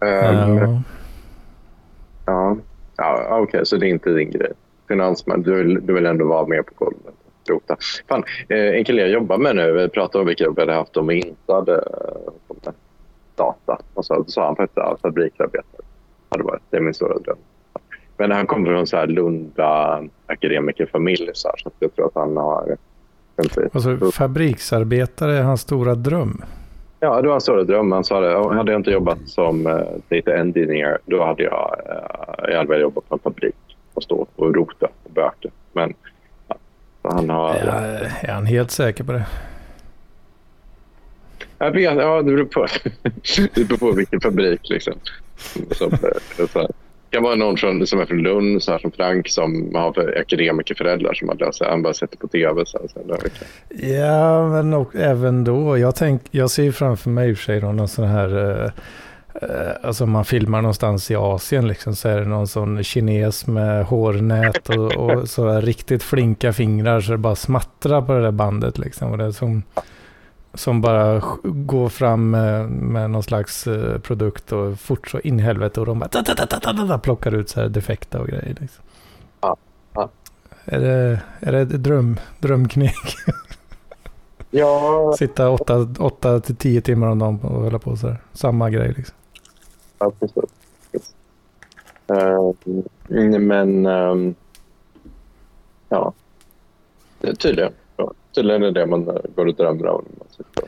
Ehm, 0.00 0.82
Ja. 2.26 2.56
Ja, 2.96 3.22
ja 3.28 3.40
okej, 3.40 3.66
så 3.66 3.76
det 3.76 3.86
är 3.86 3.90
inte 3.90 4.10
din 4.10 4.30
grej. 4.30 4.52
Finansman, 4.88 5.42
du 5.42 5.54
vill, 5.54 5.86
du 5.86 5.92
vill 5.94 6.06
ändå 6.06 6.28
vara 6.28 6.46
med 6.46 6.66
på 6.66 6.72
golvet. 6.84 7.14
Rota. 7.50 7.76
Fan, 8.08 8.24
eh, 8.48 8.74
en 8.74 8.84
kille 8.84 9.00
jag 9.00 9.10
jobbar 9.10 9.38
med 9.38 9.56
nu, 9.56 9.88
pratade 9.88 10.22
om 10.22 10.26
vilka 10.26 10.44
jobb 10.44 10.58
jag 10.58 10.62
hade 10.62 10.78
haft 10.78 10.96
om 10.96 11.06
vi 11.06 11.16
inte 11.16 11.52
hade 11.52 11.74
eh, 11.74 12.72
data. 13.34 13.78
Och 13.94 14.04
så 14.04 14.24
sa 14.26 14.46
han 14.46 14.56
faktiskt 14.56 14.78
att 14.78 15.00
fabriksarbetare 15.00 15.82
hade 16.28 16.44
varit. 16.44 16.62
Det 16.70 16.76
är 16.76 16.80
min 16.80 16.94
stora 16.94 17.18
dröm. 17.18 17.38
Men 18.16 18.30
han 18.30 18.46
kommer 18.46 18.70
från 18.70 18.86
så 18.86 18.96
här 18.96 19.06
Lunda 19.06 20.02
akademikerfamilj 20.26 21.30
så, 21.34 21.48
här, 21.48 21.56
så 21.56 21.70
jag 21.78 21.94
tror 21.94 22.06
att 22.06 22.14
han 22.14 22.36
har... 22.36 22.76
Alltså, 23.72 24.10
fabriksarbetare 24.10 25.38
är 25.38 25.42
hans 25.42 25.60
stora 25.60 25.94
dröm. 25.94 26.42
Ja, 27.00 27.22
det 27.22 27.28
var 27.28 27.34
en 27.34 27.40
stor 27.40 27.64
dröm. 27.64 27.92
Han 27.92 28.04
sa 28.04 28.20
det. 28.20 28.54
Hade 28.56 28.72
jag 28.72 28.78
inte 28.78 28.90
jobbat 28.90 29.18
som 29.28 29.66
uh, 29.66 29.82
data 30.08 30.36
engineer 30.36 30.98
då 31.06 31.24
hade 31.24 31.42
jag, 31.42 31.76
uh, 31.88 32.50
jag 32.50 32.56
hade 32.56 32.68
velat 32.68 32.82
jobba 32.82 33.00
på 33.00 33.14
en 33.14 33.18
fabrik 33.18 33.76
och 33.94 34.02
stå 34.02 34.26
och 34.36 34.54
rota 34.54 34.88
och 35.04 35.10
böka. 35.10 35.48
Men 35.72 35.94
han 37.02 37.30
har... 37.30 37.54
Ja, 37.54 37.72
är 38.20 38.32
han 38.32 38.46
helt 38.46 38.70
säker 38.70 39.04
på 39.04 39.12
det? 39.12 39.26
Jag 41.58 41.70
vet, 41.70 41.96
ja, 41.96 42.22
det 42.22 42.32
beror 42.32 42.44
på. 42.44 42.66
det 43.54 43.64
beror 43.68 43.78
på 43.78 43.92
vilken 43.92 44.20
fabrik. 44.20 44.68
Liksom. 44.68 44.94
Som, 45.70 45.92
eh, 45.92 46.46
så. 46.52 46.58
Det 46.58 47.16
kan 47.16 47.22
vara 47.22 47.34
någon 47.34 47.56
från, 47.56 47.86
som 47.86 48.00
är 48.00 48.06
från 48.06 48.22
Lund, 48.22 48.62
så 48.62 48.72
här, 48.72 48.78
som 48.78 48.90
Frank, 48.92 49.28
som 49.28 49.74
har 49.74 49.92
för 49.92 50.18
akademikerföräldrar 50.20 51.14
som 51.14 51.28
har 51.28 51.36
löst. 51.36 51.62
Han 51.62 51.82
bara 51.82 51.94
sätter 51.94 52.16
på 52.16 52.28
tv. 52.28 52.64
Här, 52.74 53.14
okay. 53.14 53.30
Ja, 53.92 54.48
men 54.48 54.74
och, 54.74 54.96
även 54.96 55.44
då. 55.44 55.78
Jag, 55.78 55.96
tänk, 55.96 56.22
jag 56.30 56.50
ser 56.50 56.62
ju 56.62 56.72
framför 56.72 57.10
mig 57.10 57.30
i 57.30 57.32
och 57.32 57.36
för 57.36 57.44
sig 57.44 57.60
någon 57.60 57.88
sån 57.88 58.04
här... 58.04 58.62
Eh, 58.64 58.70
alltså 59.82 60.06
man 60.06 60.24
filmar 60.24 60.62
någonstans 60.62 61.10
i 61.10 61.16
Asien 61.16 61.68
liksom 61.68 61.96
så 61.96 62.08
är 62.08 62.20
det 62.20 62.26
någon 62.26 62.46
sån 62.46 62.84
kines 62.84 63.46
med 63.46 63.84
hårnät 63.84 64.68
och, 64.68 64.92
och 64.92 65.28
så 65.28 65.50
här 65.50 65.62
riktigt 65.62 66.02
flinka 66.02 66.52
fingrar 66.52 67.00
så 67.00 67.12
det 67.12 67.18
bara 67.18 67.36
smattrar 67.36 68.02
på 68.02 68.12
det 68.12 68.22
där 68.22 68.30
bandet 68.30 68.78
liksom. 68.78 69.10
Och 69.10 69.18
det 69.18 69.24
är 69.24 69.30
som, 69.30 69.62
som 70.54 70.80
bara 70.80 71.22
går 71.42 71.88
fram 71.88 72.30
med, 72.30 72.70
med 72.70 73.10
någon 73.10 73.22
slags 73.22 73.66
eh, 73.66 73.98
produkt 73.98 74.52
och 74.52 74.80
fort 74.80 75.08
så 75.08 75.20
in 75.20 75.40
i 75.40 75.42
helvete 75.42 75.80
och 75.80 75.86
de 75.86 75.98
bara 75.98 76.08
ta, 76.08 76.22
ta, 76.22 76.46
ta, 76.46 76.98
plockar 76.98 77.34
ut 77.34 77.48
så 77.48 77.60
här 77.60 77.68
defekta 77.68 78.20
och 78.20 78.28
grejer. 78.28 78.56
Liksom. 78.60 78.84
Ja, 79.40 79.56
ja. 79.94 80.10
Är 80.64 80.80
det, 80.80 81.20
är 81.40 81.52
det 81.52 81.60
ett 81.60 81.82
dröm, 81.82 82.16
drömkneg? 82.38 82.94
Ja, 84.50 85.14
Sitta 85.18 85.50
8 85.50 86.40
till 86.40 86.56
10 86.56 86.80
timmar 86.80 87.06
om 87.06 87.18
dagen 87.18 87.40
och 87.42 87.62
hålla 87.62 87.78
på 87.78 87.96
så 87.96 88.08
här. 88.08 88.18
Samma 88.32 88.70
grej 88.70 88.94
liksom. 88.96 89.16
Ja, 90.00 90.12
precis. 90.20 90.36
Uh, 92.12 93.38
men... 93.40 93.86
ehm, 93.86 94.34
ja. 95.88 96.12
Det- 97.20 97.34
Tydligen. 97.34 97.72
Ja, 97.96 98.12
tydligen 98.34 98.62
är 98.62 98.70
det 98.70 98.86
man 98.86 99.08
eh, 99.08 99.14
går 99.36 99.46
och 99.46 99.54
drömmer 99.54 99.86
om. 99.86 100.04
När 100.10 100.18
man 100.18 100.28
sitter. 100.30 100.64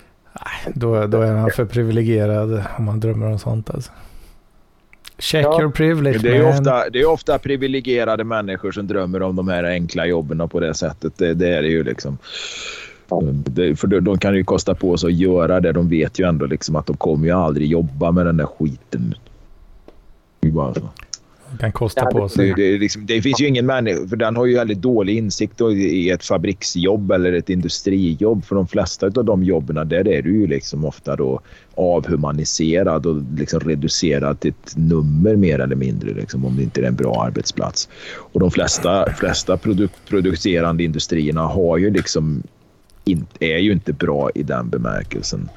Då, 0.80 1.06
då 1.06 1.20
är 1.20 1.32
han 1.32 1.50
för 1.50 1.64
privilegierad 1.64 2.62
om 2.78 2.84
man 2.84 3.00
drömmer 3.00 3.26
om 3.26 3.38
sånt 3.38 3.70
alltså. 3.70 3.92
Check 5.18 5.44
Ja. 5.44 5.60
your 5.60 5.70
privilege 5.72 6.18
Det 6.22 6.36
är 6.36 6.42
man. 6.42 6.50
ofta, 6.52 6.90
det 6.90 7.00
är 7.00 7.06
ofta 7.06 7.38
privilegierade 7.38 8.24
människor 8.24 8.72
som 8.72 8.86
drömmer 8.86 9.22
om 9.22 9.36
de 9.36 9.48
här 9.48 9.64
enkla 9.64 10.06
jobben 10.06 10.48
på 10.48 10.60
det 10.60 10.74
sättet. 10.74 11.18
Det, 11.18 11.34
det 11.34 11.48
är 11.48 11.62
det 11.62 11.68
ju 11.68 11.84
liksom. 11.84 12.18
Det, 13.20 13.76
för 13.76 13.86
de, 13.86 14.00
de 14.00 14.18
kan 14.18 14.34
ju 14.34 14.44
kosta 14.44 14.74
på 14.74 14.96
sig 14.96 15.06
att 15.06 15.14
göra 15.14 15.60
det. 15.60 15.72
De 15.72 15.88
vet 15.88 16.18
ju 16.18 16.28
ändå 16.28 16.46
liksom 16.46 16.76
att 16.76 16.86
de 16.86 16.96
kommer 16.96 17.26
ju 17.26 17.32
aldrig 17.32 17.68
jobba 17.68 18.12
med 18.12 18.26
den 18.26 18.36
där 18.36 18.46
skiten. 18.46 19.14
Det 20.40 20.48
är 20.48 20.52
bara 20.52 20.74
så. 20.74 20.88
kan 21.60 21.72
kosta 21.72 22.06
på 22.06 22.22
Det, 22.22 22.28
sig. 22.28 22.52
det, 22.56 22.62
är 22.74 22.78
liksom, 22.78 23.06
det 23.06 23.22
finns 23.22 23.40
ju 23.40 23.46
ingen 23.48 23.66
människa, 23.66 24.08
för 24.08 24.16
den 24.16 24.36
har 24.36 24.46
ju 24.46 24.54
väldigt 24.54 24.82
dålig 24.82 25.16
insikt 25.18 25.58
då 25.58 25.72
i 25.72 26.10
ett 26.10 26.24
fabriksjobb 26.24 27.12
eller 27.12 27.32
ett 27.32 27.50
industrijobb. 27.50 28.44
För 28.44 28.54
de 28.54 28.66
flesta 28.68 29.06
av 29.06 29.24
de 29.24 29.42
jobben 29.44 29.88
där 29.88 30.08
är 30.08 30.22
du 30.22 30.40
ju 30.40 30.46
liksom 30.46 30.84
ofta 30.84 31.16
då 31.16 31.40
avhumaniserad 31.74 33.06
och 33.06 33.22
liksom 33.36 33.60
reducerad 33.60 34.40
till 34.40 34.50
ett 34.50 34.76
nummer 34.76 35.36
mer 35.36 35.58
eller 35.58 35.76
mindre 35.76 36.14
liksom, 36.14 36.44
om 36.44 36.56
det 36.56 36.62
inte 36.62 36.80
är 36.80 36.84
en 36.84 36.94
bra 36.96 37.24
arbetsplats. 37.26 37.88
Och 38.16 38.40
de 38.40 38.50
flesta, 38.50 39.12
flesta 39.12 39.56
produkt, 39.56 39.94
producerande 40.08 40.84
industrierna 40.84 41.40
har 41.40 41.78
ju 41.78 41.90
liksom 41.90 42.42
är 43.40 43.58
ju 43.58 43.72
inte 43.72 43.92
bra 43.92 44.30
i 44.34 44.42
den 44.42 44.68
bemärkelsen. 44.68 45.48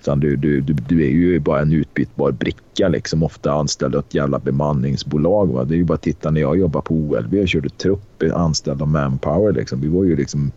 Utan 0.00 0.20
du, 0.20 0.36
du, 0.36 0.60
du, 0.60 0.72
du 0.72 1.04
är 1.04 1.10
ju 1.10 1.40
bara 1.40 1.60
en 1.60 1.72
utbytbar 1.72 2.32
bricka, 2.32 2.88
liksom, 2.88 3.22
ofta 3.22 3.52
anställd 3.52 3.94
av 3.94 4.00
ett 4.00 4.14
jävla 4.14 4.38
bemanningsbolag. 4.38 5.46
Va? 5.46 5.64
Det 5.64 5.74
är 5.74 5.76
ju 5.76 5.84
bara 5.84 5.94
att 5.94 6.02
titta 6.02 6.30
när 6.30 6.40
jag 6.40 6.58
jobbade 6.58 6.84
på 6.84 6.94
OLV 6.94 7.34
och 7.34 7.48
körde 7.48 7.68
trupp, 7.68 8.22
eh, 8.22 8.36
anställd 8.36 8.82
av 8.82 8.88
Manpower. 8.88 9.52
Liksom. 9.52 9.80
Vi 9.80 9.88
var 9.88 10.04
ju 10.04 10.16
liksom... 10.16 10.52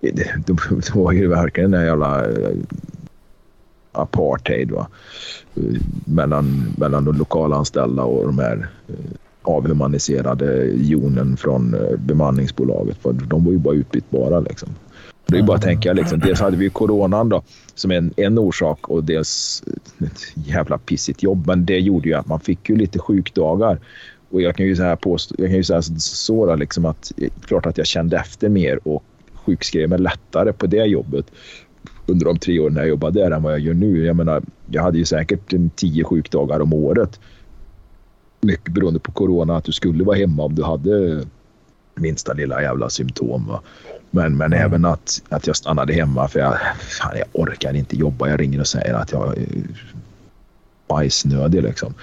Det, 0.00 0.10
det, 0.10 0.56
det 0.70 0.94
var 0.94 1.12
ju 1.12 1.28
verkligen 1.28 1.70
den 1.70 1.80
där 1.80 1.86
jävla 1.86 2.24
eh, 2.24 2.56
apartheid 3.92 4.70
va? 4.70 4.86
Eh, 5.56 5.80
mellan, 6.04 6.74
mellan 6.78 7.04
de 7.04 7.16
lokalanställda 7.16 8.02
och 8.02 8.26
de 8.26 8.38
här 8.38 8.68
avhumaniserade 9.42 10.64
jonen 10.74 11.36
från 11.36 11.76
bemanningsbolaget. 11.98 12.96
För 13.02 13.12
de 13.12 13.44
var 13.44 13.52
ju 13.52 13.58
bara 13.58 13.74
utbytbara. 13.74 14.40
Liksom. 14.40 14.68
Det 15.26 15.38
är 15.38 15.42
bara 15.42 15.56
att 15.56 15.62
tänka, 15.62 15.92
liksom, 15.92 16.18
dels 16.20 16.40
hade 16.40 16.56
vi 16.56 16.64
ju 16.64 16.70
coronan 16.70 17.28
då, 17.28 17.42
som 17.74 17.90
en, 17.90 18.14
en 18.16 18.38
orsak 18.38 18.88
och 18.88 19.04
dels 19.04 19.62
ett 19.98 20.48
jävla 20.48 20.78
pissigt 20.78 21.22
jobb. 21.22 21.46
Men 21.46 21.64
det 21.64 21.78
gjorde 21.78 22.08
ju 22.08 22.14
att 22.14 22.26
man 22.26 22.40
fick 22.40 22.68
ju 22.68 22.76
lite 22.76 22.98
sjukdagar. 22.98 23.80
Och 24.30 24.42
jag 24.42 24.56
kan 24.56 24.66
ju 24.66 24.76
säga, 24.76 24.96
påstå, 24.96 25.34
jag 25.38 25.48
kan 25.48 25.56
ju 25.56 25.64
säga 25.64 25.82
så 25.82 26.56
liksom 26.56 26.84
att 26.84 27.12
klart 27.46 27.66
att 27.66 27.78
jag 27.78 27.86
kände 27.86 28.16
efter 28.16 28.48
mer 28.48 28.88
och 28.88 29.04
sjukskrev 29.34 29.88
mig 29.88 29.98
lättare 29.98 30.52
på 30.52 30.66
det 30.66 30.84
jobbet 30.84 31.26
under 32.06 32.26
de 32.26 32.38
tre 32.38 32.60
åren 32.60 32.76
jag 32.76 32.88
jobbade 32.88 33.20
där 33.20 33.30
än 33.30 33.42
vad 33.42 33.52
jag 33.52 33.60
gör 33.60 33.74
nu. 33.74 34.06
Jag 34.06 34.16
menar, 34.16 34.42
jag 34.70 34.82
hade 34.82 34.98
ju 34.98 35.04
säkert 35.04 35.52
en 35.52 35.70
tio 35.70 36.04
sjukdagar 36.04 36.60
om 36.60 36.72
året. 36.72 37.20
Mycket 38.40 38.74
beroende 38.74 39.00
på 39.00 39.12
corona, 39.12 39.56
att 39.56 39.64
du 39.64 39.72
skulle 39.72 40.04
vara 40.04 40.16
hemma 40.16 40.42
om 40.42 40.54
du 40.54 40.62
hade 40.62 41.24
minsta 41.94 42.32
lilla 42.32 42.62
jävla 42.62 42.90
symptom. 42.90 43.46
Va? 43.46 43.62
Men, 44.14 44.36
men 44.36 44.52
Mm. 44.52 44.66
även 44.66 44.84
att, 44.84 45.22
att 45.28 45.46
jag 45.46 45.56
stannade 45.56 45.92
hemma 45.92 46.28
för 46.28 46.40
jag, 46.40 46.58
fan, 46.78 47.18
jag 47.18 47.26
orkar 47.32 47.74
inte 47.74 47.96
jobba. 47.96 48.28
Jag 48.28 48.40
ringer 48.40 48.60
och 48.60 48.66
säger 48.66 48.94
att 48.94 49.12
jag, 49.12 49.34
bajsnödig 50.88 51.62
liksom. 51.62 51.94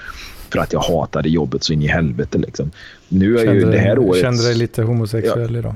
För 0.51 0.59
att 0.59 0.73
jag 0.73 0.79
hatade 0.79 1.29
jobbet 1.29 1.63
så 1.63 1.73
in 1.73 1.81
i 1.81 1.88
helvete 1.88 2.38
liksom. 2.38 2.71
Nu 3.09 3.38
är 3.38 3.53
ju 3.53 3.71
det 3.71 3.77
här 3.77 3.99
året... 3.99 4.21
Kände 4.21 4.43
dig 4.43 4.55
lite 4.55 4.83
homosexuell 4.83 5.53
ja. 5.53 5.59
idag? 5.59 5.75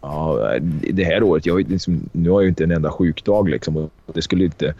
Ja, 0.00 0.52
det 0.92 1.04
här 1.04 1.22
året. 1.22 1.46
Jag, 1.46 1.70
liksom, 1.70 2.08
nu 2.12 2.30
har 2.30 2.36
jag 2.36 2.42
ju 2.42 2.48
inte 2.48 2.64
en 2.64 2.70
enda 2.70 2.90
sjukdag 2.90 3.48
liksom. 3.48 3.76
Och 3.76 3.90
det 4.14 4.22
skulle 4.22 4.44
inte... 4.44 4.74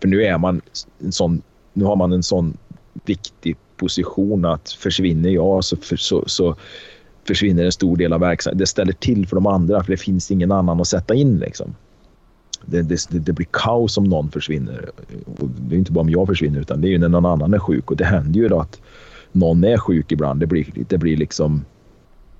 För 0.00 0.08
nu 0.08 0.22
är 0.22 0.38
man 0.38 0.60
en 1.04 1.12
sån... 1.12 1.42
Nu 1.72 1.84
har 1.84 1.96
man 1.96 2.12
en 2.12 2.22
sån 2.22 2.56
viktig 3.04 3.56
position 3.76 4.44
att 4.44 4.70
försvinner 4.70 5.30
jag 5.30 5.64
så, 5.64 5.76
så, 5.96 6.24
så 6.26 6.56
försvinner 7.28 7.64
en 7.64 7.72
stor 7.72 7.96
del 7.96 8.12
av 8.12 8.20
verksamheten. 8.20 8.58
Det 8.58 8.66
ställer 8.66 8.92
till 8.92 9.26
för 9.26 9.36
de 9.36 9.46
andra 9.46 9.84
för 9.84 9.92
det 9.92 9.96
finns 9.96 10.30
ingen 10.30 10.52
annan 10.52 10.80
att 10.80 10.88
sätta 10.88 11.14
in. 11.14 11.38
Liksom. 11.38 11.74
Det, 12.64 12.82
det, 12.82 13.06
det, 13.10 13.32
blir 13.32 13.46
kaos 13.50 13.98
om 13.98 14.04
någon 14.04 14.30
försvinner. 14.30 14.90
Och 15.38 15.48
det 15.48 15.74
är 15.74 15.78
inte 15.78 15.92
bara 15.92 16.00
om 16.00 16.10
jag 16.10 16.26
försvinner 16.26 16.60
utan 16.60 16.80
det 16.80 16.88
är 16.88 16.90
ju 16.90 16.98
när 16.98 17.08
någon 17.08 17.26
annan 17.26 17.54
är 17.54 17.58
sjuk. 17.58 17.90
Och 17.90 17.96
det 17.96 18.04
händer 18.04 18.40
ju 18.40 18.48
då 18.48 18.60
att 18.60 18.80
någon 19.32 19.64
är 19.64 19.78
sjuk 19.78 20.12
ibland. 20.12 20.40
Det 20.40 20.46
blir, 20.46 20.66
det 20.88 20.98
blir 20.98 21.16
liksom 21.16 21.64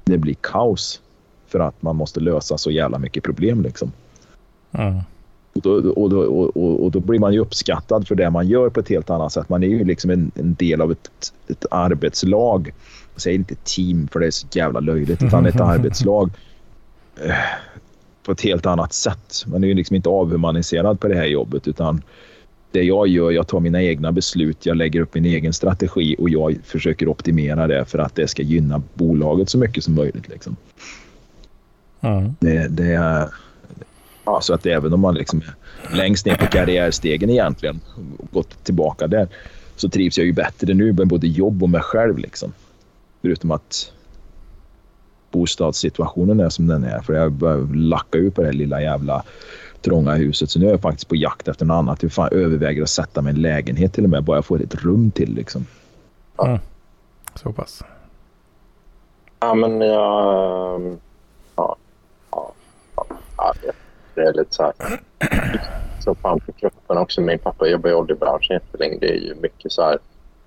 det 0.05 0.19
blir 0.19 0.36
kaos 0.40 1.01
för 1.47 1.60
att 1.60 1.82
man 1.82 1.97
måste 1.97 2.20
lösa 2.20 2.59
så 2.59 2.70
jävla 2.70 2.98
mycket 2.98 3.24
problem. 3.24 3.62
Liksom. 3.62 3.93
Mm. 4.73 5.01
Och, 5.66 5.82
då, 5.82 5.90
och, 5.90 6.10
då, 6.10 6.20
och, 6.20 6.85
och, 6.85 6.90
då 6.90 7.01
blir 7.01 7.18
man 7.18 7.32
ju 7.32 7.39
uppskattad 7.39 8.09
för 8.09 8.14
det 8.14 8.30
man 8.30 8.48
gör 8.48 8.70
på 8.70 8.80
ett 8.80 8.89
helt 8.89 9.10
annat 9.10 9.32
sätt. 9.32 9.48
Man 9.48 9.62
är 9.62 9.68
ju 9.68 9.85
liksom 9.85 10.10
en, 10.10 10.30
en 10.35 10.55
del 10.55 10.80
av 10.80 10.93
ett, 10.93 11.32
ett 11.48 11.66
arbetslag. 11.70 12.72
Jag 13.14 13.22
säger 13.22 13.39
inte 13.39 13.55
team 13.55 14.09
för 14.12 14.20
det 14.20 14.26
är 14.26 14.30
så 14.30 14.47
jävla 14.52 14.80
löjligt, 14.80 15.22
utan 15.22 15.47
ett 15.47 15.60
arbetslag 15.60 16.30
eh, 17.24 17.35
på 18.22 18.32
ett 18.32 18.40
helt 18.40 18.66
annat 18.66 18.93
sätt. 18.93 19.44
Man 19.47 19.64
är 19.64 19.68
ju 19.68 19.74
liksom 19.74 19.97
inte 19.97 20.09
avhumaniserad 20.09 21.01
på 21.01 21.09
det 21.09 21.14
här 21.14 21.26
jobbet 21.26 21.68
utan 21.68 22.02
det 22.70 22.82
jag 22.82 23.09
gör, 23.09 23.30
jag 23.30 23.47
tar 23.47 23.60
mina 23.60 23.82
egna 23.82 24.12
beslut, 24.12 24.66
jag 24.66 24.76
lägger 24.76 25.01
upp 25.01 25.14
min 25.14 25.24
egen 25.24 25.52
strategi 25.52 26.16
och 26.18 26.30
jag 26.30 26.59
försöker 26.64 27.09
optimera 27.09 27.66
det 27.66 27.85
för 27.85 27.98
att 27.98 28.14
det 28.14 28.28
ska 28.28 28.43
gynna 28.43 28.82
bolaget 28.94 29.51
så 29.51 29.59
mycket 29.59 29.85
som 29.85 29.94
möjligt. 29.94 30.28
Liksom. 30.28 30.56
Mm. 32.01 32.35
Det, 32.40 32.68
det, 32.68 32.93
är 32.93 33.28
Ja, 34.29 34.41
så 34.41 34.55
att 34.55 34.67
även 34.67 34.93
om 34.93 35.01
man 35.01 35.15
liksom 35.15 35.43
är 35.91 35.97
längst 35.97 36.27
ner 36.27 36.37
på 36.37 36.47
karriärstegen 36.47 37.31
egentligen, 37.31 37.81
gått 38.33 38.65
tillbaka 38.65 39.07
där, 39.07 39.29
så 39.77 39.89
trivs 39.89 40.19
jag 40.19 40.27
ju 40.27 40.33
bättre 40.33 40.75
nu 40.75 40.93
med 40.93 41.09
både 41.09 41.27
jobb 41.27 41.63
och 41.63 41.71
mig 41.71 41.81
själv. 41.81 42.19
Liksom. 42.19 42.53
Förutom 43.23 43.51
att 43.51 43.93
bostadssituationen 45.31 46.41
är 46.41 46.49
som 46.49 46.67
den 46.67 46.85
är. 46.85 47.01
För 47.01 47.15
jag 47.15 47.33
börjar 47.33 47.75
lacka 47.75 48.19
ut 48.19 48.35
på 48.35 48.41
det 48.41 48.47
här 48.47 48.55
lilla 48.55 48.83
jävla 48.83 49.23
trånga 49.83 50.15
huset. 50.15 50.51
Så 50.51 50.59
nu 50.59 50.67
är 50.67 50.71
jag 50.71 50.81
faktiskt 50.81 51.09
på 51.09 51.17
jakt 51.17 51.49
efter 51.49 51.67
något 51.67 51.75
annat. 51.75 52.03
Jag 52.03 52.13
fan 52.13 52.29
överväger 52.33 52.83
att 52.83 52.89
sätta 52.89 53.23
mig 53.23 53.33
i 53.33 53.37
en 53.37 53.43
lägenhet 53.43 53.93
till 53.93 54.05
och 54.05 54.11
med. 54.11 54.25
Bara 54.25 54.37
jag 54.37 54.45
får 54.45 54.63
ett 54.63 54.75
rum 54.75 55.11
till 55.11 55.35
liksom. 55.35 55.67
Mm. 56.45 56.59
Så 57.35 57.53
pass. 57.53 57.83
Ja, 59.41 59.55
men 59.55 59.81
jag... 59.81 60.99
Ja. 61.57 61.77
Ja. 62.31 62.53
ja 63.37 63.55
det 64.19 64.28
är 64.28 64.32
lite 64.32 64.55
så 64.55 64.62
här... 64.62 64.73
Så 66.01 66.15
fan 66.15 66.40
för 66.40 66.53
kroppen 66.53 66.99
också. 66.99 67.20
Min 67.20 67.39
pappa 67.39 67.66
jobbar 67.66 67.90
i 67.90 67.95
oljebranschen 67.95 68.55
jättelänge. 68.55 68.99
Det 69.01 69.11
är 69.11 69.16
ju 69.16 69.35
mycket 69.35 69.73
så 69.73 69.82
här 69.82 69.99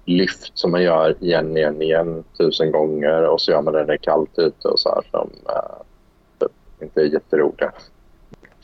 lyft 0.06 0.52
som 0.54 0.72
man 0.72 0.84
gör 0.84 1.16
igen, 1.24 1.58
igen, 1.58 1.82
igen 1.82 2.24
tusen 2.38 2.72
gånger 2.72 3.24
och 3.24 3.42
så 3.42 3.52
gör 3.52 3.62
man 3.62 3.74
det 3.74 3.80
när 3.80 3.86
det 3.86 3.94
är 3.94 3.98
kallt 3.98 4.40
ute 4.40 4.68
och 4.68 4.80
så 4.80 4.90
här 4.90 5.04
som 5.12 5.30
äh, 5.50 6.48
inte 6.82 7.02
är 7.02 7.06
jätteroliga. 7.06 7.72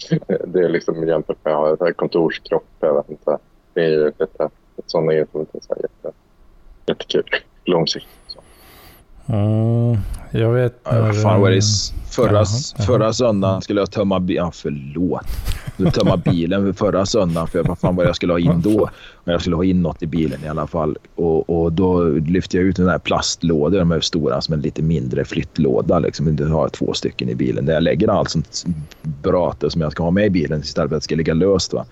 det 0.48 0.60
är 0.60 0.70
liksom 0.70 1.08
jämfört 1.08 1.46
med 1.46 1.56
att 1.56 1.80
ha 1.80 1.94
kontorskropp. 1.94 2.68
Jag 2.80 2.94
vet 2.94 3.10
inte. 3.10 3.38
Det 3.74 3.86
är 3.86 3.90
ju 3.90 4.06
lite 4.06 4.50
sådana 4.86 5.12
grejer 5.12 5.28
som 5.32 5.40
inte 5.40 5.58
är 5.58 5.62
så 5.62 5.74
här 5.76 5.82
jätte, 5.82 6.18
jättekul 6.86 7.24
långsiktigt. 7.66 8.27
Mm, 9.28 9.98
jag 10.32 10.52
vet. 10.52 10.80
Ja, 10.84 11.14
fan 11.14 11.42
vad 11.42 11.52
det 11.52 11.62
förra, 12.10 12.32
jaha, 12.32 12.46
förra 12.86 13.14
söndagen 13.14 13.62
skulle 13.62 13.82
jag 13.82 13.92
tömma 13.92 14.20
bilen. 14.20 14.46
Ja, 14.46 14.52
förlåt. 14.54 15.26
Jag 15.78 15.94
tömma 15.94 16.18
bilen 16.18 16.74
förra 16.74 17.06
söndagen 17.06 17.48
för 17.48 17.64
vad 17.64 17.80
fan 17.80 17.96
vad 17.96 18.06
jag 18.06 18.16
skulle 18.16 18.34
ha 18.34 18.40
in 18.40 18.62
då. 18.62 18.90
Men 19.24 19.32
jag 19.32 19.42
skulle 19.42 19.56
ha 19.56 19.64
in 19.64 19.82
något 19.82 20.04
i 20.04 20.08
bilen 20.08 20.40
i 20.46 20.48
alla 20.48 20.68
fall. 20.68 20.98
Och, 21.16 21.50
och 21.50 21.74
då 21.74 22.04
lyfte 22.10 22.58
jag 22.58 22.66
ut 22.66 22.76
den 22.76 22.90
här 22.90 23.00
plastlådor. 23.00 23.80
De 23.80 23.92
är 23.92 24.00
stora 24.00 24.42
som 24.42 24.54
en 24.54 24.62
lite 24.62 24.82
mindre 24.82 25.26
flyttlåda. 25.26 26.00
Liksom. 26.00 26.38
Jag 26.40 26.48
har 26.48 26.70
två 26.70 26.94
stycken 26.94 27.30
i 27.30 27.36
bilen 27.36 27.66
där 27.66 27.74
jag 27.74 27.84
lägger 27.84 28.08
allt 28.08 28.30
sånt 28.30 28.66
brate 29.02 29.70
som 29.70 29.82
jag 29.82 29.92
ska 29.92 30.04
ha 30.04 30.12
med 30.12 30.26
i 30.26 30.30
bilen 30.30 30.60
istället 30.60 30.90
för 30.90 30.96
att 30.96 31.02
det 31.02 31.06
ska 31.06 31.16
ligga 31.16 31.34
löst. 31.34 31.74
Va? 31.74 31.86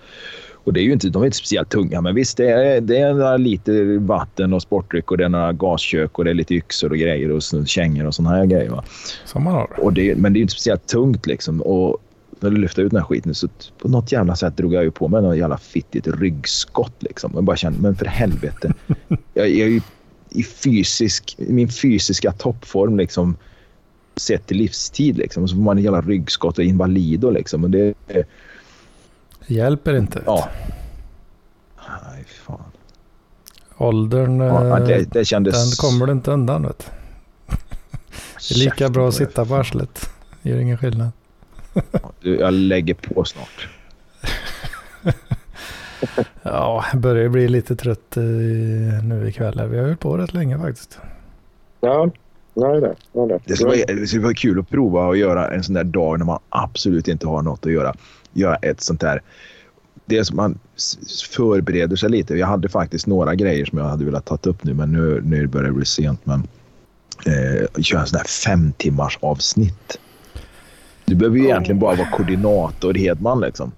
Och 0.66 0.72
det 0.72 0.80
är 0.80 0.84
ju 0.84 0.92
inte, 0.92 1.08
de 1.08 1.22
är 1.22 1.26
inte 1.26 1.36
speciellt 1.36 1.68
tunga, 1.68 2.00
men 2.00 2.14
visst, 2.14 2.36
det 2.36 2.50
är, 2.50 2.80
det 2.80 2.98
är 2.98 3.14
några 3.14 3.36
liter 3.36 3.98
vatten 3.98 4.52
och 4.52 4.62
sportdryck 4.62 5.10
och 5.10 5.18
det 5.18 5.24
är 5.24 5.28
några 5.28 5.52
gaskök 5.52 6.18
och 6.18 6.24
det 6.24 6.30
är 6.30 6.34
lite 6.34 6.54
yxor 6.54 6.90
och 6.90 6.98
grejer 6.98 7.30
och 7.30 7.42
kängor 7.66 8.06
och 8.06 8.14
såna 8.14 8.30
här 8.30 8.46
grejer. 8.46 8.70
Va? 8.70 8.84
Som. 9.24 9.66
Och 9.78 9.92
det, 9.92 10.16
men 10.16 10.32
det 10.32 10.36
är 10.36 10.38
ju 10.38 10.42
inte 10.42 10.52
speciellt 10.52 10.86
tungt 10.86 11.26
liksom. 11.26 11.62
Och 11.62 11.98
när 12.40 12.50
du 12.50 12.56
lyfte 12.56 12.82
ut 12.82 12.90
den 12.90 13.00
här 13.00 13.06
skiten 13.06 13.34
så 13.34 13.48
på 13.78 13.88
något 13.88 14.12
jävla 14.12 14.36
sätt 14.36 14.56
drog 14.56 14.74
jag 14.74 14.84
ju 14.84 14.90
på 14.90 15.08
mig 15.08 15.22
något 15.22 15.36
jävla 15.36 15.58
fittigt 15.58 16.06
ryggskott 16.06 17.02
liksom. 17.02 17.32
Jag 17.34 17.44
bara 17.44 17.56
kände, 17.56 17.80
men 17.80 17.96
för 17.96 18.06
helvete. 18.06 18.74
jag, 19.34 19.48
jag 19.48 19.68
är 19.68 19.70
ju 19.70 19.80
i 20.30 20.42
fysisk, 20.42 21.36
min 21.38 21.68
fysiska 21.68 22.32
toppform 22.32 22.96
liksom 22.96 23.36
sett 24.16 24.46
till 24.46 24.56
livstid 24.56 25.16
liksom. 25.16 25.42
Och 25.42 25.50
så 25.50 25.56
får 25.56 25.62
man 25.62 25.78
en 25.78 25.84
jävla 25.84 26.00
ryggskott 26.00 26.58
och 26.58 26.64
invalido 26.64 27.30
liksom. 27.30 27.64
Och 27.64 27.70
det, 27.70 27.94
Hjälper 29.46 29.94
inte. 29.94 30.22
Ja. 30.26 30.48
Nej, 31.76 32.24
fan. 32.46 32.62
Åldern, 33.76 34.40
ja, 34.40 34.78
det, 34.78 35.12
det 35.12 35.24
kändes... 35.24 35.54
den 35.54 35.90
kommer 35.90 36.06
du 36.06 36.12
inte 36.12 36.30
undan. 36.30 36.62
Vet. 36.62 36.90
Det 38.48 38.54
är 38.54 38.58
lika 38.58 38.88
bra 38.88 39.08
att 39.08 39.14
sitta 39.14 39.44
på 39.44 39.54
arslet. 39.54 40.10
Det 40.42 40.50
gör 40.50 40.58
ingen 40.58 40.78
skillnad. 40.78 41.10
jag 42.20 42.54
lägger 42.54 42.94
på 42.94 43.24
snart. 43.24 43.68
ja, 46.42 46.84
jag 46.92 47.00
börjar 47.00 47.28
bli 47.28 47.48
lite 47.48 47.76
trött 47.76 48.16
nu 49.02 49.28
ikväll. 49.28 49.68
Vi 49.68 49.76
har 49.76 49.84
hållit 49.84 50.00
på 50.00 50.16
rätt 50.16 50.34
länge 50.34 50.58
faktiskt. 50.58 50.98
Ja, 51.80 52.10
det 52.54 52.66
är 52.66 52.80
det. 52.80 52.94
det. 53.12 53.40
Det 53.44 53.56
skulle, 53.56 53.68
vara, 53.68 54.00
det 54.00 54.06
skulle 54.06 54.22
vara 54.22 54.34
kul 54.34 54.60
att 54.60 54.68
prova 54.68 55.10
att 55.10 55.18
göra 55.18 55.50
en 55.50 55.62
sån 55.64 55.74
där 55.74 55.84
dag 55.84 56.18
när 56.18 56.26
man 56.26 56.38
absolut 56.48 57.08
inte 57.08 57.26
har 57.26 57.42
något 57.42 57.66
att 57.66 57.72
göra 57.72 57.94
göra 58.36 58.56
ett 58.56 58.80
sånt 58.80 59.02
här... 59.02 59.22
Dels 60.08 60.32
man 60.32 60.58
förbereder 61.30 61.96
sig 61.96 62.10
lite. 62.10 62.34
Jag 62.34 62.46
hade 62.46 62.68
faktiskt 62.68 63.06
några 63.06 63.34
grejer 63.34 63.64
som 63.64 63.78
jag 63.78 63.84
hade 63.84 64.04
velat 64.04 64.24
ta 64.24 64.38
upp 64.42 64.64
nu, 64.64 64.74
men 64.74 64.92
nu, 64.92 65.20
nu 65.24 65.46
börjar 65.46 65.66
det 65.66 65.72
bli 65.72 65.84
sent. 65.84 66.20
Men 66.24 66.48
eh, 67.26 67.82
köra 67.82 68.00
en 68.00 68.06
sån 68.06 68.16
här 68.16 68.26
fem 68.26 68.72
timmars 68.76 69.18
avsnitt. 69.22 69.98
Du 71.04 71.14
behöver 71.14 71.36
ju 71.36 71.42
oh. 71.42 71.48
egentligen 71.48 71.78
bara 71.78 71.96
vara 71.96 72.10
koordinator 72.10 72.94
Hedman 72.94 73.40
liksom. 73.40 73.72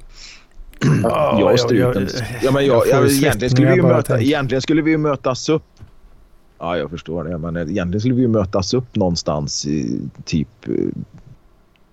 Oh, 1.05 1.36
jag 1.40 1.52
och 1.52 1.60
struten. 1.60 2.09
Ja, 2.43 2.52
men 2.52 2.66
jag, 2.66 2.89
jag, 2.89 3.10
egentligen, 3.10 3.51
skulle 3.51 3.68
vi 3.68 3.76
ju 3.76 3.82
möta, 3.82 4.20
egentligen 4.20 4.62
skulle 4.62 4.82
vi 4.82 4.90
ju 4.90 4.98
mötas 4.98 5.48
upp. 5.48 5.62
Ja, 6.59 6.76
jag 6.76 6.90
förstår 6.90 7.24
det. 7.24 7.39
Men 7.39 7.56
egentligen 7.56 8.01
skulle 8.01 8.14
vi 8.14 8.20
ju 8.20 8.28
mötas 8.28 8.74
upp 8.74 8.97
någonstans 8.97 9.66
i 9.66 10.01
typ 10.24 10.48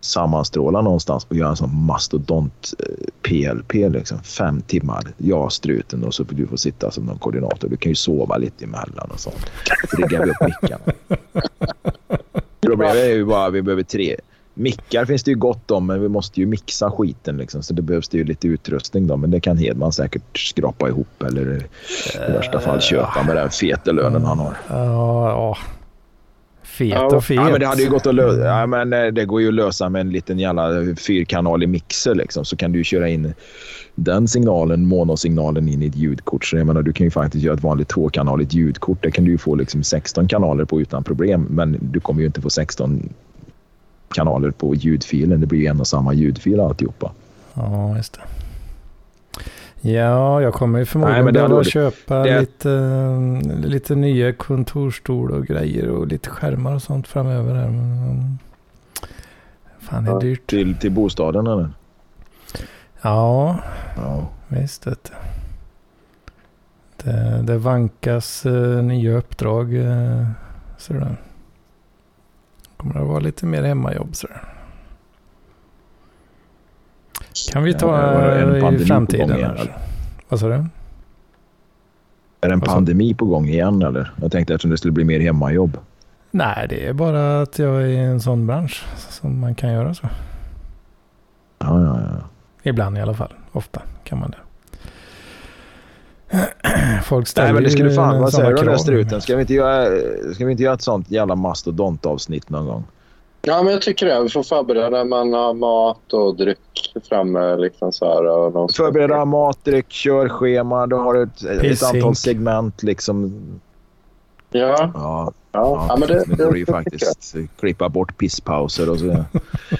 sammanstråla 0.05 0.81
någonstans 0.81 1.27
och 1.29 1.35
göra 1.35 1.49
en 1.49 1.55
sån 1.55 1.85
mastodont 1.85 2.73
PLP. 3.21 3.75
Eh, 3.75 3.89
liksom. 3.89 4.23
Fem 4.23 4.61
timmar, 4.61 5.03
jag 5.17 5.51
struten 5.51 6.03
och 6.03 6.13
så 6.13 6.25
får 6.25 6.35
du 6.35 6.47
få 6.47 6.57
sitta 6.57 6.91
som 6.91 7.03
någon 7.03 7.19
koordinator. 7.19 7.69
Du 7.69 7.77
kan 7.77 7.91
ju 7.91 7.95
sova 7.95 8.37
lite 8.37 8.65
emellan 8.65 9.11
och 9.11 9.19
sånt. 9.19 9.51
Riggar 9.97 10.25
vi 10.25 10.31
upp 10.31 10.61
mickarna. 10.61 10.93
Problemet 12.61 12.95
är 12.95 13.13
ju 13.13 13.25
bara 13.25 13.45
att 13.45 13.53
vi 13.53 13.61
behöver 13.61 13.83
tre. 13.83 14.15
Mickar 14.57 15.05
finns 15.05 15.23
det 15.23 15.31
ju 15.31 15.37
gott 15.37 15.71
om, 15.71 15.87
men 15.87 16.01
vi 16.01 16.09
måste 16.09 16.39
ju 16.39 16.45
mixa 16.45 16.91
skiten. 16.91 17.37
Liksom, 17.37 17.63
så 17.63 17.73
det 17.73 17.81
behövs 17.81 18.09
det 18.09 18.17
ju 18.17 18.23
lite 18.23 18.47
utrustning. 18.47 19.07
Då, 19.07 19.17
men 19.17 19.31
det 19.31 19.39
kan 19.39 19.57
Hedman 19.57 19.91
säkert 19.91 20.37
skrapa 20.37 20.87
ihop 20.87 21.23
eller 21.23 21.67
i 22.29 22.31
värsta 22.31 22.59
fall 22.59 22.81
köpa 22.81 23.23
med 23.23 23.35
den 23.35 23.49
feta 23.49 23.91
lönen 23.91 24.25
han 24.25 24.39
har. 24.39 24.57
Ja. 24.69 25.57
Fet 26.75 27.13
och 27.13 27.23
fet. 27.23 27.35
Ja, 27.35 27.49
men 27.49 27.59
det 27.59 27.67
hade 27.67 27.81
ju 27.81 27.89
gått 27.89 28.05
att 28.05 28.15
lösa. 28.15 28.43
Ja, 28.43 28.65
men 28.65 28.93
eh, 28.93 29.05
det 29.05 29.25
går 29.25 29.41
ju 29.41 29.47
att 29.47 29.53
lösa 29.53 29.89
med 29.89 30.01
en 30.01 30.09
liten 30.09 30.39
jävla 30.39 30.95
fyrkanalig 30.95 31.69
mixer. 31.69 32.15
Liksom. 32.15 32.45
Så 32.45 32.57
kan 32.57 32.71
du 32.71 32.83
köra 32.83 33.09
in 33.09 33.33
den 33.95 34.27
signalen, 34.27 34.85
monosignalen 34.85 35.69
in 35.69 35.83
i 35.83 35.87
ett 35.87 35.95
ljudkort. 35.95 36.45
Så 36.45 36.57
jag 36.57 36.67
menar, 36.67 36.81
du 36.81 36.93
kan 36.93 37.05
ju 37.05 37.11
faktiskt 37.11 37.43
göra 37.43 37.55
ett 37.55 37.63
vanligt 37.63 37.87
tvåkanaligt 37.87 38.53
ljudkort. 38.53 38.97
Det 39.01 39.11
kan 39.11 39.25
du 39.25 39.31
ju 39.31 39.37
få 39.37 39.55
liksom 39.55 39.83
16 39.83 40.27
kanaler 40.27 40.65
på 40.65 40.81
utan 40.81 41.03
problem. 41.03 41.47
Men 41.49 41.77
du 41.81 41.99
kommer 41.99 42.21
ju 42.21 42.27
inte 42.27 42.41
få 42.41 42.49
16 42.49 43.09
kanaler 44.15 44.51
på 44.51 44.75
ljudfilen. 44.75 45.41
Det 45.41 45.47
blir 45.47 45.59
ju 45.59 45.65
en 45.65 45.79
och 45.79 45.87
samma 45.87 46.13
ljudfil 46.13 46.59
alltihopa. 46.59 47.11
Ja, 47.53 47.97
just 47.97 48.13
det. 48.13 48.44
Ja, 49.85 50.41
jag 50.41 50.53
kommer 50.53 50.79
ju 50.79 50.85
förmodligen 50.85 51.33
behöva 51.33 51.63
köpa 51.63 52.23
det... 52.23 52.39
lite, 52.39 52.69
uh, 52.69 53.65
lite 53.65 53.95
nya 53.95 54.33
kontorstol 54.33 55.31
och 55.31 55.45
grejer 55.45 55.89
och 55.89 56.07
lite 56.07 56.29
skärmar 56.29 56.75
och 56.75 56.81
sånt 56.81 57.07
framöver. 57.07 57.55
Här. 57.55 57.69
Men, 57.69 58.09
um, 58.09 58.37
fan, 59.79 60.03
det 60.03 60.09
är 60.09 60.13
ja, 60.13 60.19
dyrt. 60.19 60.47
Till, 60.47 60.75
till 60.75 60.91
bostaden 60.91 61.47
eller? 61.47 61.69
Ja, 63.01 63.59
ja. 63.95 64.29
visst 64.47 64.83
du. 64.83 64.95
Det, 67.03 67.41
det 67.43 67.57
vankas 67.57 68.45
eh, 68.45 68.83
nya 68.83 69.17
uppdrag. 69.17 69.75
Eh, 69.75 70.27
du 70.87 70.99
det? 70.99 71.15
Kommer 72.77 72.93
det 72.93 73.05
vara 73.05 73.19
lite 73.19 73.45
mer 73.45 73.63
hemmajobb 73.63 74.15
så 74.15 74.27
där. 74.27 74.54
Kan 77.51 77.63
vi 77.63 77.73
ta 77.73 78.01
Ja, 78.01 78.27
det 78.27 78.41
en 78.41 78.55
eh, 78.55 78.61
pandemi 78.61 78.75
i 78.75 78.79
på 78.79 78.87
framtiden? 78.87 79.57
Vad 80.29 80.39
sa 80.39 80.47
du? 80.47 80.65
Är 82.41 82.47
det 82.47 82.53
en 82.53 82.61
pandemi 82.61 83.13
på 83.13 83.25
gång 83.25 83.47
igen 83.47 83.81
eller? 83.81 84.11
Jag 84.21 84.31
tänkte 84.31 84.53
eftersom 84.53 84.71
det 84.71 84.77
skulle 84.77 84.91
bli 84.91 85.03
mer 85.03 85.19
hemmajobb. 85.19 85.77
Nej, 86.31 86.67
det 86.69 86.87
är 86.87 86.93
bara 86.93 87.41
att 87.41 87.59
jag 87.59 87.81
är 87.81 87.85
i 87.85 87.97
en 87.97 88.21
sån 88.21 88.47
bransch 88.47 88.85
som 89.09 89.39
man 89.39 89.55
kan 89.55 89.73
göra 89.73 89.93
så. 89.93 90.07
Ja, 91.59 91.81
ja, 91.81 91.99
ja. 92.01 92.29
Ibland 92.63 92.97
i 92.97 93.01
alla 93.01 93.13
fall. 93.13 93.33
Ofta 93.51 93.81
kan 94.03 94.19
man 94.19 94.31
det. 94.31 94.37
Folk 97.03 97.27
ställer 97.27 97.47
Nej 97.47 97.53
men 97.53 97.63
det 97.63 97.69
skulle 97.69 97.91
fan, 97.91 98.21
vad 98.21 98.31
sådana 98.31 98.47
säger 98.47 98.49
du 98.49 98.57
om 98.57 98.63
krav. 98.63 98.71
den 98.71 98.79
struten? 98.79 99.21
Ska 99.21 99.35
vi, 99.35 99.41
inte 99.41 99.53
göra, 99.53 99.85
ska 100.33 100.45
vi 100.45 100.51
inte 100.51 100.63
göra 100.63 100.73
ett 100.73 100.81
sånt 100.81 101.11
jävla 101.11 101.35
mastodontavsnitt 101.35 102.49
någon 102.49 102.65
gång? 102.65 102.83
Ja, 103.47 103.63
men 103.63 103.73
jag 103.73 103.81
tycker 103.81 104.05
det. 104.05 104.23
Vi 104.23 104.29
får 104.29 104.43
förbereda. 104.43 105.05
Man 105.05 105.33
har 105.33 105.53
mat 105.53 106.13
och 106.13 106.35
dryck 106.35 106.93
framme. 107.09 107.55
Liksom 107.55 107.91
så 107.91 108.05
här, 108.05 108.25
och 108.25 108.71
Förbereda 108.71 109.25
mat, 109.25 109.65
dryck, 109.65 109.89
körschema. 109.89 110.87
Du 110.87 110.95
har 110.95 111.15
ett, 111.15 111.43
ett 111.43 111.61
Pissink. 111.61 111.95
antal 111.95 112.15
segment 112.15 112.83
liksom. 112.83 113.33
Ja, 114.49 114.67
Ja, 114.67 114.91
ja. 114.93 115.33
ja, 115.51 115.85
ja 115.89 115.95
men 115.99 116.07
det, 116.07 116.23
det 116.27 116.43
går 116.43 116.57
ju 116.57 116.65
faktiskt 116.65 117.35
klippa 117.59 117.89
bort 117.89 118.17
pisspauser 118.17 118.89
och 118.89 118.99
så. 118.99 119.25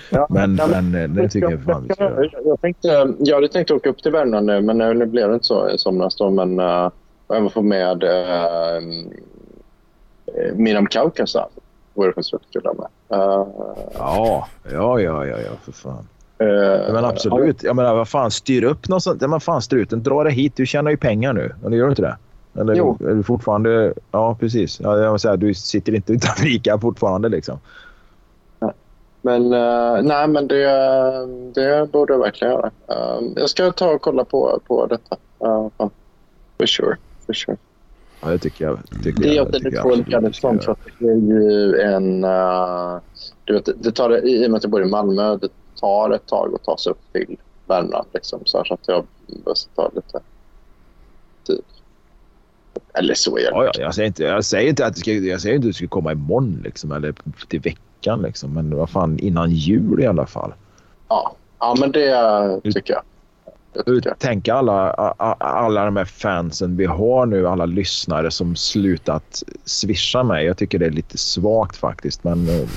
Ja. 0.10 0.28
Men, 0.30 0.56
Ja, 0.56 0.68
men 0.68 0.96
eh, 0.96 1.10
det 1.10 1.30
tycker 1.30 1.52
jag 1.52 1.64
fan 1.64 1.86
vi 1.88 1.94
ska 1.94 2.04
göra. 2.04 2.26
jag, 2.32 2.46
jag, 2.46 2.62
tänkte, 2.62 3.14
jag 3.20 3.36
hade 3.36 3.48
tänkt 3.48 3.72
åka 3.72 3.90
upp 3.90 4.04
till 4.04 4.12
Värmland 4.12 4.46
nu, 4.46 4.62
men 4.62 4.78
nu, 4.78 4.94
nu 4.94 5.06
blev 5.06 5.28
det 5.28 5.34
inte 5.34 5.46
så 5.46 5.70
i 5.70 5.78
somras. 5.78 6.16
Då, 6.16 6.30
men 6.30 6.60
uh, 6.60 6.90
även 7.34 7.50
få 7.50 7.62
med 7.62 8.04
uh, 8.04 8.10
Miriam 10.56 10.88
Kaukasa. 10.88 11.48
Vore 11.96 12.14
kul 12.14 12.42
att 12.54 12.64
ha 12.64 12.74
med. 12.74 13.20
Uh, 13.20 13.48
Ja, 14.00 14.48
ja, 14.72 15.02
ja, 15.02 15.26
ja, 15.26 15.38
för 15.64 15.72
fan. 15.72 16.08
uh, 16.42 16.94
Men 16.94 17.06
absolut. 17.06 17.64
Jag 17.64 17.76
menar, 17.76 17.96
vad 17.96 18.10
fan, 18.10 18.32
styr 18.32 18.64
upp 18.64 18.88
något 18.88 19.04
sånt. 19.04 19.22
Ja, 19.22 19.28
men 19.28 19.40
fan, 19.40 19.62
struten, 19.62 20.04
dra 20.04 20.24
det 20.24 20.32
hit. 20.32 20.56
Du 20.56 20.66
tjänar 20.66 20.92
ju 20.92 20.98
pengar 20.98 21.34
nu. 21.34 21.56
Eller 21.66 21.78
gör 21.78 21.86
du 21.86 21.90
inte 21.92 22.02
det? 22.02 22.18
Eller 22.62 22.76
Jo. 22.76 22.98
är 23.00 23.14
du 23.14 23.24
fortfarande... 23.24 23.94
Ja, 24.12 24.36
precis. 24.40 24.80
Ja, 24.80 24.98
jag 24.98 25.22
säga, 25.22 25.36
du 25.36 25.54
sitter 25.54 25.96
inte 25.96 26.14
utan 26.14 26.36
fika 26.36 26.80
fortfarande 26.80 27.30
liksom. 27.30 27.60
Men 29.26 29.54
eh, 29.54 30.04
nej, 30.04 30.28
men 30.28 30.48
det, 30.48 30.66
det 31.54 31.92
borde 31.92 32.14
jag 32.14 32.20
verkligen 32.20 32.54
göra. 32.54 32.72
Eh, 32.88 33.22
jag 33.36 33.50
ska 33.50 33.72
ta 33.72 33.90
och 33.90 34.02
kolla 34.02 34.26
på, 34.26 34.60
på 34.68 34.86
detta. 34.86 35.18
Uh, 35.46 35.68
for 36.58 36.66
sure. 36.66 36.98
For 37.26 37.34
sure. 37.34 37.58
Ja, 38.26 38.32
det 38.32 38.38
tycker 38.38 38.66
jag. 38.66 38.80
Tycker 39.04 39.24
Det 39.24 39.30
är 39.30 39.36
jag, 39.36 39.46
att 39.46 39.52
det 39.54 39.60
tycker 39.60 39.72
är 39.72 39.76
jag 39.76 39.84
två 39.84 39.90
absolut 39.90 40.08
olika 40.08 40.22
du 40.22 40.34
ska 40.34 40.48
sånt. 40.48 40.54
göra. 40.54 40.64
Så 40.66 40.72
att 40.72 40.80
det 41.00 41.06
är 41.06 41.16
ju 41.16 41.80
en... 41.82 42.24
eh, 42.24 43.00
du 43.46 43.54
vet, 43.54 43.70
det 43.84 43.92
tar, 43.92 44.26
I 44.28 44.46
och 44.48 44.52
med 44.52 44.58
att 44.58 44.64
jag 44.64 44.72
bor 44.72 44.82
i 44.82 44.86
Malmö, 44.86 45.38
det 45.38 45.50
tar 45.80 46.10
ett 46.10 46.26
tag 46.28 46.56
att 46.56 46.64
ta 46.64 46.78
sig 46.78 46.92
upp 46.92 47.00
till 47.12 47.38
Värmland. 47.66 48.08
Liksom, 48.14 48.40
så, 48.46 48.58
här, 48.58 48.66
så 48.66 48.74
att 48.74 48.88
jag 48.88 49.06
måste 49.46 49.70
ta 49.76 49.92
lite 49.96 50.20
tid. 51.48 51.62
Eller 52.94 53.14
så 53.14 53.38
är 53.38 53.42
det. 53.42 53.50
Ja, 53.52 53.66
ja, 53.66 53.72
jag, 53.78 53.96
säger 53.96 54.08
inte, 54.08 54.24
jag 54.24 54.46
säger 54.46 54.70
inte 54.70 54.86
att 54.86 54.96
du 54.96 55.00
ska, 55.00 55.12
jag 55.12 55.42
säger 55.42 55.56
inte 55.56 55.66
att 55.66 55.70
du 55.70 55.74
ska 55.74 55.88
komma 55.88 56.12
imorgon 56.12 56.62
liksom, 56.64 56.92
eller 56.92 57.14
till 57.50 57.60
veckan. 57.60 58.22
Liksom, 58.22 58.54
men 58.54 58.76
vad 58.76 58.90
fan, 58.90 59.20
innan 59.20 59.52
jul 59.52 60.02
i 60.02 60.06
alla 60.06 60.26
fall. 60.26 60.54
Ja. 61.08 61.36
ja, 61.60 61.76
men 61.80 61.92
det 61.92 62.62
tycker 62.64 62.94
jag. 62.94 63.04
Tänk 64.20 64.48
alla, 64.48 64.92
alla 65.40 65.86
de 65.86 65.96
här 65.98 66.06
fansen 66.06 66.78
vi 66.78 66.86
har 66.86 67.26
nu, 67.26 67.48
alla 67.48 67.66
lyssnare 67.66 68.32
som 68.32 68.56
slutat 68.56 69.44
swisha 69.66 70.24
mig. 70.24 70.46
Jag 70.46 70.58
tycker 70.58 70.80
det 70.80 70.86
är 70.86 70.92
lite 70.92 71.18
svagt 71.18 71.78
faktiskt. 71.78 72.24
Men 72.24 72.50
eh, 72.50 72.68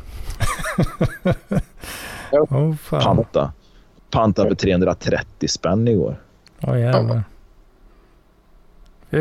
Åh 2.51 2.75
fan. 2.75 3.03
Panta. 3.03 3.53
Panta 4.11 4.43
för 4.43 4.55
330 4.55 5.49
spänn 5.49 5.89
igår. 5.89 6.17
Åh 6.63 6.81
jävlar. 6.81 7.23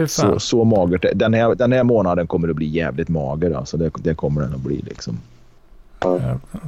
Så, 0.08 0.40
så 0.40 0.64
magert. 0.64 1.06
Den 1.16 1.34
här, 1.34 1.56
den 1.56 1.72
här 1.72 1.84
månaden 1.84 2.28
kommer 2.28 2.50
att 2.50 2.56
bli 2.56 2.66
jävligt 2.68 3.10
mager. 3.10 3.52
Alltså 3.52 3.78
det, 3.78 3.92
det 3.96 4.16
kommer 4.16 4.42
den 4.42 4.54
att 4.54 4.62
bli. 4.62 4.82
Liksom. 4.82 5.20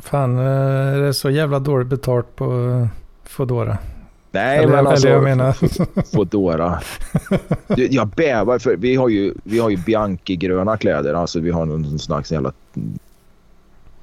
Fan, 0.01 0.38
eh, 0.38 0.45
är 0.45 0.99
det 0.99 1.13
så 1.13 1.30
jävla 1.30 1.59
dåligt 1.59 1.88
betalt 1.88 2.35
på 2.35 2.45
eh, 2.45 2.88
Foodora? 3.23 3.77
Nej, 4.36 4.57
eller, 4.57 4.68
men 4.68 4.88
alltså, 4.88 5.07
eller 5.07 5.16
jag 5.16 5.24
menar... 5.24 5.53
Foodora. 6.16 6.80
Jag 7.68 8.07
bävar 8.07 8.60
för 8.60 8.76
vi 8.76 8.95
har 8.95 9.10
ju, 9.10 9.34
vi 9.44 9.60
har 9.60 9.70
ju 9.70 9.78
Bianchi-gröna 9.78 10.78
kläder. 10.78 11.14
Alltså 11.14 11.40
vi 11.40 11.52
har 11.52 11.66
någon 11.66 11.99
slags 11.99 12.32
jävla 12.32 12.52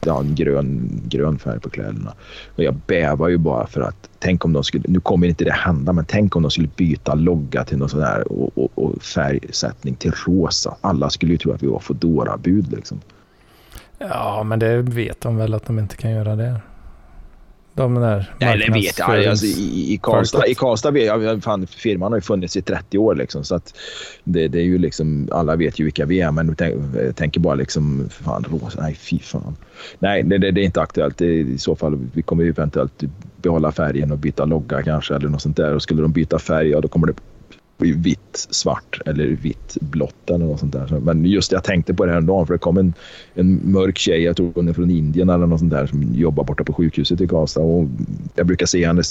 ja, 0.06 0.20
en 0.20 0.34
grön, 0.34 1.00
grön 1.04 1.38
färg 1.38 1.60
på 1.60 1.70
kläderna. 1.70 2.14
Och 2.56 2.64
jag 2.64 2.74
bävar 2.74 3.28
ju 3.28 3.36
bara 3.38 3.66
för 3.66 3.80
att 3.80 4.08
tänk 4.18 4.44
om 4.44 4.52
de 4.52 4.64
skulle, 4.64 4.84
nu 4.88 5.00
kommer 5.00 5.26
inte 5.26 5.44
det 5.44 5.52
hända, 5.52 5.92
men 5.92 6.04
tänk 6.04 6.36
om 6.36 6.42
de 6.42 6.50
skulle 6.50 6.68
byta 6.76 7.14
logga 7.14 7.64
till 7.64 7.78
någon 7.78 7.88
sån 7.88 8.02
här 8.02 8.32
och, 8.32 8.58
och, 8.58 8.70
och 8.74 9.02
färgsättning 9.02 9.94
till 9.94 10.12
rosa. 10.26 10.76
Alla 10.80 11.10
skulle 11.10 11.32
ju 11.32 11.38
tro 11.38 11.52
att 11.52 11.62
vi 11.62 11.66
var 11.66 11.78
Foodora-bud 11.78 12.72
liksom. 12.72 13.00
Ja, 13.98 14.42
men 14.42 14.58
det 14.58 14.82
vet 14.82 15.20
de 15.20 15.36
väl 15.36 15.54
att 15.54 15.66
de 15.66 15.78
inte 15.78 15.96
kan 15.96 16.10
göra 16.10 16.36
det. 16.36 16.60
De 17.74 17.94
där 17.94 18.34
Nej, 18.38 18.58
det 18.58 18.72
vet 18.72 18.98
jag. 18.98 19.26
Alltså, 19.26 19.46
i, 19.46 19.92
i, 19.94 19.98
Karlstad, 20.02 20.46
I 20.46 20.54
Karlstad 20.54 20.98
jag, 20.98 21.42
fan, 21.42 21.66
firman 21.66 22.12
har 22.12 22.18
ju 22.18 22.22
funnits 22.22 22.56
i 22.56 22.62
30 22.62 22.98
år. 22.98 23.14
Liksom, 23.14 23.44
så 23.44 23.54
att 23.54 23.74
det, 24.24 24.48
det 24.48 24.58
är 24.58 24.64
ju 24.64 24.78
liksom, 24.78 25.28
alla 25.32 25.56
vet 25.56 25.80
ju 25.80 25.84
vilka 25.84 26.06
vi 26.06 26.20
är, 26.20 26.32
men 26.32 26.54
tänk, 26.56 26.74
jag 26.96 27.16
tänker 27.16 27.40
bara 27.40 27.54
liksom, 27.54 28.08
fan, 28.10 28.44
rosa, 28.50 28.80
nej 28.82 28.94
fy 28.94 29.18
fan. 29.18 29.56
Nej, 29.98 30.22
det, 30.22 30.38
det, 30.38 30.50
det 30.50 30.60
är 30.60 30.64
inte 30.64 30.82
aktuellt. 30.82 31.18
Det, 31.18 31.34
I 31.34 31.58
så 31.58 31.76
fall, 31.76 31.98
vi 32.14 32.22
kommer 32.22 32.44
ju 32.44 32.48
eventuellt 32.48 33.02
behålla 33.42 33.72
färgen 33.72 34.12
och 34.12 34.18
byta 34.18 34.44
logga 34.44 34.82
kanske 34.82 35.14
eller 35.14 35.28
något 35.28 35.42
sånt 35.42 35.56
där. 35.56 35.74
Och 35.74 35.82
skulle 35.82 36.02
de 36.02 36.12
byta 36.12 36.38
färg, 36.38 36.68
ja 36.68 36.80
då 36.80 36.88
kommer 36.88 37.06
det 37.06 37.14
vitt, 37.82 38.46
svart 38.50 39.00
eller 39.06 39.26
vitt, 39.26 39.76
blått 39.80 40.30
eller 40.30 40.46
något 40.46 40.60
sånt 40.60 40.72
där. 40.72 41.00
Men 41.00 41.24
just 41.24 41.52
jag 41.52 41.64
tänkte 41.64 41.94
på 41.94 42.04
det 42.04 42.12
här 42.12 42.18
en 42.18 42.26
dag 42.26 42.46
för 42.46 42.54
det 42.54 42.58
kom 42.58 42.78
en, 42.78 42.94
en 43.34 43.72
mörk 43.72 43.98
tjej, 43.98 44.22
jag 44.22 44.36
tror 44.36 44.52
hon 44.54 44.68
är 44.68 44.72
från 44.72 44.90
Indien 44.90 45.28
eller 45.28 45.46
något 45.46 45.58
sånt 45.58 45.72
där, 45.72 45.86
som 45.86 46.14
jobbar 46.14 46.44
borta 46.44 46.64
på 46.64 46.72
sjukhuset 46.72 47.20
i 47.20 47.28
Karlstad. 47.28 47.60
Och 47.60 47.88
jag 48.34 48.46
brukar 48.46 48.66
se 48.66 48.86
henne, 48.86 49.02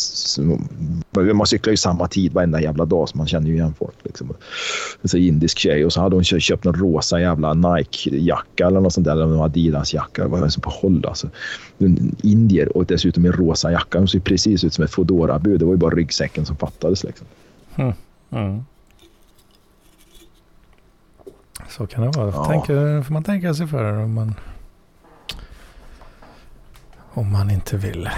man 1.34 1.48
cyklar 1.48 1.72
ju 1.72 1.78
samma 1.78 2.08
tid 2.08 2.34
varenda 2.34 2.62
jävla 2.62 2.86
dag 2.86 3.10
så 3.10 3.18
man 3.18 3.28
känner 3.28 3.48
ju 3.48 3.54
igen 3.54 3.74
folk. 3.80 3.96
Liksom. 4.04 4.34
Så 5.04 5.18
indisk 5.18 5.58
tjej 5.58 5.86
och 5.86 5.94
så 5.94 6.02
hade 6.02 6.16
hon 6.16 6.24
köpt 6.24 6.64
någon 6.64 6.74
rosa 6.76 7.22
jävla 7.22 7.54
Nike-jacka 7.54 8.68
eller 8.68 8.80
något 8.80 8.94
sånt 8.94 9.06
där, 9.06 9.12
eller 9.12 9.44
Adidas-jacka. 9.46 10.24
Det 10.24 10.28
var 10.28 10.48
så 10.48 10.62
på 10.62 10.70
håll 10.70 11.06
alltså. 11.08 11.30
En 11.78 12.16
Indier 12.24 12.78
och 12.78 12.86
dessutom 12.86 13.26
en 13.26 13.32
rosa 13.32 13.72
jacka. 13.72 13.98
hon 13.98 14.08
ser 14.08 14.20
precis 14.20 14.64
ut 14.64 14.74
som 14.74 14.84
ett 14.84 14.92
Foodora-bud. 14.92 15.60
Det 15.60 15.66
var 15.66 15.74
ju 15.74 15.78
bara 15.78 15.96
ryggsäcken 15.96 16.46
som 16.46 16.56
fattades 16.56 17.04
liksom. 17.04 17.28
Mm. 17.76 17.94
Så 21.70 21.88
kan 21.88 22.04
det 22.04 22.18
vara. 22.18 22.32
Ja. 22.32 22.46
Tänker, 22.46 23.02
får 23.02 23.14
man 23.14 23.24
tänka 23.24 23.54
sig 23.54 23.68
för 23.68 23.94
om 24.04 24.14
man... 24.14 24.36
Om 27.14 27.32
man 27.32 27.50
inte 27.52 27.78
vill 27.78 28.10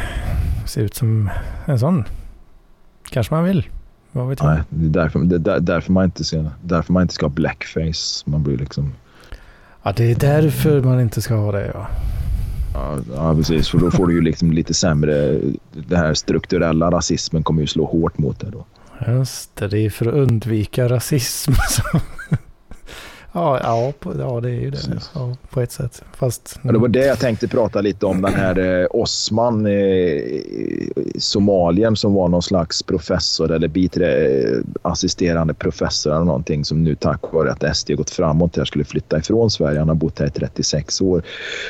se 0.66 0.82
ut 0.82 0.96
som 0.96 1.30
en 1.66 1.80
sån. 1.80 2.04
Kanske 3.10 3.34
man 3.36 3.44
vill. 3.44 3.68
Vad 4.12 4.28
vet 4.30 4.40
jag. 4.40 4.48
Nej, 4.48 4.62
det 4.70 4.86
är 4.86 5.04
därför, 5.04 5.20
det 5.20 5.36
är 5.36 5.40
där- 5.40 5.60
därför, 5.60 5.92
man 5.92 6.06
inte 6.06 6.24
ska, 6.24 6.46
därför 6.62 6.94
man 6.94 7.02
inte 7.02 7.14
ska 7.14 7.26
ha 7.26 7.32
blackface. 7.34 8.24
Man 8.26 8.44
blir 8.44 8.58
liksom... 8.58 8.94
Ja, 9.84 9.94
det 9.98 10.12
är 10.12 10.16
därför 10.16 10.82
man 10.82 11.00
inte 11.02 11.22
ska 11.22 11.36
ha 11.36 11.52
det 11.52 11.72
ja. 11.74 11.88
Ja, 12.74 12.98
ja, 13.16 13.36
precis. 13.36 13.70
För 13.70 13.78
då 13.78 13.92
får 13.92 14.08
du 14.08 14.14
ju 14.14 14.22
liksom 14.22 14.52
lite 14.52 14.74
sämre... 14.74 15.40
Den 15.72 16.00
här 16.00 16.14
strukturella 16.14 16.92
rasismen 16.92 17.44
kommer 17.44 17.62
ju 17.62 17.68
slå 17.68 17.86
hårt 17.86 18.18
mot 18.18 18.40
det 18.40 18.50
då. 18.50 18.66
Just 19.08 19.56
det, 19.56 19.68
det 19.68 19.86
är 19.86 19.90
för 19.90 20.06
att 20.06 20.14
undvika 20.14 20.90
rasism. 20.90 21.52
ja, 23.34 23.60
ja, 23.64 23.94
på, 24.00 24.14
ja, 24.20 24.40
det 24.42 24.50
är 24.50 24.62
ju 24.62 24.70
det. 24.70 24.80
Ja, 25.14 25.36
på 25.50 25.62
ett 25.62 25.72
sätt. 25.72 26.04
Fast, 26.18 26.60
ja, 26.62 26.72
det 26.72 26.78
var 26.78 26.88
det 26.88 27.06
jag 27.06 27.20
tänkte 27.20 27.48
prata 27.48 27.82
lite 27.82 28.06
om. 28.06 28.22
Den 28.22 28.34
här 28.34 28.82
eh, 28.82 28.88
Osman 28.90 29.66
eh, 29.66 30.22
Somalien 31.18 31.96
som 31.96 32.14
var 32.14 32.28
någon 32.28 32.42
slags 32.42 32.84
professor 32.84 33.52
eller 33.52 33.68
bitre, 33.68 34.28
eh, 34.28 34.60
assisterande 34.82 35.54
professor 35.54 36.16
eller 36.16 36.26
någonting 36.26 36.66
som 36.66 36.84
nu 36.84 36.96
tack 36.96 37.34
vare 37.34 37.52
att 37.52 37.78
SD 37.78 37.92
gått 37.92 38.10
framåt 38.10 38.58
här 38.58 38.66
skulle 38.66 38.84
flytta 38.84 39.18
ifrån 39.18 39.50
Sverige. 39.52 39.80
Han 39.80 39.88
har 39.88 39.96
bott 39.96 40.20
här 40.20 40.28
i 40.28 40.32
36 40.32 41.02
år 41.02 41.24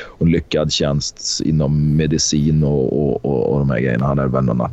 och 0.04 0.26
lyckad 0.26 0.72
tjänst 0.72 1.40
inom 1.44 1.96
medicin 1.96 2.64
och, 2.64 2.92
och, 2.92 3.24
och, 3.24 3.52
och 3.52 3.58
de 3.58 3.70
här 3.70 3.80
grejerna. 3.80 4.06
Han 4.06 4.18
hade 4.18 4.30
väl 4.30 4.44
någon 4.44 4.68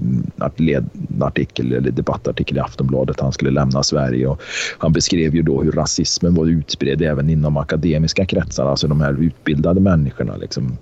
artikel 1.21 1.73
eller 1.73 1.91
debattartikel 1.91 2.57
i 2.57 2.59
Aftonbladet. 2.59 3.19
Han 3.19 3.31
skulle 3.31 3.51
lämna 3.51 3.83
Sverige 3.83 4.27
och 4.27 4.41
han 4.77 4.93
beskrev 4.93 5.35
ju 5.35 5.41
då 5.41 5.61
hur 5.61 5.71
rasismen 5.71 6.35
var 6.35 6.45
utbredd 6.81 7.01
även 7.01 7.29
inom 7.29 7.57
akademiska 7.57 8.25
kretsar, 8.25 8.65
alltså 8.65 8.87
de 8.87 9.01
här 9.01 9.21
utbildade 9.21 9.79
människorna. 9.79 10.37
Liksom, 10.37 10.77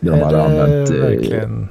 de 0.00 0.10
är 0.10 0.32
det 0.32 0.42
använt, 0.42 0.90
eh, 0.90 0.96
verkligen... 0.96 1.68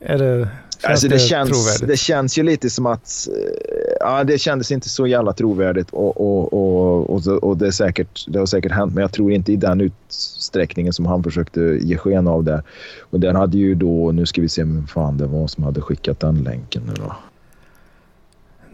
Är 0.00 0.18
det... 0.18 0.48
Alltså 0.82 1.08
det, 1.08 1.18
känns, 1.18 1.80
det 1.80 1.96
känns 1.96 2.38
ju 2.38 2.42
lite 2.42 2.70
som 2.70 2.86
att... 2.86 3.28
Eh, 3.28 3.96
ja, 4.00 4.24
det 4.24 4.38
kändes 4.38 4.72
inte 4.72 4.88
så 4.88 5.06
jävla 5.06 5.32
trovärdigt 5.32 5.90
och, 5.90 6.20
och, 6.20 6.52
och, 6.52 7.10
och, 7.10 7.26
och 7.26 7.56
det, 7.56 7.66
är 7.66 7.70
säkert, 7.70 8.26
det 8.28 8.38
har 8.38 8.46
säkert 8.46 8.72
hänt, 8.72 8.94
men 8.94 9.02
jag 9.02 9.12
tror 9.12 9.32
inte 9.32 9.52
i 9.52 9.56
den 9.56 9.80
utsträckningen 9.80 10.92
som 10.92 11.06
han 11.06 11.22
försökte 11.22 11.60
ge 11.60 11.96
sken 11.96 12.28
av 12.28 12.44
det. 12.44 12.62
Och 13.00 13.20
den 13.20 13.36
hade 13.36 13.58
ju 13.58 13.74
då... 13.74 14.12
Nu 14.12 14.26
ska 14.26 14.40
vi 14.40 14.48
se 14.48 14.62
vem 14.62 14.86
fan 14.86 15.18
det 15.18 15.26
var 15.26 15.46
som 15.46 15.64
hade 15.64 15.80
skickat 15.80 16.20
den 16.20 16.42
länken 16.42 16.82
nu 16.86 16.92
då. 16.96 17.16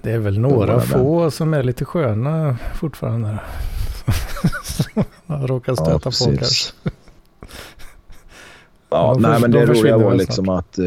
Det 0.02 0.10
är 0.10 0.18
väl 0.18 0.38
några 0.38 0.80
få 0.80 1.30
som 1.30 1.54
är 1.54 1.62
lite 1.62 1.84
sköna 1.84 2.56
fortfarande. 2.74 3.38
Som 4.64 5.04
råkar 5.46 5.74
stöta 5.74 5.90
ja, 5.92 5.98
på 5.98 6.36
kanske. 6.36 6.72
Ja, 8.90 9.16
nej, 9.18 9.40
men 9.40 9.50
det 9.50 9.66
roliga 9.66 9.98
var 9.98 10.14
liksom 10.14 10.48
att 10.48 10.78
eh, 10.78 10.86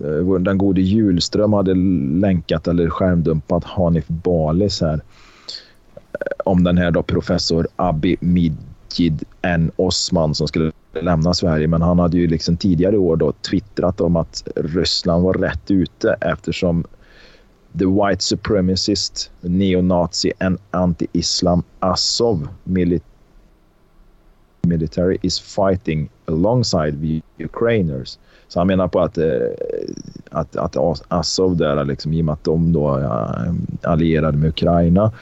eh, 0.00 0.34
den 0.40 0.58
gode 0.58 0.80
Julström 0.80 1.52
hade 1.52 1.74
länkat 2.20 2.68
eller 2.68 2.90
skärmdumpat 2.90 3.64
Hanif 3.64 4.08
Balis 4.08 4.80
här. 4.80 4.94
Eh, 4.94 5.00
om 6.44 6.64
den 6.64 6.78
här 6.78 6.90
då 6.90 7.02
professor 7.02 7.68
Abi 7.76 8.16
Midjid 8.90 9.24
N. 9.42 9.70
Osman 9.76 10.34
som 10.34 10.48
skulle 10.48 10.72
lämna 11.00 11.34
Sverige. 11.34 11.68
Men 11.68 11.82
han 11.82 11.98
hade 11.98 12.16
ju 12.16 12.26
liksom 12.26 12.56
tidigare 12.56 12.94
i 12.94 12.98
år 12.98 13.16
då 13.16 13.32
twittrat 13.32 14.00
om 14.00 14.16
att 14.16 14.48
Ryssland 14.56 15.24
var 15.24 15.34
rätt 15.34 15.70
ute 15.70 16.16
eftersom 16.20 16.84
the 17.78 17.86
white 17.86 18.22
supremacist, 18.22 19.30
neonazi 19.40 20.32
and 20.40 20.58
anti-Islam 20.70 21.62
Azov 21.80 22.48
milit 22.64 23.02
military 24.62 25.18
is 25.22 25.40
fighting 25.40 26.08
alongside 26.26 27.00
the 27.00 27.44
Ukrainers. 27.44 28.18
Så 28.48 28.60
han 28.60 28.66
menar 28.66 28.88
på 28.88 29.00
att, 29.00 29.18
eh, 29.18 29.24
att, 30.30 30.56
att 30.56 30.76
Azov 31.08 31.56
där, 31.56 31.84
liksom, 31.84 32.12
i 32.12 32.20
och 32.20 32.24
med 32.24 32.32
att 32.32 32.44
de 32.44 32.72
då 32.72 32.94
är 32.94 33.54
allierade 33.82 34.38
med 34.38 34.48
Ukraina, 34.48 35.12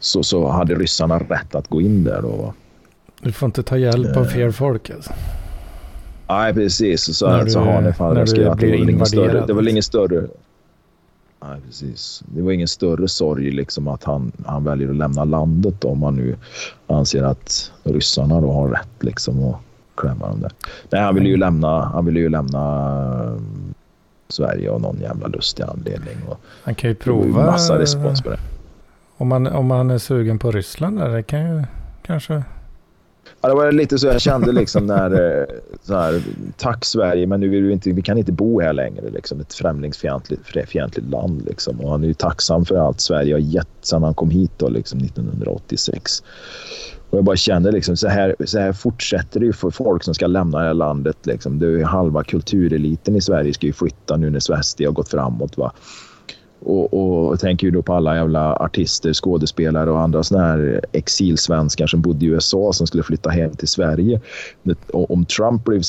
så, 0.00 0.22
så 0.22 0.48
hade 0.48 0.74
ryssarna 0.74 1.18
rätt 1.18 1.54
att 1.54 1.68
gå 1.68 1.80
in 1.80 2.04
där. 2.04 2.22
Då. 2.22 2.54
Du 3.22 3.32
får 3.32 3.46
inte 3.46 3.62
ta 3.62 3.76
hjälp 3.76 4.16
av 4.16 4.24
fel 4.24 4.52
folk 4.52 4.90
alltså. 4.90 5.12
Nej, 6.28 6.54
precis. 6.54 7.04
Så, 7.04 7.12
så, 7.14 7.46
så 7.46 7.60
har 7.60 7.80
ni 7.80 7.92
fan 7.92 8.14
det 8.14 8.34
var 8.34 8.64
ingen 8.64 9.06
större, 9.06 9.46
det 9.46 9.52
var 9.52 9.68
ingen 9.68 9.82
större 9.82 10.26
Nej, 11.44 11.60
precis. 11.66 12.22
Det 12.26 12.42
var 12.42 12.52
ingen 12.52 12.68
större 12.68 13.08
sorg 13.08 13.50
liksom 13.50 13.88
att 13.88 14.04
han, 14.04 14.32
han 14.46 14.64
väljer 14.64 14.88
att 14.88 14.96
lämna 14.96 15.24
landet 15.24 15.84
om 15.84 16.02
han 16.02 16.16
nu 16.16 16.36
anser 16.86 17.22
att 17.22 17.72
ryssarna 17.82 18.40
då 18.40 18.52
har 18.52 18.68
rätt 18.68 19.02
liksom 19.02 19.44
att 19.44 19.56
klämma 19.94 20.28
dem 20.28 20.40
där. 20.40 20.52
Nej, 20.90 21.00
han 21.02 21.14
ville 21.14 21.28
ju 21.28 21.36
lämna, 21.36 21.84
han 21.84 22.06
ville 22.06 22.20
ju 22.20 22.28
lämna 22.28 23.24
um, 23.24 23.74
Sverige 24.28 24.70
av 24.70 24.80
någon 24.80 25.00
jävla 25.00 25.26
lustig 25.26 25.62
anledning. 25.62 26.16
Och 26.28 26.40
han 26.62 26.74
kan 26.74 26.90
ju 26.90 26.94
prova. 26.94 27.46
Massa 27.46 27.78
respons 27.78 28.22
på 28.22 28.30
det. 28.30 28.38
Om 29.16 29.28
man, 29.28 29.46
om 29.46 29.66
man 29.66 29.90
är 29.90 29.98
sugen 29.98 30.38
på 30.38 30.50
Ryssland 30.50 30.98
där, 30.98 31.08
det 31.08 31.22
kan 31.22 31.56
ju 31.56 31.62
kanske 32.02 32.42
Ja, 33.40 33.48
det 33.48 33.54
var 33.54 33.72
lite 33.72 33.98
så 33.98 34.06
jag 34.06 34.20
kände 34.20 34.52
liksom 34.52 34.86
när... 34.86 35.38
Eh, 35.40 35.44
så 35.82 35.94
här, 35.94 36.22
tack 36.56 36.84
Sverige, 36.84 37.26
men 37.26 37.40
nu 37.40 37.48
vill 37.48 37.62
vi, 37.62 37.72
inte, 37.72 37.92
vi 37.92 38.02
kan 38.02 38.18
inte 38.18 38.32
bo 38.32 38.60
här 38.60 38.72
längre. 38.72 39.10
Liksom, 39.10 39.40
ett 39.40 39.54
främlingsfientligt 39.54 40.42
fientligt 40.68 41.10
land. 41.10 41.44
Liksom. 41.44 41.80
Och 41.80 41.90
han 41.90 42.02
är 42.02 42.08
ju 42.08 42.14
tacksam 42.14 42.64
för 42.64 42.76
allt 42.76 43.00
Sverige 43.00 43.34
har 43.34 43.40
gett 43.40 43.68
sedan 43.80 44.02
han 44.02 44.14
kom 44.14 44.30
hit 44.30 44.52
då, 44.56 44.68
liksom, 44.68 45.00
1986. 45.00 46.22
Och 47.10 47.18
jag 47.18 47.24
bara 47.24 47.36
kände 47.36 47.72
liksom 47.72 47.96
så 47.96 48.08
här, 48.08 48.36
så 48.44 48.58
här 48.58 48.72
fortsätter 48.72 49.40
det 49.40 49.46
ju 49.46 49.52
för 49.52 49.70
folk 49.70 50.02
som 50.04 50.14
ska 50.14 50.26
lämna 50.26 50.58
det 50.58 50.64
här 50.64 50.74
landet. 50.74 51.16
Liksom. 51.22 51.58
Det 51.58 51.66
är 51.66 51.84
halva 51.84 52.24
kultureliten 52.24 53.16
i 53.16 53.20
Sverige 53.20 53.54
ska 53.54 53.66
ju 53.66 53.72
flytta 53.72 54.16
nu 54.16 54.30
när 54.30 54.62
SD 54.62 54.80
har 54.80 54.92
gått 54.92 55.08
framåt. 55.08 55.58
Va? 55.58 55.72
Och, 56.64 57.30
och 57.30 57.40
tänker 57.40 57.66
ju 57.66 57.70
då 57.70 57.82
på 57.82 57.94
alla 57.94 58.16
jävla 58.16 58.56
artister, 58.56 59.12
skådespelare 59.12 59.90
och 59.90 60.00
andra 60.00 60.22
såna 60.22 60.42
här 60.42 60.80
exilsvenskar 60.92 61.86
som 61.86 62.00
bodde 62.00 62.24
i 62.24 62.28
USA 62.28 62.72
som 62.72 62.86
skulle 62.86 63.02
flytta 63.02 63.30
hem 63.30 63.54
till 63.56 63.68
Sverige. 63.68 64.20
Om 64.92 65.24
Trump 65.24 65.64
blev 65.64 65.82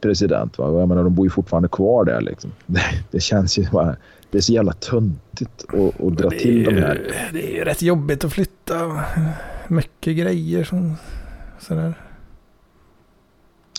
president, 0.00 0.58
va? 0.58 0.80
Jag 0.80 0.88
menar, 0.88 1.04
de 1.04 1.14
bor 1.14 1.26
ju 1.26 1.30
fortfarande 1.30 1.68
kvar 1.68 2.04
där. 2.04 2.20
Liksom. 2.20 2.52
Det, 2.66 2.80
det 3.10 3.20
känns 3.20 3.58
ju 3.58 3.66
bara... 3.70 3.96
Det 4.30 4.38
är 4.38 4.42
så 4.42 4.52
jävla 4.52 4.72
töntigt 4.72 5.64
att, 5.68 6.04
att 6.04 6.16
dra 6.16 6.30
till 6.30 6.64
de 6.64 6.74
här. 6.74 7.00
Det 7.32 7.52
är 7.52 7.56
ju 7.56 7.64
rätt 7.64 7.82
jobbigt 7.82 8.24
att 8.24 8.32
flytta. 8.32 9.00
Mycket 9.68 10.16
grejer 10.16 10.64
som 10.64 10.96
sådär. 11.60 11.94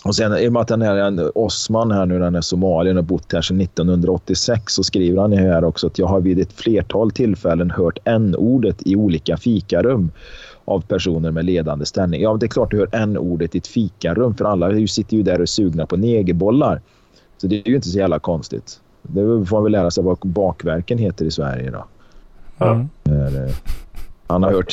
Och 0.04 0.14
sen 0.14 0.38
i 0.38 0.48
och 0.48 0.52
med 0.52 0.62
att 0.62 0.68
den 0.68 0.82
här 0.82 1.38
Osman 1.38 1.90
här 1.90 2.06
nu, 2.06 2.18
den 2.18 2.34
är 2.34 2.40
somalien 2.40 2.98
och 2.98 3.04
bott 3.04 3.32
här 3.32 3.42
sedan 3.42 3.60
1986 3.60 4.72
så 4.72 4.82
skriver 4.82 5.20
han 5.20 5.32
här 5.32 5.64
också 5.64 5.86
att 5.86 5.98
jag 5.98 6.06
har 6.06 6.20
vid 6.20 6.38
ett 6.38 6.52
flertal 6.52 7.10
tillfällen 7.10 7.70
hört 7.70 7.98
n-ordet 8.04 8.86
i 8.86 8.96
olika 8.96 9.36
fikarum 9.36 10.10
av 10.64 10.80
personer 10.80 11.30
med 11.30 11.44
ledande 11.44 11.86
ställning. 11.86 12.22
Ja, 12.22 12.36
det 12.40 12.46
är 12.46 12.48
klart 12.48 12.70
du 12.70 12.78
hör 12.78 12.88
n-ordet 12.92 13.54
i 13.54 13.58
ett 13.58 13.66
fikarum 13.66 14.34
för 14.34 14.44
alla 14.44 14.86
sitter 14.86 15.16
ju 15.16 15.22
där 15.22 15.34
och 15.34 15.40
är 15.40 15.46
sugna 15.46 15.86
på 15.86 15.96
negerbollar. 15.96 16.80
Så 17.36 17.46
det 17.46 17.56
är 17.66 17.68
ju 17.68 17.74
inte 17.74 17.88
så 17.88 17.98
jävla 17.98 18.18
konstigt. 18.18 18.80
Det 19.02 19.20
får 19.46 19.56
man 19.56 19.62
väl 19.62 19.72
lära 19.72 19.90
sig 19.90 20.04
vad 20.04 20.18
bakverken 20.22 20.98
heter 20.98 21.24
i 21.24 21.30
Sverige 21.30 21.70
då. 21.70 21.84
Mm. 22.64 22.88
Han 24.26 24.42
har 24.42 24.52
hört 24.52 24.72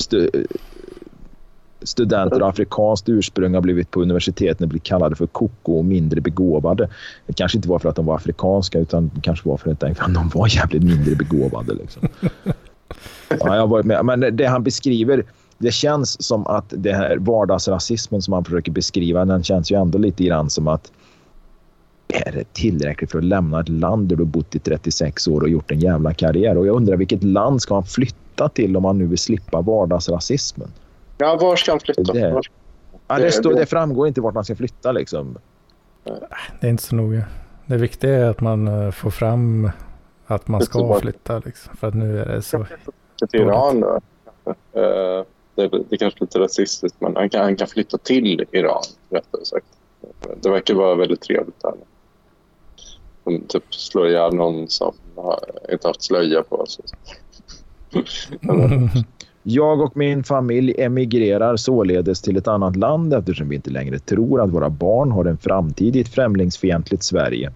studenter 1.84 2.42
av 2.42 2.50
afrikanskt 2.50 3.10
ursprung 3.10 3.54
har 3.54 3.62
blivit 3.62 3.92
på 3.92 4.02
universiteten 4.02 4.70
blivit 4.70 4.84
kallade 4.84 5.16
för 5.16 5.28
koko 5.28 5.74
och 5.74 5.86
mindre 5.86 6.22
begåvade. 6.22 6.90
Det 7.26 7.34
kanske 7.34 7.58
inte 7.58 7.70
var 7.70 7.80
för 7.80 7.90
att 7.90 7.96
de 7.96 8.06
var 8.06 8.16
afrikanska 8.16 8.80
utan 8.80 9.12
det 9.16 9.22
kanske 9.22 9.50
var 9.50 9.58
för 9.58 9.72
att 9.72 9.80
de 9.80 10.30
var 10.34 10.56
jävligt 10.56 10.84
mindre 10.84 11.16
begåvade. 11.16 11.74
Liksom. 11.74 12.08
Ja. 13.40 14.04
Men 14.04 14.36
det 14.38 14.46
han 14.46 14.64
beskriver, 14.64 15.24
det 15.58 15.72
känns 15.72 16.24
som 16.24 16.48
att 16.48 16.66
det 16.70 16.94
här 16.94 17.18
vardagsrasismen 17.18 18.22
som 18.22 18.34
han 18.34 18.46
försöker 18.46 18.72
beskriva, 18.72 19.26
den 19.26 19.44
känns 19.44 19.72
ju 19.72 19.82
ändå 19.82 19.98
lite 19.98 20.24
grann 20.24 20.50
som 20.50 20.68
att 20.68 20.92
är 22.08 22.32
det 22.32 22.54
tillräckligt 22.54 23.12
för 23.12 23.18
att 23.18 23.24
lämna 23.24 23.60
ett 23.60 23.70
land 23.70 24.08
där 24.08 24.16
du 24.16 24.26
bott 24.26 24.56
i 24.56 24.60
36 24.60 25.28
år 25.28 25.42
och 25.42 25.50
gjort 25.50 25.72
en 25.72 25.80
jävla 25.80 26.14
karriär? 26.14 26.58
Och 26.58 26.68
jag 26.68 26.76
undrar 26.76 26.98
vilket 26.98 27.24
land 27.24 27.62
ska 27.62 27.74
han 27.74 27.86
flytta 27.86 28.50
till 28.50 28.78
om 28.78 28.86
han 28.86 28.98
nu 28.98 29.08
vill 29.08 29.18
slippa 29.18 29.62
vardagsrasismen? 29.62 30.70
Ja, 31.22 31.38
var 31.42 31.56
ska 31.56 31.72
han 31.72 31.80
flytta? 31.80 32.14
Det, 32.14 32.42
ja, 33.08 33.18
det, 33.18 33.32
står, 33.32 33.54
det 33.54 33.66
framgår 33.66 34.08
inte 34.08 34.22
vart 34.22 34.34
man 34.34 34.46
ska 34.46 34.56
flytta 34.56 34.92
liksom. 34.92 35.38
Det 36.60 36.68
är 36.68 36.72
inte 36.72 36.84
så 36.84 36.96
noga. 36.96 37.26
Det 37.66 37.78
viktiga 37.78 38.16
är 38.16 38.30
att 38.30 38.42
man 38.42 38.68
eh, 38.68 38.92
får 38.92 39.10
fram 39.10 39.72
att 40.26 40.48
man 40.48 40.62
ska 40.62 41.00
flytta. 41.00 41.40
Liksom, 41.46 41.76
för 41.76 41.88
att 41.88 41.94
nu 41.94 42.20
är 42.20 42.26
det 42.26 42.42
så. 42.42 42.66
Till 43.30 43.42
Iran 43.42 43.80
då. 43.80 44.00
Eh, 44.46 45.26
det, 45.56 45.68
det 45.68 45.96
är 45.96 45.98
kanske 45.98 46.20
lite 46.20 46.40
rasistiskt, 46.40 47.02
men 47.02 47.16
han 47.16 47.30
kan, 47.30 47.42
han 47.42 47.56
kan 47.56 47.68
flytta 47.68 47.98
till 47.98 48.46
Iran, 48.52 48.84
rättare 49.10 49.46
sagt. 49.46 49.66
Det 50.42 50.50
verkar 50.50 50.74
vara 50.74 50.96
väldigt 50.96 51.22
trevligt 51.22 51.62
där. 51.62 51.74
De 53.24 53.42
typ 53.48 53.74
slår 53.76 54.08
ihjäl 54.08 54.34
någon 54.34 54.68
som 54.68 54.94
har, 55.16 55.40
inte 55.72 55.88
haft 55.88 56.04
slöja 56.04 56.44
på 56.44 56.66
sig. 56.66 56.86
Jag 59.44 59.82
och 59.82 59.98
min 59.98 60.24
familj 60.24 60.76
emigrerar 60.78 61.56
således 61.58 62.22
till 62.22 62.38
ett 62.38 62.48
annat 62.48 62.76
land 62.76 63.14
eftersom 63.14 63.50
vi 63.50 63.56
inte 63.56 63.70
längre 63.70 64.00
tror 64.00 64.42
att 64.42 64.50
våra 64.50 64.70
barn 64.70 65.12
har 65.12 65.26
en 65.26 65.38
framtid 65.38 65.96
i 65.96 66.02
ett 66.02 66.14
främlingsfientligt 66.14 67.04
Sverige. 67.04 67.52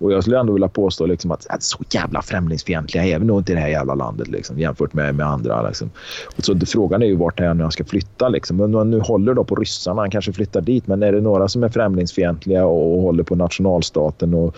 Och 0.00 0.12
jag 0.12 0.22
skulle 0.22 0.40
ändå 0.40 0.52
vilja 0.52 0.68
påstå 0.68 1.06
liksom 1.06 1.30
att, 1.30 1.46
att 1.48 1.62
så 1.62 1.78
jävla 1.90 2.22
främlingsfientliga 2.22 3.04
är 3.04 3.18
vi 3.18 3.24
nog 3.24 3.40
inte 3.40 3.52
i 3.52 3.54
det 3.54 3.60
här 3.60 3.68
jävla 3.68 3.94
landet 3.94 4.28
liksom, 4.28 4.58
jämfört 4.58 4.92
med, 4.92 5.14
med 5.14 5.26
andra. 5.26 5.68
Liksom. 5.68 5.90
Och 6.36 6.44
så 6.44 6.58
frågan 6.66 7.02
är 7.02 7.06
ju 7.06 7.16
vart 7.16 7.40
är 7.40 7.54
när 7.54 7.62
han 7.62 7.72
ska 7.72 7.84
flytta. 7.84 8.28
Liksom. 8.28 8.56
Men 8.56 8.90
nu 8.90 9.00
håller 9.00 9.34
då 9.34 9.44
på 9.44 9.54
ryssarna, 9.54 10.02
han 10.02 10.10
kanske 10.10 10.32
flyttar 10.32 10.60
dit. 10.60 10.86
Men 10.86 11.02
är 11.02 11.12
det 11.12 11.20
några 11.20 11.48
som 11.48 11.62
är 11.62 11.68
främlingsfientliga 11.68 12.66
och, 12.66 12.96
och 12.96 13.02
håller 13.02 13.22
på 13.22 13.34
nationalstaten 13.34 14.34
och 14.34 14.56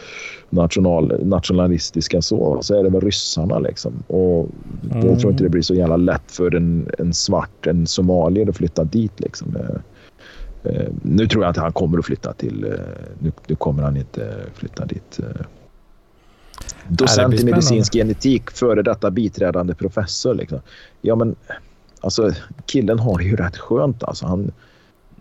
national, 0.50 1.20
nationalistiska 1.24 2.22
så, 2.22 2.58
så 2.62 2.78
är 2.78 2.82
det 2.82 2.90
väl 2.90 3.00
ryssarna. 3.00 3.58
Liksom. 3.58 3.92
Och 4.06 4.48
mm. 4.90 5.06
Jag 5.08 5.20
tror 5.20 5.32
inte 5.32 5.44
det 5.44 5.50
blir 5.50 5.62
så 5.62 5.74
jävla 5.74 5.96
lätt 5.96 6.30
för 6.30 6.54
en, 6.54 6.88
en 6.98 7.14
svart, 7.14 7.66
en 7.66 7.86
somalier 7.86 8.48
att 8.48 8.56
flytta 8.56 8.84
dit. 8.84 9.20
Liksom. 9.20 9.56
Uh, 10.66 10.88
nu 11.02 11.26
tror 11.26 11.44
jag 11.44 11.50
inte 11.50 11.60
han 11.60 11.72
kommer 11.72 11.98
att 11.98 12.04
flytta 12.04 12.32
till... 12.32 12.64
Uh, 12.64 12.78
nu, 13.18 13.32
nu, 13.46 13.54
kommer 13.54 13.82
han 13.82 13.96
inte 13.96 14.34
flytta 14.54 14.84
dit. 14.84 15.20
Uh, 15.20 15.42
docent 16.88 17.34
i 17.34 17.44
medicinsk 17.44 17.92
genetik, 17.92 18.50
före 18.50 18.82
detta 18.82 19.10
biträdande 19.10 19.74
professor. 19.74 20.34
Liksom. 20.34 20.60
Ja, 21.00 21.14
men 21.14 21.36
alltså 22.00 22.30
killen 22.66 22.98
har 22.98 23.18
det 23.18 23.24
ju 23.24 23.36
rätt 23.36 23.56
skönt. 23.56 24.04
Alltså. 24.04 24.26
Han, 24.26 24.52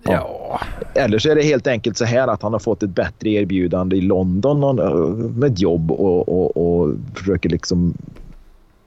ja. 0.03 0.59
Eller 0.93 1.19
så 1.19 1.30
är 1.30 1.35
det 1.35 1.43
helt 1.43 1.68
enkelt 1.68 1.97
så 1.97 2.05
här 2.05 2.27
att 2.27 2.41
han 2.41 2.53
har 2.53 2.59
fått 2.59 2.84
ett 2.84 2.89
bättre 2.89 3.30
erbjudande 3.30 3.95
i 3.95 4.01
London 4.01 4.76
med 5.39 5.51
ett 5.51 5.59
jobb 5.59 5.91
och, 5.91 6.30
och, 6.30 6.57
och 6.57 6.95
försöker 7.15 7.49
liksom 7.49 7.93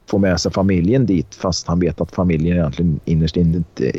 få 0.06 0.18
med 0.18 0.40
sig 0.40 0.52
familjen 0.52 1.06
dit 1.06 1.34
fast 1.34 1.66
han 1.66 1.80
vet 1.80 2.00
att 2.00 2.14
familjen 2.14 2.56
egentligen 2.56 3.00
innerst 3.04 3.36
inne 3.36 3.56
inte 3.56 3.92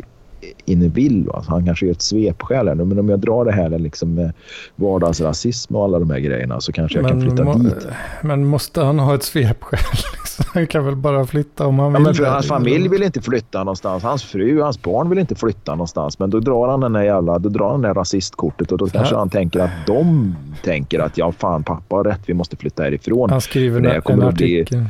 inne 0.66 0.88
vill. 0.88 1.30
Alltså 1.34 1.50
han 1.50 1.66
kanske 1.66 1.86
gör 1.86 1.92
ett 1.92 2.02
svepskäl. 2.02 2.74
Men 2.74 2.98
om 2.98 3.08
jag 3.08 3.20
drar 3.20 3.44
det 3.44 3.52
här 3.52 3.78
liksom 3.78 4.14
med 4.14 4.32
vardagsrasism 4.76 5.76
och 5.76 5.84
alla 5.84 5.98
de 5.98 6.10
här 6.10 6.18
grejerna 6.18 6.60
så 6.60 6.72
kanske 6.72 6.98
jag 6.98 7.02
men, 7.02 7.12
kan 7.12 7.20
flytta 7.20 7.44
må, 7.44 7.54
dit. 7.54 7.86
Men 8.22 8.44
måste 8.44 8.82
han 8.82 8.98
ha 8.98 9.14
ett 9.14 9.22
svepskäl? 9.22 9.80
Liksom? 10.12 10.44
Han 10.54 10.66
kan 10.66 10.84
väl 10.84 10.96
bara 10.96 11.26
flytta 11.26 11.66
om 11.66 11.78
han 11.78 11.92
vill. 11.92 12.00
Ja, 12.00 12.04
men 12.04 12.14
för 12.14 12.24
hans 12.24 12.48
familj 12.48 12.88
vill 12.88 13.02
inte 13.02 13.22
flytta 13.22 13.58
någonstans. 13.58 14.02
Hans 14.02 14.24
fru 14.24 14.58
och 14.58 14.64
hans 14.64 14.82
barn 14.82 15.10
vill 15.10 15.18
inte 15.18 15.34
flytta 15.34 15.72
någonstans. 15.72 16.18
Men 16.18 16.30
då 16.30 16.40
drar 16.40 16.68
han 16.68 16.80
den 16.80 16.94
här 16.94 17.02
jävla, 17.02 17.38
då 17.38 17.48
drar 17.48 17.70
han 17.70 17.82
det 17.82 17.88
här 17.88 17.94
rasistkortet 17.94 18.72
och 18.72 18.78
då 18.78 18.86
kanske 18.86 19.14
ja. 19.14 19.18
han 19.18 19.30
tänker 19.30 19.60
att 19.60 19.86
de 19.86 20.34
tänker 20.64 20.98
att 20.98 21.18
ja 21.18 21.32
fan 21.32 21.64
pappa 21.64 21.96
har 21.96 22.04
rätt, 22.04 22.20
vi 22.26 22.34
måste 22.34 22.56
flytta 22.56 22.82
härifrån. 22.82 23.30
Han 23.30 23.40
skriver 23.40 23.78
en, 23.78 24.02
en 24.06 24.22
artikel. 24.22 24.78
Bli, 24.78 24.88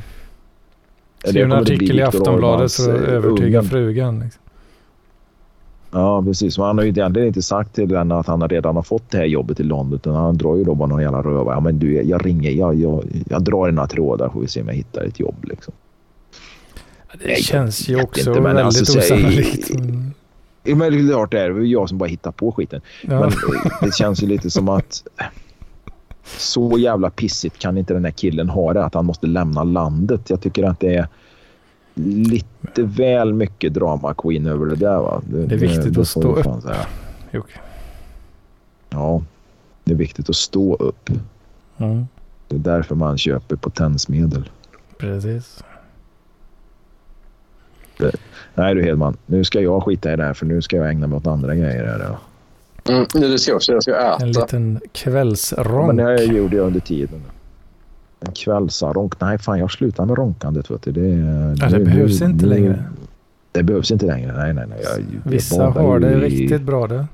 skriver 1.30 1.46
en 1.46 1.62
artikel 1.62 1.98
i 1.98 2.02
Aftonbladet 2.02 2.72
för 2.72 2.94
att 2.94 3.00
övertyga 3.00 3.62
frugan. 3.62 4.20
Liksom. 4.20 4.42
Ja, 5.90 6.22
precis. 6.22 6.58
Men 6.58 6.66
han 6.66 6.78
har 6.78 6.84
ju 6.84 6.90
egentligen 6.90 7.28
inte 7.28 7.42
sagt 7.42 7.74
till 7.74 7.96
henne 7.96 8.14
att 8.14 8.26
han 8.26 8.48
redan 8.48 8.76
har 8.76 8.82
fått 8.82 9.10
det 9.10 9.18
här 9.18 9.24
jobbet 9.24 9.60
i 9.60 9.62
London. 9.62 9.96
Utan 9.96 10.14
han 10.14 10.36
drar 10.36 10.56
ju 10.56 10.64
då 10.64 10.74
bara 10.74 10.88
någon 10.88 11.02
jävla 11.02 11.22
röva. 11.22 11.52
Ja, 11.52 11.60
men 11.60 11.78
du, 11.78 12.02
jag 12.02 12.26
ringer. 12.26 12.50
Jag, 12.50 12.74
jag, 12.74 13.04
jag 13.28 13.42
drar 13.42 13.70
några 13.70 13.88
trådar 13.88 14.28
får 14.28 14.40
vi 14.40 14.48
se 14.48 14.60
om 14.60 14.68
jag 14.68 14.74
hittar 14.74 15.04
ett 15.04 15.20
jobb. 15.20 15.44
Liksom. 15.44 15.74
Det 17.12 17.26
Nej, 17.26 17.42
känns 17.42 17.88
ju 17.88 18.02
också 18.02 18.30
inte, 18.30 18.40
väldigt 18.40 18.64
alltså, 18.64 18.98
osannolikt. 18.98 19.70
Men 20.62 20.78
det 20.78 20.98
är 20.98 21.08
klart 21.08 21.30
det 21.30 21.40
är. 21.40 21.50
Det 21.50 21.60
är 21.60 21.64
jag 21.64 21.88
som 21.88 21.98
bara 21.98 22.08
hittar 22.08 22.30
på 22.30 22.52
skiten. 22.52 22.80
Ja. 23.02 23.20
Men 23.20 23.30
det 23.80 23.94
känns 23.94 24.22
ju 24.22 24.26
lite 24.26 24.50
som 24.50 24.68
att 24.68 25.02
så 26.38 26.78
jävla 26.78 27.10
pissigt 27.10 27.58
kan 27.58 27.78
inte 27.78 27.94
den 27.94 28.04
här 28.04 28.12
killen 28.12 28.48
ha 28.48 28.72
det. 28.72 28.84
Att 28.84 28.94
han 28.94 29.06
måste 29.06 29.26
lämna 29.26 29.64
landet. 29.64 30.30
Jag 30.30 30.40
tycker 30.40 30.64
att 30.64 30.80
det 30.80 30.94
är 30.94 31.08
lite 32.04 32.82
väl 32.82 33.34
mycket 33.34 33.74
drama 33.74 34.14
queen 34.14 34.46
över 34.46 34.66
det 34.66 34.76
där. 34.76 34.96
Va? 34.96 35.22
Det, 35.26 35.46
det 35.46 35.54
är 35.54 35.58
viktigt 35.58 35.94
det, 35.94 36.00
att 36.00 36.08
stå 36.08 36.36
upp. 36.36 36.46
Jocke. 37.30 37.58
Ja, 38.90 39.22
det 39.84 39.92
är 39.92 39.96
viktigt 39.96 40.28
att 40.28 40.36
stå 40.36 40.74
upp. 40.74 41.10
Mm. 41.76 42.06
Det 42.48 42.56
är 42.56 42.60
därför 42.60 42.94
man 42.94 43.18
köper 43.18 43.56
potensmedel. 43.56 44.50
Precis. 44.98 45.64
Det, 47.98 48.12
nej 48.54 48.74
du 48.74 48.82
Hedman, 48.82 49.16
nu 49.26 49.44
ska 49.44 49.60
jag 49.60 49.84
skita 49.84 50.12
i 50.12 50.16
det 50.16 50.24
här 50.24 50.34
för 50.34 50.46
nu 50.46 50.62
ska 50.62 50.76
jag 50.76 50.90
ägna 50.90 51.06
mig 51.06 51.16
åt 51.16 51.26
andra 51.26 51.54
grejer. 51.54 51.84
Här, 51.84 52.00
ja. 52.00 52.18
Mm, 52.92 53.06
det 53.12 53.38
ska 53.38 53.50
jag 53.50 53.56
också. 53.56 53.72
Jag 53.72 53.82
ska 53.82 53.96
äta. 53.96 54.22
En 54.22 54.32
liten 54.32 54.80
kvällsronk. 54.92 55.86
Men 55.86 55.96
det 55.96 56.24
gjorde 56.24 56.56
jag 56.56 56.66
under 56.66 56.80
tiden. 56.80 57.22
En 58.20 58.32
kvällsronk. 58.32 59.20
Nej, 59.20 59.38
fan 59.38 59.58
jag 59.58 59.70
slutar 59.70 60.06
med 60.06 60.18
ronkandet. 60.18 60.70
Vet 60.70 60.82
du. 60.82 60.92
Det, 60.92 61.00
ja, 61.60 61.68
det 61.68 61.78
nu, 61.78 61.84
behövs 61.84 62.20
nu, 62.20 62.26
inte 62.26 62.46
längre. 62.46 62.84
Det 63.52 63.62
behövs 63.62 63.90
inte 63.90 64.06
längre. 64.06 64.32
Nej, 64.36 64.54
nej, 64.54 64.66
nej. 64.68 64.78
Jag, 64.82 65.30
Vissa 65.30 65.62
jag 65.62 65.70
har 65.70 66.00
det 66.00 66.12
i... 66.12 66.20
riktigt 66.20 66.62
bra 66.62 66.86
det. 66.86 67.06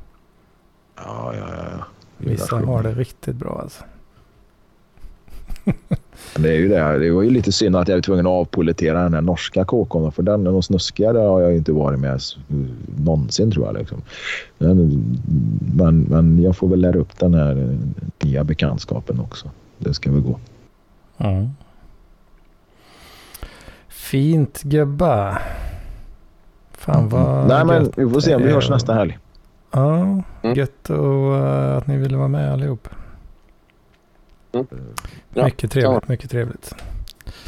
Ja, 0.97 1.35
ja, 1.39 1.47
ja. 1.79 1.85
Vissa 2.19 2.57
har 2.57 2.83
det 2.83 2.93
riktigt 2.93 3.37
bra 3.37 3.61
alltså. 3.63 3.85
det 6.37 6.49
är 6.49 6.59
ju 6.59 6.69
det. 6.69 6.99
Det 6.99 7.11
var 7.11 7.23
ju 7.23 7.31
lite 7.31 7.53
synd 7.53 7.77
att 7.77 7.89
jag 7.89 7.97
var 7.97 8.03
tvungen 8.03 8.27
att 8.27 8.31
avpolitera 8.31 9.03
den 9.03 9.15
här 9.15 9.21
norska 9.21 9.65
kåkon. 9.65 10.13
För 10.13 10.23
den 10.23 10.47
och 10.47 10.65
snuskigare 10.65 11.19
har 11.19 11.41
jag 11.41 11.57
inte 11.57 11.73
varit 11.73 12.01
med 12.01 12.21
någonsin 13.05 13.51
tror 13.51 13.67
jag. 13.67 13.75
Liksom. 13.75 14.03
Men, 14.59 15.05
men, 15.75 16.01
men 16.01 16.43
jag 16.43 16.57
får 16.57 16.69
väl 16.69 16.81
lära 16.81 16.99
upp 16.99 17.19
den 17.19 17.35
här 17.35 17.79
nya 18.23 18.45
bekantskapen 18.45 19.21
också. 19.21 19.51
Det 19.79 19.95
ska 19.95 20.11
väl 20.11 20.21
gå. 20.21 20.39
Mm. 21.23 21.51
Fint 23.89 24.63
gubba. 24.63 25.39
Fan 26.73 27.09
vad 27.09 27.49
Nej 27.49 27.65
men 27.65 27.93
vi 27.97 28.11
får 28.11 28.21
se 28.21 28.35
om 28.35 28.43
vi 28.43 28.53
hörs 28.53 28.71
nästa 28.71 28.95
helg. 28.95 29.19
Ja, 29.71 29.97
mm. 29.97 30.23
gött 30.43 30.91
och, 30.91 31.33
uh, 31.33 31.77
att 31.77 31.87
ni 31.87 31.97
ville 31.97 32.17
vara 32.17 32.29
med 32.29 32.53
allihop. 32.53 32.89
Mm. 34.53 34.67
Ja, 35.35 35.45
mycket 35.45 35.71
trevligt, 35.71 36.03
ja. 36.03 36.13
mycket 36.13 36.31
trevligt. 36.31 36.75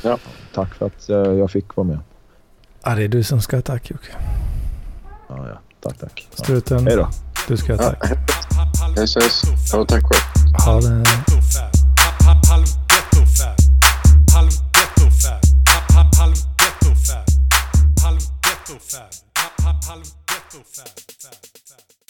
Ja, 0.03 0.19
tack 0.55 0.75
för 0.75 0.87
att 0.87 1.11
uh, 1.11 1.17
jag 1.17 1.51
fick 1.51 1.77
vara 1.77 1.87
med. 1.87 1.99
Ja, 2.85 2.95
det 2.95 3.05
är 3.05 3.09
du 3.09 3.23
som 3.23 3.41
ska 3.41 3.57
ha 3.57 3.63
tack 3.63 3.91
Jocke. 3.91 4.13
Ja, 5.29 5.49
ja. 5.49 5.59
Tack, 5.81 5.99
tack. 5.99 6.29
Struten. 6.33 6.87
Hej 6.87 6.97
då. 6.97 7.09
Du 7.49 7.57
ska 7.57 7.73
ha 7.73 7.83
tack. 7.83 7.99
Ja, 8.03 8.17
hej, 8.97 9.07
hej. 9.17 9.29
Ja, 9.73 9.85
tack 9.85 10.03
själv. 10.03 10.55
Ha 10.67 10.81
det. 10.81 11.05
Halv, 18.67 18.81
halv, 18.93 19.11
halv, 19.63 20.05
halv, 20.27 20.65
halv, 20.77 21.14